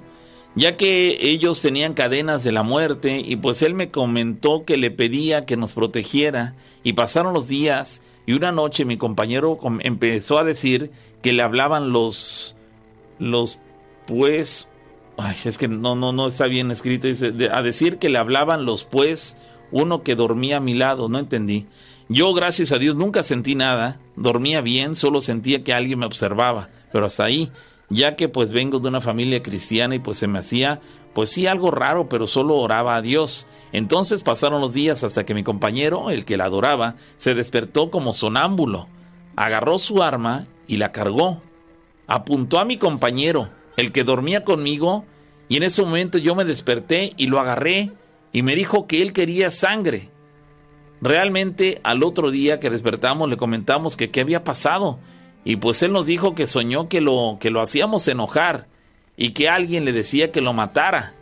Ya 0.55 0.77
que 0.77 1.17
ellos 1.21 1.61
tenían 1.61 1.93
cadenas 1.93 2.43
de 2.43 2.51
la 2.51 2.63
muerte 2.63 3.21
y 3.25 3.35
pues 3.35 3.61
él 3.63 3.73
me 3.73 3.89
comentó 3.91 4.63
que 4.63 4.77
le 4.77 4.91
pedía 4.91 5.45
que 5.45 5.57
nos 5.57 5.73
protegiera 5.73 6.55
y 6.83 6.93
pasaron 6.93 7.33
los 7.33 7.47
días 7.47 8.01
y 8.25 8.33
una 8.33 8.51
noche 8.51 8.85
mi 8.85 8.97
compañero 8.97 9.57
com- 9.57 9.79
empezó 9.83 10.37
a 10.37 10.43
decir 10.43 10.91
que 11.21 11.33
le 11.33 11.43
hablaban 11.43 11.91
los 11.91 12.55
los 13.19 13.59
pues 14.05 14.68
ay, 15.21 15.35
es 15.45 15.57
que 15.57 15.67
no 15.67 15.95
no 15.95 16.11
no 16.11 16.27
está 16.27 16.45
bien 16.45 16.71
escrito 16.71 17.07
dice 17.07 17.33
a 17.51 17.61
decir 17.61 17.97
que 17.97 18.09
le 18.09 18.17
hablaban 18.17 18.65
los 18.65 18.85
pues 18.85 19.37
uno 19.71 20.03
que 20.03 20.15
dormía 20.15 20.57
a 20.57 20.61
mi 20.61 20.73
lado, 20.73 21.09
no 21.09 21.19
entendí. 21.19 21.67
Yo, 22.07 22.33
gracias 22.33 22.71
a 22.71 22.79
Dios, 22.79 22.95
nunca 22.95 23.21
sentí 23.21 23.55
nada, 23.55 23.99
dormía 24.15 24.61
bien, 24.61 24.95
solo 24.95 25.21
sentía 25.21 25.63
que 25.63 25.73
alguien 25.73 25.99
me 25.99 26.07
observaba, 26.07 26.69
pero 26.91 27.05
hasta 27.05 27.23
ahí, 27.25 27.51
ya 27.89 28.15
que 28.15 28.29
pues 28.29 28.51
vengo 28.51 28.79
de 28.79 28.87
una 28.87 29.01
familia 29.01 29.43
cristiana 29.43 29.95
y 29.95 29.99
pues 29.99 30.17
se 30.17 30.27
me 30.27 30.39
hacía, 30.39 30.81
pues 31.13 31.29
sí, 31.29 31.45
algo 31.45 31.69
raro, 31.69 32.09
pero 32.09 32.25
solo 32.25 32.55
oraba 32.55 32.95
a 32.95 33.01
Dios. 33.03 33.45
Entonces 33.73 34.23
pasaron 34.23 34.59
los 34.59 34.73
días 34.73 35.03
hasta 35.03 35.23
que 35.23 35.35
mi 35.35 35.43
compañero, 35.43 36.09
el 36.09 36.25
que 36.25 36.37
la 36.37 36.45
adoraba, 36.45 36.95
se 37.15 37.35
despertó 37.35 37.91
como 37.91 38.13
sonámbulo, 38.15 38.87
agarró 39.35 39.77
su 39.77 40.01
arma 40.01 40.47
y 40.67 40.77
la 40.77 40.91
cargó, 40.91 41.43
apuntó 42.07 42.59
a 42.59 42.65
mi 42.65 42.77
compañero, 42.77 43.49
el 43.79 43.93
que 43.93 44.03
dormía 44.03 44.43
conmigo, 44.43 45.05
y 45.47 45.57
en 45.57 45.63
ese 45.63 45.81
momento 45.81 46.17
yo 46.17 46.35
me 46.35 46.43
desperté 46.43 47.13
y 47.15 47.27
lo 47.27 47.39
agarré 47.39 47.91
y 48.33 48.41
me 48.41 48.55
dijo 48.55 48.87
que 48.87 49.01
él 49.01 49.13
quería 49.13 49.49
sangre. 49.49 50.09
Realmente 51.01 51.79
al 51.83 52.03
otro 52.03 52.29
día 52.29 52.59
que 52.59 52.69
despertamos 52.69 53.29
le 53.29 53.37
comentamos 53.37 53.95
que 53.95 54.11
qué 54.11 54.19
había 54.19 54.43
pasado 54.43 54.99
y 55.45 55.55
pues 55.55 55.81
él 55.81 55.93
nos 55.93 56.05
dijo 56.05 56.35
que 56.35 56.45
soñó 56.45 56.89
que 56.89 56.99
lo 56.99 57.37
que 57.39 57.51
lo 57.51 57.61
hacíamos 57.61 58.07
enojar 58.09 58.67
y 59.15 59.31
que 59.31 59.47
alguien 59.47 59.85
le 59.85 59.93
decía 59.93 60.31
que 60.31 60.41
lo 60.41 60.51
matara. 60.51 61.15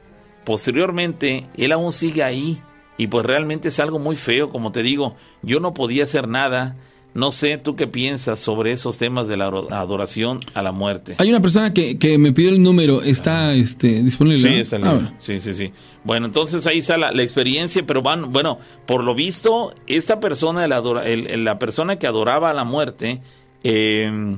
Posteriormente 0.43 1.47
él 1.57 1.71
aún 1.71 1.91
sigue 1.91 2.23
ahí 2.23 2.61
y 2.97 3.07
pues 3.07 3.23
realmente 3.23 3.67
es 3.67 3.79
algo 3.79 3.99
muy 3.99 4.15
feo, 4.15 4.49
como 4.49 4.71
te 4.71 4.81
digo, 4.81 5.15
yo 5.43 5.59
no 5.59 5.75
podía 5.75 6.03
hacer 6.05 6.27
nada. 6.27 6.75
No 7.13 7.31
sé 7.31 7.57
tú 7.57 7.75
qué 7.75 7.87
piensas 7.87 8.39
sobre 8.39 8.71
esos 8.71 8.99
temas 8.99 9.27
de 9.27 9.37
la 9.37 9.45
ado- 9.47 9.67
adoración 9.71 10.39
a 10.53 10.61
la 10.61 10.71
muerte. 10.71 11.15
Hay 11.17 11.29
una 11.29 11.41
persona 11.41 11.73
que, 11.73 11.97
que 11.97 12.19
me 12.19 12.31
pidió 12.31 12.49
el 12.49 12.61
número, 12.61 13.01
está 13.01 13.53
este, 13.55 14.03
disponible. 14.03 14.37
Sí, 14.37 14.55
está 14.59 14.75
Ah, 14.75 14.93
libro. 14.93 15.11
sí, 15.17 15.39
sí, 15.41 15.55
sí. 15.55 15.71
Bueno, 16.03 16.27
entonces 16.27 16.67
ahí 16.67 16.77
está 16.77 16.95
la, 16.97 17.11
la 17.11 17.23
experiencia, 17.23 17.83
pero 17.87 18.03
van, 18.03 18.31
bueno, 18.33 18.59
por 18.85 19.03
lo 19.03 19.15
visto, 19.15 19.73
esta 19.87 20.19
persona, 20.19 20.63
el 20.65 20.71
adora- 20.73 21.05
el- 21.05 21.43
la 21.43 21.57
persona 21.57 21.95
que 21.97 22.05
adoraba 22.05 22.51
a 22.51 22.53
la 22.53 22.65
muerte, 22.65 23.21
eh, 23.63 24.37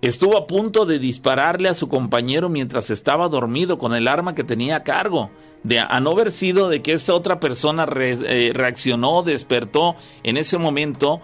estuvo 0.00 0.38
a 0.38 0.46
punto 0.46 0.86
de 0.86 0.98
dispararle 0.98 1.68
a 1.68 1.74
su 1.74 1.88
compañero 1.88 2.48
mientras 2.48 2.90
estaba 2.90 3.28
dormido 3.28 3.76
con 3.78 3.94
el 3.94 4.08
arma 4.08 4.34
que 4.34 4.44
tenía 4.44 4.76
a 4.76 4.82
cargo. 4.82 5.30
De 5.62 5.78
a 5.78 6.00
no 6.00 6.12
haber 6.12 6.30
sido 6.30 6.70
de 6.70 6.80
que 6.80 6.94
esta 6.94 7.12
otra 7.12 7.38
persona 7.38 7.84
re- 7.84 8.16
eh, 8.24 8.52
reaccionó, 8.54 9.22
despertó 9.22 9.94
en 10.22 10.38
ese 10.38 10.56
momento, 10.56 11.20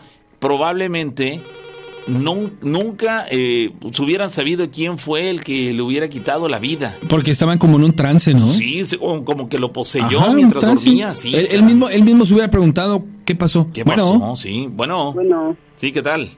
probablemente 0.47 1.43
nun- 2.07 2.53
nunca 2.63 3.27
eh, 3.33 3.73
se 3.91 4.01
hubieran 4.03 4.31
sabido 4.31 4.71
quién 4.71 4.97
fue 4.97 5.29
el 5.29 5.43
que 5.43 5.73
le 5.75 5.83
hubiera 5.83 6.09
quitado 6.09 6.49
la 6.49 6.61
vida. 6.61 6.97
Porque 7.09 7.33
estaban 7.33 7.59
como 7.59 7.79
en 7.79 7.83
un 7.85 7.97
trance, 7.97 8.33
¿no? 8.33 8.41
Sí, 8.47 8.85
como 9.25 9.49
que 9.49 9.59
lo 9.59 9.73
poseyó 9.73 10.21
Ajá, 10.21 10.33
mientras 10.33 10.63
trance. 10.63 10.85
dormía, 10.89 11.17
sí. 11.17 11.35
Él, 11.35 11.49
él 11.51 11.63
mismo, 11.65 11.89
él 11.89 12.05
mismo 12.05 12.25
se 12.25 12.35
hubiera 12.35 12.49
preguntado 12.49 13.05
qué 13.25 13.35
pasó. 13.35 13.67
¿Qué 13.75 13.83
bueno, 13.83 14.03
pasó? 14.05 14.37
Sí, 14.37 14.69
bueno. 14.71 15.13
Bueno, 15.15 15.57
Sí, 15.75 15.91
¿qué 15.91 16.01
tal? 16.03 16.29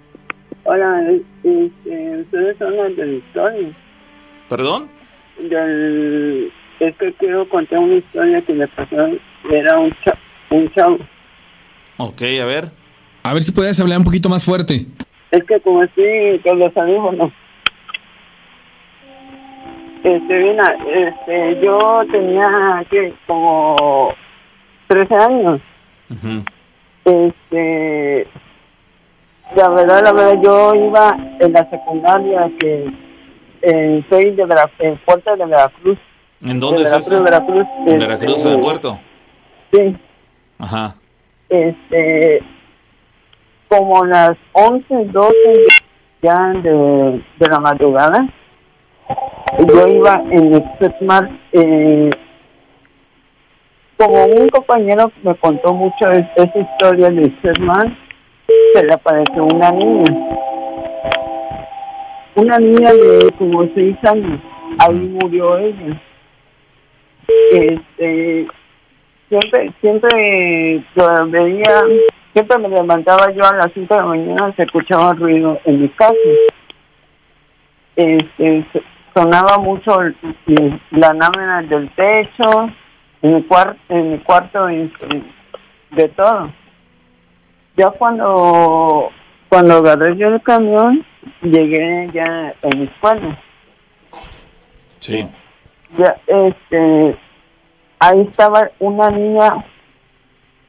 hola, 0.64 1.02
este, 1.44 2.20
ustedes 2.22 2.56
son 2.58 2.76
los 2.76 2.96
del 2.96 3.16
historia. 3.18 3.76
¿Perdón? 4.48 4.88
Del, 5.50 6.50
es 6.80 6.96
que 6.96 7.12
quiero 7.18 7.46
contar 7.48 7.78
una 7.78 7.96
historia 7.96 8.42
que 8.46 8.54
le 8.54 8.68
pasó. 8.68 8.96
Era 9.50 9.78
un, 9.78 9.90
cha, 10.04 10.18
un 10.50 10.72
chavo. 10.74 10.98
Ok, 11.98 12.22
a 12.42 12.44
ver. 12.46 12.70
A 13.28 13.34
ver 13.34 13.42
si 13.42 13.52
puedes 13.52 13.78
hablar 13.78 13.98
un 13.98 14.04
poquito 14.04 14.30
más 14.30 14.42
fuerte. 14.42 14.86
Es 15.30 15.44
que 15.44 15.60
como 15.60 15.82
estoy 15.82 16.40
con 16.42 16.58
los 16.58 16.74
audífonos. 16.74 17.30
Este, 20.02 20.38
mira, 20.38 20.74
este, 20.94 21.60
yo 21.62 22.06
tenía, 22.10 22.86
que 22.88 23.12
Como 23.26 24.14
13 24.86 25.14
años. 25.14 25.60
Ujú. 26.08 26.42
Este, 27.04 28.26
la 29.54 29.68
verdad, 29.68 30.04
la 30.04 30.12
verdad, 30.14 30.42
yo 30.42 30.74
iba 30.74 31.14
en 31.40 31.52
la 31.52 31.68
secundaria 31.68 32.50
que 32.58 32.90
eh, 33.60 34.04
soy 34.08 34.30
de 34.30 34.46
Vera, 34.46 34.70
en 34.78 34.96
Puerto 35.04 35.36
de 35.36 35.44
Veracruz. 35.44 35.98
¿En 36.40 36.60
dónde 36.60 36.78
de 36.78 36.84
es 36.84 36.90
Veracruz, 36.92 37.12
eso? 37.12 37.22
Veracruz. 37.22 37.66
En 37.80 37.88
este, 37.88 38.06
Veracruz, 38.06 38.44
en 38.46 38.52
el 38.52 38.60
puerto. 38.60 38.98
Sí, 39.70 39.96
Ajá. 40.58 40.94
este, 41.50 42.42
como 43.68 44.04
las 44.04 44.36
11, 44.52 45.04
12 45.06 45.34
ya 46.22 46.52
de, 46.62 47.22
de 47.38 47.46
la 47.48 47.60
madrugada, 47.60 48.26
yo 49.66 49.86
iba 49.88 50.22
en 50.30 50.54
el 50.54 50.64
Setmar, 50.78 51.28
eh, 51.52 52.10
como 53.96 54.24
un 54.26 54.48
compañero 54.48 55.10
me 55.22 55.34
contó 55.36 55.72
mucho 55.74 56.10
es- 56.12 56.26
esa 56.36 56.58
historia 56.58 57.10
de 57.10 57.32
Setmar, 57.42 57.86
se 58.74 58.84
le 58.84 58.92
apareció 58.92 59.44
una 59.44 59.70
niña. 59.72 60.04
una 62.36 62.56
niña 62.58 62.92
de 62.92 63.32
como 63.36 63.66
seis 63.74 63.96
años, 64.04 64.40
ahí 64.78 64.94
murió 65.20 65.58
ella. 65.58 66.00
Este, 67.52 68.46
siempre, 69.28 69.72
siempre 69.80 70.84
veía, 71.30 71.82
siempre 72.32 72.58
me 72.58 72.68
levantaba 72.68 73.30
yo 73.32 73.44
a 73.44 73.54
las 73.56 73.72
5 73.72 73.94
de 73.94 74.00
la 74.00 74.06
mañana, 74.06 74.52
se 74.56 74.62
escuchaba 74.62 75.12
ruido 75.14 75.58
en 75.64 75.82
mi 75.82 75.88
casa. 75.90 76.14
Este, 77.96 78.64
sonaba 79.14 79.58
mucho 79.58 79.98
la 80.90 81.12
lámina 81.14 81.62
del 81.62 81.90
techo, 81.90 82.70
en 83.22 83.34
mi, 83.34 83.42
cuar- 83.42 83.76
en 83.88 84.12
mi 84.12 84.18
cuarto, 84.18 84.68
este, 84.68 85.22
de 85.90 86.08
todo. 86.10 86.52
Ya 87.76 87.90
cuando, 87.90 89.10
cuando 89.48 89.76
agarré 89.78 90.16
yo 90.16 90.28
el 90.28 90.42
camión, 90.42 91.04
llegué 91.42 92.08
ya 92.12 92.54
en 92.62 92.80
mi 92.80 92.84
escuela. 92.86 93.38
Sí. 95.00 95.26
Ya, 95.96 96.16
este, 96.26 97.16
ahí 97.98 98.20
estaba 98.20 98.68
una 98.78 99.10
niña 99.10 99.64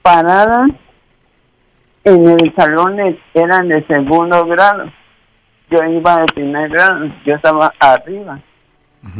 parada 0.01 0.67
en 2.03 2.27
el 2.27 2.55
salón, 2.55 2.97
eran 3.33 3.67
de 3.67 3.85
segundo 3.87 4.45
grado. 4.45 4.91
Yo 5.69 5.83
iba 5.83 6.21
de 6.21 6.25
primer 6.33 6.69
grado, 6.69 7.05
yo 7.25 7.35
estaba 7.35 7.73
arriba. 7.79 8.39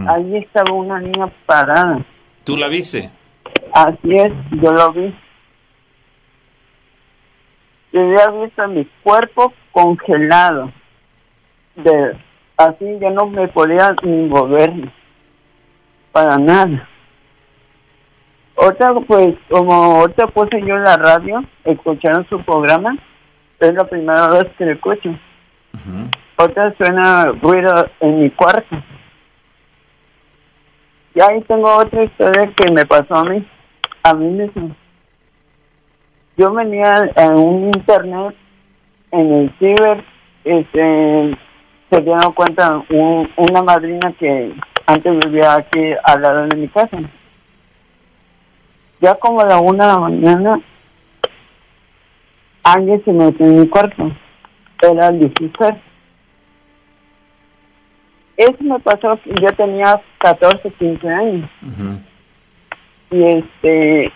Ahí 0.08 0.38
estaba 0.38 0.74
una 0.74 1.00
niña 1.00 1.32
parada. 1.46 2.04
¿Tú 2.44 2.58
la 2.58 2.68
viste? 2.68 3.10
Así 3.74 4.18
es, 4.18 4.32
yo 4.52 4.72
lo 4.72 4.92
vi. 4.92 5.16
Yo 7.92 8.02
había 8.02 8.28
visto 8.44 8.68
mi 8.68 8.86
cuerpo 9.04 9.54
congelado. 9.72 10.72
De, 11.76 12.18
así 12.58 12.98
yo 13.00 13.10
no 13.12 13.28
me 13.28 13.48
podía 13.48 13.96
ni 14.04 14.28
mover. 14.28 14.74
Para 16.12 16.38
nada. 16.38 16.88
Otra, 18.62 18.94
pues, 19.08 19.36
como 19.50 20.00
otra 20.00 20.28
puse 20.28 20.60
yo 20.62 20.76
en 20.76 20.84
la 20.84 20.98
radio, 20.98 21.44
escucharon 21.64 22.28
su 22.28 22.42
programa, 22.44 22.98
es 23.60 23.74
la 23.74 23.86
primera 23.86 24.28
vez 24.28 24.48
que 24.58 24.66
lo 24.66 24.72
escucho. 24.74 25.10
Otra 26.38 26.74
suena 26.78 27.26
ruido 27.42 27.88
en 28.02 28.20
mi 28.24 28.30
cuarto. 28.32 28.76
Y 31.16 31.22
ahí 31.22 31.42
tengo 31.48 31.74
otra 31.74 32.04
historia 32.04 32.52
que 32.56 32.72
me 32.74 32.86
pasó 32.86 33.16
a 33.16 33.24
mí, 33.26 33.46
a 34.04 34.14
mí 34.14 34.26
mismo. 34.28 34.76
Yo 36.38 36.52
venía 36.54 36.94
en 37.16 37.34
un 37.34 37.66
internet, 37.68 38.36
en 39.12 39.34
el 39.34 39.54
ciber, 39.60 40.04
este, 40.44 41.38
se 41.90 42.02
dieron 42.02 42.34
cuenta 42.34 42.84
un- 42.90 43.30
una 43.38 43.62
madrina 43.64 44.14
que 44.20 44.54
antes 44.86 45.20
vivía 45.26 45.56
aquí 45.56 45.94
al 46.04 46.22
lado 46.22 46.48
de 46.48 46.58
mi 46.58 46.68
casa. 46.70 46.98
Ya 49.02 49.16
como 49.16 49.40
a 49.42 49.46
la 49.46 49.60
una 49.60 49.86
de 49.86 49.94
la 49.94 50.00
mañana, 50.00 50.62
alguien 52.64 53.04
se 53.06 53.12
metió 53.12 53.46
en 53.46 53.62
mi 53.62 53.68
cuarto. 53.68 54.12
Era 54.82 55.12
Lucifer. 55.12 55.82
Eso 58.36 58.58
me 58.62 58.80
pasó, 58.80 59.20
yo 59.26 59.54
tenía 59.56 60.02
14, 60.20 60.72
15 60.72 61.10
años. 61.10 61.50
Y 63.12 63.24
este, 63.24 64.14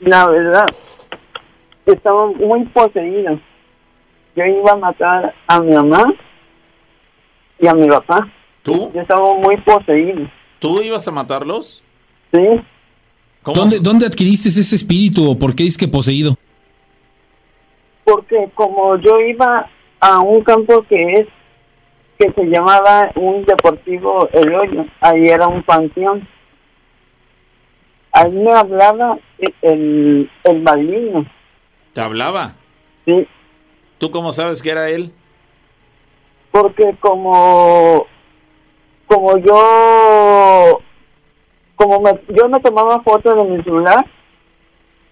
la 0.00 0.28
verdad, 0.28 0.66
estaba 1.84 2.26
muy 2.28 2.64
poseído. 2.66 3.38
Yo 4.34 4.44
iba 4.44 4.72
a 4.72 4.76
matar 4.76 5.34
a 5.46 5.60
mi 5.60 5.74
mamá 5.74 6.04
y 7.58 7.66
a 7.66 7.74
mi 7.74 7.88
papá. 7.88 8.28
¿Tú? 8.62 8.92
Yo 8.94 9.00
estaba 9.00 9.34
muy 9.34 9.56
poseído. 9.58 10.30
¿Tú 10.58 10.80
ibas 10.80 11.06
a 11.06 11.12
matarlos? 11.12 11.82
Sí, 12.32 12.38
¿Cómo 12.38 12.77
¿Dónde, 13.54 13.78
¿Dónde 13.80 14.06
adquiriste 14.06 14.48
ese 14.48 14.74
espíritu 14.74 15.30
o 15.30 15.38
por 15.38 15.54
qué 15.54 15.64
dices 15.64 15.78
que 15.78 15.88
poseído? 15.88 16.36
porque 18.04 18.48
como 18.54 18.96
yo 18.96 19.20
iba 19.20 19.68
a 20.00 20.20
un 20.20 20.42
campo 20.42 20.82
que 20.88 21.12
es 21.12 21.26
que 22.18 22.32
se 22.32 22.44
llamaba 22.46 23.10
un 23.16 23.44
deportivo 23.44 24.28
El 24.32 24.54
Hoyo, 24.54 24.86
ahí 25.00 25.24
era 25.28 25.46
un 25.46 25.62
panteón. 25.62 26.26
Ahí 28.12 28.32
me 28.32 28.50
hablaba 28.52 29.18
el, 29.60 30.30
el 30.44 30.62
maligno, 30.62 31.26
¿Te 31.92 32.00
hablaba? 32.00 32.54
sí, 33.04 33.26
¿Tú 33.98 34.10
cómo 34.10 34.32
sabes 34.32 34.62
que 34.62 34.70
era 34.70 34.88
él? 34.88 35.12
porque 36.50 36.96
como 37.00 38.06
como 39.06 39.36
yo 39.38 40.80
como 41.78 42.00
me, 42.00 42.10
yo 42.28 42.48
me 42.48 42.60
tomaba 42.60 43.00
fotos 43.02 43.34
de 43.36 43.44
mi 43.44 43.62
celular 43.62 44.04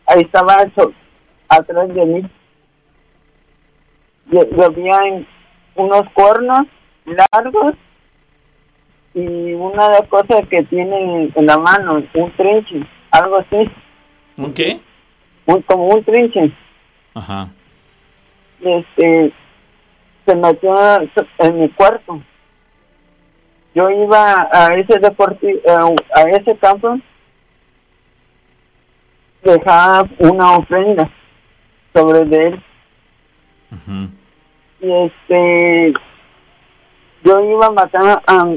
ahí 0.07 0.21
estaba 0.21 0.57
eso, 0.63 0.93
atrás 1.49 1.89
de 1.95 2.05
mí 2.05 2.31
habían 4.63 5.27
unos 5.77 6.03
cuernos 6.13 6.67
largos 7.07 7.75
y 9.15 9.53
una 9.55 9.85
de 9.89 9.99
las 10.01 10.09
cosas 10.09 10.47
que 10.51 10.63
tienen 10.65 11.33
en 11.35 11.47
la 11.47 11.57
mano 11.59 12.03
un 12.15 12.33
trinche 12.37 12.85
algo 13.11 13.37
así 13.37 13.71
¿Un 14.37 14.53
qué? 14.53 14.79
un- 15.47 15.63
como 15.63 15.87
un 15.89 16.05
trinche 16.05 16.53
Ajá. 17.15 17.49
este 18.61 19.33
se 20.27 20.35
metió 20.35 20.75
en 21.39 21.61
mi 21.61 21.69
cuarto. 21.71 22.21
Yo 23.77 23.91
iba 23.91 24.49
a 24.51 24.75
ese 24.75 24.99
deporti 24.99 25.49
a 25.69 26.23
ese 26.31 26.57
campo, 26.57 26.99
dejaba 29.43 30.09
una 30.19 30.57
ofrenda 30.57 31.11
sobre 31.93 32.25
de 32.25 32.47
él. 32.47 32.63
Y 34.81 34.91
este, 34.91 35.95
yo 37.23 37.41
iba 37.53 37.67
a 37.67 37.71
matar 37.71 38.23
a, 38.27 38.57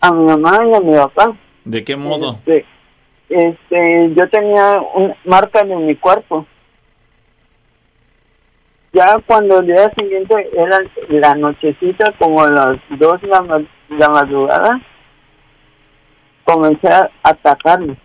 a 0.00 0.12
mi 0.12 0.24
mamá 0.26 0.64
y 0.64 0.74
a 0.74 0.80
mi 0.80 0.94
papá. 0.94 1.34
¿De 1.64 1.82
qué 1.82 1.96
modo? 1.96 2.38
Este, 2.46 2.64
este, 3.30 4.14
yo 4.14 4.30
tenía 4.30 4.80
una 4.94 5.16
marca 5.24 5.58
en 5.58 5.86
mi 5.88 5.96
cuerpo. 5.96 6.46
Ya 8.92 9.16
cuando 9.26 9.58
el 9.58 9.66
día 9.66 9.92
siguiente 9.98 10.50
era 10.56 10.78
la 11.08 11.34
nochecita, 11.34 12.12
como 12.16 12.44
a 12.44 12.48
las 12.48 12.78
dos 12.90 13.20
de 13.22 13.26
la, 13.26 13.64
la 13.98 14.08
madrugada, 14.08 14.80
comencé 16.44 16.88
a 16.88 17.10
atacarme 17.22 17.96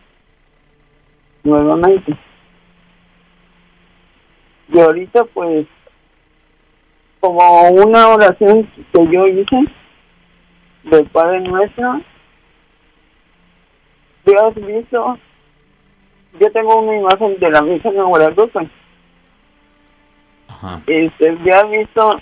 nuevamente. 1.44 2.18
Y 4.70 4.80
ahorita 4.80 5.24
pues, 5.26 5.66
como 7.20 7.70
una 7.70 8.10
oración 8.10 8.70
que 8.94 9.08
yo 9.08 9.28
hice 9.28 9.58
del 10.84 11.06
Padre 11.08 11.42
Nuestro, 11.42 12.02
Dios 14.26 14.56
visto, 14.56 15.18
yo 16.40 16.52
tengo 16.52 16.82
una 16.82 16.98
imagen 16.98 17.40
de 17.40 17.50
la 17.50 17.62
Virgen 17.62 17.94
de 17.94 18.02
Guadalupe. 18.02 18.70
Este, 20.88 21.38
ya 21.46 21.64
visto 21.66 22.20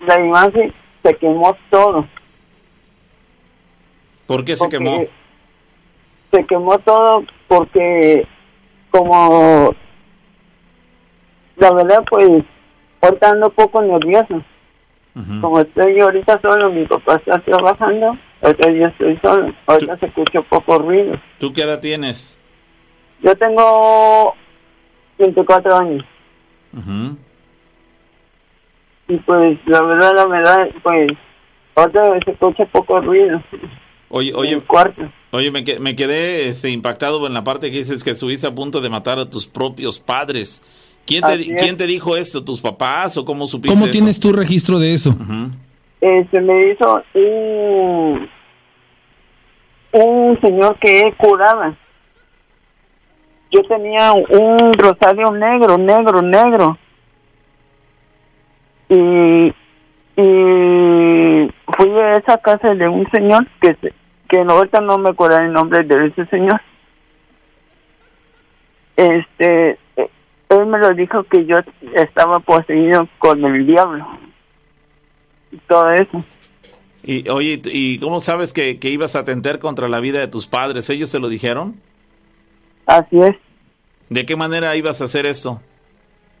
la 0.00 0.20
imagen, 0.20 0.72
se 1.02 1.14
quemó 1.16 1.56
todo. 1.70 2.06
¿Por 4.26 4.44
qué 4.44 4.56
se 4.56 4.68
quemó? 4.68 5.04
Se 6.32 6.44
quemó 6.46 6.78
todo 6.80 7.24
porque 7.48 8.26
como 8.90 9.74
la 11.56 11.72
verdad 11.72 12.04
pues 12.08 12.42
ahorita 13.00 13.30
ando 13.30 13.46
un 13.48 13.54
poco 13.54 13.82
nervioso. 13.82 14.42
Ujú. 15.16 15.40
Como 15.40 15.60
estoy 15.60 16.00
ahorita 16.00 16.40
solo, 16.40 16.70
mi 16.72 16.86
papá 16.86 17.16
está 17.16 17.38
trabajando, 17.40 18.18
ahorita 18.42 18.70
yo 18.72 18.86
estoy 18.86 19.16
solo, 19.22 19.54
ahorita 19.66 19.96
se 19.98 20.06
escucha 20.06 20.42
poco 20.42 20.78
ruido. 20.78 21.20
¿Tú 21.38 21.52
qué 21.52 21.62
edad 21.62 21.78
tienes? 21.80 22.36
Yo 23.22 23.34
tengo 23.36 24.34
24 25.18 25.76
años 25.76 26.04
Ujú. 26.72 27.16
y 29.08 29.16
pues 29.18 29.58
la 29.66 29.82
verdad, 29.82 30.14
la 30.16 30.26
verdad, 30.26 30.68
pues 30.82 31.12
vez 31.76 32.24
se 32.24 32.30
escucha 32.32 32.64
poco 32.66 33.00
ruido 33.00 33.40
Oye, 34.10 34.32
oye, 34.34 34.62
oye, 35.32 35.50
me, 35.50 35.64
que- 35.64 35.80
me 35.80 35.96
quedé 35.96 36.48
este, 36.48 36.70
impactado 36.70 37.26
en 37.26 37.34
la 37.34 37.42
parte 37.42 37.70
que 37.70 37.78
dices 37.78 38.04
que 38.04 38.10
estuviste 38.10 38.46
a 38.46 38.54
punto 38.54 38.80
de 38.80 38.88
matar 38.90 39.18
a 39.18 39.28
tus 39.28 39.46
propios 39.46 39.98
padres. 40.00 40.62
¿Quién 41.06 41.22
te. 41.22 41.56
¿quién 41.56 41.76
te 41.76 41.86
dijo 41.86 42.16
esto? 42.16 42.42
¿Tus 42.44 42.60
papás 42.60 43.16
o 43.18 43.24
cómo 43.24 43.46
supiste 43.46 43.74
¿Cómo 43.74 43.86
eso? 43.86 43.92
tienes 43.92 44.18
tu 44.20 44.32
registro 44.32 44.78
de 44.78 44.94
eso? 44.94 45.14
Eh, 46.00 46.26
se 46.30 46.40
me 46.40 46.70
hizo 46.72 47.02
un, 47.14 48.28
un 49.92 50.40
señor 50.40 50.78
que 50.78 51.12
curaba. 51.18 51.76
Yo 53.50 53.62
tenía 53.64 54.12
un 54.12 54.72
rosario 54.74 55.30
negro, 55.30 55.76
negro, 55.78 56.22
negro. 56.22 56.78
Y 58.88 59.52
y 60.16 61.50
fui 61.76 61.90
a 61.98 62.16
esa 62.16 62.38
casa 62.38 62.74
de 62.74 62.88
un 62.88 63.08
señor 63.10 63.46
que 63.60 63.76
se- 63.80 63.94
que 64.28 64.38
ahorita 64.40 64.80
no 64.80 64.98
me 64.98 65.10
acuerdo 65.10 65.38
el 65.38 65.52
nombre 65.52 65.82
de 65.84 66.06
ese 66.06 66.26
señor. 66.26 66.60
Este, 68.96 69.70
eh, 69.96 70.10
él 70.48 70.66
me 70.66 70.78
lo 70.78 70.94
dijo 70.94 71.24
que 71.24 71.44
yo 71.46 71.56
estaba 71.94 72.38
poseído 72.40 73.08
con 73.18 73.44
el 73.44 73.66
diablo. 73.66 74.06
Y 75.50 75.56
todo 75.68 75.90
eso. 75.92 76.24
Y 77.02 77.28
oye, 77.28 77.60
¿y 77.66 77.98
cómo 77.98 78.20
sabes 78.20 78.52
que, 78.52 78.78
que 78.78 78.90
ibas 78.90 79.14
a 79.16 79.20
atentar 79.20 79.58
contra 79.58 79.88
la 79.88 80.00
vida 80.00 80.20
de 80.20 80.28
tus 80.28 80.46
padres? 80.46 80.88
¿Ellos 80.90 81.10
se 81.10 81.18
lo 81.18 81.28
dijeron? 81.28 81.74
Así 82.86 83.20
es. 83.20 83.36
¿De 84.08 84.24
qué 84.24 84.36
manera 84.36 84.74
ibas 84.76 85.00
a 85.00 85.04
hacer 85.04 85.26
esto? 85.26 85.60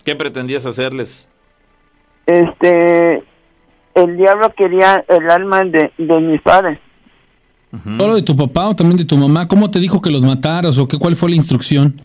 ¿Qué 0.04 0.14
pretendías 0.14 0.64
hacerles? 0.66 1.30
Este, 2.26 3.22
el 3.94 4.16
diablo 4.16 4.52
quería 4.56 5.04
el 5.08 5.30
alma 5.30 5.62
de, 5.64 5.92
de 5.98 6.20
mis 6.20 6.40
padres. 6.42 6.78
¿Solo 7.98 8.14
de 8.14 8.22
tu 8.22 8.36
papá 8.36 8.68
o 8.68 8.76
también 8.76 8.98
de 8.98 9.04
tu 9.04 9.16
mamá? 9.16 9.48
¿Cómo 9.48 9.70
te 9.70 9.80
dijo 9.80 10.00
que 10.00 10.10
los 10.10 10.20
mataras 10.22 10.78
o 10.78 10.86
qué, 10.86 10.96
cuál 10.98 11.16
fue 11.16 11.30
la 11.30 11.36
instrucción? 11.36 12.00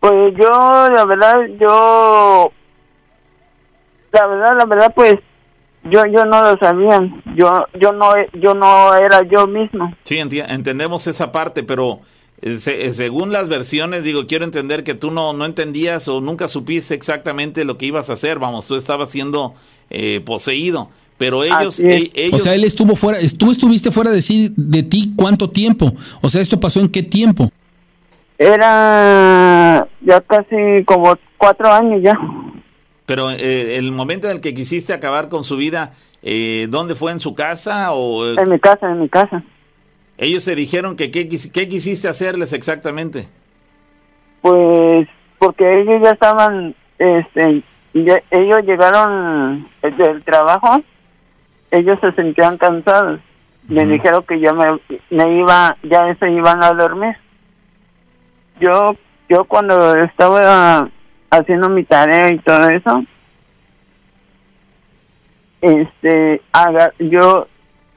Pues 0.00 0.34
yo, 0.38 0.48
la 0.90 1.04
verdad, 1.04 1.34
yo, 1.60 2.50
la 4.12 4.26
verdad, 4.26 4.56
la 4.58 4.64
verdad, 4.64 4.92
pues, 4.94 5.16
yo, 5.84 6.04
yo 6.06 6.24
no 6.24 6.42
lo 6.42 6.56
sabía. 6.58 7.00
Yo, 7.36 7.66
yo 7.80 7.92
no, 7.92 8.12
yo 8.34 8.54
no 8.54 8.94
era 8.94 9.22
yo 9.28 9.46
mismo. 9.46 9.94
Sí, 10.04 10.16
enti- 10.16 10.44
entendemos 10.48 11.06
esa 11.06 11.32
parte, 11.32 11.62
pero 11.64 12.00
eh, 12.40 12.56
se- 12.56 12.86
eh, 12.86 12.90
según 12.92 13.30
las 13.32 13.48
versiones, 13.48 14.04
digo, 14.04 14.26
quiero 14.26 14.44
entender 14.44 14.84
que 14.84 14.94
tú 14.94 15.10
no, 15.10 15.32
no 15.32 15.44
entendías 15.44 16.08
o 16.08 16.20
nunca 16.20 16.48
supiste 16.48 16.94
exactamente 16.94 17.64
lo 17.64 17.78
que 17.78 17.86
ibas 17.86 18.10
a 18.10 18.14
hacer. 18.14 18.38
Vamos, 18.38 18.66
tú 18.66 18.74
estabas 18.76 19.10
siendo 19.10 19.54
eh, 19.92 20.20
poseído, 20.24 20.90
pero 21.18 21.44
ellos, 21.44 21.78
e- 21.78 22.10
ellos, 22.14 22.40
O 22.40 22.44
sea, 22.44 22.54
él 22.54 22.64
estuvo 22.64 22.96
fuera, 22.96 23.18
tú 23.38 23.52
estuviste 23.52 23.90
fuera 23.92 24.10
de 24.10 24.20
sí, 24.22 24.52
de 24.56 24.82
ti 24.82 25.12
cuánto 25.14 25.50
tiempo? 25.50 25.92
O 26.20 26.28
sea, 26.28 26.40
¿esto 26.42 26.58
pasó 26.58 26.80
en 26.80 26.88
qué 26.88 27.02
tiempo? 27.02 27.48
Era 28.38 29.86
ya 30.00 30.20
casi 30.22 30.84
como 30.84 31.14
cuatro 31.38 31.72
años 31.72 32.02
ya. 32.02 32.18
pero 33.06 33.30
eh, 33.30 33.76
el 33.78 33.92
momento 33.92 34.26
en 34.28 34.36
el 34.36 34.40
que 34.40 34.52
quisiste 34.54 34.92
acabar 34.92 35.28
con 35.28 35.44
su 35.44 35.56
vida, 35.56 35.92
eh, 36.22 36.66
¿dónde 36.70 36.94
fue 36.94 37.12
en 37.12 37.20
su 37.20 37.34
casa 37.34 37.92
o 37.92 38.26
eh, 38.26 38.36
En 38.38 38.48
mi 38.48 38.58
casa, 38.58 38.90
en 38.90 39.00
mi 39.00 39.08
casa. 39.08 39.44
ellos 40.18 40.44
te 40.44 40.54
dijeron 40.56 40.96
que 40.96 41.10
qué, 41.10 41.28
qué 41.28 41.68
quisiste 41.68 42.08
hacerles 42.08 42.52
exactamente? 42.52 43.28
Pues 44.40 45.06
porque 45.38 45.80
ellos 45.82 46.00
ya 46.02 46.10
estaban, 46.10 46.74
este, 46.98 47.62
ellos 47.94 48.62
llegaron 48.64 49.68
del 49.82 50.22
trabajo, 50.24 50.82
ellos 51.70 51.98
se 52.00 52.12
sentían 52.12 52.56
cansados. 52.58 53.20
Me 53.68 53.86
dijeron 53.86 54.24
que 54.26 54.40
ya 54.40 54.52
me, 54.52 54.78
me 55.10 55.36
iba, 55.36 55.76
ya 55.84 56.14
se 56.16 56.30
iban 56.30 56.62
a 56.64 56.72
dormir. 56.72 57.16
Yo, 58.60 58.96
yo 59.28 59.44
cuando 59.44 59.94
estaba 59.96 60.88
haciendo 61.30 61.68
mi 61.68 61.84
tarea 61.84 62.32
y 62.32 62.38
todo 62.38 62.68
eso, 62.68 63.04
este, 65.60 66.42
aga- 66.52 66.92
yo, 66.98 67.46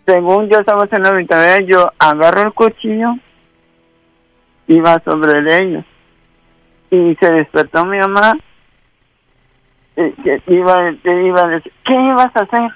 según 0.05 0.49
yo 0.49 0.59
estaba 0.59 0.83
haciendo 0.83 1.13
mi 1.13 1.25
tarea, 1.25 1.61
yo 1.61 1.91
agarro 1.97 2.43
el 2.43 2.53
cuchillo, 2.53 3.15
iba 4.67 4.99
sobre 5.03 5.39
ellos 5.63 5.85
y 6.91 7.15
se 7.19 7.31
despertó 7.31 7.85
mi 7.85 7.97
mamá 7.97 8.33
que 9.95 10.41
iba, 10.47 10.91
le 10.91 11.27
iba 11.27 11.41
a 11.43 11.47
decir, 11.47 11.71
¿qué 11.85 11.93
ibas 11.93 12.31
a 12.35 12.39
hacer? 12.43 12.71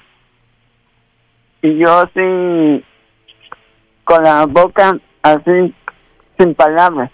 Y 1.62 1.76
yo 1.78 1.98
así, 2.00 2.84
con 4.04 4.22
la 4.24 4.46
boca 4.46 4.96
así, 5.22 5.74
sin 6.38 6.54
palabras. 6.54 7.10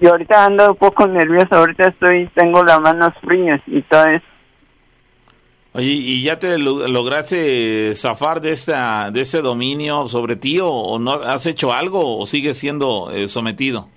Y 0.00 0.06
ahorita 0.06 0.44
ando 0.46 0.70
un 0.70 0.76
poco 0.76 1.06
nerviosa, 1.06 1.58
ahorita 1.58 1.88
estoy, 1.88 2.28
tengo 2.34 2.62
las 2.62 2.80
manos 2.80 3.12
frías 3.22 3.60
y 3.66 3.82
todo 3.82 4.04
eso. 4.06 4.24
Oye, 5.72 5.86
¿y 5.92 6.22
ya 6.22 6.38
te 6.38 6.56
lo- 6.58 6.88
lograste 6.88 7.94
zafar 7.94 8.40
de 8.40 8.52
esta 8.52 9.10
de 9.10 9.20
ese 9.20 9.42
dominio 9.42 10.08
sobre 10.08 10.36
ti 10.36 10.58
o, 10.58 10.68
o 10.70 10.98
no 10.98 11.12
has 11.12 11.44
hecho 11.44 11.70
algo 11.74 12.18
o 12.18 12.24
sigues 12.24 12.56
siendo 12.58 13.10
eh, 13.12 13.28
sometido? 13.28 13.88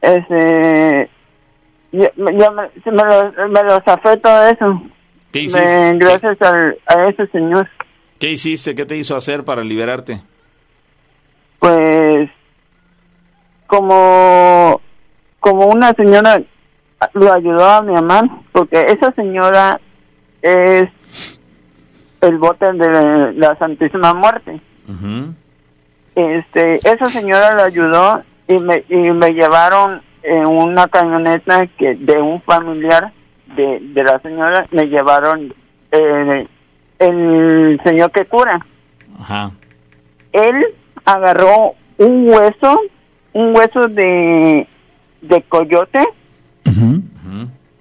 Este, 0.00 1.10
ya, 1.92 2.10
ya 2.16 2.50
me, 2.50 2.62
me 2.86 3.04
lo, 3.04 3.48
me 3.48 3.62
lo 3.62 3.80
zafé 3.84 4.16
todo 4.16 4.46
eso. 4.46 4.82
¿Qué 5.30 5.38
Me- 5.40 5.44
hiciste? 5.44 5.92
gracias 5.98 6.42
al- 6.42 6.78
a 6.86 7.08
ese 7.08 7.26
señor. 7.28 7.68
¿Qué 8.18 8.30
hiciste? 8.30 8.74
¿Qué 8.74 8.84
te 8.84 8.96
hizo 8.96 9.16
hacer 9.16 9.44
para 9.44 9.62
liberarte? 9.62 10.20
pues 11.58 12.28
como 13.68 14.80
como 15.40 15.66
una 15.68 15.92
señora 15.94 16.42
lo 17.14 17.32
ayudó 17.32 17.64
a 17.64 17.82
mi 17.82 17.92
mamá 17.92 18.22
porque 18.52 18.80
esa 18.88 19.12
señora 19.12 19.80
es 20.42 20.88
el 22.20 22.38
bote 22.38 22.72
de 22.72 23.32
la 23.34 23.56
Santísima 23.58 24.12
Muerte 24.14 24.60
este 26.14 26.76
esa 26.88 27.06
señora 27.06 27.54
lo 27.54 27.62
ayudó 27.62 28.22
y 28.48 28.58
me 28.58 28.84
y 28.88 28.96
me 28.96 29.30
llevaron 29.32 30.02
en 30.22 30.46
una 30.46 30.88
camioneta 30.88 31.66
que 31.78 31.94
de 31.94 32.20
un 32.20 32.40
familiar 32.42 33.12
de, 33.56 33.80
de 33.80 34.02
la 34.04 34.18
señora 34.20 34.66
me 34.70 34.88
llevaron 34.88 35.52
eh, 35.90 36.46
el 36.98 37.80
señor 37.84 38.10
que 38.12 38.24
cura 38.24 38.64
Ajá. 39.18 39.50
él 40.32 40.64
agarró 41.04 41.74
un 41.98 42.28
hueso, 42.28 42.80
un 43.32 43.54
hueso 43.56 43.88
de, 43.88 44.66
de 45.20 45.42
coyote, 45.42 46.04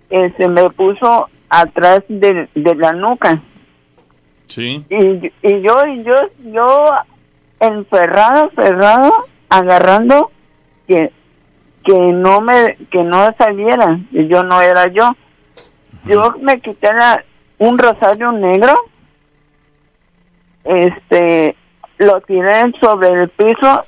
eh, 0.09 0.33
se 0.37 0.47
me 0.47 0.69
puso 0.71 1.29
atrás 1.49 2.01
de, 2.09 2.49
de 2.53 2.75
la 2.75 2.93
nuca. 2.93 3.39
Sí. 4.47 4.83
Y, 4.89 5.31
y 5.41 5.61
yo, 5.61 5.85
y 5.87 6.03
yo, 6.03 6.15
yo 6.51 6.91
enferrado, 7.59 8.51
cerrado, 8.55 9.13
agarrando 9.49 10.31
que, 10.87 11.11
que 11.83 11.97
no 11.97 12.41
me, 12.41 12.75
que 12.91 13.03
no 13.03 13.33
saliera, 13.37 13.99
y 14.11 14.27
yo 14.27 14.43
no 14.43 14.61
era 14.61 14.87
yo. 14.87 15.09
Yo 16.05 16.35
me 16.41 16.59
quité 16.61 16.93
la- 16.93 17.23
un 17.59 17.77
rosario 17.77 18.31
negro, 18.31 18.73
este, 20.63 21.55
lo 21.97 22.21
tiré 22.21 22.71
sobre 22.79 23.09
el 23.09 23.29
piso, 23.29 23.81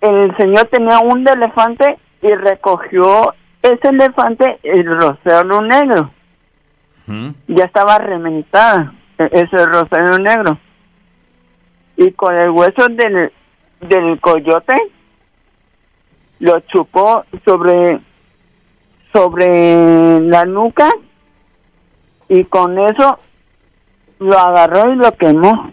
el 0.00 0.36
señor 0.36 0.66
tenía 0.66 0.98
un 1.00 1.26
elefante 1.26 1.98
y 2.22 2.28
recogió 2.34 3.34
ese 3.62 3.88
elefante 3.88 4.58
el 4.62 4.84
rosario 4.86 5.60
negro. 5.62 6.10
Ya 7.48 7.64
estaba 7.64 7.98
reventada 7.98 8.92
e- 9.18 9.28
ese 9.32 9.64
rosario 9.66 10.18
negro. 10.18 10.58
Y 11.96 12.12
con 12.12 12.34
el 12.34 12.50
hueso 12.50 12.88
del 12.88 13.32
del 13.80 14.18
coyote 14.20 14.74
lo 16.44 16.60
chupó 16.60 17.24
sobre 17.44 18.00
sobre 19.14 20.20
la 20.20 20.44
nuca 20.44 20.90
y 22.28 22.44
con 22.44 22.78
eso 22.78 23.18
lo 24.18 24.38
agarró 24.38 24.92
y 24.92 24.96
lo 24.96 25.10
quemó 25.16 25.72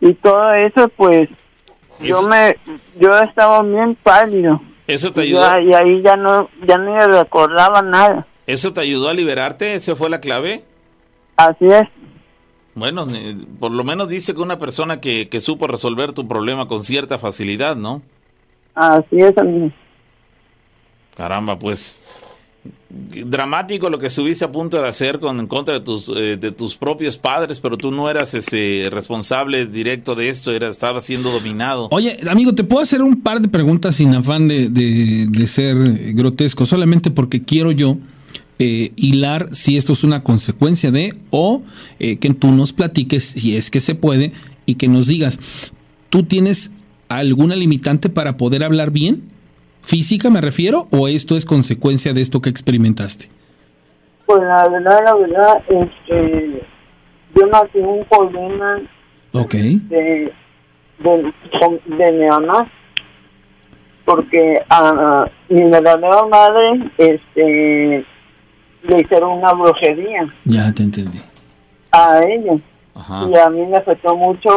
y 0.00 0.14
todo 0.14 0.52
eso 0.54 0.88
pues 0.96 1.28
Eso- 2.00 2.22
yo 2.22 2.22
me 2.28 2.56
yo 2.98 3.16
estaba 3.22 3.62
bien 3.62 3.94
pálido 4.02 4.60
¿Eso 4.86 5.12
te 5.12 5.22
ayudó? 5.22 5.60
y 5.60 5.72
ahí 5.74 6.02
ya 6.02 6.16
no 6.16 6.48
ya 6.66 6.78
no 6.78 6.94
me 6.94 7.06
recordaba 7.06 7.82
nada 7.82 8.26
¿Eso 8.46 8.72
te 8.72 8.80
ayudó 8.80 9.08
a 9.08 9.14
liberarte? 9.14 9.74
¿Esa 9.74 9.96
fue 9.96 10.08
la 10.10 10.20
clave? 10.20 10.64
así 11.36 11.66
es 11.66 11.88
Bueno, 12.76 13.08
por 13.58 13.72
lo 13.72 13.82
menos 13.84 14.08
dice 14.10 14.34
que 14.34 14.40
una 14.40 14.58
persona 14.58 15.00
que, 15.00 15.28
que 15.28 15.40
supo 15.40 15.66
resolver 15.66 16.12
tu 16.12 16.28
problema 16.28 16.68
con 16.68 16.84
cierta 16.84 17.18
facilidad, 17.18 17.74
¿no? 17.74 18.02
así 18.74 19.16
es 19.18 19.36
amigo. 19.38 19.72
Caramba, 21.16 21.58
pues 21.58 21.98
dramático 22.90 23.88
lo 23.90 23.98
que 23.98 24.08
estuviste 24.08 24.44
a 24.44 24.52
punto 24.52 24.80
de 24.80 24.88
hacer 24.88 25.18
con 25.18 25.38
en 25.40 25.46
contra 25.46 25.74
de 25.74 25.80
tus 25.80 26.08
eh, 26.14 26.36
de 26.36 26.50
tus 26.52 26.76
propios 26.76 27.16
padres, 27.18 27.60
pero 27.60 27.76
tú 27.76 27.90
no 27.90 28.10
eras 28.10 28.34
ese 28.34 28.88
responsable 28.90 29.66
directo 29.66 30.14
de 30.14 30.28
esto, 30.28 30.52
era 30.52 30.68
estaba 30.68 31.00
siendo 31.00 31.30
dominado. 31.30 31.88
Oye, 31.92 32.18
amigo, 32.28 32.54
te 32.54 32.64
puedo 32.64 32.82
hacer 32.82 33.02
un 33.02 33.22
par 33.22 33.40
de 33.40 33.48
preguntas 33.48 33.96
sin 33.96 34.14
afán 34.14 34.48
de, 34.48 34.68
de- 34.68 35.26
de 35.28 35.46
ser 35.46 35.76
grotesco, 36.14 36.66
solamente 36.66 37.10
porque 37.10 37.42
quiero 37.42 37.70
yo 37.72 37.96
eh, 38.58 38.92
hilar 38.96 39.54
si 39.54 39.76
esto 39.76 39.92
es 39.92 40.04
una 40.04 40.22
consecuencia 40.22 40.90
de 40.90 41.14
o 41.30 41.62
eh, 41.98 42.18
que 42.18 42.32
tú 42.34 42.52
nos 42.52 42.72
platiques 42.72 43.24
si 43.24 43.56
es 43.56 43.70
que 43.70 43.80
se 43.80 43.94
puede 43.94 44.32
y 44.64 44.74
que 44.76 44.88
nos 44.88 45.06
digas, 45.06 45.38
¿tú 46.10 46.24
tienes 46.24 46.72
alguna 47.08 47.54
limitante 47.54 48.08
para 48.08 48.36
poder 48.36 48.64
hablar 48.64 48.90
bien? 48.90 49.36
física 49.86 50.30
me 50.30 50.40
refiero, 50.40 50.88
o 50.90 51.06
esto 51.08 51.36
es 51.36 51.44
consecuencia 51.44 52.12
de 52.12 52.20
esto 52.20 52.42
que 52.42 52.50
experimentaste? 52.50 53.28
Pues 54.26 54.42
la 54.42 54.68
verdad, 54.68 55.00
la 55.04 55.14
verdad, 55.14 55.62
este, 55.68 56.62
yo 57.34 57.46
nací 57.46 57.78
un 57.78 58.04
problema 58.06 58.80
Ok. 59.32 59.54
de, 59.54 60.32
de, 60.98 62.12
mi 62.12 62.26
mamá, 62.26 62.68
porque 64.04 64.60
a 64.68 65.30
mi 65.48 65.62
verdadera 65.70 66.26
madre, 66.26 66.90
este, 66.98 68.04
le 68.88 69.00
hicieron 69.00 69.38
una 69.38 69.52
brujería 69.52 70.32
Ya 70.44 70.72
te 70.72 70.82
entendí. 70.82 71.20
a 71.92 72.20
ella. 72.22 72.58
Ajá. 72.94 73.26
y 73.30 73.34
a 73.36 73.50
mí 73.50 73.60
me 73.66 73.76
afectó 73.76 74.16
mucho 74.16 74.48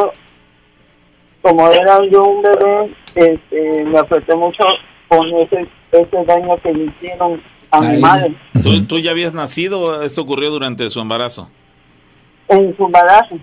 como 1.42 1.68
era 1.70 1.98
yo 2.10 2.24
un 2.24 2.42
bebé 2.42 2.94
este 3.14 3.84
me 3.84 3.98
afectó 3.98 4.36
mucho 4.36 4.64
con 5.08 5.26
ese 5.36 5.68
ese 5.92 6.24
daño 6.26 6.56
que 6.62 6.72
le 6.72 6.84
hicieron 6.84 7.40
a 7.70 7.78
A 7.78 7.80
mi 7.82 7.88
ella. 7.96 8.00
madre 8.00 8.34
¿Tú, 8.62 8.84
tú 8.86 8.98
ya 8.98 9.10
habías 9.10 9.32
nacido 9.34 9.80
o 9.80 10.02
esto 10.02 10.22
ocurrió 10.22 10.50
durante 10.50 10.88
su 10.90 11.00
embarazo? 11.00 11.50
en 12.48 12.74
su 12.76 12.84
embarazo 12.86 13.38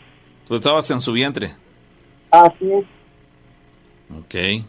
Tú 0.47 0.55
estabas 0.55 0.89
en 0.91 1.01
su 1.01 1.11
vientre. 1.11 1.51
así 2.31 2.71
es 2.71 2.85
Ok. 4.17 4.63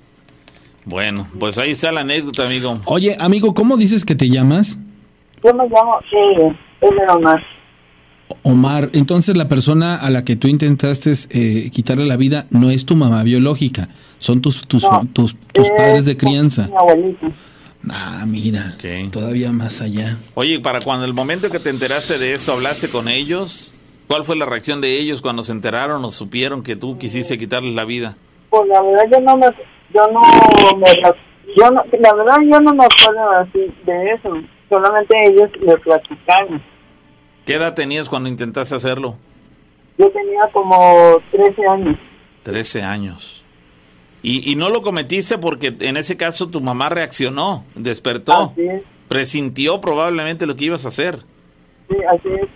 Bueno, 0.85 1.27
pues 1.39 1.59
ahí 1.59 1.71
está 1.71 1.93
la 1.93 2.01
anécdota, 2.01 2.45
amigo. 2.47 2.81
Oye, 2.87 3.17
amigo, 3.21 3.55
¿cómo 3.55 3.77
dices 3.77 4.05
que 4.05 4.15
te 4.17 4.29
llamas? 4.29 4.79
Yo 5.45 5.55
me 5.55 5.65
llamo 5.69 5.99
de 6.81 7.07
nomás 7.07 7.43
Omar, 8.43 8.91
entonces 8.93 9.37
la 9.37 9.49
persona 9.49 9.97
a 9.97 10.11
la 10.11 10.25
que 10.25 10.37
tú 10.37 10.49
intentaste 10.49 11.13
eh, 11.31 11.71
quitarle 11.71 12.07
la 12.07 12.17
vida 12.17 12.47
no 12.51 12.71
es 12.71 12.85
tu 12.85 12.95
mamá 12.95 13.23
biológica, 13.23 13.89
son 14.19 14.41
tus 14.43 14.67
tus, 14.69 14.83
No, 14.83 15.03
tus, 15.13 15.35
tus 15.53 15.67
es 15.67 15.73
padres 15.77 16.05
de 16.05 16.17
crianza. 16.17 16.69
mi 16.69 16.77
abuelita 16.77 17.27
Ah, 17.91 18.25
mira, 18.27 18.77
todavía 19.13 19.53
más 19.53 19.81
allá. 19.81 20.19
Oye, 20.35 20.61
para 20.61 20.81
cuando 20.81 21.07
el 21.07 21.15
momento 21.15 21.49
que 21.49 21.61
te 21.61 21.71
enteraste 21.71 22.19
de 22.19 22.35
eso, 22.35 22.53
hablaste 22.53 22.91
con 22.91 23.09
ellos, 23.09 23.73
¿cuál 24.09 24.25
fue 24.25 24.37
la 24.37 24.45
reacción 24.45 24.81
de 24.81 24.99
ellos 25.01 25.23
cuando 25.23 25.43
se 25.43 25.53
enteraron 25.53 26.05
o 26.05 26.11
supieron 26.11 26.63
que 26.63 26.77
tú 26.77 26.99
quisiste 26.99 27.39
quitarles 27.39 27.75
la 27.75 27.85
vida? 27.85 28.17
pues 28.51 28.67
la 28.69 28.81
verdad 28.83 29.05
yo 29.13 29.21
no 29.21 29.37
me 29.37 29.47
yo 29.95 30.07
no 30.11 30.21
me 30.79 30.87
yo 31.57 31.71
no, 31.71 31.85
la 32.01 32.15
verdad 32.15 32.37
yo 32.51 32.61
no 32.61 32.75
me 32.75 32.85
acuerdo 32.85 33.31
así 33.41 33.73
de 33.87 34.11
eso 34.13 34.41
solamente 34.69 35.17
ellos 35.27 35.51
me 35.61 35.77
platicaron 35.79 36.63
¿Qué 37.47 37.55
edad 37.55 37.75
tenías 37.75 38.09
cuando 38.09 38.29
intentaste 38.29 38.75
hacerlo? 38.75 39.17
yo 39.97 40.11
tenía 40.11 40.49
como 40.53 41.21
13 41.33 41.67
años 41.67 41.97
13 42.49 42.83
años. 42.83 43.45
Y, 44.23 44.51
y 44.51 44.57
no 44.57 44.71
lo 44.71 44.81
cometiste 44.81 45.37
porque 45.37 45.77
en 45.81 45.97
ese 45.99 46.17
caso 46.17 46.49
tu 46.49 46.61
mamá 46.63 46.89
reaccionó, 46.89 47.65
despertó, 47.75 48.55
presintió 49.07 49.81
probablemente 49.81 50.47
lo 50.47 50.57
que 50.57 50.65
ibas 50.65 50.87
a 50.87 50.89
hacer. 50.89 51.19
sí 51.89 51.97
así 52.11 52.29
es 52.29 52.49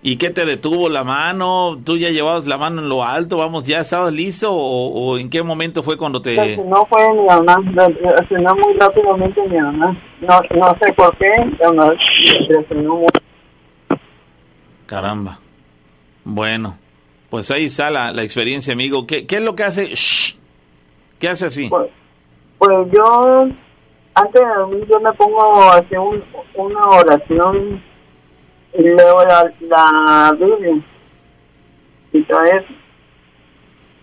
¿Y 0.00 0.16
qué 0.16 0.30
te 0.30 0.44
detuvo 0.44 0.88
la 0.88 1.02
mano? 1.02 1.78
¿Tú 1.84 1.96
ya 1.96 2.10
llevabas 2.10 2.46
la 2.46 2.56
mano 2.56 2.80
en 2.80 2.88
lo 2.88 3.02
alto? 3.02 3.36
Vamos, 3.38 3.64
¿ya 3.64 3.80
estabas 3.80 4.12
listo? 4.12 4.52
¿O, 4.52 5.12
o 5.12 5.18
en 5.18 5.28
qué 5.28 5.42
momento 5.42 5.82
fue 5.82 5.96
cuando 5.96 6.22
te...? 6.22 6.36
Reaccionó 6.36 6.86
fue 6.86 7.12
mi 7.14 7.26
mamá, 7.26 7.56
reaccionó 7.74 8.54
muy 8.54 8.74
rápidamente 8.74 9.42
mi 9.48 9.58
mamá. 9.58 9.96
No, 10.20 10.40
no 10.56 10.76
sé 10.80 10.92
por 10.92 11.16
qué, 11.16 11.32
no, 11.74 11.92
reaccionó 12.48 12.94
muy 12.96 13.08
Caramba. 14.86 15.38
Bueno, 16.24 16.78
pues 17.28 17.50
ahí 17.50 17.64
está 17.64 17.90
la, 17.90 18.12
la 18.12 18.22
experiencia, 18.22 18.72
amigo. 18.72 19.06
¿Qué, 19.06 19.26
qué 19.26 19.36
es 19.36 19.42
lo 19.42 19.56
que 19.56 19.64
hace? 19.64 19.86
Shh. 19.94 20.36
¿Qué 21.18 21.28
hace 21.28 21.46
así? 21.46 21.68
Pues, 21.68 21.90
pues 22.58 22.88
yo, 22.92 23.48
antes 24.14 24.40
de 24.40 24.54
dormir, 24.56 24.86
yo 24.88 25.00
me 25.00 25.12
pongo 25.14 25.62
a 25.62 25.76
hacer 25.76 25.98
un, 25.98 26.22
una 26.54 26.86
oración 26.88 27.82
y 28.78 28.82
leo 28.82 29.24
la, 29.26 29.52
la 29.68 30.32
Biblia 30.38 30.80
y 32.12 32.22
todo 32.22 32.42
eso. 32.44 32.66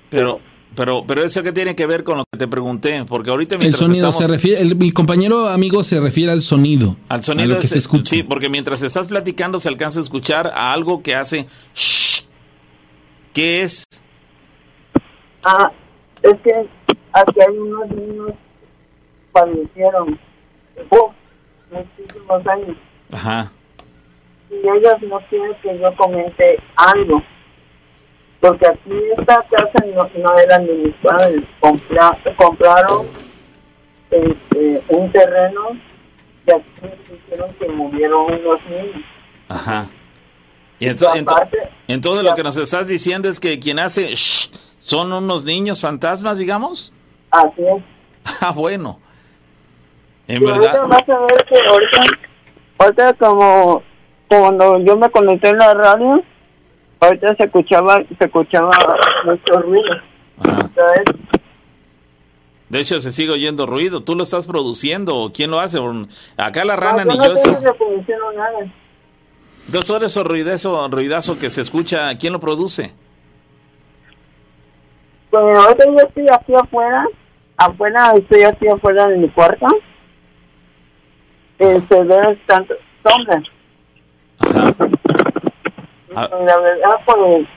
Pero, 0.10 0.40
pero, 0.76 1.04
pero 1.08 1.24
eso 1.24 1.42
qué 1.42 1.52
tiene 1.52 1.76
que 1.76 1.86
ver 1.86 2.04
con 2.04 2.18
lo 2.20 2.24
que 2.32 2.38
te 2.38 2.48
pregunté, 2.48 3.04
porque 3.08 3.32
ahorita 3.32 3.56
El 3.56 3.74
sonido 3.74 4.10
estamos 4.10 4.18
se 4.18 4.28
refiere, 4.32 4.62
el- 4.62 4.76
mi 4.76 4.92
compañero 4.92 5.48
amigo 5.48 5.84
se 5.84 6.00
refiere 6.00 6.32
al 6.32 6.42
sonido, 6.42 6.96
al 7.10 7.20
a 7.20 7.24
sonido 7.24 7.56
lo 7.56 7.62
que 7.62 7.68
se 7.68 7.80
escucha. 7.80 8.10
sí, 8.10 8.24
porque 8.24 8.50
mientras 8.50 8.82
estás 8.82 9.08
platicando 9.08 9.60
se 9.60 9.70
alcanza 9.70 10.00
a 10.00 10.04
escuchar 10.04 10.52
a 10.56 10.72
algo 10.74 11.02
que 11.02 11.16
hace 11.16 11.48
shh. 11.74 12.22
¿Qué 13.34 13.64
es? 13.64 13.84
Ah, 15.44 15.72
es 16.22 16.34
que 16.44 16.52
aquí 17.14 17.40
hay 17.42 17.58
unos 17.58 17.90
niños 17.90 18.32
fallecieron, 19.34 20.18
oh, 20.90 21.14
muchísimos 21.72 22.48
años. 22.48 22.78
Ajá. 23.12 23.52
Y 24.50 24.56
ellos 24.56 25.02
no 25.02 25.20
quieren 25.30 25.54
que 25.62 25.78
yo 25.80 25.96
comente 25.96 26.60
algo. 26.76 27.22
Porque 28.40 28.68
aquí 28.68 28.92
esta 29.18 29.44
casa 29.50 29.86
no, 29.94 30.10
no 30.16 30.74
mis 30.84 30.94
padres. 30.98 31.42
Compra- 31.60 32.18
compraron 32.38 33.08
este, 34.12 34.82
un 34.90 35.12
terreno 35.12 35.70
y 36.46 36.52
aquí 36.52 36.94
dijeron 37.10 37.54
que 37.60 37.68
murieron 37.70 38.34
unos 38.34 38.60
niños. 38.66 39.04
Ajá. 39.50 39.88
Y 40.80 40.88
ento- 40.88 41.12
entonces 41.88 42.24
lo 42.24 42.36
que 42.36 42.44
nos 42.44 42.58
estás 42.58 42.88
diciendo 42.88 43.30
es 43.30 43.40
que 43.40 43.60
quien 43.60 43.80
hace 43.80 44.10
shh, 44.14 44.52
son 44.80 45.12
unos 45.14 45.46
niños 45.46 45.82
fantasmas, 45.82 46.38
digamos. 46.38 46.92
Así 47.32 47.62
es. 47.66 47.84
Ah, 48.42 48.52
bueno. 48.54 49.00
En 50.28 50.42
Y 50.44 50.46
ahorita 50.50 50.72
verdad. 50.74 50.88
vas 50.88 51.10
a 51.10 51.20
ver 51.20 51.46
que 51.48 51.56
ahorita, 51.70 52.02
ahorita 52.80 53.14
como 53.14 53.84
cuando 54.28 54.80
yo 54.80 54.98
me 54.98 55.10
conecté 55.10 55.50
en 55.50 55.58
la 55.58 55.74
radio, 55.74 56.24
ahorita 57.00 57.36
se 57.36 57.44
escuchaba, 57.44 58.04
se 58.18 58.26
escuchaba 58.26 58.72
mucho 59.26 59.62
ruido. 59.62 60.02
Entonces, 60.44 61.04
De 62.70 62.80
hecho, 62.80 63.00
se 63.00 63.12
sigue 63.12 63.32
oyendo 63.32 63.66
ruido. 63.66 64.04
¿Tú 64.04 64.16
lo 64.16 64.24
estás 64.24 64.48
produciendo 64.48 65.16
o 65.16 65.32
quién 65.32 65.52
lo 65.52 65.60
hace? 65.60 65.80
Acá 66.38 66.66
la 66.66 66.76
rana 66.76 67.06
no, 67.06 67.12
ni 67.12 67.18
yo 67.18 67.30
no 67.30 67.36
estoy 67.36 67.54
nada. 68.36 68.60
Entonces, 69.68 69.88
todo 69.88 70.06
eso 70.06 70.24
ruidazo, 70.24 70.88
ruidazo 70.90 71.40
que 71.40 71.50
se 71.50 71.62
escucha, 71.62 72.16
¿quién 72.18 72.34
lo 72.34 72.40
produce? 72.40 72.94
Pues 75.32 75.56
ahorita 75.56 75.86
yo 75.86 76.08
estoy 76.08 76.28
aquí 76.32 76.54
afuera, 76.54 77.06
afuera, 77.58 78.14
estoy 78.16 78.44
aquí 78.44 78.68
afuera 78.68 79.08
de 79.08 79.18
mi 79.18 79.30
cuarto. 79.30 79.66
Eh, 81.58 81.82
se 81.90 82.04
ve 82.04 82.40
tanto 82.46 82.76
sombras. 83.04 83.44
Ajá. 84.40 84.76
Ah. 86.16 86.30
La 86.46 86.60
verdad, 86.60 86.90
pues, 87.06 87.48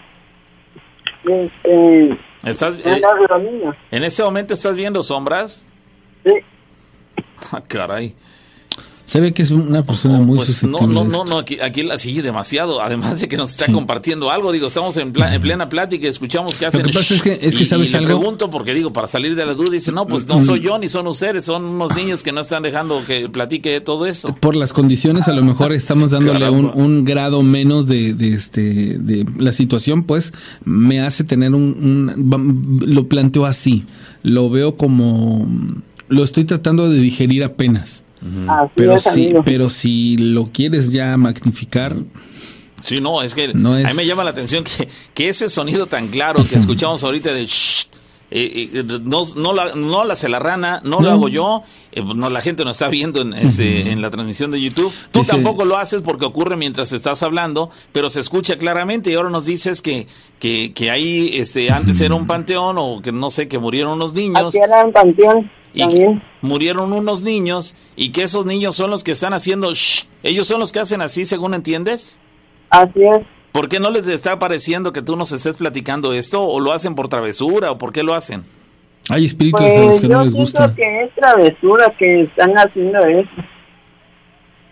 este, 1.24 2.18
¿Estás, 2.44 2.76
es 2.76 2.86
eh. 2.86 3.02
¿En 3.90 4.04
ese 4.04 4.22
momento 4.22 4.54
estás 4.54 4.76
viendo 4.76 5.02
sombras? 5.02 5.66
Sí, 6.24 6.32
Ah, 7.52 7.62
caray. 7.66 8.14
Se 9.08 9.22
ve 9.22 9.32
que 9.32 9.40
es 9.40 9.50
una 9.50 9.82
persona 9.86 10.18
muy 10.20 10.36
Pues 10.36 10.48
no, 10.50 10.54
susceptible. 10.76 10.94
no, 10.94 11.02
no, 11.04 11.22
esto. 11.22 11.24
no, 11.24 11.38
aquí, 11.38 11.56
aquí 11.62 11.82
la 11.82 11.96
sigue 11.96 12.20
demasiado. 12.20 12.82
Además 12.82 13.18
de 13.22 13.26
que 13.26 13.38
nos 13.38 13.52
está 13.52 13.64
Sí. 13.64 13.72
compartiendo 13.72 14.30
algo, 14.30 14.52
digo, 14.52 14.66
estamos 14.66 14.98
en, 14.98 15.12
pla- 15.14 15.34
en 15.34 15.40
plena 15.40 15.70
plática 15.70 16.04
y 16.04 16.10
escuchamos 16.10 16.58
que 16.58 16.66
hacen. 16.66 16.82
que 16.82 16.92
pasa 16.92 17.14
es 17.14 17.22
que- 17.22 17.38
es 17.40 17.56
que 17.56 17.62
y, 17.62 17.64
¿sabes 17.64 17.88
y 17.88 17.92
le 17.92 17.98
algo? 18.00 18.18
pregunto 18.20 18.50
porque 18.50 18.74
digo, 18.74 18.92
para 18.92 19.06
salir 19.06 19.34
de 19.34 19.46
la 19.46 19.54
duda, 19.54 19.70
dice, 19.70 19.92
no, 19.92 20.06
pues 20.06 20.26
no 20.28 20.44
soy 20.44 20.60
yo 20.60 20.78
ni 20.78 20.90
son 20.90 21.06
ustedes, 21.06 21.46
son 21.46 21.64
unos 21.64 21.96
niños 21.96 22.22
que 22.22 22.32
no 22.32 22.42
están 22.42 22.62
dejando 22.62 23.02
que 23.06 23.30
platique 23.30 23.80
todo 23.80 24.04
esto. 24.04 24.34
Por 24.38 24.54
las 24.54 24.74
condiciones, 24.74 25.26
a 25.26 25.32
lo 25.32 25.42
mejor 25.42 25.72
estamos 25.72 26.10
dándole 26.10 26.50
un, 26.50 26.70
un 26.74 27.04
grado 27.06 27.42
menos 27.42 27.86
de, 27.86 28.12
de 28.12 28.34
este 28.34 28.98
de 28.98 29.24
la 29.38 29.52
situación, 29.52 30.02
pues 30.02 30.34
me 30.66 31.00
hace 31.00 31.24
tener 31.24 31.54
un, 31.54 32.12
un- 32.12 32.80
lo 32.86 33.08
planteo 33.08 33.46
así, 33.46 33.86
lo 34.22 34.50
veo 34.50 34.76
como 34.76 35.48
lo 36.08 36.24
estoy 36.24 36.44
tratando 36.44 36.90
de 36.90 36.98
digerir 37.00 37.42
apenas, 37.44 38.04
así 38.48 38.70
pero 38.74 38.96
es, 38.96 39.02
sí, 39.04 39.08
amigo. 39.26 39.42
pero 39.44 39.70
si 39.70 40.16
lo 40.16 40.50
quieres 40.52 40.90
ya 40.92 41.16
magnificar, 41.16 41.96
Sí, 42.84 43.00
no, 43.00 43.22
es 43.22 43.34
que 43.34 43.48
No 43.54 43.74
a 43.74 43.78
mí 43.78 43.84
es- 43.84 43.94
me 43.96 44.06
llama 44.06 44.22
la 44.24 44.30
atención 44.30 44.62
que, 44.64 44.88
que 45.12 45.28
ese 45.28 45.50
sonido 45.50 45.86
tan 45.86 46.08
claro 46.08 46.46
que 46.48 46.56
escuchamos 46.56 47.02
ahorita 47.02 47.32
de 47.32 47.44
shh, 47.44 47.86
eh, 48.30 48.70
eh, 48.72 48.82
no, 49.04 49.22
no, 49.36 49.52
la, 49.52 49.74
no 49.74 50.04
la 50.04 50.12
hace 50.12 50.28
la 50.28 50.38
rana, 50.38 50.80
no, 50.84 51.00
lo 51.00 51.10
hago 51.10 51.28
yo, 51.28 51.64
eh, 51.92 52.02
no 52.14 52.30
la 52.30 52.40
gente 52.40 52.64
no 52.64 52.70
está 52.70 52.88
viendo 52.88 53.20
en, 53.22 53.32
ese- 53.34 53.90
en 53.90 54.00
la 54.00 54.10
transmisión 54.10 54.50
de 54.52 54.60
YouTube. 54.60 54.92
Tú 55.10 55.22
tampoco 55.24 55.64
lo 55.64 55.76
haces 55.76 56.02
porque 56.02 56.24
ocurre 56.24 56.56
mientras 56.56 56.92
estás 56.92 57.22
hablando, 57.24 57.68
pero 57.92 58.10
se 58.10 58.20
escucha 58.20 58.56
claramente 58.58 59.10
y 59.10 59.14
ahora 59.14 59.30
nos 59.30 59.46
dices 59.46 59.82
que, 59.82 60.06
que, 60.38 60.72
que 60.72 60.90
ahí 60.90 61.30
este, 61.34 61.70
antes 61.72 62.00
era 62.00 62.14
un 62.14 62.26
panteón 62.26 62.76
o 62.78 63.00
que 63.02 63.12
no 63.12 63.30
sé, 63.30 63.48
que 63.48 63.58
murieron 63.58 63.94
unos 63.94 64.14
niños. 64.14 64.54
Aquí 64.54 64.62
era 64.62 64.82
en 64.82 64.92
panteón 64.92 65.50
Y 65.74 65.78
que 65.80 65.88
también. 65.88 66.22
murieron 66.40 66.92
unos 66.92 67.22
niños 67.22 67.74
y 67.96 68.10
que 68.10 68.22
esos 68.22 68.46
niños 68.46 68.74
son 68.76 68.90
los 68.90 69.04
que 69.04 69.12
están 69.12 69.32
haciendo 69.34 69.72
shh, 69.74 70.04
ellos 70.22 70.46
son 70.46 70.60
los 70.60 70.72
que 70.72 70.80
hacen 70.80 71.00
así, 71.00 71.24
según 71.24 71.54
entiendes. 71.54 72.18
Así 72.70 73.02
es. 73.02 73.26
¿Por 73.52 73.68
qué 73.68 73.80
no 73.80 73.90
les 73.90 74.06
está 74.06 74.38
pareciendo 74.38 74.92
que 74.92 75.02
tú 75.02 75.16
nos 75.16 75.32
estés 75.32 75.56
platicando 75.56 76.12
esto? 76.12 76.42
¿O 76.42 76.60
lo 76.60 76.72
hacen 76.72 76.94
por 76.94 77.08
travesura? 77.08 77.70
¿O 77.72 77.78
por 77.78 77.92
qué 77.92 78.02
lo 78.02 78.14
hacen? 78.14 78.44
Hay 79.08 79.24
espíritus 79.24 79.60
a 79.62 79.64
los 79.64 79.86
Pues 79.86 80.00
que 80.00 80.08
yo 80.08 80.18
no 80.18 80.24
les 80.24 80.34
gusta. 80.34 80.74
que 80.74 81.02
es 81.04 81.14
travesura 81.14 81.94
que 81.98 82.22
están 82.22 82.52
haciendo 82.56 82.98
eso. 83.04 83.30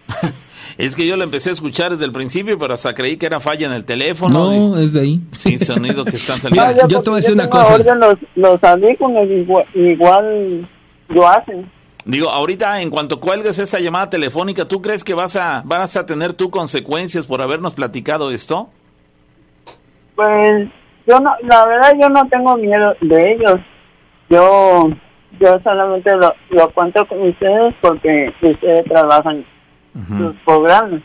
Es 0.79 0.95
que 0.95 1.07
yo 1.07 1.17
lo 1.17 1.25
empecé 1.25 1.49
a 1.49 1.53
escuchar 1.55 1.93
desde 1.93 2.05
el 2.05 2.13
principio, 2.13 2.59
pero 2.59 2.75
hasta 2.75 2.93
creí 2.93 3.17
que 3.17 3.25
era 3.25 3.41
falla 3.41 3.67
en 3.67 3.73
el 3.73 3.87
teléfono. 3.87 4.51
No, 4.53 4.79
es 4.79 4.93
de 4.93 5.01
ahí. 5.01 5.21
Sí, 5.35 5.57
sonido 5.57 6.05
que 6.05 6.17
están 6.17 6.39
saliendo. 6.43 6.67
Vaya, 6.67 6.87
yo 6.87 7.01
te 7.01 7.09
voy 7.09 7.17
a 7.17 7.21
decir 7.23 7.33
una 7.33 7.49
cosa. 7.49 7.75
orden 7.77 7.99
Los, 7.99 8.17
los 8.35 8.63
audífonos 8.63 9.27
igual, 9.31 9.65
igual 9.75 10.69
lo 11.09 11.29
hacen. 11.29 11.71
Digo, 12.05 12.31
ahorita 12.31 12.81
en 12.83 12.91
cuanto 12.91 13.19
cuelgues 13.19 13.59
esa 13.59 13.81
llamada 13.81 14.09
telefónica, 14.09 14.67
¿tú 14.67 14.81
crees 14.81 15.03
que 15.03 15.15
vas 15.15 15.35
a, 15.35 15.63
vas 15.65 15.97
a 15.97 16.07
tener 16.07 16.35
tú 16.35 16.51
consecuencias 16.51 17.27
por 17.27 17.43
habernos 17.43 17.75
platicado 17.75 18.31
esto? 18.31 18.71
Pues 20.15 20.69
yo 21.07 21.19
no, 21.19 21.33
la 21.43 21.67
verdad 21.67 21.93
yo 22.01 22.09
no 22.09 22.27
tengo 22.29 22.57
miedo 22.57 22.95
de 23.01 23.33
ellos. 23.33 23.61
Yo 24.31 24.91
yo 25.41 25.61
solamente 25.63 26.15
lo, 26.17 26.35
lo 26.51 26.71
cuento 26.73 27.07
con 27.07 27.21
ustedes 27.23 27.75
porque 27.81 28.33
ustedes 28.41 28.85
trabajan 28.87 29.45
sus 29.93 30.35
programas. 30.45 31.03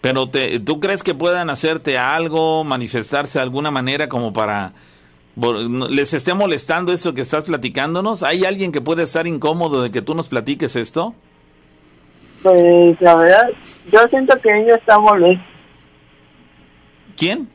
Pero 0.00 0.28
te, 0.28 0.60
¿tú 0.60 0.78
crees 0.80 1.02
que 1.02 1.14
puedan 1.14 1.50
hacerte 1.50 1.98
algo, 1.98 2.64
manifestarse 2.64 3.38
de 3.38 3.42
alguna 3.42 3.70
manera 3.70 4.08
como 4.08 4.32
para... 4.32 4.72
¿Les 5.90 6.14
esté 6.14 6.34
molestando 6.34 6.92
esto 6.92 7.14
que 7.14 7.20
estás 7.20 7.44
platicándonos? 7.44 8.22
¿Hay 8.22 8.44
alguien 8.44 8.72
que 8.72 8.80
puede 8.80 9.04
estar 9.04 9.26
incómodo 9.26 9.82
de 9.82 9.90
que 9.90 10.02
tú 10.02 10.14
nos 10.14 10.28
platiques 10.28 10.74
esto? 10.76 11.14
Pues 12.42 13.00
la 13.00 13.14
verdad, 13.14 13.48
yo 13.92 14.00
siento 14.08 14.38
que 14.40 14.60
ellos 14.62 14.78
están 14.78 15.02
molestos. 15.02 15.46
¿Quién? 17.16 17.48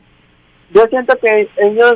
Yo 0.74 0.86
siento 0.88 1.14
que 1.20 1.48
ellos 1.56 1.94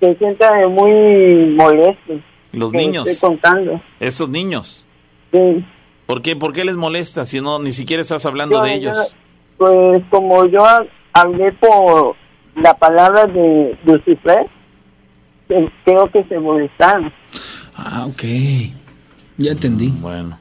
se 0.00 0.14
sienten 0.16 0.72
muy 0.72 1.54
molestos. 1.56 2.20
Los 2.52 2.72
niños. 2.72 3.08
Estoy 3.08 3.30
contando. 3.30 3.80
Esos 4.00 4.28
niños. 4.28 4.84
Sí. 5.32 5.64
¿Por 6.06 6.22
qué? 6.22 6.36
¿Por 6.36 6.52
qué 6.52 6.64
les 6.64 6.76
molesta 6.76 7.24
si 7.24 7.40
no 7.40 7.58
ni 7.58 7.72
siquiera 7.72 8.00
estás 8.02 8.24
hablando 8.26 8.56
Yo- 8.58 8.62
de 8.62 8.70
yo- 8.80 8.90
ellos? 8.90 9.16
pues 9.58 10.02
como 10.10 10.46
yo 10.46 10.64
ha- 10.64 10.84
hablé 11.12 11.52
por 11.52 12.14
la 12.56 12.74
palabra 12.74 13.26
de 13.26 13.76
Lucifer, 13.84 14.46
creo 15.84 16.10
que 16.10 16.24
se 16.24 16.38
molestaron. 16.38 17.12
Ah, 17.76 18.06
ok. 18.06 18.22
Ya 19.38 19.52
entendí. 19.52 19.92
Bueno, 20.00 20.38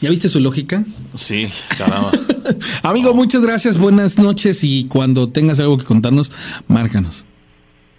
¿Ya 0.00 0.10
viste 0.10 0.28
su 0.28 0.38
lógica? 0.40 0.84
sí, 1.14 1.48
caramba. 1.78 2.10
Amigo, 2.82 3.14
muchas 3.14 3.40
gracias, 3.42 3.78
buenas 3.78 4.18
noches 4.18 4.62
y 4.62 4.86
cuando 4.88 5.30
tengas 5.30 5.60
algo 5.60 5.78
que 5.78 5.84
contarnos, 5.84 6.30
márcanos. 6.68 7.24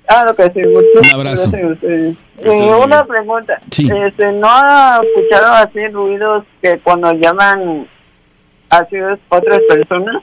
Claro 0.07 0.35
que 0.35 0.43
sí, 0.53 0.59
Un 0.59 1.11
abrazo. 1.13 1.49
gracias 1.49 1.83
Eh, 1.83 2.15
una 2.83 3.01
bien. 3.03 3.07
pregunta. 3.07 3.59
Sí. 3.71 3.89
Este, 3.91 4.31
¿No 4.33 4.47
ha 4.47 5.01
escuchado 5.03 5.53
así 5.55 5.87
ruidos 5.87 6.43
que 6.61 6.79
cuando 6.83 7.11
llaman 7.13 7.87
así 8.69 8.97
otras 9.29 9.61
personas? 9.67 10.21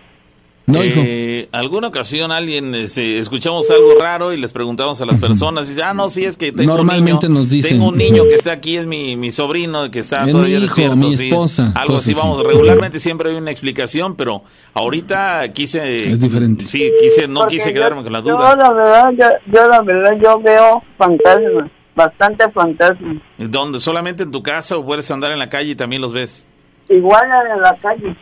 No, 0.65 0.83
hijo. 0.85 1.01
Eh, 1.05 1.49
alguna 1.51 1.89
ocasión 1.89 2.31
alguien 2.31 2.75
este, 2.77 3.19
escuchamos 3.19 3.69
algo 3.71 3.95
raro 4.01 4.33
y 4.33 4.37
les 4.37 4.53
preguntamos 4.53 5.01
a 5.01 5.07
las 5.07 5.19
personas 5.19 5.67
y 5.67 5.71
dice, 5.71 5.83
ah, 5.83 5.93
no, 5.93 6.09
sí, 6.09 6.25
es 6.25 6.37
que 6.37 6.53
tengo 6.53 6.77
Normalmente 6.77 7.27
un 7.27 7.33
niño, 7.33 7.41
nos 7.41 7.51
dicen. 7.51 7.73
tengo 7.73 7.89
un 7.89 7.97
niño 7.99 8.23
que 8.25 8.37
está 8.37 8.53
aquí, 8.53 8.77
es 8.77 8.87
mi, 8.87 9.17
mi 9.17 9.33
sobrino 9.33 9.91
que 9.91 9.99
está 9.99 10.25
Es 10.25 10.31
todavía 10.31 10.59
mi 10.61 10.65
hijo, 10.67 10.75
despierto, 10.77 10.97
mi 11.09 11.13
sí. 11.15 11.29
esposa, 11.29 11.73
algo 11.75 11.97
así, 11.97 12.15
vamos, 12.15 12.45
regularmente 12.47 13.01
siempre 13.01 13.31
hay 13.31 13.37
una 13.37 13.51
explicación, 13.51 14.15
pero 14.15 14.45
ahorita 14.75 15.53
quise... 15.53 16.11
Es 16.11 16.21
diferente. 16.21 16.67
Sí, 16.69 16.93
quise, 17.01 17.27
no 17.29 17.41
Porque 17.41 17.57
quise 17.57 17.69
yo- 17.71 17.75
quedarme 17.75 18.03
con 18.05 18.13
la 18.13 18.21
Yo 18.21 18.37
duda. 18.37 18.55
la 18.57 18.71
verdad, 18.73 19.11
yo, 19.19 19.53
yo 19.53 19.69
la 19.69 19.81
verdad, 19.83 20.13
yo 20.23 20.41
veo 20.41 20.83
fantasmas, 20.97 21.71
bastante 21.97 22.49
fantasmas. 22.53 23.17
¿Dónde? 23.37 23.81
¿Solamente 23.81 24.23
en 24.23 24.31
tu 24.31 24.43
casa 24.43 24.77
o 24.77 24.85
puedes 24.87 25.11
andar 25.11 25.33
en 25.33 25.39
la 25.41 25.49
calle 25.51 25.71
y 25.71 25.75
también 25.75 26.01
los 26.03 26.13
ves? 26.13 26.47
Igual 26.89 27.23
en 27.55 27.63
la 27.63 27.75
calle. 27.77 28.17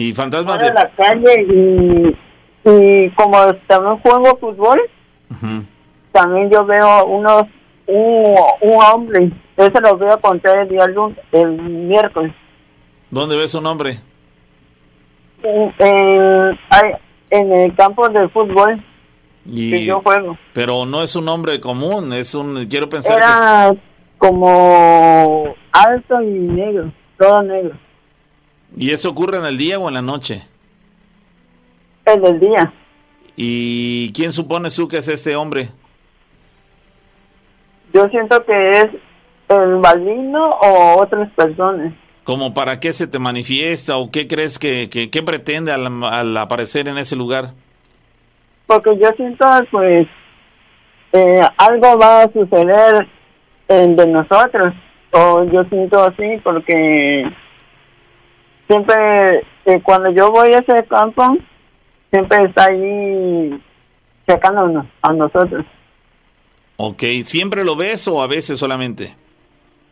Y 0.00 0.14
fantasmas 0.14 0.58
de... 0.60 0.72
la 0.72 0.88
calle 0.90 1.42
y, 1.48 2.16
y 2.70 3.10
como 3.10 3.52
también 3.66 3.98
juego 3.98 4.36
fútbol, 4.38 4.80
también 6.12 6.50
yo 6.50 6.64
veo 6.64 7.04
unos 7.06 7.44
un, 7.86 8.34
un 8.60 8.82
hombre, 8.82 9.30
ese 9.56 9.80
lo 9.80 9.96
voy 9.96 10.10
a 10.10 10.16
contar 10.18 10.58
el 10.58 10.68
día 10.68 10.86
lunes, 10.86 11.18
el 11.32 11.50
miércoles. 11.62 12.32
¿Dónde 13.10 13.36
ves 13.36 13.54
un 13.54 13.66
hombre? 13.66 13.98
En, 15.42 15.72
en- 15.78 16.58
en 17.30 17.52
el 17.52 17.74
campo 17.74 18.08
de 18.08 18.28
fútbol 18.28 18.80
Y, 19.46 19.70
que 19.70 19.84
yo 19.84 20.00
juego. 20.00 20.36
pero 20.52 20.84
no 20.86 21.02
es 21.02 21.14
un 21.16 21.28
hombre 21.28 21.60
común, 21.60 22.12
es 22.12 22.34
un... 22.34 22.66
Quiero 22.66 22.88
pensar 22.88 23.16
que... 23.16 23.18
Era 23.24 23.72
como 24.18 25.54
alto 25.72 26.22
y 26.22 26.26
negro, 26.48 26.92
todo 27.18 27.42
negro, 27.42 27.74
¿Y 28.76 28.90
eso 28.90 29.10
ocurre 29.10 29.38
en 29.38 29.44
el 29.44 29.58
día 29.58 29.78
o 29.78 29.88
en 29.88 29.94
la 29.94 30.02
noche? 30.02 30.42
en 32.06 32.24
el 32.24 32.40
día. 32.40 32.72
¿Y 33.36 34.10
quién 34.14 34.32
supones 34.32 34.74
tú 34.74 34.88
que 34.88 34.96
es 34.96 35.08
este 35.08 35.36
hombre? 35.36 35.68
Yo 37.92 38.08
siento 38.08 38.44
que 38.44 38.68
es 38.78 38.86
el 39.48 39.76
maligno 39.78 40.48
o 40.50 41.00
otras 41.02 41.30
personas. 41.32 41.92
¿Como 42.24 42.52
para 42.54 42.80
qué 42.80 42.92
se 42.92 43.06
te 43.06 43.18
manifiesta 43.18 43.96
o 43.98 44.10
qué 44.10 44.26
crees 44.26 44.58
que, 44.58 44.88
que- 44.90 45.10
qué 45.10 45.22
pretende 45.22 45.72
al, 45.72 46.02
al 46.04 46.36
aparecer 46.36 46.88
en 46.88 46.98
ese 46.98 47.16
lugar? 47.16 47.52
Porque 48.66 48.98
yo 48.98 49.10
siento, 49.16 49.46
pues, 49.70 50.06
eh, 51.12 51.40
algo 51.56 51.98
va 51.98 52.22
a 52.22 52.32
suceder 52.32 53.06
eh, 53.68 53.86
de 53.86 54.06
nosotros. 54.06 54.74
O 55.12 55.44
yo 55.44 55.64
siento 55.64 56.02
así 56.02 56.38
porque 56.44 57.24
siempre, 58.68 59.42
eh, 59.64 59.80
cuando 59.82 60.10
yo 60.10 60.30
voy 60.30 60.52
a 60.52 60.58
ese 60.58 60.84
campo, 60.86 61.36
siempre 62.10 62.44
está 62.44 62.66
ahí 62.66 63.60
checándonos 64.28 64.86
a 65.02 65.12
nosotros. 65.12 65.66
Ok, 66.76 67.02
¿siempre 67.24 67.64
lo 67.64 67.74
ves 67.74 68.06
o 68.06 68.22
a 68.22 68.28
veces 68.28 68.60
solamente? 68.60 69.14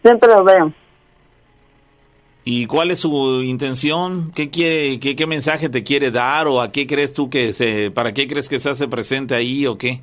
Siempre 0.03 0.29
lo 0.29 0.45
veo. 0.45 0.73
¿Y 2.45 2.67
cuál 2.67 2.93
es 2.93 3.01
su 3.01 3.43
intención? 3.43 4.31
¿Qué 4.33 4.51
quiere, 4.51 5.01
qué, 5.01 5.17
qué 5.17 5.27
mensaje 5.27 5.69
te 5.69 5.83
quiere 5.83 6.13
dar 6.13 6.47
o 6.47 6.61
a 6.61 6.71
qué 6.71 6.87
crees 6.87 7.13
tú 7.13 7.29
que 7.29 7.53
se, 7.53 7.91
para 7.91 8.15
qué 8.15 8.29
crees 8.29 8.49
que 8.49 8.61
se 8.61 8.71
hace 8.71 8.87
presente 8.87 9.35
ahí 9.35 9.67
o 9.67 9.77
qué? 9.77 10.01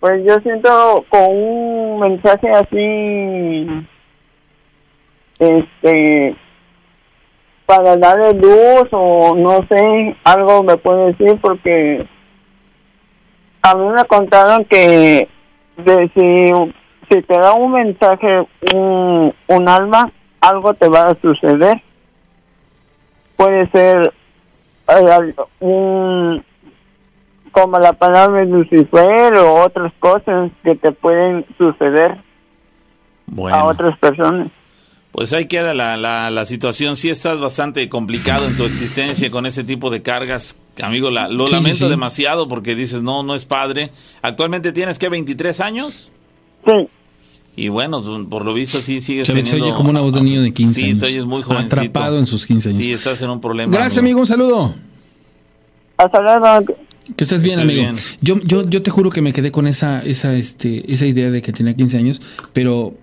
Pues 0.00 0.22
yo 0.26 0.38
siento 0.40 1.04
con 1.08 1.30
un 1.30 2.00
mensaje 2.00 2.50
así, 2.50 3.66
este, 5.38 6.36
para 7.68 7.98
darle 7.98 8.32
luz 8.32 8.88
o 8.92 9.34
no 9.36 9.58
sé, 9.68 10.16
algo 10.24 10.62
me 10.62 10.78
puede 10.78 11.12
decir 11.12 11.38
porque 11.38 12.08
a 13.60 13.74
mí 13.74 13.88
me 13.94 14.04
contaron 14.06 14.64
que 14.64 15.28
de 15.76 16.10
si, 16.14 16.72
si 17.10 17.22
te 17.24 17.38
da 17.38 17.52
un 17.52 17.72
mensaje 17.72 18.46
un, 18.74 19.34
un 19.48 19.68
alma, 19.68 20.10
algo 20.40 20.72
te 20.72 20.88
va 20.88 21.10
a 21.10 21.20
suceder. 21.20 21.82
Puede 23.36 23.68
ser 23.68 24.14
eh, 24.88 25.34
un, 25.60 26.42
como 27.52 27.78
la 27.78 27.92
palabra 27.92 28.46
Lucifer 28.46 29.34
o 29.36 29.62
otras 29.62 29.92
cosas 29.98 30.50
que 30.64 30.74
te 30.74 30.90
pueden 30.92 31.44
suceder 31.58 32.16
a 33.52 33.66
otras 33.66 33.98
personas. 33.98 34.50
Pues 35.18 35.32
ahí 35.32 35.46
queda 35.46 35.74
la, 35.74 35.96
la, 35.96 36.30
la 36.30 36.46
situación. 36.46 36.94
Sí 36.94 37.10
estás 37.10 37.40
bastante 37.40 37.88
complicado 37.88 38.46
en 38.46 38.56
tu 38.56 38.62
existencia 38.64 39.32
con 39.32 39.46
ese 39.46 39.64
tipo 39.64 39.90
de 39.90 40.00
cargas. 40.00 40.56
Amigo, 40.80 41.10
la- 41.10 41.26
lo 41.28 41.46
Sí, 41.46 41.50
sí, 41.50 41.52
lamento 41.56 41.84
sí. 41.86 41.90
demasiado 41.90 42.46
porque 42.46 42.76
dices, 42.76 43.02
no, 43.02 43.24
no 43.24 43.34
es 43.34 43.44
padre. 43.44 43.90
Actualmente 44.22 44.70
tienes 44.70 44.96
que 45.00 45.08
23 45.08 45.60
años. 45.60 46.08
Sí, 46.64 46.72
Y 47.56 47.68
bueno, 47.68 48.00
por 48.30 48.44
lo 48.44 48.54
visto 48.54 48.78
sí 48.80 49.00
sigues 49.00 49.26
Se, 49.26 49.32
se 49.32 49.38
teniendo... 49.42 49.64
oye 49.66 49.74
como 49.74 49.90
una 49.90 50.00
voz 50.02 50.12
de 50.12 50.20
niño 50.20 50.40
de 50.40 50.52
15 50.52 50.72
sí, 50.74 50.84
años. 50.84 50.98
te 51.00 51.06
oyes 51.06 51.24
muy 51.24 51.42
jovencito. 51.42 51.74
Atrapado 51.80 52.18
en 52.20 52.26
sus 52.26 52.46
15 52.46 52.68
años. 52.68 52.78
Sí, 52.80 52.92
estás 52.92 53.20
en 53.22 53.30
un 53.30 53.40
problema. 53.40 53.72
Gracias, 53.72 53.98
amigo. 53.98 54.20
Un 54.20 54.26
saludo. 54.28 54.72
hasta 55.96 56.20
luego. 56.20 56.74
Que 57.16 57.24
estés 57.24 57.42
bien, 57.42 57.58
estés 57.58 57.64
amigo. 57.64 57.80
bien. 57.82 57.96
Yo, 58.20 58.38
yo, 58.44 58.62
yo 58.68 58.82
te 58.82 58.90
juro 58.90 59.10
que 59.10 59.20
me 59.22 59.32
quedé 59.32 59.50
con 59.50 59.66
esa, 59.66 60.00
esa, 60.02 60.34
este, 60.36 60.92
esa 60.92 61.06
idea 61.06 61.30
de 61.32 61.42
que 61.42 61.52
tenía 61.52 61.74
15 61.74 61.96
años, 61.98 62.20
pero 62.52 62.94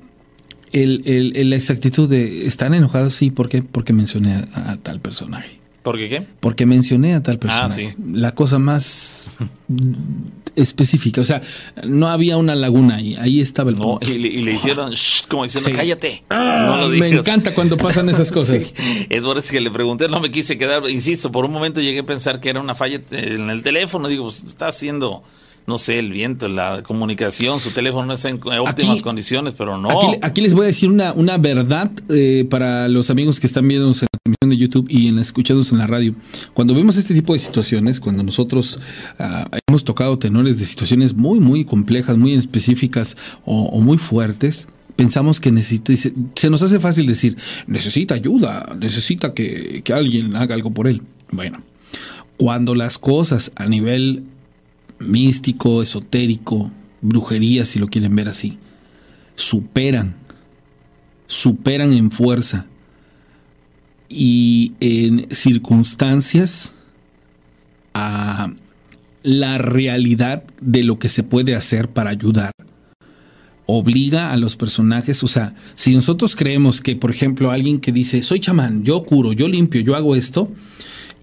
el, 0.84 1.02
el, 1.06 1.36
el- 1.36 1.50
la 1.50 1.56
exactitud 1.56 2.08
de 2.10 2.46
¿están 2.46 2.74
enojados? 2.74 3.14
Sí, 3.16 3.32
¿por 3.32 3.50
qué? 3.50 3.62
Porque 3.64 3.94
mencioné 3.94 4.44
a, 4.54 4.72
a 4.72 4.78
tal 4.78 5.00
personaje. 5.00 5.60
¿Por 5.84 5.98
qué 5.98 6.10
qué? 6.10 6.26
Porque 6.40 6.66
mencioné 6.66 7.14
a 7.14 7.22
tal 7.22 7.36
Ah, 7.36 7.40
personaje. 7.68 7.96
sí. 7.98 8.04
La 8.14 8.34
cosa 8.34 8.58
más 8.60 9.30
específica. 10.56 11.22
O 11.22 11.26
sea, 11.26 11.42
no 11.84 12.10
había 12.10 12.38
una 12.38 12.56
laguna 12.56 12.96
ahí. 12.96 13.16
Ahí 13.20 13.42
estaba 13.42 13.70
el 13.70 13.78
No, 13.78 13.84
punto. 14.00 14.10
y, 14.12 14.18
le- 14.18 14.28
y 14.30 14.42
le 14.42 14.54
hicieron 14.54 14.92
shh, 14.94 15.28
como 15.28 15.44
diciendo, 15.44 15.70
Sí. 15.70 15.76
cállate. 15.76 16.24
no 16.30 16.78
lo 16.78 16.90
Me 16.90 17.10
encanta 17.10 17.54
cuando 17.54 17.78
pasan 17.78 18.10
esas 18.10 18.32
cosas. 18.32 18.74
Es 19.10 19.24
por 19.24 19.38
eso 19.38 19.52
que 19.52 19.62
le 19.62 19.70
pregunté, 19.72 20.08
no 20.08 20.20
me 20.20 20.32
quise 20.32 20.58
quedar, 20.58 20.90
insisto, 20.90 21.32
por 21.32 21.46
un 21.46 21.52
momento 21.52 21.82
llegué 21.82 22.00
a 22.00 22.06
pensar 22.06 22.40
que 22.40 22.50
era 22.50 22.60
una 22.62 22.74
falla 22.76 23.00
en 23.12 23.50
el 23.50 23.62
teléfono, 23.64 24.08
digo, 24.08 24.24
pues 24.24 24.44
está 24.44 24.68
haciendo 24.68 25.24
no 25.68 25.80
sé, 25.80 25.98
el 25.98 26.12
viento, 26.12 26.48
la 26.48 26.84
comunicación, 26.84 27.60
su 27.60 27.72
teléfono 27.72 28.06
no 28.06 28.14
está 28.14 28.30
en 28.30 28.40
óptimas 28.60 29.02
condiciones, 29.02 29.54
pero 29.58 29.78
no. 29.78 29.90
Aquí, 30.22 30.42
les 30.42 30.54
voy 30.54 30.66
a 30.66 30.68
decir 30.68 30.90
una, 30.90 31.12
una 31.14 31.38
verdad 31.38 31.90
eh, 32.10 32.46
para 32.50 32.88
los 32.88 33.10
amigos 33.10 33.40
que 33.40 33.48
están 33.48 33.68
viendo 33.68 33.88
en 33.88 33.94
la 33.94 34.08
transmisión 34.24 34.50
de 34.50 34.58
YouTube 34.58 34.88
y 34.90 35.08
en 35.08 35.18
escuchándonos 35.18 35.72
en 35.72 35.80
la 35.80 35.88
radio. 35.88 36.14
Cuando 36.54 36.76
vemos 36.76 36.98
este 36.98 37.16
tipo 37.16 37.34
de 37.34 37.40
situaciones, 37.40 38.00
cuando 38.00 38.22
nosotros 38.22 38.80
ah, 39.18 39.50
hemos 39.68 39.84
tocado 39.84 40.20
tenores 40.20 40.60
de 40.60 40.66
situaciones 40.68 41.16
muy, 41.16 41.40
muy 41.40 41.66
complejas, 41.66 42.16
muy 42.16 42.34
específicas 42.34 43.18
o, 43.44 43.82
muy 43.82 43.98
fuertes, 43.98 44.68
pensamos 44.96 45.40
que 45.40 45.52
necesita, 45.52 45.94
se 46.36 46.50
nos 46.50 46.62
hace 46.62 46.80
fácil 46.80 47.08
decir, 47.08 47.38
necesita 47.66 48.14
ayuda, 48.14 48.76
necesita 48.80 49.34
que, 49.34 49.82
que 49.84 49.94
alguien 49.94 50.36
haga 50.36 50.54
algo 50.54 50.70
por 50.72 50.88
él. 50.88 51.02
Bueno, 51.32 51.64
cuando 52.38 52.76
las 52.76 53.00
cosas 53.00 53.52
a 53.56 53.66
nivel 53.66 54.24
místico, 55.00 55.82
esotérico, 55.82 56.72
brujería, 57.02 57.66
si 57.66 57.80
lo 57.80 57.88
quieren 57.88 58.16
ver 58.16 58.28
así, 58.28 58.58
superan, 59.36 60.16
superan 61.28 61.94
en 61.94 62.12
fuerza 62.12 62.68
y 64.10 64.74
en 64.80 65.28
circunstancias 65.32 66.76
a 67.94 68.54
la 69.24 69.58
realidad 69.58 70.44
de 70.62 70.84
lo 70.84 71.00
que 71.00 71.10
se 71.10 71.24
puede 71.24 71.56
hacer 71.56 71.90
para 71.90 72.12
ayudar. 72.12 72.52
Obliga 73.66 74.32
a 74.32 74.38
los 74.38 74.56
personajes, 74.56 75.24
o 75.24 75.28
sea, 75.28 75.56
si 75.74 75.96
nosotros 75.96 76.36
creemos 76.36 76.82
que, 76.82 76.96
por 76.96 77.10
ejemplo, 77.10 77.50
alguien 77.50 77.80
que 77.80 77.92
dice, 77.92 78.22
soy 78.22 78.40
chamán, 78.40 78.84
yo 78.84 79.04
curo, 79.04 79.34
yo 79.34 79.48
limpio, 79.48 79.82
yo 79.82 79.96
hago 79.96 80.16
esto, 80.16 80.52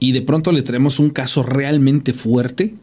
y 0.01 0.11
de 0.11 0.23
pronto 0.23 0.51
le 0.51 0.63
traemos 0.63 0.99
un 0.99 1.11
caso 1.11 1.45
realmente 1.45 2.13
fuerte, 2.13 2.75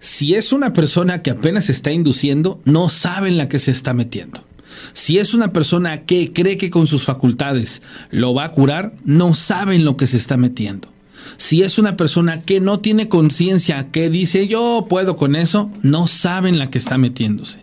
si 0.00 0.34
es 0.34 0.52
una 0.52 0.72
persona 0.72 1.22
que 1.22 1.30
apenas 1.30 1.68
está 1.68 1.92
induciendo, 1.92 2.60
no 2.64 2.88
sabe 2.88 3.28
en 3.28 3.36
la 3.36 3.48
que 3.48 3.58
se 3.58 3.70
está 3.70 3.92
metiendo. 3.92 4.42
Si 4.94 5.18
es 5.18 5.34
una 5.34 5.52
persona 5.52 6.02
que 6.02 6.32
cree 6.32 6.56
que 6.56 6.70
con 6.70 6.86
sus 6.86 7.04
facultades 7.04 7.82
lo 8.10 8.32
va 8.32 8.44
a 8.44 8.52
curar, 8.52 8.94
no 9.04 9.34
sabe 9.34 9.76
en 9.76 9.84
lo 9.84 9.98
que 9.98 10.06
se 10.06 10.16
está 10.16 10.38
metiendo. 10.38 10.88
Si 11.36 11.62
es 11.62 11.78
una 11.78 11.96
persona 11.96 12.42
que 12.42 12.60
no 12.60 12.80
tiene 12.80 13.08
conciencia, 13.08 13.90
que 13.90 14.08
dice 14.08 14.46
yo 14.48 14.86
puedo 14.88 15.16
con 15.16 15.36
eso, 15.36 15.70
no 15.82 16.06
sabe 16.06 16.48
en 16.48 16.58
la 16.58 16.70
que 16.70 16.78
está 16.78 16.96
metiéndose. 16.96 17.62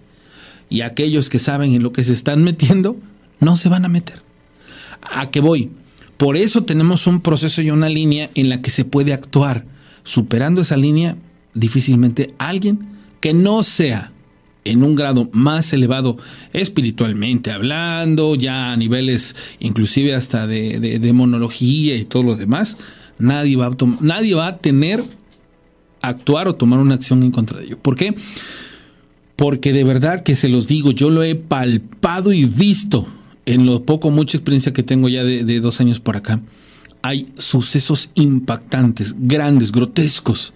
Y 0.70 0.82
aquellos 0.82 1.30
que 1.30 1.40
saben 1.40 1.74
en 1.74 1.82
lo 1.82 1.92
que 1.92 2.04
se 2.04 2.14
están 2.14 2.44
metiendo, 2.44 2.98
no 3.40 3.58
se 3.58 3.70
van 3.70 3.86
a 3.86 3.90
meter. 3.90 4.22
¿A 5.02 5.32
qué 5.32 5.40
voy? 5.40 5.72
Por 6.18 6.38
eso 6.38 6.64
tenemos 6.64 7.08
un 7.08 7.22
proceso 7.22 7.62
y 7.62 7.72
una 7.72 7.90
línea 7.90 8.30
en 8.36 8.50
la 8.50 8.62
que 8.62 8.72
se 8.72 8.86
puede 8.86 9.14
actuar. 9.14 9.66
Superando 10.04 10.62
esa 10.62 10.78
línea, 10.78 11.18
difícilmente 11.60 12.34
alguien 12.38 12.80
que 13.20 13.34
no 13.34 13.64
sea 13.64 14.12
en 14.64 14.84
un 14.84 14.96
grado 14.96 15.30
más 15.32 15.72
elevado 15.74 16.18
espiritualmente 16.54 17.52
hablando, 17.52 18.36
ya 18.36 18.72
a 18.74 18.78
niveles 18.78 19.36
inclusive 19.60 20.14
hasta 20.14 20.46
de, 20.46 20.80
de, 20.80 21.14
monología 21.14 21.96
y 21.96 22.06
todo 22.06 22.24
lo 22.24 22.36
demás, 22.36 22.78
nadie 23.18 23.56
va, 23.56 23.68
a 23.68 23.76
nadie 24.02 24.36
va 24.36 24.48
a 24.48 24.58
tener 24.58 25.04
actuar 26.02 26.48
o 26.48 26.56
tomar 26.56 26.80
una 26.80 26.96
acción 26.96 27.24
en 27.24 27.32
contra 27.32 27.60
de 27.60 27.66
ello. 27.66 27.80
¿Por 27.80 27.96
qué? 27.96 28.16
Porque 29.36 29.72
de 29.72 29.84
verdad 29.84 30.22
que 30.22 30.36
se 30.36 30.50
los 30.50 30.68
digo, 30.68 30.92
yo 30.92 31.10
lo 31.10 31.24
he 31.24 31.36
palpado 31.36 32.34
y 32.34 32.46
visto 32.46 33.08
en 33.46 33.66
lo 33.66 33.84
poco, 33.84 34.10
mucha 34.10 34.38
experiencia 34.38 34.74
que 34.74 34.84
tengo 34.84 35.08
ya 35.08 35.24
de, 35.24 35.46
de 35.46 35.60
dos 35.60 35.80
años 35.80 36.00
por 36.00 36.18
acá. 36.18 36.42
Hay 37.02 37.28
sucesos 37.38 38.10
impactantes, 38.16 39.16
grandes, 39.18 39.72
grotescos, 39.72 40.54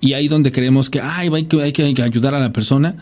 y 0.00 0.12
ahí 0.12 0.28
donde 0.28 0.52
creemos 0.52 0.90
que 0.90 1.00
Ay, 1.00 1.28
hay, 1.32 1.46
que, 1.46 1.62
hay 1.62 1.72
que 1.94 2.02
ayudar 2.02 2.34
a 2.34 2.40
la 2.40 2.52
persona, 2.52 2.96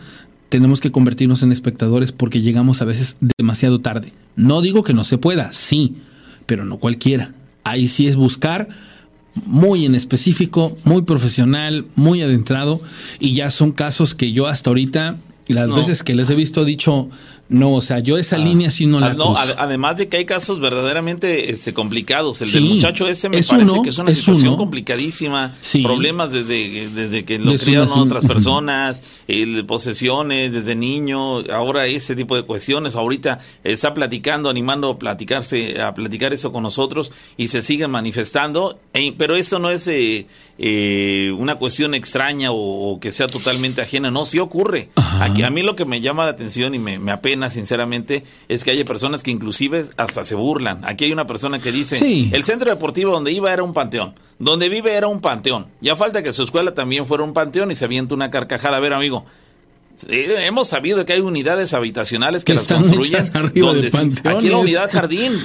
tenemos 0.48 0.80
que 0.80 0.92
convertirnos 0.92 1.42
en 1.42 1.52
espectadores 1.52 2.12
porque 2.12 2.40
llegamos 2.40 2.82
a 2.82 2.84
veces 2.84 3.16
demasiado 3.38 3.80
tarde. 3.80 4.12
No 4.36 4.62
digo 4.62 4.82
que 4.82 4.94
no 4.94 5.04
se 5.04 5.18
pueda, 5.18 5.52
sí, 5.52 5.96
pero 6.46 6.64
no 6.64 6.78
cualquiera. 6.78 7.32
Ahí 7.64 7.88
sí 7.88 8.06
es 8.06 8.16
buscar 8.16 8.68
muy 9.44 9.84
en 9.84 9.94
específico, 9.94 10.78
muy 10.84 11.02
profesional, 11.02 11.86
muy 11.94 12.22
adentrado 12.22 12.80
y 13.18 13.34
ya 13.34 13.50
son 13.50 13.72
casos 13.72 14.14
que 14.14 14.32
yo 14.32 14.46
hasta 14.46 14.70
ahorita, 14.70 15.16
las 15.48 15.74
veces 15.74 16.02
que 16.02 16.14
les 16.14 16.30
he 16.30 16.34
visto, 16.34 16.62
he 16.62 16.64
dicho, 16.64 17.10
no, 17.48 17.74
o 17.74 17.80
sea, 17.80 18.00
yo 18.00 18.18
esa 18.18 18.36
ah. 18.36 18.40
línea 18.40 18.70
sí 18.72 18.86
no 18.86 18.98
la 18.98 19.14
ah, 19.18 19.54
además 19.58 19.96
de 19.96 20.08
que 20.08 20.16
hay 20.16 20.24
casos 20.24 20.58
verdaderamente 20.58 21.50
este, 21.50 21.72
complicados. 21.72 22.42
El 22.42 22.50
del 22.50 22.64
muchacho 22.64 23.06
ese 23.06 23.28
me 23.28 23.42
parece 23.42 23.82
que 23.82 23.90
es 23.90 23.98
una 23.98 24.12
situación 24.12 24.56
complicadísima. 24.56 25.54
Problemas 25.82 26.32
desde, 26.32 26.88
desde 26.90 27.24
que 27.24 27.38
lo 27.38 27.54
criaron 27.54 27.98
otras 27.98 28.24
personas, 28.24 29.02
posesiones 29.66 30.52
desde 30.54 30.74
niño, 30.74 31.38
ahora 31.52 31.86
ese 31.86 32.16
tipo 32.16 32.34
de 32.34 32.42
cuestiones. 32.42 32.96
Ahorita 32.96 33.38
está 33.62 33.94
platicando, 33.94 34.50
animando 34.50 34.90
a 34.90 34.98
platicarse, 34.98 35.80
a 35.80 35.94
platicar 35.94 36.32
eso 36.32 36.52
con 36.52 36.64
nosotros 36.64 37.12
y 37.36 37.48
se 37.48 37.62
siguen 37.62 37.92
manifestando. 37.92 38.78
E, 38.92 39.12
pero 39.16 39.36
eso 39.36 39.60
no 39.60 39.70
es 39.70 39.86
eh, 39.86 40.26
eh, 40.58 41.34
una 41.38 41.56
cuestión 41.56 41.94
extraña 41.94 42.48
o, 42.50 42.98
que 43.00 43.12
sea 43.12 43.26
totalmente 43.26 43.82
ajena. 43.82 44.10
No, 44.10 44.24
sí 44.24 44.38
ocurre. 44.38 44.88
Aquí, 45.20 45.42
a 45.42 45.50
mí 45.50 45.62
lo 45.62 45.76
que 45.76 45.84
me 45.84 46.00
llama 46.00 46.24
la 46.24 46.30
atención 46.30 46.74
y 46.74 46.78
me, 46.78 46.98
me 46.98 47.12
apena 47.12 47.50
sinceramente, 47.50 48.24
es 48.48 48.64
que 48.64 48.70
hay 48.70 48.84
personas 48.84 49.22
que 49.22 49.30
inclusive 49.30 49.84
hasta 49.96 50.24
se 50.24 50.34
burlan. 50.34 50.84
Aquí 50.84 51.04
hay 51.04 51.12
una 51.12 51.26
persona 51.26 51.58
que 51.58 51.72
dice, 51.72 51.98
el 52.32 52.44
centro 52.44 52.70
deportivo 52.70 53.12
donde 53.12 53.32
iba 53.32 53.52
era 53.52 53.62
un 53.62 53.72
panteón, 53.72 54.14
donde 54.38 54.68
vive 54.68 54.94
era 54.94 55.08
un 55.08 55.20
panteón. 55.20 55.66
Ya 55.80 55.96
falta 55.96 56.22
que 56.22 56.32
su 56.32 56.42
escuela 56.42 56.74
también 56.74 57.06
fuera 57.06 57.24
un 57.24 57.32
panteón 57.32 57.70
y 57.70 57.74
se 57.74 57.84
avienta 57.84 58.14
una 58.14 58.30
carcajada. 58.30 58.76
A 58.76 58.80
ver, 58.80 58.92
amigo, 58.92 59.24
hemos 60.08 60.68
sabido 60.68 61.04
que 61.04 61.12
hay 61.12 61.20
unidades 61.20 61.74
habitacionales 61.74 62.44
que, 62.44 62.54
las 62.54 62.68
construyen 62.68 63.30
donde 63.54 63.88
aquí 64.24 64.48
la 64.48 64.58
unidad 64.58 64.90
jardín 64.90 65.40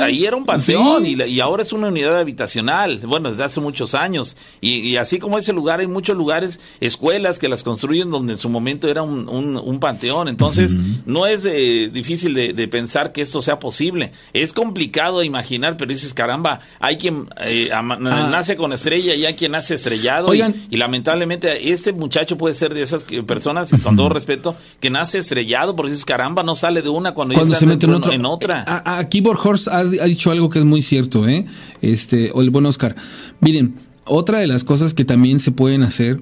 ahí 0.00 0.24
era 0.24 0.36
un 0.36 0.44
panteón 0.44 1.04
y, 1.06 1.40
ahora 1.40 1.62
es 1.62 1.72
una 1.72 1.88
unidad 1.88 2.18
habitacional 2.18 2.98
bueno 2.98 3.30
desde 3.30 3.44
hace 3.44 3.60
muchos 3.60 3.94
años. 3.94 4.36
Y, 4.60 4.96
así 4.96 5.18
como 5.18 5.38
ese 5.38 5.52
lugar 5.52 5.80
hay 5.80 5.86
muchos 5.86 6.16
lugares 6.16 6.60
escuelas 6.80 7.38
que 7.38 7.48
las 7.48 7.62
construyen 7.62 8.10
donde 8.10 8.34
en 8.34 8.38
su 8.38 8.48
momento 8.48 8.88
era 8.88 9.02
un, 9.02 9.28
un, 9.28 9.80
panteón. 9.80 10.28
Entonces 10.28 10.76
no 11.06 11.26
es 11.26 11.44
eh, 11.44 11.90
difícil 11.92 12.34
de, 12.34 12.68
pensar 12.68 13.12
que 13.12 13.22
esto 13.22 13.42
sea 13.42 13.58
posible. 13.58 14.12
Es 14.32 14.52
complicado 14.52 15.22
imaginar 15.22 15.76
pero 15.76 15.92
dices 15.92 16.14
caramba 16.14 16.60
hay 16.78 16.96
quien 16.96 17.28
eh, 17.40 17.70
ah. 17.72 17.82
nace 17.82 18.56
con 18.56 18.72
estrella 18.72 19.14
y 19.14 19.26
hay 19.26 19.34
quien 19.34 19.52
nace 19.52 19.74
estrellado 19.74 20.34
y, 20.34 20.42
y, 20.70 20.76
lamentablemente 20.76 21.72
este 21.72 21.92
muchacho 21.92 22.36
puede 22.36 22.54
ser 22.54 22.74
de 22.74 22.82
esas 22.82 23.04
personas 23.26 23.72
con 23.82 23.96
todo 23.96 24.08
respeto, 24.08 24.56
que 24.80 24.90
nace 24.90 25.18
estrellado, 25.18 25.76
porque 25.76 25.90
dices, 25.90 26.04
caramba, 26.04 26.42
no 26.42 26.54
sale 26.54 26.82
de 26.82 26.88
una 26.88 27.12
cuando, 27.12 27.34
ya 27.34 27.42
está 27.42 27.58
se 27.58 27.66
mete 27.66 27.86
en, 27.86 28.24
otra. 28.26 28.64
aquí 28.84 29.20
Borghorst 29.20 29.68
ha, 29.68 29.78
ha, 29.78 29.84
dicho 29.84 30.30
algo 30.30 30.50
que 30.50 30.58
es 30.58 30.64
muy 30.64 30.82
cierto, 30.82 31.28
¿eh? 31.28 31.46
Este, 31.80 32.30
o 32.32 32.42
el 32.42 32.50
buen 32.50 32.66
Oscar. 32.66 32.96
Miren, 33.40 33.74
otra 34.04 34.38
de 34.38 34.46
las 34.46 34.64
cosas 34.64 34.94
que 34.94 35.04
también 35.04 35.40
se 35.40 35.52
pueden 35.52 35.82
hacer, 35.82 36.20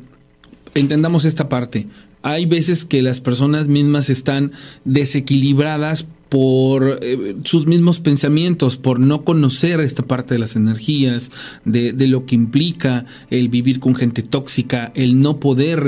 entendamos 0.74 1.24
esta 1.24 1.48
parte. 1.48 1.86
Hay 2.22 2.46
veces 2.46 2.84
que 2.84 3.02
las 3.02 3.20
personas 3.20 3.66
mismas 3.66 4.10
están 4.10 4.52
desequilibradas 4.84 6.06
por 6.30 7.00
eh, 7.02 7.34
sus 7.44 7.66
mismos 7.66 8.00
pensamientos, 8.00 8.76
por 8.76 9.00
no 9.00 9.24
conocer 9.24 9.80
esta 9.80 10.04
parte 10.04 10.34
de 10.34 10.38
las 10.38 10.56
energías, 10.56 11.30
de, 11.64 11.92
lo 12.06 12.24
que 12.24 12.36
implica 12.36 13.04
el 13.30 13.48
vivir 13.48 13.80
con 13.80 13.94
gente 13.96 14.22
tóxica, 14.22 14.92
el 14.94 15.20
no 15.20 15.40
poder 15.40 15.82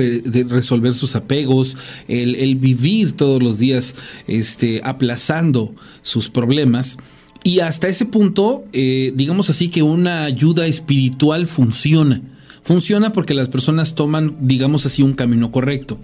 resolver 0.49 0.95
sus 0.95 1.17
apegos, 1.17 1.77
el, 2.09 2.57
vivir 2.57 3.13
todos 3.13 3.43
los 3.43 3.59
días 3.59 3.95
este, 4.27 4.81
aplazando 4.85 5.75
sus 6.03 6.29
problemas. 6.29 6.99
Y 7.45 7.61
hasta 7.61 7.89
ese 7.89 8.05
punto, 8.05 8.65
eh, 8.73 9.13
digamos 9.15 9.49
así 9.49 9.69
que 9.69 9.83
una 9.83 10.25
ayuda 10.25 10.67
espiritual 10.67 11.47
funciona 11.47 12.21
Funciona 12.63 13.13
porque 13.13 13.35
las 13.35 13.49
personas 13.49 13.95
toman, 13.95 14.37
digamos 14.41 14.87
así, 14.87 15.03
un 15.03 15.15
camino 15.15 15.51
correcto. 15.51 15.99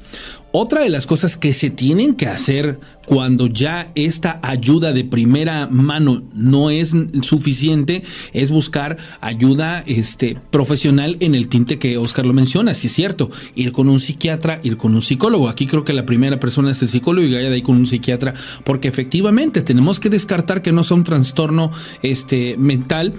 Otra 0.50 0.80
de 0.80 0.88
las 0.88 1.06
cosas 1.06 1.36
que 1.36 1.52
se 1.52 1.70
tienen 1.70 2.14
que 2.14 2.26
hacer 2.26 2.80
cuando 3.06 3.46
ya 3.46 3.92
esta 3.94 4.40
ayuda 4.42 4.92
de 4.92 5.04
primera 5.04 5.68
mano 5.68 6.22
no 6.34 6.70
es 6.70 6.94
suficiente 7.22 8.02
es 8.32 8.50
buscar 8.50 8.96
ayuda 9.20 9.84
este, 9.86 10.36
profesional 10.50 11.16
en 11.20 11.34
el 11.34 11.48
tinte 11.48 11.78
que 11.78 11.96
Oscar 11.96 12.26
lo 12.26 12.32
menciona, 12.32 12.74
si 12.74 12.88
es 12.88 12.92
cierto, 12.92 13.30
ir 13.54 13.72
con 13.72 13.88
un 13.88 14.00
psiquiatra, 14.00 14.60
ir 14.64 14.76
con 14.76 14.94
un 14.94 15.02
psicólogo. 15.02 15.48
Aquí 15.48 15.66
creo 15.66 15.84
que 15.84 15.92
la 15.92 16.06
primera 16.06 16.40
persona 16.40 16.72
es 16.72 16.82
el 16.82 16.88
psicólogo 16.88 17.26
y 17.26 17.32
vaya 17.34 17.50
de 17.50 17.54
ahí 17.54 17.62
con 17.62 17.76
un 17.76 17.86
psiquiatra, 17.86 18.34
porque 18.64 18.88
efectivamente 18.88 19.62
tenemos 19.62 20.00
que 20.00 20.10
descartar 20.10 20.60
que 20.60 20.72
no 20.72 20.82
sea 20.82 20.96
un 20.96 21.04
trastorno 21.04 21.70
este, 22.02 22.56
mental 22.56 23.14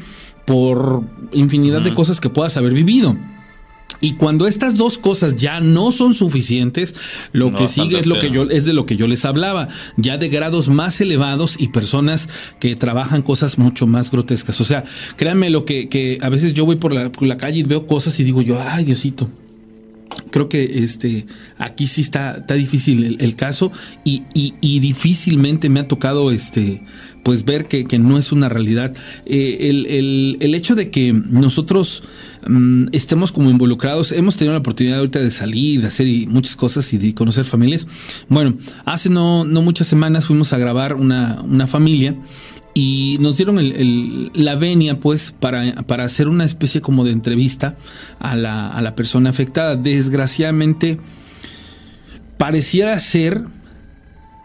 por 0.50 1.04
infinidad 1.32 1.82
de 1.82 1.94
cosas 1.94 2.20
que 2.20 2.32
puedas 2.32 2.58
haber 2.58 2.74
vivido. 2.74 3.16
Y 4.02 4.14
cuando 4.14 4.48
estas 4.48 4.78
dos 4.78 4.98
cosas 4.98 5.36
ya 5.36 5.60
no 5.60 5.92
son 5.92 6.16
suficientes, 6.16 6.96
lo 7.34 7.54
que 7.54 7.68
sigue 7.68 8.00
es 8.00 8.08
lo 8.08 8.20
que 8.20 8.32
yo 8.32 8.44
es 8.50 8.66
de 8.66 8.74
lo 8.74 8.88
que 8.88 8.96
yo 8.96 9.06
les 9.06 9.26
hablaba, 9.26 9.68
ya 9.96 10.18
de 10.18 10.28
grados 10.28 10.68
más 10.68 11.00
elevados 11.02 11.56
y 11.60 11.68
personas 11.68 12.30
que 12.60 12.76
trabajan 12.76 13.22
cosas 13.22 13.60
mucho 13.60 13.86
más 13.86 14.10
grotescas. 14.10 14.60
O 14.60 14.64
sea, 14.64 14.86
créanme 15.18 15.52
lo 15.52 15.66
que, 15.66 15.88
que 15.88 16.18
a 16.20 16.30
veces 16.30 16.54
yo 16.54 16.66
voy 16.66 16.78
por 16.78 16.94
la, 16.94 17.12
por 17.12 17.28
la 17.28 17.38
calle 17.38 17.60
y 17.60 17.64
veo 17.64 17.86
cosas 17.86 18.20
y 18.20 18.24
digo 18.24 18.42
yo, 18.42 18.60
ay 18.60 18.86
Diosito, 18.86 19.30
creo 20.32 20.50
que 20.50 20.84
este 20.84 21.28
aquí 21.60 21.86
sí 21.86 22.02
está, 22.02 22.38
está 22.38 22.56
difícil 22.56 23.04
el, 23.04 23.22
el 23.22 23.36
caso 23.36 23.72
y, 24.04 24.24
y, 24.34 24.56
y, 24.62 24.80
difícilmente 24.80 25.70
me 25.70 25.80
ha 25.82 25.88
tocado 25.88 26.32
este 26.32 26.82
pues 27.30 27.46
ver 27.46 27.68
que, 27.68 27.84
que 27.86 28.00
no 28.00 28.18
es 28.18 28.32
una 28.32 28.50
realidad. 28.50 28.92
Eh, 29.28 29.70
el, 29.70 29.86
el, 29.86 30.38
el, 30.40 30.56
hecho 30.56 30.74
de 30.74 30.90
que 30.90 31.14
nosotros 31.14 32.02
um, 32.48 32.88
estemos 32.92 33.32
como 33.32 33.52
involucrados, 33.52 34.12
hemos 34.12 34.36
tenido 34.36 34.54
la 34.54 34.62
oportunidad 34.62 34.98
ahorita 34.98 35.20
de 35.20 35.30
salir, 35.30 35.82
de 35.82 35.90
hacer 35.90 36.08
muchas 36.28 36.56
cosas 36.56 36.92
y 36.92 36.98
de 36.98 37.14
conocer 37.14 37.46
familias. 37.46 37.86
Bueno, 38.30 38.56
hace 38.84 39.12
no, 39.12 39.46
no 39.46 39.62
muchas 39.62 39.86
semanas 39.86 40.26
fuimos 40.26 40.54
a 40.54 40.58
grabar 40.58 40.96
una, 40.96 41.40
una 41.44 41.68
familia 41.68 42.16
y 42.74 43.18
nos 43.20 43.38
dieron 43.38 43.60
el, 43.60 43.74
el, 43.74 44.32
la 44.34 44.56
venia 44.56 45.00
pues 45.00 45.32
para, 45.32 45.84
para, 45.84 46.06
hacer 46.06 46.30
una 46.30 46.46
especie 46.46 46.82
como 46.82 47.06
de 47.06 47.12
entrevista 47.12 47.78
a 48.18 48.36
la, 48.36 48.70
a 48.70 48.82
la 48.82 48.96
persona 48.96 49.30
afectada. 49.30 49.76
Desgraciadamente 49.76 51.00
pareciera 52.40 53.00
ser 53.00 53.44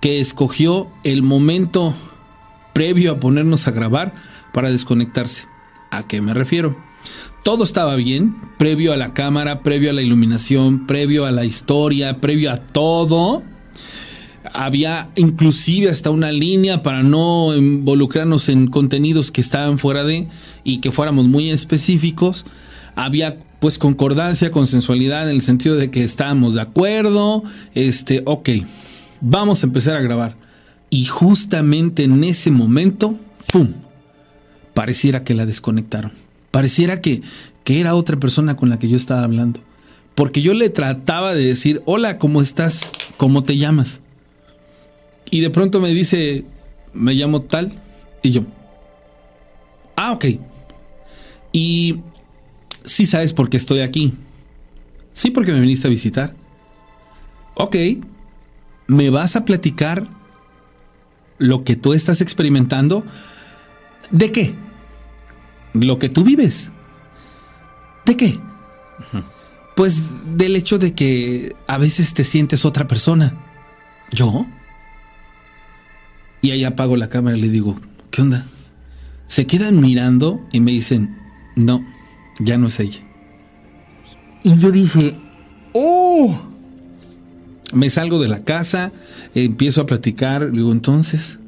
que 0.03 0.21
escogió 0.21 0.89
el 1.03 1.23
momento 1.23 1.95
previo 2.75 3.13
a 3.13 3.21
ponernos 3.21 3.67
a 3.67 3.71
grabar 3.71 4.13
para 4.53 4.71
desconectarse. 4.71 5.47
¿A 5.91 6.07
qué 6.07 6.21
me 6.21 6.35
refiero? 6.35 6.77
Todo 7.43 7.65
estaba 7.65 7.97
bien, 7.97 8.37
previo 8.59 8.93
a 8.93 8.99
la 8.99 9.15
cámara, 9.15 9.63
previo 9.63 9.89
a 9.89 9.95
la 9.95 10.03
iluminación, 10.03 10.87
previo 10.87 11.25
a 11.25 11.31
la 11.31 11.47
historia, 11.47 12.21
previo 12.21 12.51
a 12.53 12.59
todo 12.59 13.43
había 14.53 15.11
inclusive 15.17 15.91
hasta 15.91 16.11
una 16.11 16.31
línea 16.31 16.83
para 16.83 17.03
no 17.03 17.55
involucrarnos 17.57 18.49
en 18.49 18.69
contenidos 18.69 19.31
que 19.31 19.41
estaban 19.41 19.79
fuera 19.79 20.05
de 20.05 20.29
y 20.63 20.79
que 20.79 20.93
fuéramos 20.93 21.27
muy 21.27 21.51
específicos. 21.51 22.45
Había 22.95 23.39
pues 23.59 23.79
concordancia, 23.79 24.51
consensualidad 24.51 25.29
en 25.29 25.37
el 25.37 25.43
sentido 25.43 25.77
de 25.77 25.91
que 25.91 26.05
estábamos 26.05 26.55
de 26.55 26.61
acuerdo, 26.61 27.43
este, 27.75 28.23
ok, 28.27 28.51
vamos 29.21 29.63
a 29.63 29.67
empezar 29.67 29.97
a 29.97 30.03
grabar. 30.03 30.37
Y 30.95 31.07
justamente 31.07 32.05
en 32.05 32.23
ese 32.23 32.53
momento, 32.53 33.19
¡fum! 33.41 33.73
Pareciera 34.75 35.25
que 35.25 35.35
la 35.35 35.45
desconectaron. 35.45 36.13
Pareciera 36.53 37.01
que, 37.01 37.21
que 37.65 37.81
era 37.81 37.97
otra 37.97 38.17
persona 38.17 38.55
con 38.55 38.69
la 38.69 38.79
que 38.79 38.89
yo 38.89 38.97
estaba 38.97 39.25
hablando. 39.25 39.59
Porque 40.15 40.41
yo 40.41 40.55
le 40.55 40.71
trataba 40.71 41.35
de 41.35 41.47
decir, 41.47 41.83
hola, 41.85 42.19
¿cómo 42.19 42.41
estás? 42.41 42.89
¿Cómo 43.17 43.43
te 43.43 43.57
llamas? 43.57 44.03
Y 45.33 45.41
de 45.41 45.51
pronto 45.51 45.81
me 45.81 45.89
dice, 45.89 46.45
me 46.93 47.15
llamo 47.15 47.43
tal. 47.43 47.73
Y 48.23 48.31
yo, 48.31 48.45
ah, 49.97 50.13
ok. 50.13 50.27
Y 51.51 51.97
sí 52.85 53.05
sabes 53.05 53.33
por 53.33 53.51
qué 53.51 53.57
estoy 53.57 53.81
aquí. 53.81 54.13
Sí, 55.13 55.33
porque 55.33 55.51
me 55.51 55.59
viniste 55.59 55.89
a 55.89 55.91
visitar. 55.91 56.37
Ok. 57.57 57.75
¿Me 58.87 59.11
vas 59.11 59.35
a 59.35 59.45
platicar 59.45 60.14
lo 61.39 61.65
que 61.65 61.77
tú 61.77 61.93
estás 61.93 62.21
experimentando? 62.21 63.05
¿De 64.11 64.33
qué? 64.33 64.55
Lo 65.73 65.99
que 65.99 66.09
tú 66.09 66.25
vives. 66.25 66.71
¿De 68.05 68.17
qué? 68.17 68.39
Pues 69.75 70.37
del 70.37 70.57
hecho 70.57 70.79
de 70.79 70.95
que 70.95 71.55
a 71.67 71.79
veces 71.79 72.15
te 72.15 72.25
sientes 72.25 72.65
otra 72.65 72.87
persona. 72.87 73.35
¿Yo? 74.13 74.47
Y 76.43 76.51
ahí 76.51 76.65
apago 76.65 76.97
la 76.97 77.09
cámara 77.09 77.37
y 77.37 77.41
le 77.41 77.49
digo, 77.49 77.75
¿qué 78.11 78.23
onda? 78.23 78.45
Se 79.27 79.47
quedan 79.47 79.81
mirando 79.81 80.47
y 80.53 80.61
me 80.61 80.71
dicen, 80.71 81.17
no, 81.57 81.85
ya 82.39 82.59
no 82.59 82.69
es 82.69 82.79
ella. 82.81 83.01
Y 84.43 84.57
yo 84.59 84.71
dije, 84.71 85.17
oh. 85.73 86.54
Me 87.75 87.91
salgo 87.91 88.21
de 88.21 88.29
la 88.29 88.45
casa, 88.45 88.93
empiezo 89.35 89.81
a 89.81 89.87
platicar, 89.87 90.53
digo, 90.53 90.73
entonces, 90.73 91.39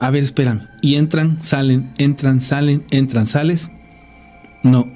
a 0.00 0.10
ver, 0.10 0.22
espérame. 0.22 0.68
Y 0.82 0.96
entran, 0.96 1.42
salen, 1.42 1.92
entran, 1.98 2.40
salen, 2.40 2.84
entran, 2.90 3.26
sales. 3.26 3.70
No, 4.62 4.92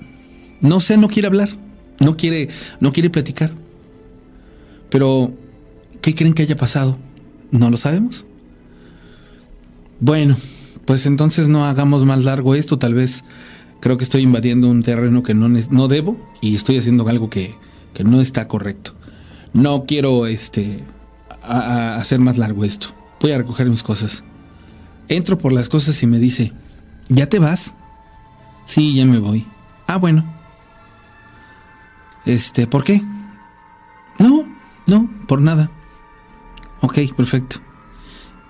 no 0.61 0.81
sé, 0.81 0.97
no 0.97 1.09
quiere 1.09 1.29
hablar, 1.29 1.51
no 2.01 2.17
quiere, 2.17 2.49
no 2.81 2.93
quiere 2.93 3.11
platicar. 3.11 3.53
Pero, 4.91 5.33
¿qué 6.01 6.15
creen 6.15 6.35
que 6.35 6.43
haya 6.43 6.57
pasado? 6.57 6.99
No 7.51 7.71
lo 7.71 7.77
sabemos. 7.77 8.25
Bueno, 10.01 10.37
pues 10.85 11.07
entonces 11.07 11.49
no 11.49 11.65
hagamos 11.65 12.05
más 12.05 12.25
largo 12.25 12.55
esto, 12.55 12.79
tal 12.79 12.95
vez 12.95 13.25
creo 13.81 13.97
que 13.97 14.05
estoy 14.05 14.23
invadiendo 14.23 14.69
un 14.69 14.83
terreno 14.83 15.23
que 15.23 15.35
no, 15.35 15.49
no 15.49 15.89
debo 15.89 16.19
y 16.41 16.55
estoy 16.55 16.79
haciendo 16.79 17.09
algo 17.09 17.31
que, 17.31 17.55
que 17.95 18.05
no 18.05 18.21
está 18.21 18.49
correcto. 18.49 18.98
No 19.53 19.85
quiero 19.85 20.27
este 20.27 20.81
a, 21.43 21.59
a 21.59 21.97
hacer 21.97 22.21
más 22.21 22.39
largo 22.39 22.65
esto. 22.65 22.89
Voy 23.21 23.33
a 23.33 23.39
recoger 23.39 23.69
mis 23.69 23.83
cosas. 23.83 24.25
Entro 25.09 25.39
por 25.39 25.53
las 25.53 25.69
cosas 25.69 26.03
y 26.03 26.07
me 26.07 26.19
dice, 26.19 26.53
¿ya 27.09 27.29
te 27.29 27.39
vas? 27.39 27.75
Sí, 28.67 28.95
ya 28.95 29.05
me 29.05 29.19
voy. 29.19 29.47
Ah, 29.87 29.97
bueno. 29.97 30.25
Este, 32.27 32.67
¿por 32.67 32.85
qué? 32.85 33.01
No, 34.19 34.45
no, 34.87 35.09
por 35.27 35.41
nada. 35.41 35.71
Ok, 36.83 36.99
perfecto. 37.17 37.61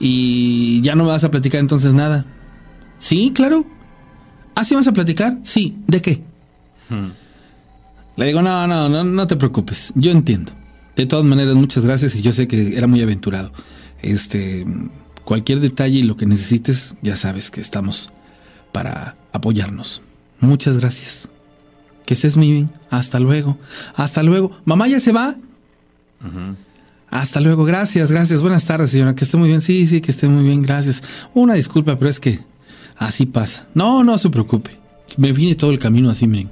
Y 0.00 0.80
ya 0.82 0.94
no 0.96 1.04
me 1.04 1.10
vas 1.10 1.24
a 1.24 1.30
platicar 1.30 1.60
entonces 1.60 1.94
nada. 1.94 2.26
Sí, 2.98 3.32
claro. 3.34 3.64
¿Ah, 4.54 4.64
sí 4.64 4.74
vas 4.74 4.88
a 4.88 4.92
platicar? 4.92 5.38
Sí. 5.42 5.78
¿De 5.86 6.02
qué? 6.02 6.24
Hmm. 6.88 7.10
Le 8.16 8.26
digo, 8.26 8.42
no, 8.42 8.66
no, 8.66 8.88
no, 8.88 9.04
no 9.04 9.26
te 9.28 9.36
preocupes. 9.36 9.92
Yo 9.94 10.10
entiendo. 10.10 10.50
De 10.98 11.06
todas 11.06 11.24
maneras, 11.24 11.54
muchas 11.54 11.84
gracias 11.84 12.16
y 12.16 12.22
yo 12.22 12.32
sé 12.32 12.48
que 12.48 12.76
era 12.76 12.88
muy 12.88 13.00
aventurado. 13.00 13.52
Este, 14.02 14.66
cualquier 15.24 15.60
detalle 15.60 16.00
y 16.00 16.02
lo 16.02 16.16
que 16.16 16.26
necesites, 16.26 16.96
ya 17.02 17.14
sabes 17.14 17.52
que 17.52 17.60
estamos 17.60 18.10
para 18.72 19.16
apoyarnos. 19.32 20.02
Muchas 20.40 20.76
gracias. 20.76 21.28
Que 22.04 22.14
estés 22.14 22.36
muy 22.36 22.50
bien. 22.50 22.72
Hasta 22.90 23.20
luego. 23.20 23.56
Hasta 23.94 24.24
luego. 24.24 24.58
Mamá 24.64 24.88
ya 24.88 24.98
se 24.98 25.12
va. 25.12 25.36
Uh 26.20 26.56
hasta 27.10 27.40
luego, 27.40 27.64
gracias, 27.64 28.10
gracias. 28.10 28.42
Buenas 28.42 28.66
tardes, 28.66 28.90
señora. 28.90 29.14
Que 29.14 29.24
esté 29.24 29.36
muy 29.38 29.48
bien. 29.48 29.62
Sí, 29.62 29.86
sí, 29.86 30.00
que 30.00 30.10
esté 30.10 30.28
muy 30.28 30.44
bien, 30.44 30.60
gracias. 30.60 31.02
Una 31.32 31.54
disculpa, 31.54 31.96
pero 31.96 32.10
es 32.10 32.20
que 32.20 32.40
así 32.96 33.24
pasa. 33.24 33.66
No, 33.72 34.04
no 34.04 34.18
se 34.18 34.28
preocupe. 34.28 34.76
Me 35.16 35.32
vine 35.32 35.54
todo 35.54 35.70
el 35.70 35.78
camino 35.78 36.10
así, 36.10 36.26
miren. 36.26 36.50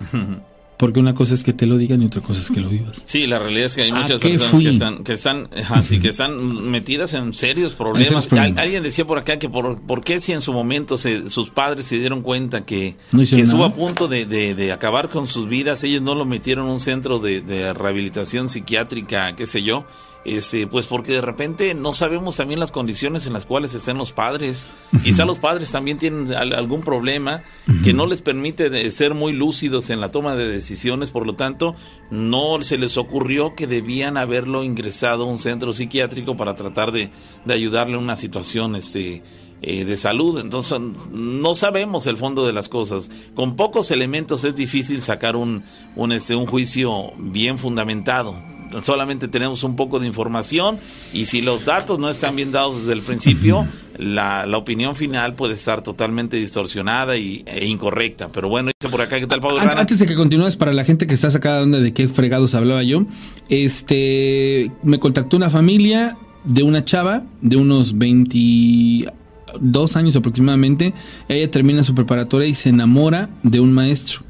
Porque 0.84 1.00
una 1.00 1.14
cosa 1.14 1.32
es 1.32 1.42
que 1.42 1.54
te 1.54 1.64
lo 1.64 1.78
digan 1.78 2.02
y 2.02 2.04
otra 2.04 2.20
cosa 2.20 2.42
es 2.42 2.50
que 2.50 2.60
lo 2.60 2.68
vivas. 2.68 3.00
Sí, 3.06 3.26
la 3.26 3.38
realidad 3.38 3.64
es 3.64 3.74
que 3.74 3.80
hay 3.80 3.90
muchas 3.90 4.20
personas 4.20 4.60
que 4.60 4.68
están, 4.68 5.02
que 5.02 5.12
están, 5.14 5.48
así, 5.70 5.98
que 5.98 6.08
están 6.08 6.70
metidas 6.70 7.14
en 7.14 7.32
serios 7.32 7.72
problemas. 7.72 8.08
serios 8.08 8.26
problemas. 8.26 8.62
alguien 8.62 8.82
decía 8.82 9.06
por 9.06 9.16
acá 9.16 9.38
que 9.38 9.48
por, 9.48 9.80
por 9.80 10.04
qué 10.04 10.20
si 10.20 10.32
en 10.32 10.42
su 10.42 10.52
momento 10.52 10.98
se, 10.98 11.30
sus 11.30 11.48
padres 11.48 11.86
se 11.86 11.98
dieron 11.98 12.20
cuenta 12.20 12.66
que, 12.66 12.96
no 13.12 13.24
que 13.24 13.40
estuvo 13.40 13.64
a 13.64 13.72
punto 13.72 14.08
de, 14.08 14.26
de, 14.26 14.54
de, 14.54 14.72
acabar 14.72 15.08
con 15.08 15.26
sus 15.26 15.48
vidas, 15.48 15.82
ellos 15.84 16.02
no 16.02 16.14
lo 16.14 16.26
metieron 16.26 16.66
en 16.66 16.72
un 16.72 16.80
centro 16.80 17.18
de, 17.18 17.40
de 17.40 17.72
rehabilitación 17.72 18.50
psiquiátrica, 18.50 19.34
qué 19.36 19.46
sé 19.46 19.62
yo 19.62 19.86
este, 20.24 20.66
pues 20.66 20.86
porque 20.86 21.12
de 21.12 21.20
repente 21.20 21.74
no 21.74 21.92
sabemos 21.92 22.36
también 22.36 22.58
las 22.58 22.72
condiciones 22.72 23.26
en 23.26 23.34
las 23.34 23.44
cuales 23.44 23.74
están 23.74 23.98
los 23.98 24.12
padres. 24.12 24.70
Quizá 25.02 25.26
los 25.26 25.38
padres 25.38 25.70
también 25.70 25.98
tienen 25.98 26.32
algún 26.34 26.80
problema 26.80 27.42
que 27.82 27.92
no 27.92 28.06
les 28.06 28.22
permite 28.22 28.90
ser 28.90 29.14
muy 29.14 29.32
lúcidos 29.32 29.90
en 29.90 30.00
la 30.00 30.10
toma 30.10 30.34
de 30.34 30.48
decisiones, 30.48 31.10
por 31.10 31.26
lo 31.26 31.34
tanto, 31.34 31.74
no 32.10 32.62
se 32.62 32.78
les 32.78 32.96
ocurrió 32.96 33.54
que 33.54 33.66
debían 33.66 34.16
haberlo 34.16 34.64
ingresado 34.64 35.24
a 35.24 35.26
un 35.26 35.38
centro 35.38 35.72
psiquiátrico 35.74 36.36
para 36.36 36.54
tratar 36.54 36.90
de, 36.90 37.10
de 37.44 37.54
ayudarle 37.54 37.96
en 37.96 38.04
una 38.04 38.16
situación 38.16 38.76
este, 38.76 39.22
eh, 39.60 39.84
de 39.84 39.96
salud. 39.98 40.38
Entonces, 40.38 40.78
no 41.10 41.54
sabemos 41.54 42.06
el 42.06 42.16
fondo 42.16 42.46
de 42.46 42.52
las 42.54 42.70
cosas. 42.70 43.10
Con 43.34 43.56
pocos 43.56 43.90
elementos 43.90 44.44
es 44.44 44.54
difícil 44.54 45.02
sacar 45.02 45.36
un, 45.36 45.64
un, 45.96 46.12
este, 46.12 46.34
un 46.34 46.46
juicio 46.46 47.12
bien 47.18 47.58
fundamentado 47.58 48.34
solamente 48.82 49.28
tenemos 49.28 49.62
un 49.64 49.76
poco 49.76 50.00
de 50.00 50.06
información 50.06 50.78
y 51.12 51.26
si 51.26 51.42
los 51.42 51.64
datos 51.64 51.98
no 51.98 52.08
están 52.10 52.36
bien 52.36 52.52
dados 52.52 52.80
desde 52.80 52.92
el 52.94 53.02
principio, 53.02 53.66
la, 53.98 54.46
la 54.46 54.56
opinión 54.56 54.94
final 54.94 55.34
puede 55.34 55.54
estar 55.54 55.82
totalmente 55.82 56.36
distorsionada 56.36 57.16
y, 57.16 57.42
e 57.46 57.66
incorrecta. 57.66 58.28
Pero 58.32 58.48
bueno, 58.48 58.70
dice 58.78 58.90
por 58.90 59.00
acá, 59.02 59.20
¿qué 59.20 59.26
tal, 59.26 59.40
Pablo? 59.40 59.60
Antes 59.60 59.98
de 59.98 60.06
que 60.06 60.14
continúes, 60.14 60.56
para 60.56 60.72
la 60.72 60.84
gente 60.84 61.06
que 61.06 61.14
está 61.14 61.30
sacada 61.30 61.64
de 61.64 61.80
de 61.80 61.92
qué 61.92 62.08
fregados 62.08 62.54
hablaba 62.54 62.82
yo, 62.82 63.04
este 63.48 64.70
me 64.82 64.98
contactó 64.98 65.36
una 65.36 65.50
familia 65.50 66.16
de 66.44 66.62
una 66.62 66.84
chava 66.84 67.24
de 67.40 67.56
unos 67.56 67.98
22 67.98 69.96
años 69.96 70.16
aproximadamente. 70.16 70.94
Ella 71.28 71.50
termina 71.50 71.82
su 71.82 71.94
preparatoria 71.94 72.48
y 72.48 72.54
se 72.54 72.70
enamora 72.70 73.30
de 73.42 73.60
un 73.60 73.72
maestro 73.72 74.22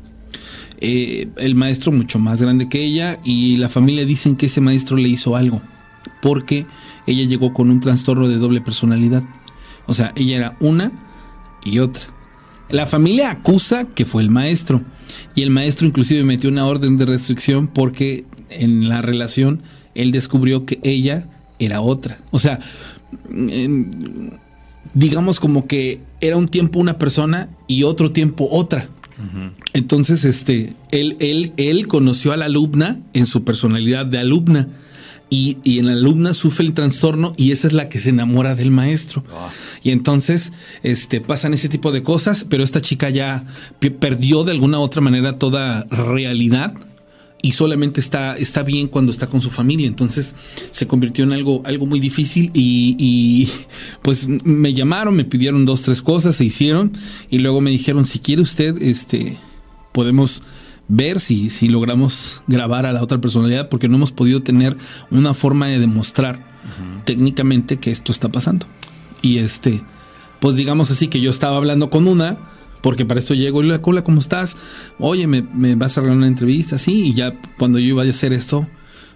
eh, 0.87 1.29
el 1.39 1.55
maestro 1.55 1.93
mucho 1.93 2.19
más 2.19 2.43
grande 2.43 2.69
que 2.69 2.85
ella 2.85 3.19
y 3.25 3.57
la 3.57 3.71
familia 3.71 4.05
dicen 4.05 4.37
que 4.37 4.47
ese 4.47 4.61
maestro 4.61 4.99
le 4.99 5.09
hizo 5.09 5.35
algo 5.35 5.63
porque 6.21 6.67
ella 7.07 7.25
llegó 7.25 7.55
con 7.55 7.71
un 7.71 7.81
trastorno 7.81 8.29
de 8.29 8.37
doble 8.37 8.61
personalidad. 8.61 9.23
O 9.87 9.95
sea, 9.95 10.13
ella 10.15 10.37
era 10.37 10.57
una 10.61 10.93
y 11.65 11.79
otra. 11.79 12.03
La 12.69 12.87
familia 12.87 13.31
acusa 13.31 13.87
que 13.87 14.05
fue 14.05 14.23
el 14.23 14.31
maestro. 14.31 14.83
Y 15.35 15.43
el 15.43 15.51
maestro 15.51 15.87
inclusive 15.87 16.23
metió 16.23 16.51
una 16.51 16.67
orden 16.67 16.99
de 16.99 17.07
restricción 17.07 17.67
porque 17.67 18.25
en 18.51 18.89
la 18.89 19.01
relación 19.01 19.63
él 19.95 20.13
descubrió 20.13 20.67
que 20.67 20.81
ella 20.83 21.29
era 21.59 21.81
otra. 21.81 22.19
O 22.31 22.39
sea, 22.39 22.61
digamos 24.93 25.41
como 25.41 25.67
que 25.67 26.01
era 26.21 26.37
un 26.37 26.49
tiempo 26.49 26.79
una 26.79 26.99
persona 26.99 27.49
y 27.69 27.85
otro 27.85 28.13
tiempo 28.13 28.49
otra. 28.51 28.89
Entonces, 29.75 30.25
este, 30.25 30.73
él, 30.93 31.17
él, 31.19 31.53
él 31.57 31.89
conoció 31.89 32.33
a 32.33 32.37
la 32.37 32.47
alumna 32.47 33.01
en 33.13 33.27
su 33.27 33.45
personalidad 33.45 34.07
de 34.07 34.19
alumna. 34.19 34.69
Y, 35.31 35.59
en 35.65 35.87
la 35.87 35.93
alumna 35.93 36.33
sufre 36.33 36.65
el 36.65 36.75
trastorno 36.75 37.35
y 37.37 37.51
esa 37.51 37.67
es 37.67 37.73
la 37.73 37.89
que 37.89 37.99
se 37.99 38.11
enamora 38.11 38.55
del 38.55 38.71
maestro. 38.71 39.25
Ah. 39.35 39.51
Y 39.83 39.91
entonces 39.91 40.53
este, 40.85 41.21
pasan 41.21 41.55
ese 41.55 41.69
tipo 41.69 41.91
de 41.91 42.05
cosas, 42.05 42.47
pero 42.49 42.63
esta 42.63 42.81
chica 42.81 43.11
ya 43.11 43.45
perdió 43.99 44.45
de 44.45 44.53
alguna 44.53 44.79
u 44.79 44.83
otra 44.83 45.01
manera 45.01 45.37
toda 45.39 45.85
realidad 45.91 46.75
y 47.43 47.53
solamente 47.53 48.01
está, 48.01 48.37
está 48.37 48.63
bien 48.63 48.87
cuando 48.87 49.11
está 49.11 49.27
con 49.27 49.41
su 49.41 49.51
familia. 49.51 49.89
Entonces 49.89 50.37
se 50.71 50.87
convirtió 50.87 51.25
en 51.25 51.33
algo, 51.33 51.63
algo 51.65 51.85
muy 51.85 51.99
difícil 51.99 52.53
y, 52.55 53.49
pues 54.03 54.29
me 54.29 54.73
llamaron, 54.73 55.17
me 55.17 55.25
pidieron 55.25 55.65
dos, 55.65 55.83
tres 55.83 56.01
cosas, 56.01 56.37
se 56.37 56.45
hicieron 56.45 56.93
y 57.29 57.39
luego 57.39 57.61
me 57.61 57.71
dijeron, 57.71 58.07
si 58.07 58.21
quiere 58.21 58.41
usted, 58.41 58.81
este, 58.81 59.37
podemos 59.95 60.43
ver 60.89 61.21
si, 61.21 61.49
si 61.49 61.69
logramos 61.69 62.43
grabar 62.47 62.85
a 62.85 62.93
la 62.93 63.03
otra 63.03 63.21
personalidad 63.21 63.69
porque 63.69 63.89
no 63.89 63.97
hemos 63.97 64.13
podido 64.13 64.43
tener 64.43 64.77
una 65.11 65.33
forma 65.33 65.69
de 65.69 65.79
demostrar 65.79 66.53
técnicamente 67.05 67.79
que 67.79 67.91
esto 67.91 68.11
está 68.11 68.29
pasando. 68.29 68.67
Y 69.23 69.39
este, 69.39 69.83
pues 70.41 70.57
digamos 70.57 70.91
así 70.91 71.09
que 71.09 71.21
yo 71.21 71.31
estaba 71.31 71.57
hablando 71.57 71.89
con 71.91 72.09
una 72.09 72.39
porque 72.83 73.07
para 73.07 73.21
esto 73.21 73.33
llego 73.33 73.63
y 73.63 73.67
la 73.67 73.81
cola, 73.81 74.05
¿cómo 74.05 74.19
estás? 74.19 74.57
Oye, 74.99 75.27
me, 75.27 75.75
vas 75.75 75.97
a 75.97 76.03
regalar 76.03 76.19
una 76.19 76.27
entrevista, 76.27 76.77
sí, 76.77 77.07
y 77.07 77.15
ya 77.15 77.33
cuando 77.57 77.79
yo 77.79 77.87
iba 77.87 78.03
a 78.03 78.07
hacer 78.07 78.35
esto, 78.35 78.67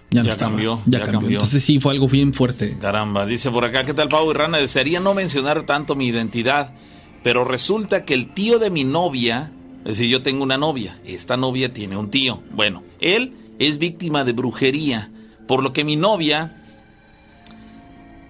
ya, 0.09 0.23
no 0.23 0.35
cambió, 0.37 0.81
ya, 0.87 1.05
cambió. 1.05 1.29
Entonces 1.29 1.63
sí, 1.63 1.79
fue 1.79 1.93
algo 1.93 2.07
bien 2.07 2.33
fuerte. 2.33 2.75
Caramba, 2.81 3.27
dice 3.27 3.51
por 3.51 3.65
acá, 3.65 3.83
¿qué 3.83 3.93
tal 3.93 4.09
Pau 4.09 4.31
y 4.31 4.33
Rana? 4.33 4.57
Desearía 4.57 4.99
no 5.01 5.13
mencionar 5.13 5.67
tanto 5.67 5.95
mi 5.95 6.07
identidad, 6.07 6.73
pero 7.21 7.45
resulta 7.45 8.05
que 8.05 8.15
el 8.15 8.33
tío 8.33 8.57
de 8.57 8.71
mi 8.71 8.85
novia, 8.85 9.51
es 9.79 9.97
decir, 9.97 10.09
yo 10.09 10.21
tengo 10.21 10.43
una 10.43 10.57
novia, 10.57 10.99
esta 11.05 11.37
novia 11.37 11.71
tiene 11.73 11.95
un 11.95 12.09
tío. 12.09 12.43
Bueno, 12.51 12.83
él 12.99 13.33
es 13.59 13.77
víctima 13.77 14.23
de 14.23 14.33
brujería, 14.33 15.09
por 15.47 15.63
lo 15.63 15.73
que 15.73 15.83
mi 15.83 15.95
novia 15.95 16.55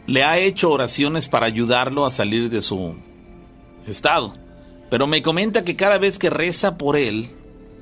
le 0.05 0.23
ha 0.23 0.38
hecho 0.38 0.71
oraciones 0.71 1.27
para 1.27 1.47
ayudarlo 1.47 2.05
a 2.05 2.11
salir 2.11 2.49
de 2.49 2.61
su 2.61 2.95
estado. 3.85 4.35
Pero 4.89 5.07
me 5.07 5.21
comenta 5.21 5.63
que 5.63 5.76
cada 5.76 5.97
vez 5.97 6.17
que 6.17 6.30
reza 6.30 6.77
por 6.77 6.97
él, 6.97 7.30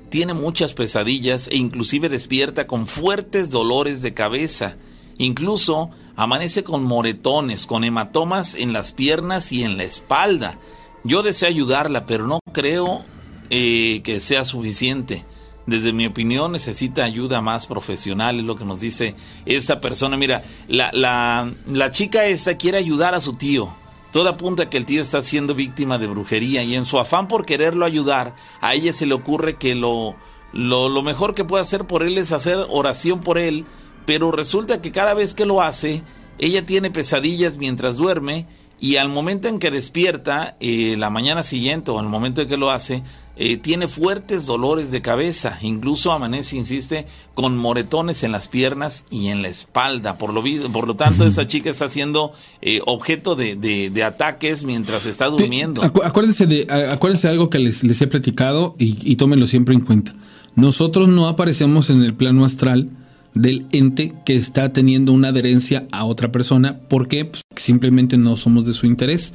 tiene 0.09 0.33
muchas 0.33 0.73
pesadillas 0.73 1.47
e 1.49 1.57
inclusive 1.57 2.09
despierta 2.09 2.67
con 2.67 2.87
fuertes 2.87 3.51
dolores 3.51 4.01
de 4.01 4.13
cabeza. 4.13 4.77
Incluso 5.17 5.89
amanece 6.15 6.63
con 6.63 6.83
moretones, 6.83 7.65
con 7.65 7.83
hematomas 7.83 8.55
en 8.55 8.73
las 8.73 8.91
piernas 8.91 9.51
y 9.51 9.63
en 9.63 9.77
la 9.77 9.83
espalda. 9.83 10.57
Yo 11.03 11.23
deseo 11.23 11.49
ayudarla, 11.49 12.05
pero 12.05 12.27
no 12.27 12.39
creo 12.53 13.03
eh, 13.49 14.01
que 14.03 14.19
sea 14.19 14.45
suficiente. 14.45 15.25
Desde 15.65 15.91
mi 15.91 16.05
opinión 16.05 16.53
necesita 16.53 17.03
ayuda 17.03 17.41
más 17.41 17.67
profesional, 17.67 18.39
es 18.39 18.45
lo 18.45 18.55
que 18.55 18.63
nos 18.63 18.79
dice 18.79 19.15
esta 19.45 19.81
persona. 19.81 20.15
Mira, 20.15 20.43
la, 20.67 20.91
la, 20.93 21.51
la 21.67 21.91
chica 21.91 22.25
esta 22.25 22.55
quiere 22.55 22.77
ayudar 22.77 23.13
a 23.15 23.19
su 23.19 23.33
tío 23.33 23.75
todo 24.11 24.29
apunta 24.29 24.63
a 24.63 24.69
que 24.69 24.77
el 24.77 24.85
tío 24.85 25.01
está 25.01 25.23
siendo 25.23 25.53
víctima 25.53 25.97
de 25.97 26.07
brujería 26.07 26.63
y 26.63 26.75
en 26.75 26.85
su 26.85 26.97
afán 26.97 27.27
por 27.27 27.45
quererlo 27.45 27.85
ayudar, 27.85 28.35
a 28.61 28.73
ella 28.73 28.93
se 28.93 29.05
le 29.05 29.13
ocurre 29.13 29.57
que 29.57 29.75
lo, 29.75 30.15
lo, 30.53 31.03
mejor 31.03 31.35
que 31.35 31.43
puede 31.43 31.61
hacer 31.61 31.85
por 31.85 32.03
él 32.03 32.17
es 32.17 32.31
hacer 32.31 32.57
oración 32.69 33.19
por 33.19 33.37
él, 33.37 33.65
pero 34.05 34.31
resulta 34.31 34.81
que 34.81 34.91
cada 34.91 35.13
vez 35.13 35.33
que 35.33 35.45
lo 35.45 35.61
hace, 35.61 36.03
ella 36.39 36.65
tiene 36.65 36.89
pesadillas 36.89 37.57
mientras 37.57 37.97
duerme 37.97 38.47
y 38.79 38.95
al 38.95 39.09
momento 39.09 39.49
en 39.49 39.59
que 39.59 39.71
despierta, 39.71 40.55
eh, 40.59 40.95
la 40.97 41.09
mañana 41.09 41.43
siguiente 41.43 41.91
o 41.91 41.99
al 41.99 42.07
momento 42.07 42.41
en 42.41 42.47
que 42.47 42.57
lo 42.57 42.71
hace, 42.71 43.03
eh, 43.37 43.57
tiene 43.57 43.87
fuertes 43.87 44.45
dolores 44.45 44.91
de 44.91 45.01
cabeza, 45.01 45.59
incluso 45.61 46.11
amanece, 46.11 46.57
insiste, 46.57 47.05
con 47.35 47.57
moretones 47.57 48.23
en 48.23 48.31
las 48.31 48.47
piernas 48.47 49.05
y 49.11 49.27
en 49.27 49.41
la 49.41 49.49
espalda. 49.49 50.17
Por 50.17 50.33
lo, 50.33 50.43
por 50.71 50.87
lo 50.87 50.95
tanto, 50.95 51.25
esa 51.25 51.45
chica 51.47 51.69
está 51.69 51.87
siendo 51.87 52.33
eh, 52.61 52.81
objeto 52.85 53.35
de, 53.35 54.03
ataques 54.03 54.63
mientras 54.63 55.05
está 55.05 55.27
durmiendo. 55.27 55.83
acuérdense, 55.83 56.47
de, 56.47 56.67
acuérdense 56.69 57.27
de 57.27 57.33
algo 57.33 57.49
que 57.49 57.59
les, 57.59 57.83
les 57.83 58.01
he 58.01 58.07
platicado 58.07 58.75
y, 58.79 58.97
y 59.01 59.15
tómenlo 59.17 59.47
siempre 59.47 59.75
en 59.75 59.81
cuenta. 59.81 60.15
Nosotros 60.55 61.07
no 61.07 61.27
aparecemos 61.27 61.89
en 61.91 62.01
el 62.01 62.15
plano 62.15 62.43
astral 62.43 62.89
del 63.41 63.65
ente 63.71 64.13
que 64.25 64.35
está 64.35 64.73
teniendo 64.73 65.11
una 65.11 65.29
adherencia 65.29 65.87
a 65.91 66.05
otra 66.05 66.31
persona. 66.31 66.79
porque 66.89 67.25
pues, 67.25 67.43
simplemente 67.55 68.17
no 68.17 68.37
somos 68.37 68.65
de 68.65 68.73
su 68.73 68.85
interés 68.85 69.33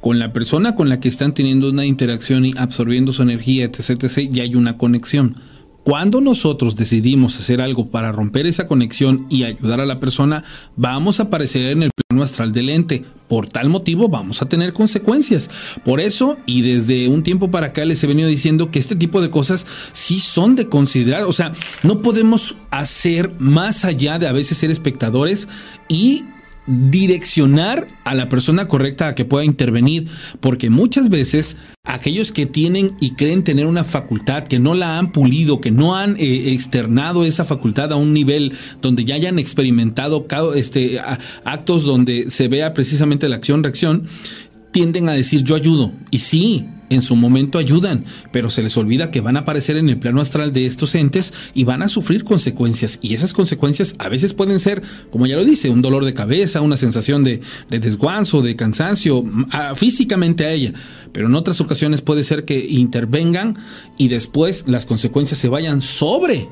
con 0.00 0.18
la 0.18 0.32
persona 0.32 0.74
con 0.74 0.88
la 0.88 1.00
que 1.00 1.08
están 1.08 1.34
teniendo 1.34 1.70
una 1.70 1.84
interacción 1.84 2.44
y 2.44 2.54
absorbiendo 2.56 3.12
su 3.12 3.22
energía, 3.22 3.64
etc., 3.64 4.28
ya 4.30 4.42
hay 4.42 4.54
una 4.54 4.76
conexión. 4.76 5.36
Cuando 5.82 6.20
nosotros 6.20 6.76
decidimos 6.76 7.38
hacer 7.38 7.62
algo 7.62 7.88
para 7.88 8.12
romper 8.12 8.46
esa 8.46 8.66
conexión 8.66 9.26
y 9.30 9.44
ayudar 9.44 9.80
a 9.80 9.86
la 9.86 9.98
persona, 9.98 10.44
vamos 10.76 11.18
a 11.18 11.24
aparecer 11.24 11.64
en 11.66 11.82
el 11.82 11.90
plano 11.90 12.22
astral 12.22 12.52
del 12.52 12.68
ente. 12.68 13.04
Por 13.28 13.48
tal 13.48 13.70
motivo 13.70 14.08
vamos 14.08 14.42
a 14.42 14.48
tener 14.48 14.74
consecuencias. 14.74 15.48
Por 15.82 16.00
eso, 16.00 16.36
y 16.44 16.60
desde 16.60 17.08
un 17.08 17.22
tiempo 17.22 17.50
para 17.50 17.68
acá 17.68 17.86
les 17.86 18.04
he 18.04 18.06
venido 18.06 18.28
diciendo 18.28 18.70
que 18.70 18.78
este 18.78 18.94
tipo 18.94 19.22
de 19.22 19.30
cosas 19.30 19.66
sí 19.92 20.20
son 20.20 20.54
de 20.54 20.66
considerar. 20.66 21.22
O 21.22 21.32
sea, 21.32 21.52
no 21.82 22.02
podemos 22.02 22.56
hacer 22.70 23.32
más 23.38 23.86
allá 23.86 24.18
de 24.18 24.28
a 24.28 24.32
veces 24.32 24.58
ser 24.58 24.70
espectadores 24.70 25.48
y 25.88 26.24
direccionar 26.70 27.86
a 28.04 28.14
la 28.14 28.28
persona 28.28 28.68
correcta 28.68 29.08
a 29.08 29.14
que 29.14 29.24
pueda 29.24 29.44
intervenir, 29.44 30.06
porque 30.40 30.70
muchas 30.70 31.08
veces 31.08 31.56
aquellos 31.84 32.30
que 32.30 32.46
tienen 32.46 32.94
y 33.00 33.12
creen 33.12 33.42
tener 33.42 33.66
una 33.66 33.84
facultad, 33.84 34.44
que 34.44 34.58
no 34.58 34.74
la 34.74 34.98
han 34.98 35.12
pulido, 35.12 35.60
que 35.60 35.70
no 35.70 35.96
han 35.96 36.16
eh, 36.16 36.52
externado 36.52 37.24
esa 37.24 37.44
facultad 37.44 37.92
a 37.92 37.96
un 37.96 38.12
nivel 38.12 38.52
donde 38.80 39.04
ya 39.04 39.16
hayan 39.16 39.38
experimentado 39.38 40.26
este, 40.54 41.00
actos 41.44 41.82
donde 41.82 42.30
se 42.30 42.48
vea 42.48 42.72
precisamente 42.74 43.28
la 43.28 43.36
acción-reacción, 43.36 44.06
tienden 44.70 45.08
a 45.08 45.12
decir 45.12 45.42
yo 45.42 45.54
ayudo. 45.54 45.92
Y 46.10 46.20
sí, 46.20 46.66
en 46.90 47.02
su 47.02 47.16
momento 47.16 47.58
ayudan, 47.58 48.04
pero 48.32 48.50
se 48.50 48.62
les 48.62 48.76
olvida 48.76 49.10
que 49.10 49.20
van 49.20 49.36
a 49.36 49.40
aparecer 49.40 49.76
en 49.76 49.88
el 49.88 49.98
plano 49.98 50.20
astral 50.20 50.52
de 50.52 50.66
estos 50.66 50.94
entes 50.96 51.32
y 51.54 51.64
van 51.64 51.82
a 51.82 51.88
sufrir 51.88 52.24
consecuencias. 52.24 52.98
Y 53.00 53.14
esas 53.14 53.32
consecuencias 53.32 53.94
a 53.98 54.08
veces 54.08 54.34
pueden 54.34 54.58
ser, 54.58 54.82
como 55.10 55.26
ya 55.26 55.36
lo 55.36 55.44
dice, 55.44 55.70
un 55.70 55.82
dolor 55.82 56.04
de 56.04 56.14
cabeza, 56.14 56.60
una 56.60 56.76
sensación 56.76 57.24
de, 57.24 57.40
de 57.70 57.78
desguanzo, 57.78 58.42
de 58.42 58.56
cansancio, 58.56 59.24
físicamente 59.76 60.44
a 60.44 60.52
ella. 60.52 60.72
Pero 61.12 61.28
en 61.28 61.34
otras 61.36 61.60
ocasiones 61.60 62.02
puede 62.02 62.24
ser 62.24 62.44
que 62.44 62.58
intervengan 62.58 63.56
y 63.96 64.08
después 64.08 64.64
las 64.66 64.84
consecuencias 64.84 65.38
se 65.38 65.48
vayan 65.48 65.80
sobre. 65.80 66.48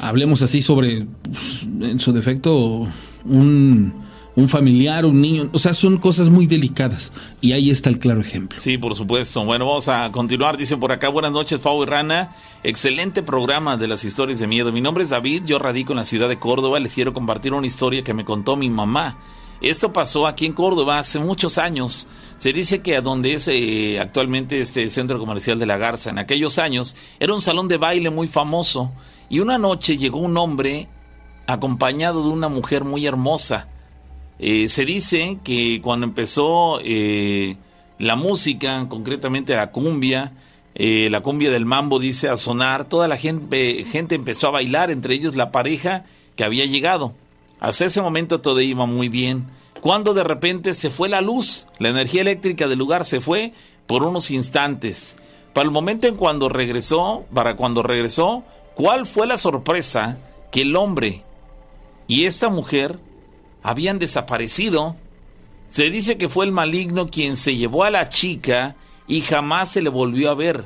Hablemos 0.00 0.42
así 0.42 0.60
sobre, 0.60 1.06
pues, 1.22 1.66
en 1.88 2.00
su 2.00 2.12
defecto, 2.12 2.86
un 3.24 4.09
un 4.40 4.48
familiar, 4.48 5.04
un 5.04 5.20
niño, 5.20 5.50
o 5.52 5.58
sea, 5.58 5.74
son 5.74 5.98
cosas 5.98 6.30
muy 6.30 6.46
delicadas 6.46 7.12
y 7.40 7.52
ahí 7.52 7.70
está 7.70 7.90
el 7.90 7.98
claro 7.98 8.20
ejemplo. 8.20 8.58
Sí, 8.60 8.78
por 8.78 8.94
supuesto. 8.94 9.44
Bueno, 9.44 9.66
vamos 9.66 9.88
a 9.88 10.10
continuar. 10.10 10.56
Dicen 10.56 10.80
por 10.80 10.92
acá, 10.92 11.08
buenas 11.08 11.32
noches, 11.32 11.60
Pau 11.60 11.82
y 11.82 11.86
Rana. 11.86 12.34
Excelente 12.62 13.22
programa 13.22 13.76
de 13.76 13.88
las 13.88 14.04
historias 14.04 14.40
de 14.40 14.46
miedo. 14.46 14.72
Mi 14.72 14.80
nombre 14.80 15.04
es 15.04 15.10
David, 15.10 15.44
yo 15.44 15.58
radico 15.58 15.92
en 15.92 15.98
la 15.98 16.04
ciudad 16.04 16.28
de 16.28 16.38
Córdoba. 16.38 16.80
Les 16.80 16.94
quiero 16.94 17.12
compartir 17.12 17.52
una 17.52 17.66
historia 17.66 18.02
que 18.02 18.14
me 18.14 18.24
contó 18.24 18.56
mi 18.56 18.70
mamá. 18.70 19.18
Esto 19.60 19.92
pasó 19.92 20.26
aquí 20.26 20.46
en 20.46 20.54
Córdoba 20.54 20.98
hace 20.98 21.18
muchos 21.18 21.58
años. 21.58 22.06
Se 22.38 22.54
dice 22.54 22.80
que 22.80 22.96
a 22.96 23.02
donde 23.02 23.34
es 23.34 23.46
eh, 23.48 24.00
actualmente 24.00 24.62
este 24.62 24.88
centro 24.88 25.18
comercial 25.18 25.58
de 25.58 25.66
la 25.66 25.76
Garza, 25.76 26.08
en 26.08 26.18
aquellos 26.18 26.58
años, 26.58 26.96
era 27.18 27.34
un 27.34 27.42
salón 27.42 27.68
de 27.68 27.76
baile 27.76 28.08
muy 28.08 28.26
famoso. 28.26 28.90
Y 29.28 29.40
una 29.40 29.58
noche 29.58 29.98
llegó 29.98 30.18
un 30.18 30.36
hombre 30.38 30.88
acompañado 31.46 32.24
de 32.24 32.30
una 32.30 32.48
mujer 32.48 32.84
muy 32.84 33.06
hermosa 33.06 33.68
eh, 34.42 34.70
se 34.70 34.86
dice 34.86 35.36
que 35.44 35.82
cuando 35.82 36.06
empezó 36.06 36.80
eh, 36.82 37.56
la 37.98 38.16
música, 38.16 38.86
concretamente 38.88 39.54
la 39.54 39.70
cumbia, 39.70 40.32
eh, 40.74 41.08
la 41.10 41.20
cumbia 41.20 41.50
del 41.50 41.66
mambo 41.66 41.98
dice 41.98 42.30
a 42.30 42.38
sonar, 42.38 42.88
toda 42.88 43.06
la 43.06 43.18
gente, 43.18 43.84
gente 43.84 44.14
empezó 44.14 44.48
a 44.48 44.52
bailar, 44.52 44.90
entre 44.90 45.12
ellos 45.12 45.36
la 45.36 45.52
pareja 45.52 46.06
que 46.36 46.44
había 46.44 46.64
llegado. 46.64 47.14
Hasta 47.60 47.84
ese 47.84 48.00
momento 48.00 48.40
todo 48.40 48.62
iba 48.62 48.86
muy 48.86 49.10
bien. 49.10 49.44
Cuando 49.82 50.14
de 50.14 50.24
repente 50.24 50.72
se 50.72 50.88
fue 50.88 51.10
la 51.10 51.20
luz, 51.20 51.66
la 51.78 51.90
energía 51.90 52.22
eléctrica 52.22 52.66
del 52.66 52.78
lugar 52.78 53.04
se 53.04 53.20
fue 53.20 53.52
por 53.86 54.04
unos 54.04 54.30
instantes. 54.30 55.16
Para 55.52 55.66
el 55.66 55.70
momento 55.70 56.06
en 56.06 56.16
cuando 56.16 56.48
regresó, 56.48 57.26
para 57.34 57.56
cuando 57.56 57.82
regresó, 57.82 58.42
¿cuál 58.74 59.04
fue 59.04 59.26
la 59.26 59.36
sorpresa? 59.36 60.18
Que 60.50 60.62
el 60.62 60.76
hombre 60.76 61.24
y 62.08 62.24
esta 62.24 62.48
mujer 62.48 62.98
habían 63.62 63.98
desaparecido. 63.98 64.96
Se 65.68 65.90
dice 65.90 66.16
que 66.18 66.28
fue 66.28 66.44
el 66.46 66.52
maligno 66.52 67.08
quien 67.10 67.36
se 67.36 67.56
llevó 67.56 67.84
a 67.84 67.90
la 67.90 68.08
chica 68.08 68.76
y 69.06 69.20
jamás 69.20 69.70
se 69.72 69.82
le 69.82 69.88
volvió 69.90 70.30
a 70.30 70.34
ver. 70.34 70.64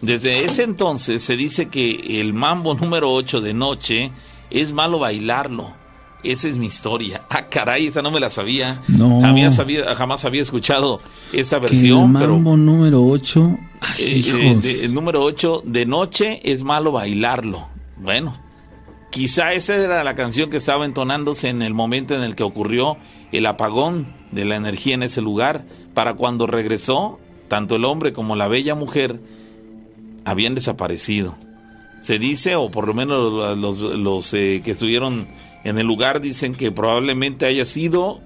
Desde 0.00 0.44
ese 0.44 0.62
entonces 0.62 1.22
se 1.22 1.36
dice 1.36 1.68
que 1.68 2.20
el 2.20 2.32
mambo 2.34 2.74
número 2.74 3.12
8 3.12 3.40
de 3.40 3.54
noche 3.54 4.12
es 4.50 4.72
malo 4.72 4.98
bailarlo. 4.98 5.74
Esa 6.22 6.48
es 6.48 6.56
mi 6.58 6.66
historia. 6.66 7.22
Ah, 7.30 7.46
caray, 7.48 7.86
esa 7.86 8.02
no 8.02 8.10
me 8.10 8.18
la 8.20 8.30
sabía. 8.30 8.82
No. 8.88 9.20
Jamás 9.20 9.58
había, 9.58 9.94
jamás 9.94 10.24
había 10.24 10.42
escuchado 10.42 11.00
esta 11.32 11.60
Que 11.60 11.66
el 11.66 11.72
versión, 11.72 12.12
pero 12.14 12.34
mambo 12.34 12.56
número 12.56 13.04
8. 13.06 13.58
eh, 13.98 14.22
eh, 14.26 14.58
de- 14.60 14.84
el 14.86 14.94
número 14.94 15.22
8, 15.22 15.62
de 15.64 15.84
noche 15.86 16.40
es 16.50 16.62
malo 16.62 16.92
bailarlo. 16.92 17.66
Bueno, 17.98 18.34
quizá 19.10 19.52
esa 19.52 19.74
era 19.76 20.04
la 20.04 20.14
canción 20.14 20.50
que 20.50 20.56
estaba 20.58 20.84
entonándose 20.84 21.48
en 21.48 21.62
el 21.62 21.74
momento 21.74 22.14
en 22.14 22.22
el 22.22 22.34
que 22.34 22.42
ocurrió 22.42 22.96
el 23.32 23.46
apagón 23.46 24.06
de 24.32 24.44
la 24.44 24.56
energía 24.56 24.94
en 24.94 25.02
ese 25.02 25.22
lugar, 25.22 25.64
para 25.94 26.14
cuando 26.14 26.46
regresó, 26.46 27.18
tanto 27.48 27.76
el 27.76 27.84
hombre 27.84 28.12
como 28.12 28.36
la 28.36 28.48
bella 28.48 28.74
mujer 28.74 29.20
habían 30.24 30.54
desaparecido. 30.54 31.36
Se 32.00 32.18
dice, 32.18 32.56
o 32.56 32.70
por 32.70 32.86
lo 32.86 32.94
menos 32.94 33.56
los, 33.56 34.34
eh, 34.34 34.60
que 34.64 34.72
estuvieron 34.72 35.26
en 35.64 35.78
el 35.78 35.86
lugar 35.86 36.20
dicen 36.20 36.54
que 36.54 36.70
probablemente 36.70 37.46
haya 37.46 37.64
sido 37.64 38.20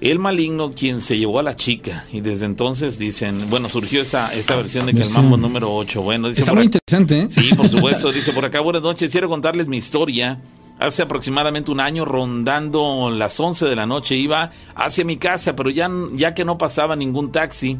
el 0.00 0.18
maligno 0.18 0.72
quien 0.74 1.00
se 1.00 1.16
llevó 1.18 1.38
a 1.38 1.42
la 1.42 1.56
chica. 1.56 2.04
Y 2.12 2.20
desde 2.20 2.44
entonces 2.46 2.98
dicen, 2.98 3.48
bueno, 3.48 3.68
surgió 3.68 4.02
esta, 4.02 4.32
esta 4.34 4.56
versión 4.56 4.86
de 4.86 4.94
que 4.94 5.02
el 5.02 5.10
mambo 5.10 5.36
número 5.36 5.74
8. 5.74 6.02
Bueno, 6.02 6.28
dice 6.28 6.42
Está 6.42 6.52
por 6.52 6.58
muy 6.58 6.66
acá- 6.68 6.78
interesante, 6.84 7.20
¿eh? 7.22 7.26
Sí, 7.30 7.54
por 7.54 7.68
supuesto. 7.70 8.12
Dice 8.12 8.32
por 8.32 8.44
acá, 8.44 8.60
buenas 8.60 8.82
noches. 8.82 9.10
Quiero 9.10 9.28
contarles 9.28 9.66
mi 9.66 9.78
historia. 9.78 10.40
Hace 10.78 11.02
aproximadamente 11.02 11.70
un 11.70 11.78
año, 11.80 12.04
rondando 12.04 13.08
las 13.10 13.38
11 13.38 13.66
de 13.66 13.76
la 13.76 13.86
noche, 13.86 14.16
iba 14.16 14.50
hacia 14.74 15.04
mi 15.04 15.16
casa, 15.16 15.54
pero 15.54 15.70
ya, 15.70 15.88
ya 16.14 16.34
que 16.34 16.44
no 16.44 16.58
pasaba 16.58 16.96
ningún 16.96 17.30
taxi, 17.30 17.78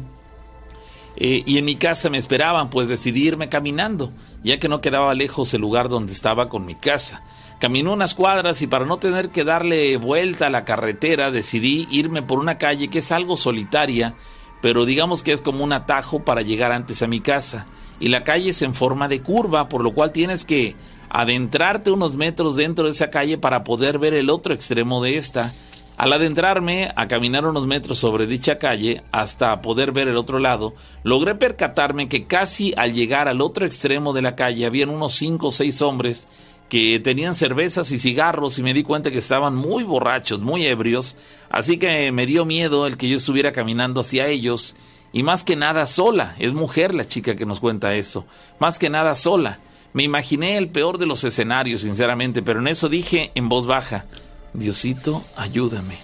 eh, 1.17 1.43
y 1.45 1.57
en 1.57 1.65
mi 1.65 1.75
casa 1.75 2.09
me 2.09 2.17
esperaban, 2.17 2.69
pues 2.69 2.87
decidí 2.87 3.27
irme 3.27 3.49
caminando, 3.49 4.11
ya 4.43 4.59
que 4.61 4.69
no 4.69 4.79
quedaba 4.79 5.13
lejos 5.13 5.53
el 5.53 5.59
lugar 5.61 5.89
donde 5.89 6.13
estaba 6.13 6.47
con 6.47 6.65
mi 6.65 6.75
casa. 6.75 7.21
Caminé 7.65 7.89
unas 7.89 8.13
cuadras 8.13 8.61
y 8.61 8.67
para 8.67 8.85
no 8.85 8.97
tener 8.97 9.29
que 9.29 9.43
darle 9.43 9.97
vuelta 9.97 10.45
a 10.45 10.49
la 10.51 10.65
carretera 10.65 11.31
decidí 11.31 11.87
irme 11.89 12.21
por 12.21 12.37
una 12.37 12.59
calle 12.59 12.89
que 12.89 12.99
es 12.99 13.11
algo 13.11 13.37
solitaria, 13.37 14.13
pero 14.61 14.85
digamos 14.85 15.23
que 15.23 15.31
es 15.31 15.41
como 15.41 15.63
un 15.63 15.73
atajo 15.73 16.19
para 16.19 16.43
llegar 16.43 16.71
antes 16.71 17.01
a 17.01 17.07
mi 17.07 17.21
casa. 17.21 17.65
Y 17.99 18.09
la 18.09 18.23
calle 18.23 18.51
es 18.51 18.61
en 18.61 18.75
forma 18.75 19.07
de 19.07 19.23
curva, 19.23 19.67
por 19.67 19.83
lo 19.83 19.95
cual 19.95 20.11
tienes 20.11 20.45
que 20.45 20.75
adentrarte 21.09 21.89
unos 21.89 22.17
metros 22.17 22.55
dentro 22.55 22.85
de 22.85 22.91
esa 22.91 23.09
calle 23.09 23.39
para 23.39 23.63
poder 23.63 23.97
ver 23.97 24.13
el 24.13 24.29
otro 24.29 24.53
extremo 24.53 25.03
de 25.03 25.17
esta. 25.17 25.51
Al 25.97 26.13
adentrarme 26.13 26.91
a 26.95 27.07
caminar 27.07 27.47
unos 27.47 27.65
metros 27.65 27.97
sobre 27.97 28.27
dicha 28.27 28.59
calle 28.59 29.01
hasta 29.11 29.63
poder 29.63 29.91
ver 29.91 30.07
el 30.07 30.17
otro 30.17 30.37
lado, 30.37 30.75
logré 31.01 31.33
percatarme 31.33 32.09
que 32.09 32.27
casi 32.27 32.75
al 32.77 32.93
llegar 32.93 33.27
al 33.27 33.41
otro 33.41 33.65
extremo 33.65 34.13
de 34.13 34.21
la 34.21 34.35
calle 34.35 34.67
habían 34.67 34.91
unos 34.91 35.15
cinco 35.15 35.47
o 35.47 35.51
seis 35.51 35.81
hombres 35.81 36.27
que 36.69 36.99
tenían 36.99 37.35
cervezas 37.35 37.91
y 37.91 37.99
cigarros 37.99 38.57
y 38.57 38.63
me 38.63 38.73
di 38.73 38.83
cuenta 38.83 39.11
que 39.11 39.19
estaban 39.19 39.55
muy 39.55 39.83
borrachos, 39.83 40.41
muy 40.41 40.65
ebrios, 40.65 41.15
así 41.49 41.77
que 41.77 42.11
me 42.11 42.25
dio 42.25 42.45
miedo 42.45 42.87
el 42.87 42.97
que 42.97 43.09
yo 43.09 43.17
estuviera 43.17 43.51
caminando 43.51 44.01
hacia 44.01 44.27
ellos 44.27 44.75
y 45.13 45.23
más 45.23 45.43
que 45.43 45.55
nada 45.55 45.85
sola, 45.85 46.35
es 46.39 46.53
mujer 46.53 46.93
la 46.93 47.05
chica 47.05 47.35
que 47.35 47.45
nos 47.45 47.59
cuenta 47.59 47.95
eso, 47.95 48.25
más 48.59 48.79
que 48.79 48.89
nada 48.89 49.15
sola. 49.15 49.59
Me 49.93 50.03
imaginé 50.03 50.57
el 50.57 50.67
peor 50.67 50.97
de 50.97 51.05
los 51.05 51.23
escenarios, 51.23 51.81
sinceramente, 51.81 52.43
pero 52.43 52.59
en 52.59 52.67
eso 52.67 52.89
dije 52.89 53.31
en 53.33 53.47
voz 53.47 53.65
baja, 53.65 54.07
Diosito, 54.53 55.23
ayúdame. 55.37 55.95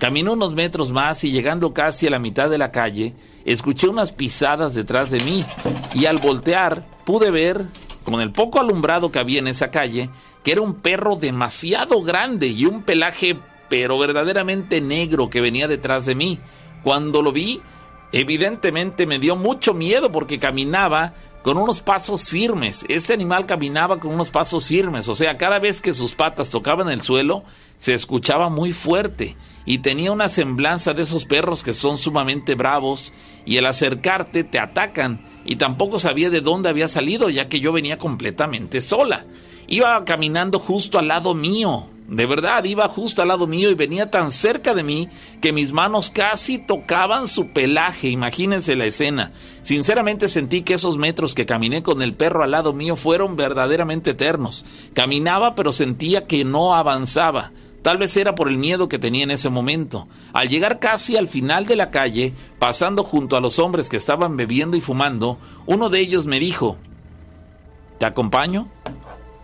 Caminé 0.00 0.30
unos 0.30 0.56
metros 0.56 0.90
más 0.90 1.22
y 1.22 1.30
llegando 1.30 1.72
casi 1.72 2.08
a 2.08 2.10
la 2.10 2.18
mitad 2.18 2.50
de 2.50 2.58
la 2.58 2.72
calle, 2.72 3.14
escuché 3.44 3.88
unas 3.88 4.10
pisadas 4.10 4.74
detrás 4.74 5.10
de 5.10 5.20
mí 5.20 5.44
y 5.94 6.06
al 6.06 6.18
voltear 6.18 6.84
pude 7.04 7.30
ver, 7.30 7.64
con 8.10 8.20
el 8.20 8.32
poco 8.32 8.60
alumbrado 8.60 9.12
que 9.12 9.18
había 9.18 9.38
en 9.38 9.48
esa 9.48 9.70
calle, 9.70 10.10
que 10.44 10.52
era 10.52 10.60
un 10.60 10.74
perro 10.74 11.16
demasiado 11.16 12.02
grande 12.02 12.48
y 12.48 12.66
un 12.66 12.82
pelaje 12.82 13.38
pero 13.68 13.98
verdaderamente 13.98 14.80
negro 14.80 15.30
que 15.30 15.40
venía 15.40 15.68
detrás 15.68 16.06
de 16.06 16.14
mí. 16.14 16.38
Cuando 16.82 17.22
lo 17.22 17.32
vi, 17.32 17.60
evidentemente 18.12 19.06
me 19.06 19.18
dio 19.18 19.36
mucho 19.36 19.74
miedo 19.74 20.10
porque 20.10 20.38
caminaba 20.38 21.12
con 21.42 21.58
unos 21.58 21.80
pasos 21.80 22.28
firmes. 22.28 22.84
Este 22.88 23.12
animal 23.12 23.46
caminaba 23.46 24.00
con 24.00 24.12
unos 24.12 24.30
pasos 24.30 24.66
firmes, 24.66 25.08
o 25.08 25.14
sea, 25.14 25.36
cada 25.36 25.58
vez 25.58 25.80
que 25.80 25.94
sus 25.94 26.14
patas 26.14 26.50
tocaban 26.50 26.88
el 26.88 27.02
suelo, 27.02 27.44
se 27.76 27.94
escuchaba 27.94 28.48
muy 28.48 28.72
fuerte 28.72 29.36
y 29.64 29.78
tenía 29.78 30.12
una 30.12 30.28
semblanza 30.28 30.94
de 30.94 31.02
esos 31.02 31.26
perros 31.26 31.62
que 31.62 31.74
son 31.74 31.98
sumamente 31.98 32.54
bravos 32.54 33.12
y 33.44 33.58
al 33.58 33.66
acercarte 33.66 34.44
te 34.44 34.58
atacan 34.58 35.20
y 35.48 35.56
tampoco 35.56 35.98
sabía 35.98 36.28
de 36.28 36.42
dónde 36.42 36.68
había 36.68 36.88
salido 36.88 37.30
ya 37.30 37.48
que 37.48 37.58
yo 37.58 37.72
venía 37.72 37.96
completamente 37.96 38.82
sola. 38.82 39.24
Iba 39.66 40.04
caminando 40.04 40.58
justo 40.58 40.98
al 40.98 41.08
lado 41.08 41.34
mío, 41.34 41.86
de 42.06 42.26
verdad, 42.26 42.64
iba 42.64 42.86
justo 42.88 43.22
al 43.22 43.28
lado 43.28 43.46
mío 43.46 43.70
y 43.70 43.74
venía 43.74 44.10
tan 44.10 44.30
cerca 44.30 44.74
de 44.74 44.82
mí 44.82 45.08
que 45.40 45.54
mis 45.54 45.72
manos 45.72 46.10
casi 46.10 46.58
tocaban 46.58 47.28
su 47.28 47.52
pelaje. 47.54 48.08
Imagínense 48.08 48.76
la 48.76 48.84
escena. 48.84 49.32
Sinceramente 49.62 50.28
sentí 50.28 50.60
que 50.60 50.74
esos 50.74 50.98
metros 50.98 51.34
que 51.34 51.46
caminé 51.46 51.82
con 51.82 52.02
el 52.02 52.12
perro 52.12 52.42
al 52.42 52.50
lado 52.50 52.74
mío 52.74 52.96
fueron 52.96 53.36
verdaderamente 53.36 54.10
eternos. 54.10 54.66
Caminaba 54.92 55.54
pero 55.54 55.72
sentía 55.72 56.26
que 56.26 56.44
no 56.44 56.74
avanzaba. 56.74 57.52
Tal 57.82 57.96
vez 57.96 58.16
era 58.16 58.34
por 58.34 58.48
el 58.48 58.58
miedo 58.58 58.88
que 58.88 58.98
tenía 58.98 59.22
en 59.22 59.30
ese 59.30 59.50
momento. 59.50 60.08
Al 60.32 60.48
llegar 60.48 60.78
casi 60.78 61.16
al 61.16 61.28
final 61.28 61.66
de 61.66 61.76
la 61.76 61.90
calle, 61.90 62.32
pasando 62.58 63.04
junto 63.04 63.36
a 63.36 63.40
los 63.40 63.58
hombres 63.58 63.88
que 63.88 63.96
estaban 63.96 64.36
bebiendo 64.36 64.76
y 64.76 64.80
fumando, 64.80 65.38
uno 65.66 65.88
de 65.88 66.00
ellos 66.00 66.26
me 66.26 66.40
dijo, 66.40 66.76
¿te 67.98 68.06
acompaño? 68.06 68.68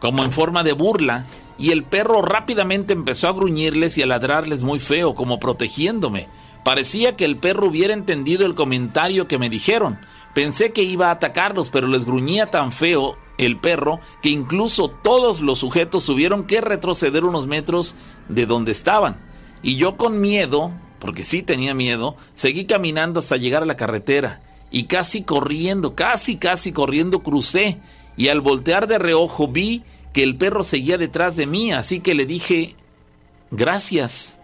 Como 0.01 0.25
en 0.25 0.33
forma 0.33 0.63
de 0.65 0.73
burla, 0.73 1.27
y 1.59 1.71
el 1.71 1.85
perro 1.85 2.23
rápidamente 2.23 2.93
empezó 2.93 3.29
a 3.29 3.33
gruñirles 3.33 3.97
y 3.97 4.03
a 4.03 4.07
ladrarles 4.07 4.65
muy 4.65 4.81
feo, 4.81 5.15
como 5.15 5.39
protegiéndome. 5.39 6.27
Parecía 6.65 7.17
que 7.17 7.25
el 7.25 7.37
perro 7.37 7.69
hubiera 7.69 7.95
entendido 7.95 8.47
el 8.47 8.55
comentario 8.55 9.29
que 9.29 9.39
me 9.39 9.51
dijeron. 9.51 9.99
Pensé 10.35 10.73
que 10.73 10.83
iba 10.83 11.09
a 11.09 11.13
atacarlos, 11.13 11.71
pero 11.71 11.87
les 11.87 12.05
gruñía 12.05 12.47
tan 12.47 12.73
feo 12.73 13.17
el 13.39 13.59
perro 13.59 14.01
que 14.23 14.31
incluso 14.31 14.89
todos 14.89 15.41
los 15.41 15.59
sujetos 15.59 16.07
tuvieron 16.07 16.45
que 16.45 16.61
retroceder 16.61 17.25
unos 17.25 17.47
metros 17.47 17.97
de 18.29 18.47
donde 18.47 18.73
estaban. 18.73 19.21
Y 19.63 19.77
yo 19.77 19.97
con 19.97 20.21
miedo, 20.21 20.73
porque 20.99 21.25
sí 21.25 21.43
tenía 21.43 21.75
miedo, 21.75 22.17
seguí 22.35 22.65
caminando 22.67 23.21
hasta 23.21 23.37
llegar 23.37 23.63
a 23.63 23.67
la 23.67 23.77
carretera. 23.77 24.43
Y 24.71 24.85
casi 24.85 25.23
corriendo, 25.23 25.95
casi, 25.95 26.37
casi 26.37 26.73
corriendo 26.73 27.23
crucé. 27.23 27.79
Y 28.17 28.29
al 28.29 28.41
voltear 28.41 28.87
de 28.87 28.99
reojo 28.99 29.49
vi 29.49 29.83
que 30.13 30.23
el 30.23 30.37
perro 30.37 30.63
seguía 30.63 30.99
detrás 30.99 31.37
de 31.37 31.47
mí, 31.47 31.73
así 31.73 32.01
que 32.01 32.15
le 32.15 32.27
dije, 32.27 32.77
gracias. 33.51 34.39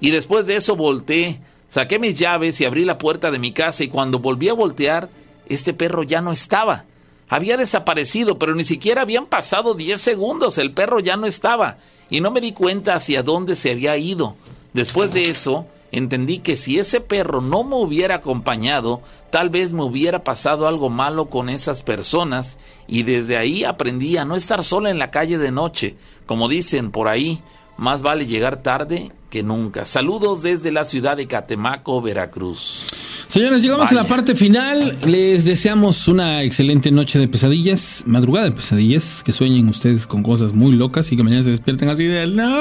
Y 0.00 0.10
después 0.10 0.46
de 0.46 0.56
eso 0.56 0.76
volteé, 0.76 1.40
saqué 1.68 1.98
mis 1.98 2.18
llaves 2.18 2.60
y 2.60 2.64
abrí 2.64 2.84
la 2.84 2.98
puerta 2.98 3.30
de 3.30 3.38
mi 3.38 3.52
casa 3.52 3.84
y 3.84 3.88
cuando 3.88 4.18
volví 4.18 4.48
a 4.48 4.54
voltear, 4.54 5.08
este 5.46 5.74
perro 5.74 6.02
ya 6.02 6.20
no 6.20 6.32
estaba. 6.32 6.84
Había 7.28 7.56
desaparecido, 7.56 8.38
pero 8.38 8.54
ni 8.54 8.64
siquiera 8.64 9.02
habían 9.02 9.26
pasado 9.26 9.74
10 9.74 10.00
segundos, 10.00 10.58
el 10.58 10.72
perro 10.72 11.00
ya 11.00 11.16
no 11.16 11.26
estaba 11.26 11.78
y 12.10 12.20
no 12.20 12.30
me 12.30 12.40
di 12.40 12.52
cuenta 12.52 12.94
hacia 12.94 13.22
dónde 13.22 13.56
se 13.56 13.70
había 13.70 13.96
ido. 13.96 14.36
Después 14.74 15.12
de 15.12 15.22
eso, 15.30 15.66
entendí 15.92 16.38
que 16.38 16.56
si 16.56 16.78
ese 16.78 17.00
perro 17.00 17.40
no 17.40 17.64
me 17.64 17.76
hubiera 17.76 18.16
acompañado, 18.16 19.02
tal 19.30 19.48
vez 19.48 19.72
me 19.72 19.82
hubiera 19.82 20.24
pasado 20.24 20.68
algo 20.68 20.90
malo 20.90 21.26
con 21.26 21.48
esas 21.48 21.82
personas 21.82 22.58
y 22.86 23.02
desde 23.02 23.36
ahí 23.38 23.64
aprendí 23.64 24.18
a 24.18 24.24
no 24.24 24.36
estar 24.36 24.62
sola 24.62 24.90
en 24.90 24.98
la 24.98 25.10
calle 25.10 25.38
de 25.38 25.52
noche. 25.52 25.96
Como 26.26 26.48
dicen 26.48 26.90
por 26.90 27.08
ahí, 27.08 27.40
más 27.78 28.02
vale 28.02 28.26
llegar 28.26 28.62
tarde 28.62 29.10
que 29.32 29.42
nunca. 29.42 29.86
Saludos 29.86 30.42
desde 30.42 30.70
la 30.72 30.84
ciudad 30.84 31.16
de 31.16 31.26
Catemaco, 31.26 32.02
Veracruz. 32.02 32.88
Señores, 33.28 33.62
llegamos 33.62 33.90
a 33.90 33.94
la 33.94 34.04
parte 34.04 34.36
final. 34.36 34.98
Les 35.06 35.46
deseamos 35.46 36.06
una 36.06 36.42
excelente 36.42 36.90
noche 36.90 37.18
de 37.18 37.28
pesadillas, 37.28 38.04
madrugada 38.06 38.44
de 38.44 38.52
pesadillas, 38.52 39.22
que 39.24 39.32
sueñen 39.32 39.70
ustedes 39.70 40.06
con 40.06 40.22
cosas 40.22 40.52
muy 40.52 40.72
locas 40.72 41.10
y 41.12 41.16
que 41.16 41.22
mañana 41.22 41.42
se 41.44 41.50
despierten 41.50 41.88
así 41.88 42.04
de 42.04 42.26
¿Tú, 42.26 42.32
no. 42.32 42.60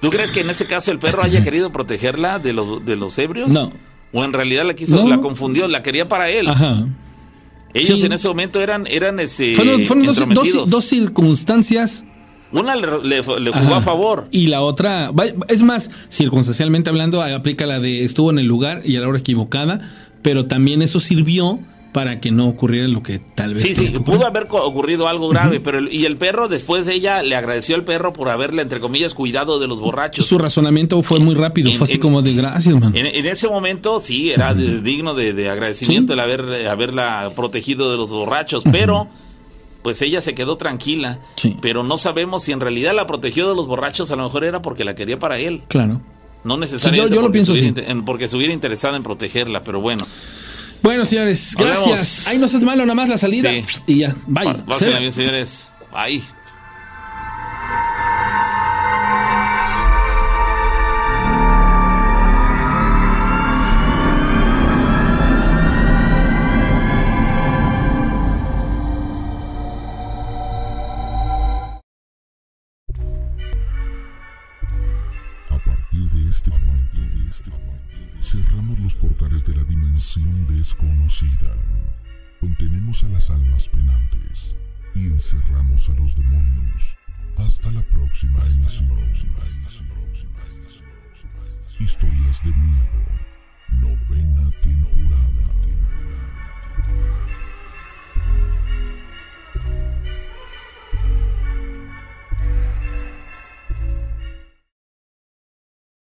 tú 0.00 0.08
crees 0.08 0.32
que 0.32 0.40
en 0.40 0.48
ese 0.48 0.64
caso 0.66 0.90
el 0.90 0.98
perro 0.98 1.22
haya 1.22 1.44
querido 1.44 1.70
protegerla 1.70 2.38
de 2.38 2.54
los, 2.54 2.82
de 2.86 2.96
los 2.96 3.18
ebrios? 3.18 3.52
No. 3.52 3.70
O 4.14 4.24
en 4.24 4.32
realidad 4.32 4.64
la 4.64 4.72
quiso, 4.72 4.96
No. 5.02 5.10
la 5.10 5.18
confundió, 5.20 5.68
la 5.68 5.82
quería 5.82 6.08
para 6.08 6.30
él. 6.30 6.48
Ajá. 6.48 6.86
Ellos 7.74 7.98
Sí. 8.00 8.06
en 8.06 8.12
ese 8.14 8.26
momento 8.26 8.62
eran, 8.62 8.86
eran 8.86 9.20
este, 9.20 9.54
Fueron, 9.54 9.84
fueron 9.86 10.06
dos, 10.06 10.50
dos- 10.54 10.70
dos 10.70 10.84
circunstancias 10.86 12.04
Una 12.52 12.76
le, 12.76 12.86
le- 13.02 13.16
le 13.22 13.22
jugó 13.22 13.50
Ajá. 13.52 13.76
a 13.76 13.80
favor. 13.82 14.28
Y 14.30 14.46
la 14.46 14.62
otra, 14.62 15.10
es 15.48 15.62
más, 15.62 15.90
circunstancialmente 16.08 16.90
hablando, 16.90 17.22
aplica 17.22 17.66
la 17.66 17.80
de 17.80 18.04
estuvo 18.04 18.30
en 18.30 18.38
el 18.38 18.46
lugar 18.46 18.82
y 18.84 18.96
a 18.96 19.00
la 19.00 19.08
hora 19.08 19.18
equivocada, 19.18 19.80
pero 20.22 20.46
también 20.46 20.82
eso 20.82 21.00
sirvió 21.00 21.58
para 21.92 22.20
que 22.20 22.30
no 22.30 22.46
ocurriera 22.46 22.86
lo 22.88 23.02
que 23.02 23.18
tal 23.34 23.54
vez. 23.54 23.62
Sí, 23.62 23.74
sí, 23.74 23.86
ocurrió. 23.86 24.04
pudo 24.04 24.26
haber 24.26 24.46
ocurrido 24.50 25.08
algo 25.08 25.28
grave, 25.30 25.60
pero 25.60 25.78
el- 25.78 25.90
y 25.92 26.04
el 26.04 26.18
perro 26.18 26.46
después 26.46 26.86
ella 26.88 27.22
le 27.22 27.36
agradeció 27.36 27.74
al 27.74 27.84
perro 27.84 28.12
por 28.12 28.28
haberle 28.28 28.60
entre 28.60 28.80
comillas 28.80 29.14
cuidado 29.14 29.58
de 29.58 29.66
los 29.66 29.80
borrachos. 29.80 30.26
Su 30.26 30.36
razonamiento 30.36 31.02
fue 31.02 31.20
muy 31.20 31.34
rápido, 31.34 31.70
En- 31.70 31.78
fue 31.78 31.84
así 31.86 31.94
en- 31.94 32.00
como 32.00 32.20
de 32.20 32.34
gracias, 32.34 32.74
man. 32.78 32.94
En, 32.94 33.24
ese 33.26 33.48
momento 33.48 34.00
sí 34.02 34.30
era 34.30 34.52
digno 34.54 35.14
de, 35.14 35.32
de 35.32 35.48
agradecimiento 35.48 36.12
el 36.12 36.20
haber 36.20 36.68
haberla 36.68 37.30
protegido 37.34 37.90
de 37.90 37.96
los 37.96 38.10
borrachos, 38.10 38.62
pero 38.70 39.08
pues 39.86 40.02
ella 40.02 40.20
se 40.20 40.34
quedó 40.34 40.56
tranquila. 40.56 41.20
Sí. 41.36 41.56
Pero 41.60 41.84
no 41.84 41.96
sabemos 41.96 42.42
si 42.42 42.50
en 42.50 42.58
realidad 42.58 42.92
la 42.92 43.06
protegió 43.06 43.48
de 43.48 43.54
los 43.54 43.68
borrachos, 43.68 44.10
a 44.10 44.16
lo 44.16 44.24
mejor 44.24 44.42
era 44.42 44.60
porque 44.60 44.82
la 44.82 44.96
quería 44.96 45.16
para 45.16 45.38
él. 45.38 45.62
Claro. 45.68 46.00
No 46.42 46.56
necesariamente 46.56 47.04
Sí, 47.04 47.10
yo- 47.10 47.14
yo 47.14 47.20
lo 47.20 47.26
porque, 47.28 47.32
pienso 47.34 47.52
estuviera, 47.54 47.88
en- 47.92 48.04
porque 48.04 48.24
estuviera 48.24 48.52
interesada 48.52 48.96
en 48.96 49.04
protegerla, 49.04 49.62
pero 49.62 49.80
bueno. 49.80 50.04
Bueno, 50.82 51.06
señores, 51.06 51.54
gracias. 51.56 52.26
Ahí 52.26 52.36
no 52.38 52.46
es 52.46 52.54
malo, 52.62 52.82
nada 52.84 52.94
más 52.96 53.08
la 53.08 53.16
salida. 53.16 53.48
Sí. 53.48 53.64
Y 53.86 53.98
ya, 53.98 54.16
bye. 54.26 54.54
Pásenla 54.66 54.98
bien, 54.98 55.12
señores. 55.12 55.70
Bye. 55.92 56.20
desconocida. 80.66 81.54
Contenemos 82.40 83.04
a 83.04 83.08
las 83.10 83.30
almas 83.30 83.68
penantes 83.68 84.56
y 84.96 85.06
encerramos 85.06 85.88
a 85.88 85.94
los 85.94 86.16
demonios. 86.16 86.98
Hasta 87.36 87.70
la 87.70 87.82
próxima 87.82 88.40
emisión. 88.46 88.98
Historias 91.78 92.42
de 92.42 92.52
miedo. 92.52 93.00
Novena 93.80 94.50
temporada. 94.60 95.46
temporada. 95.62 96.36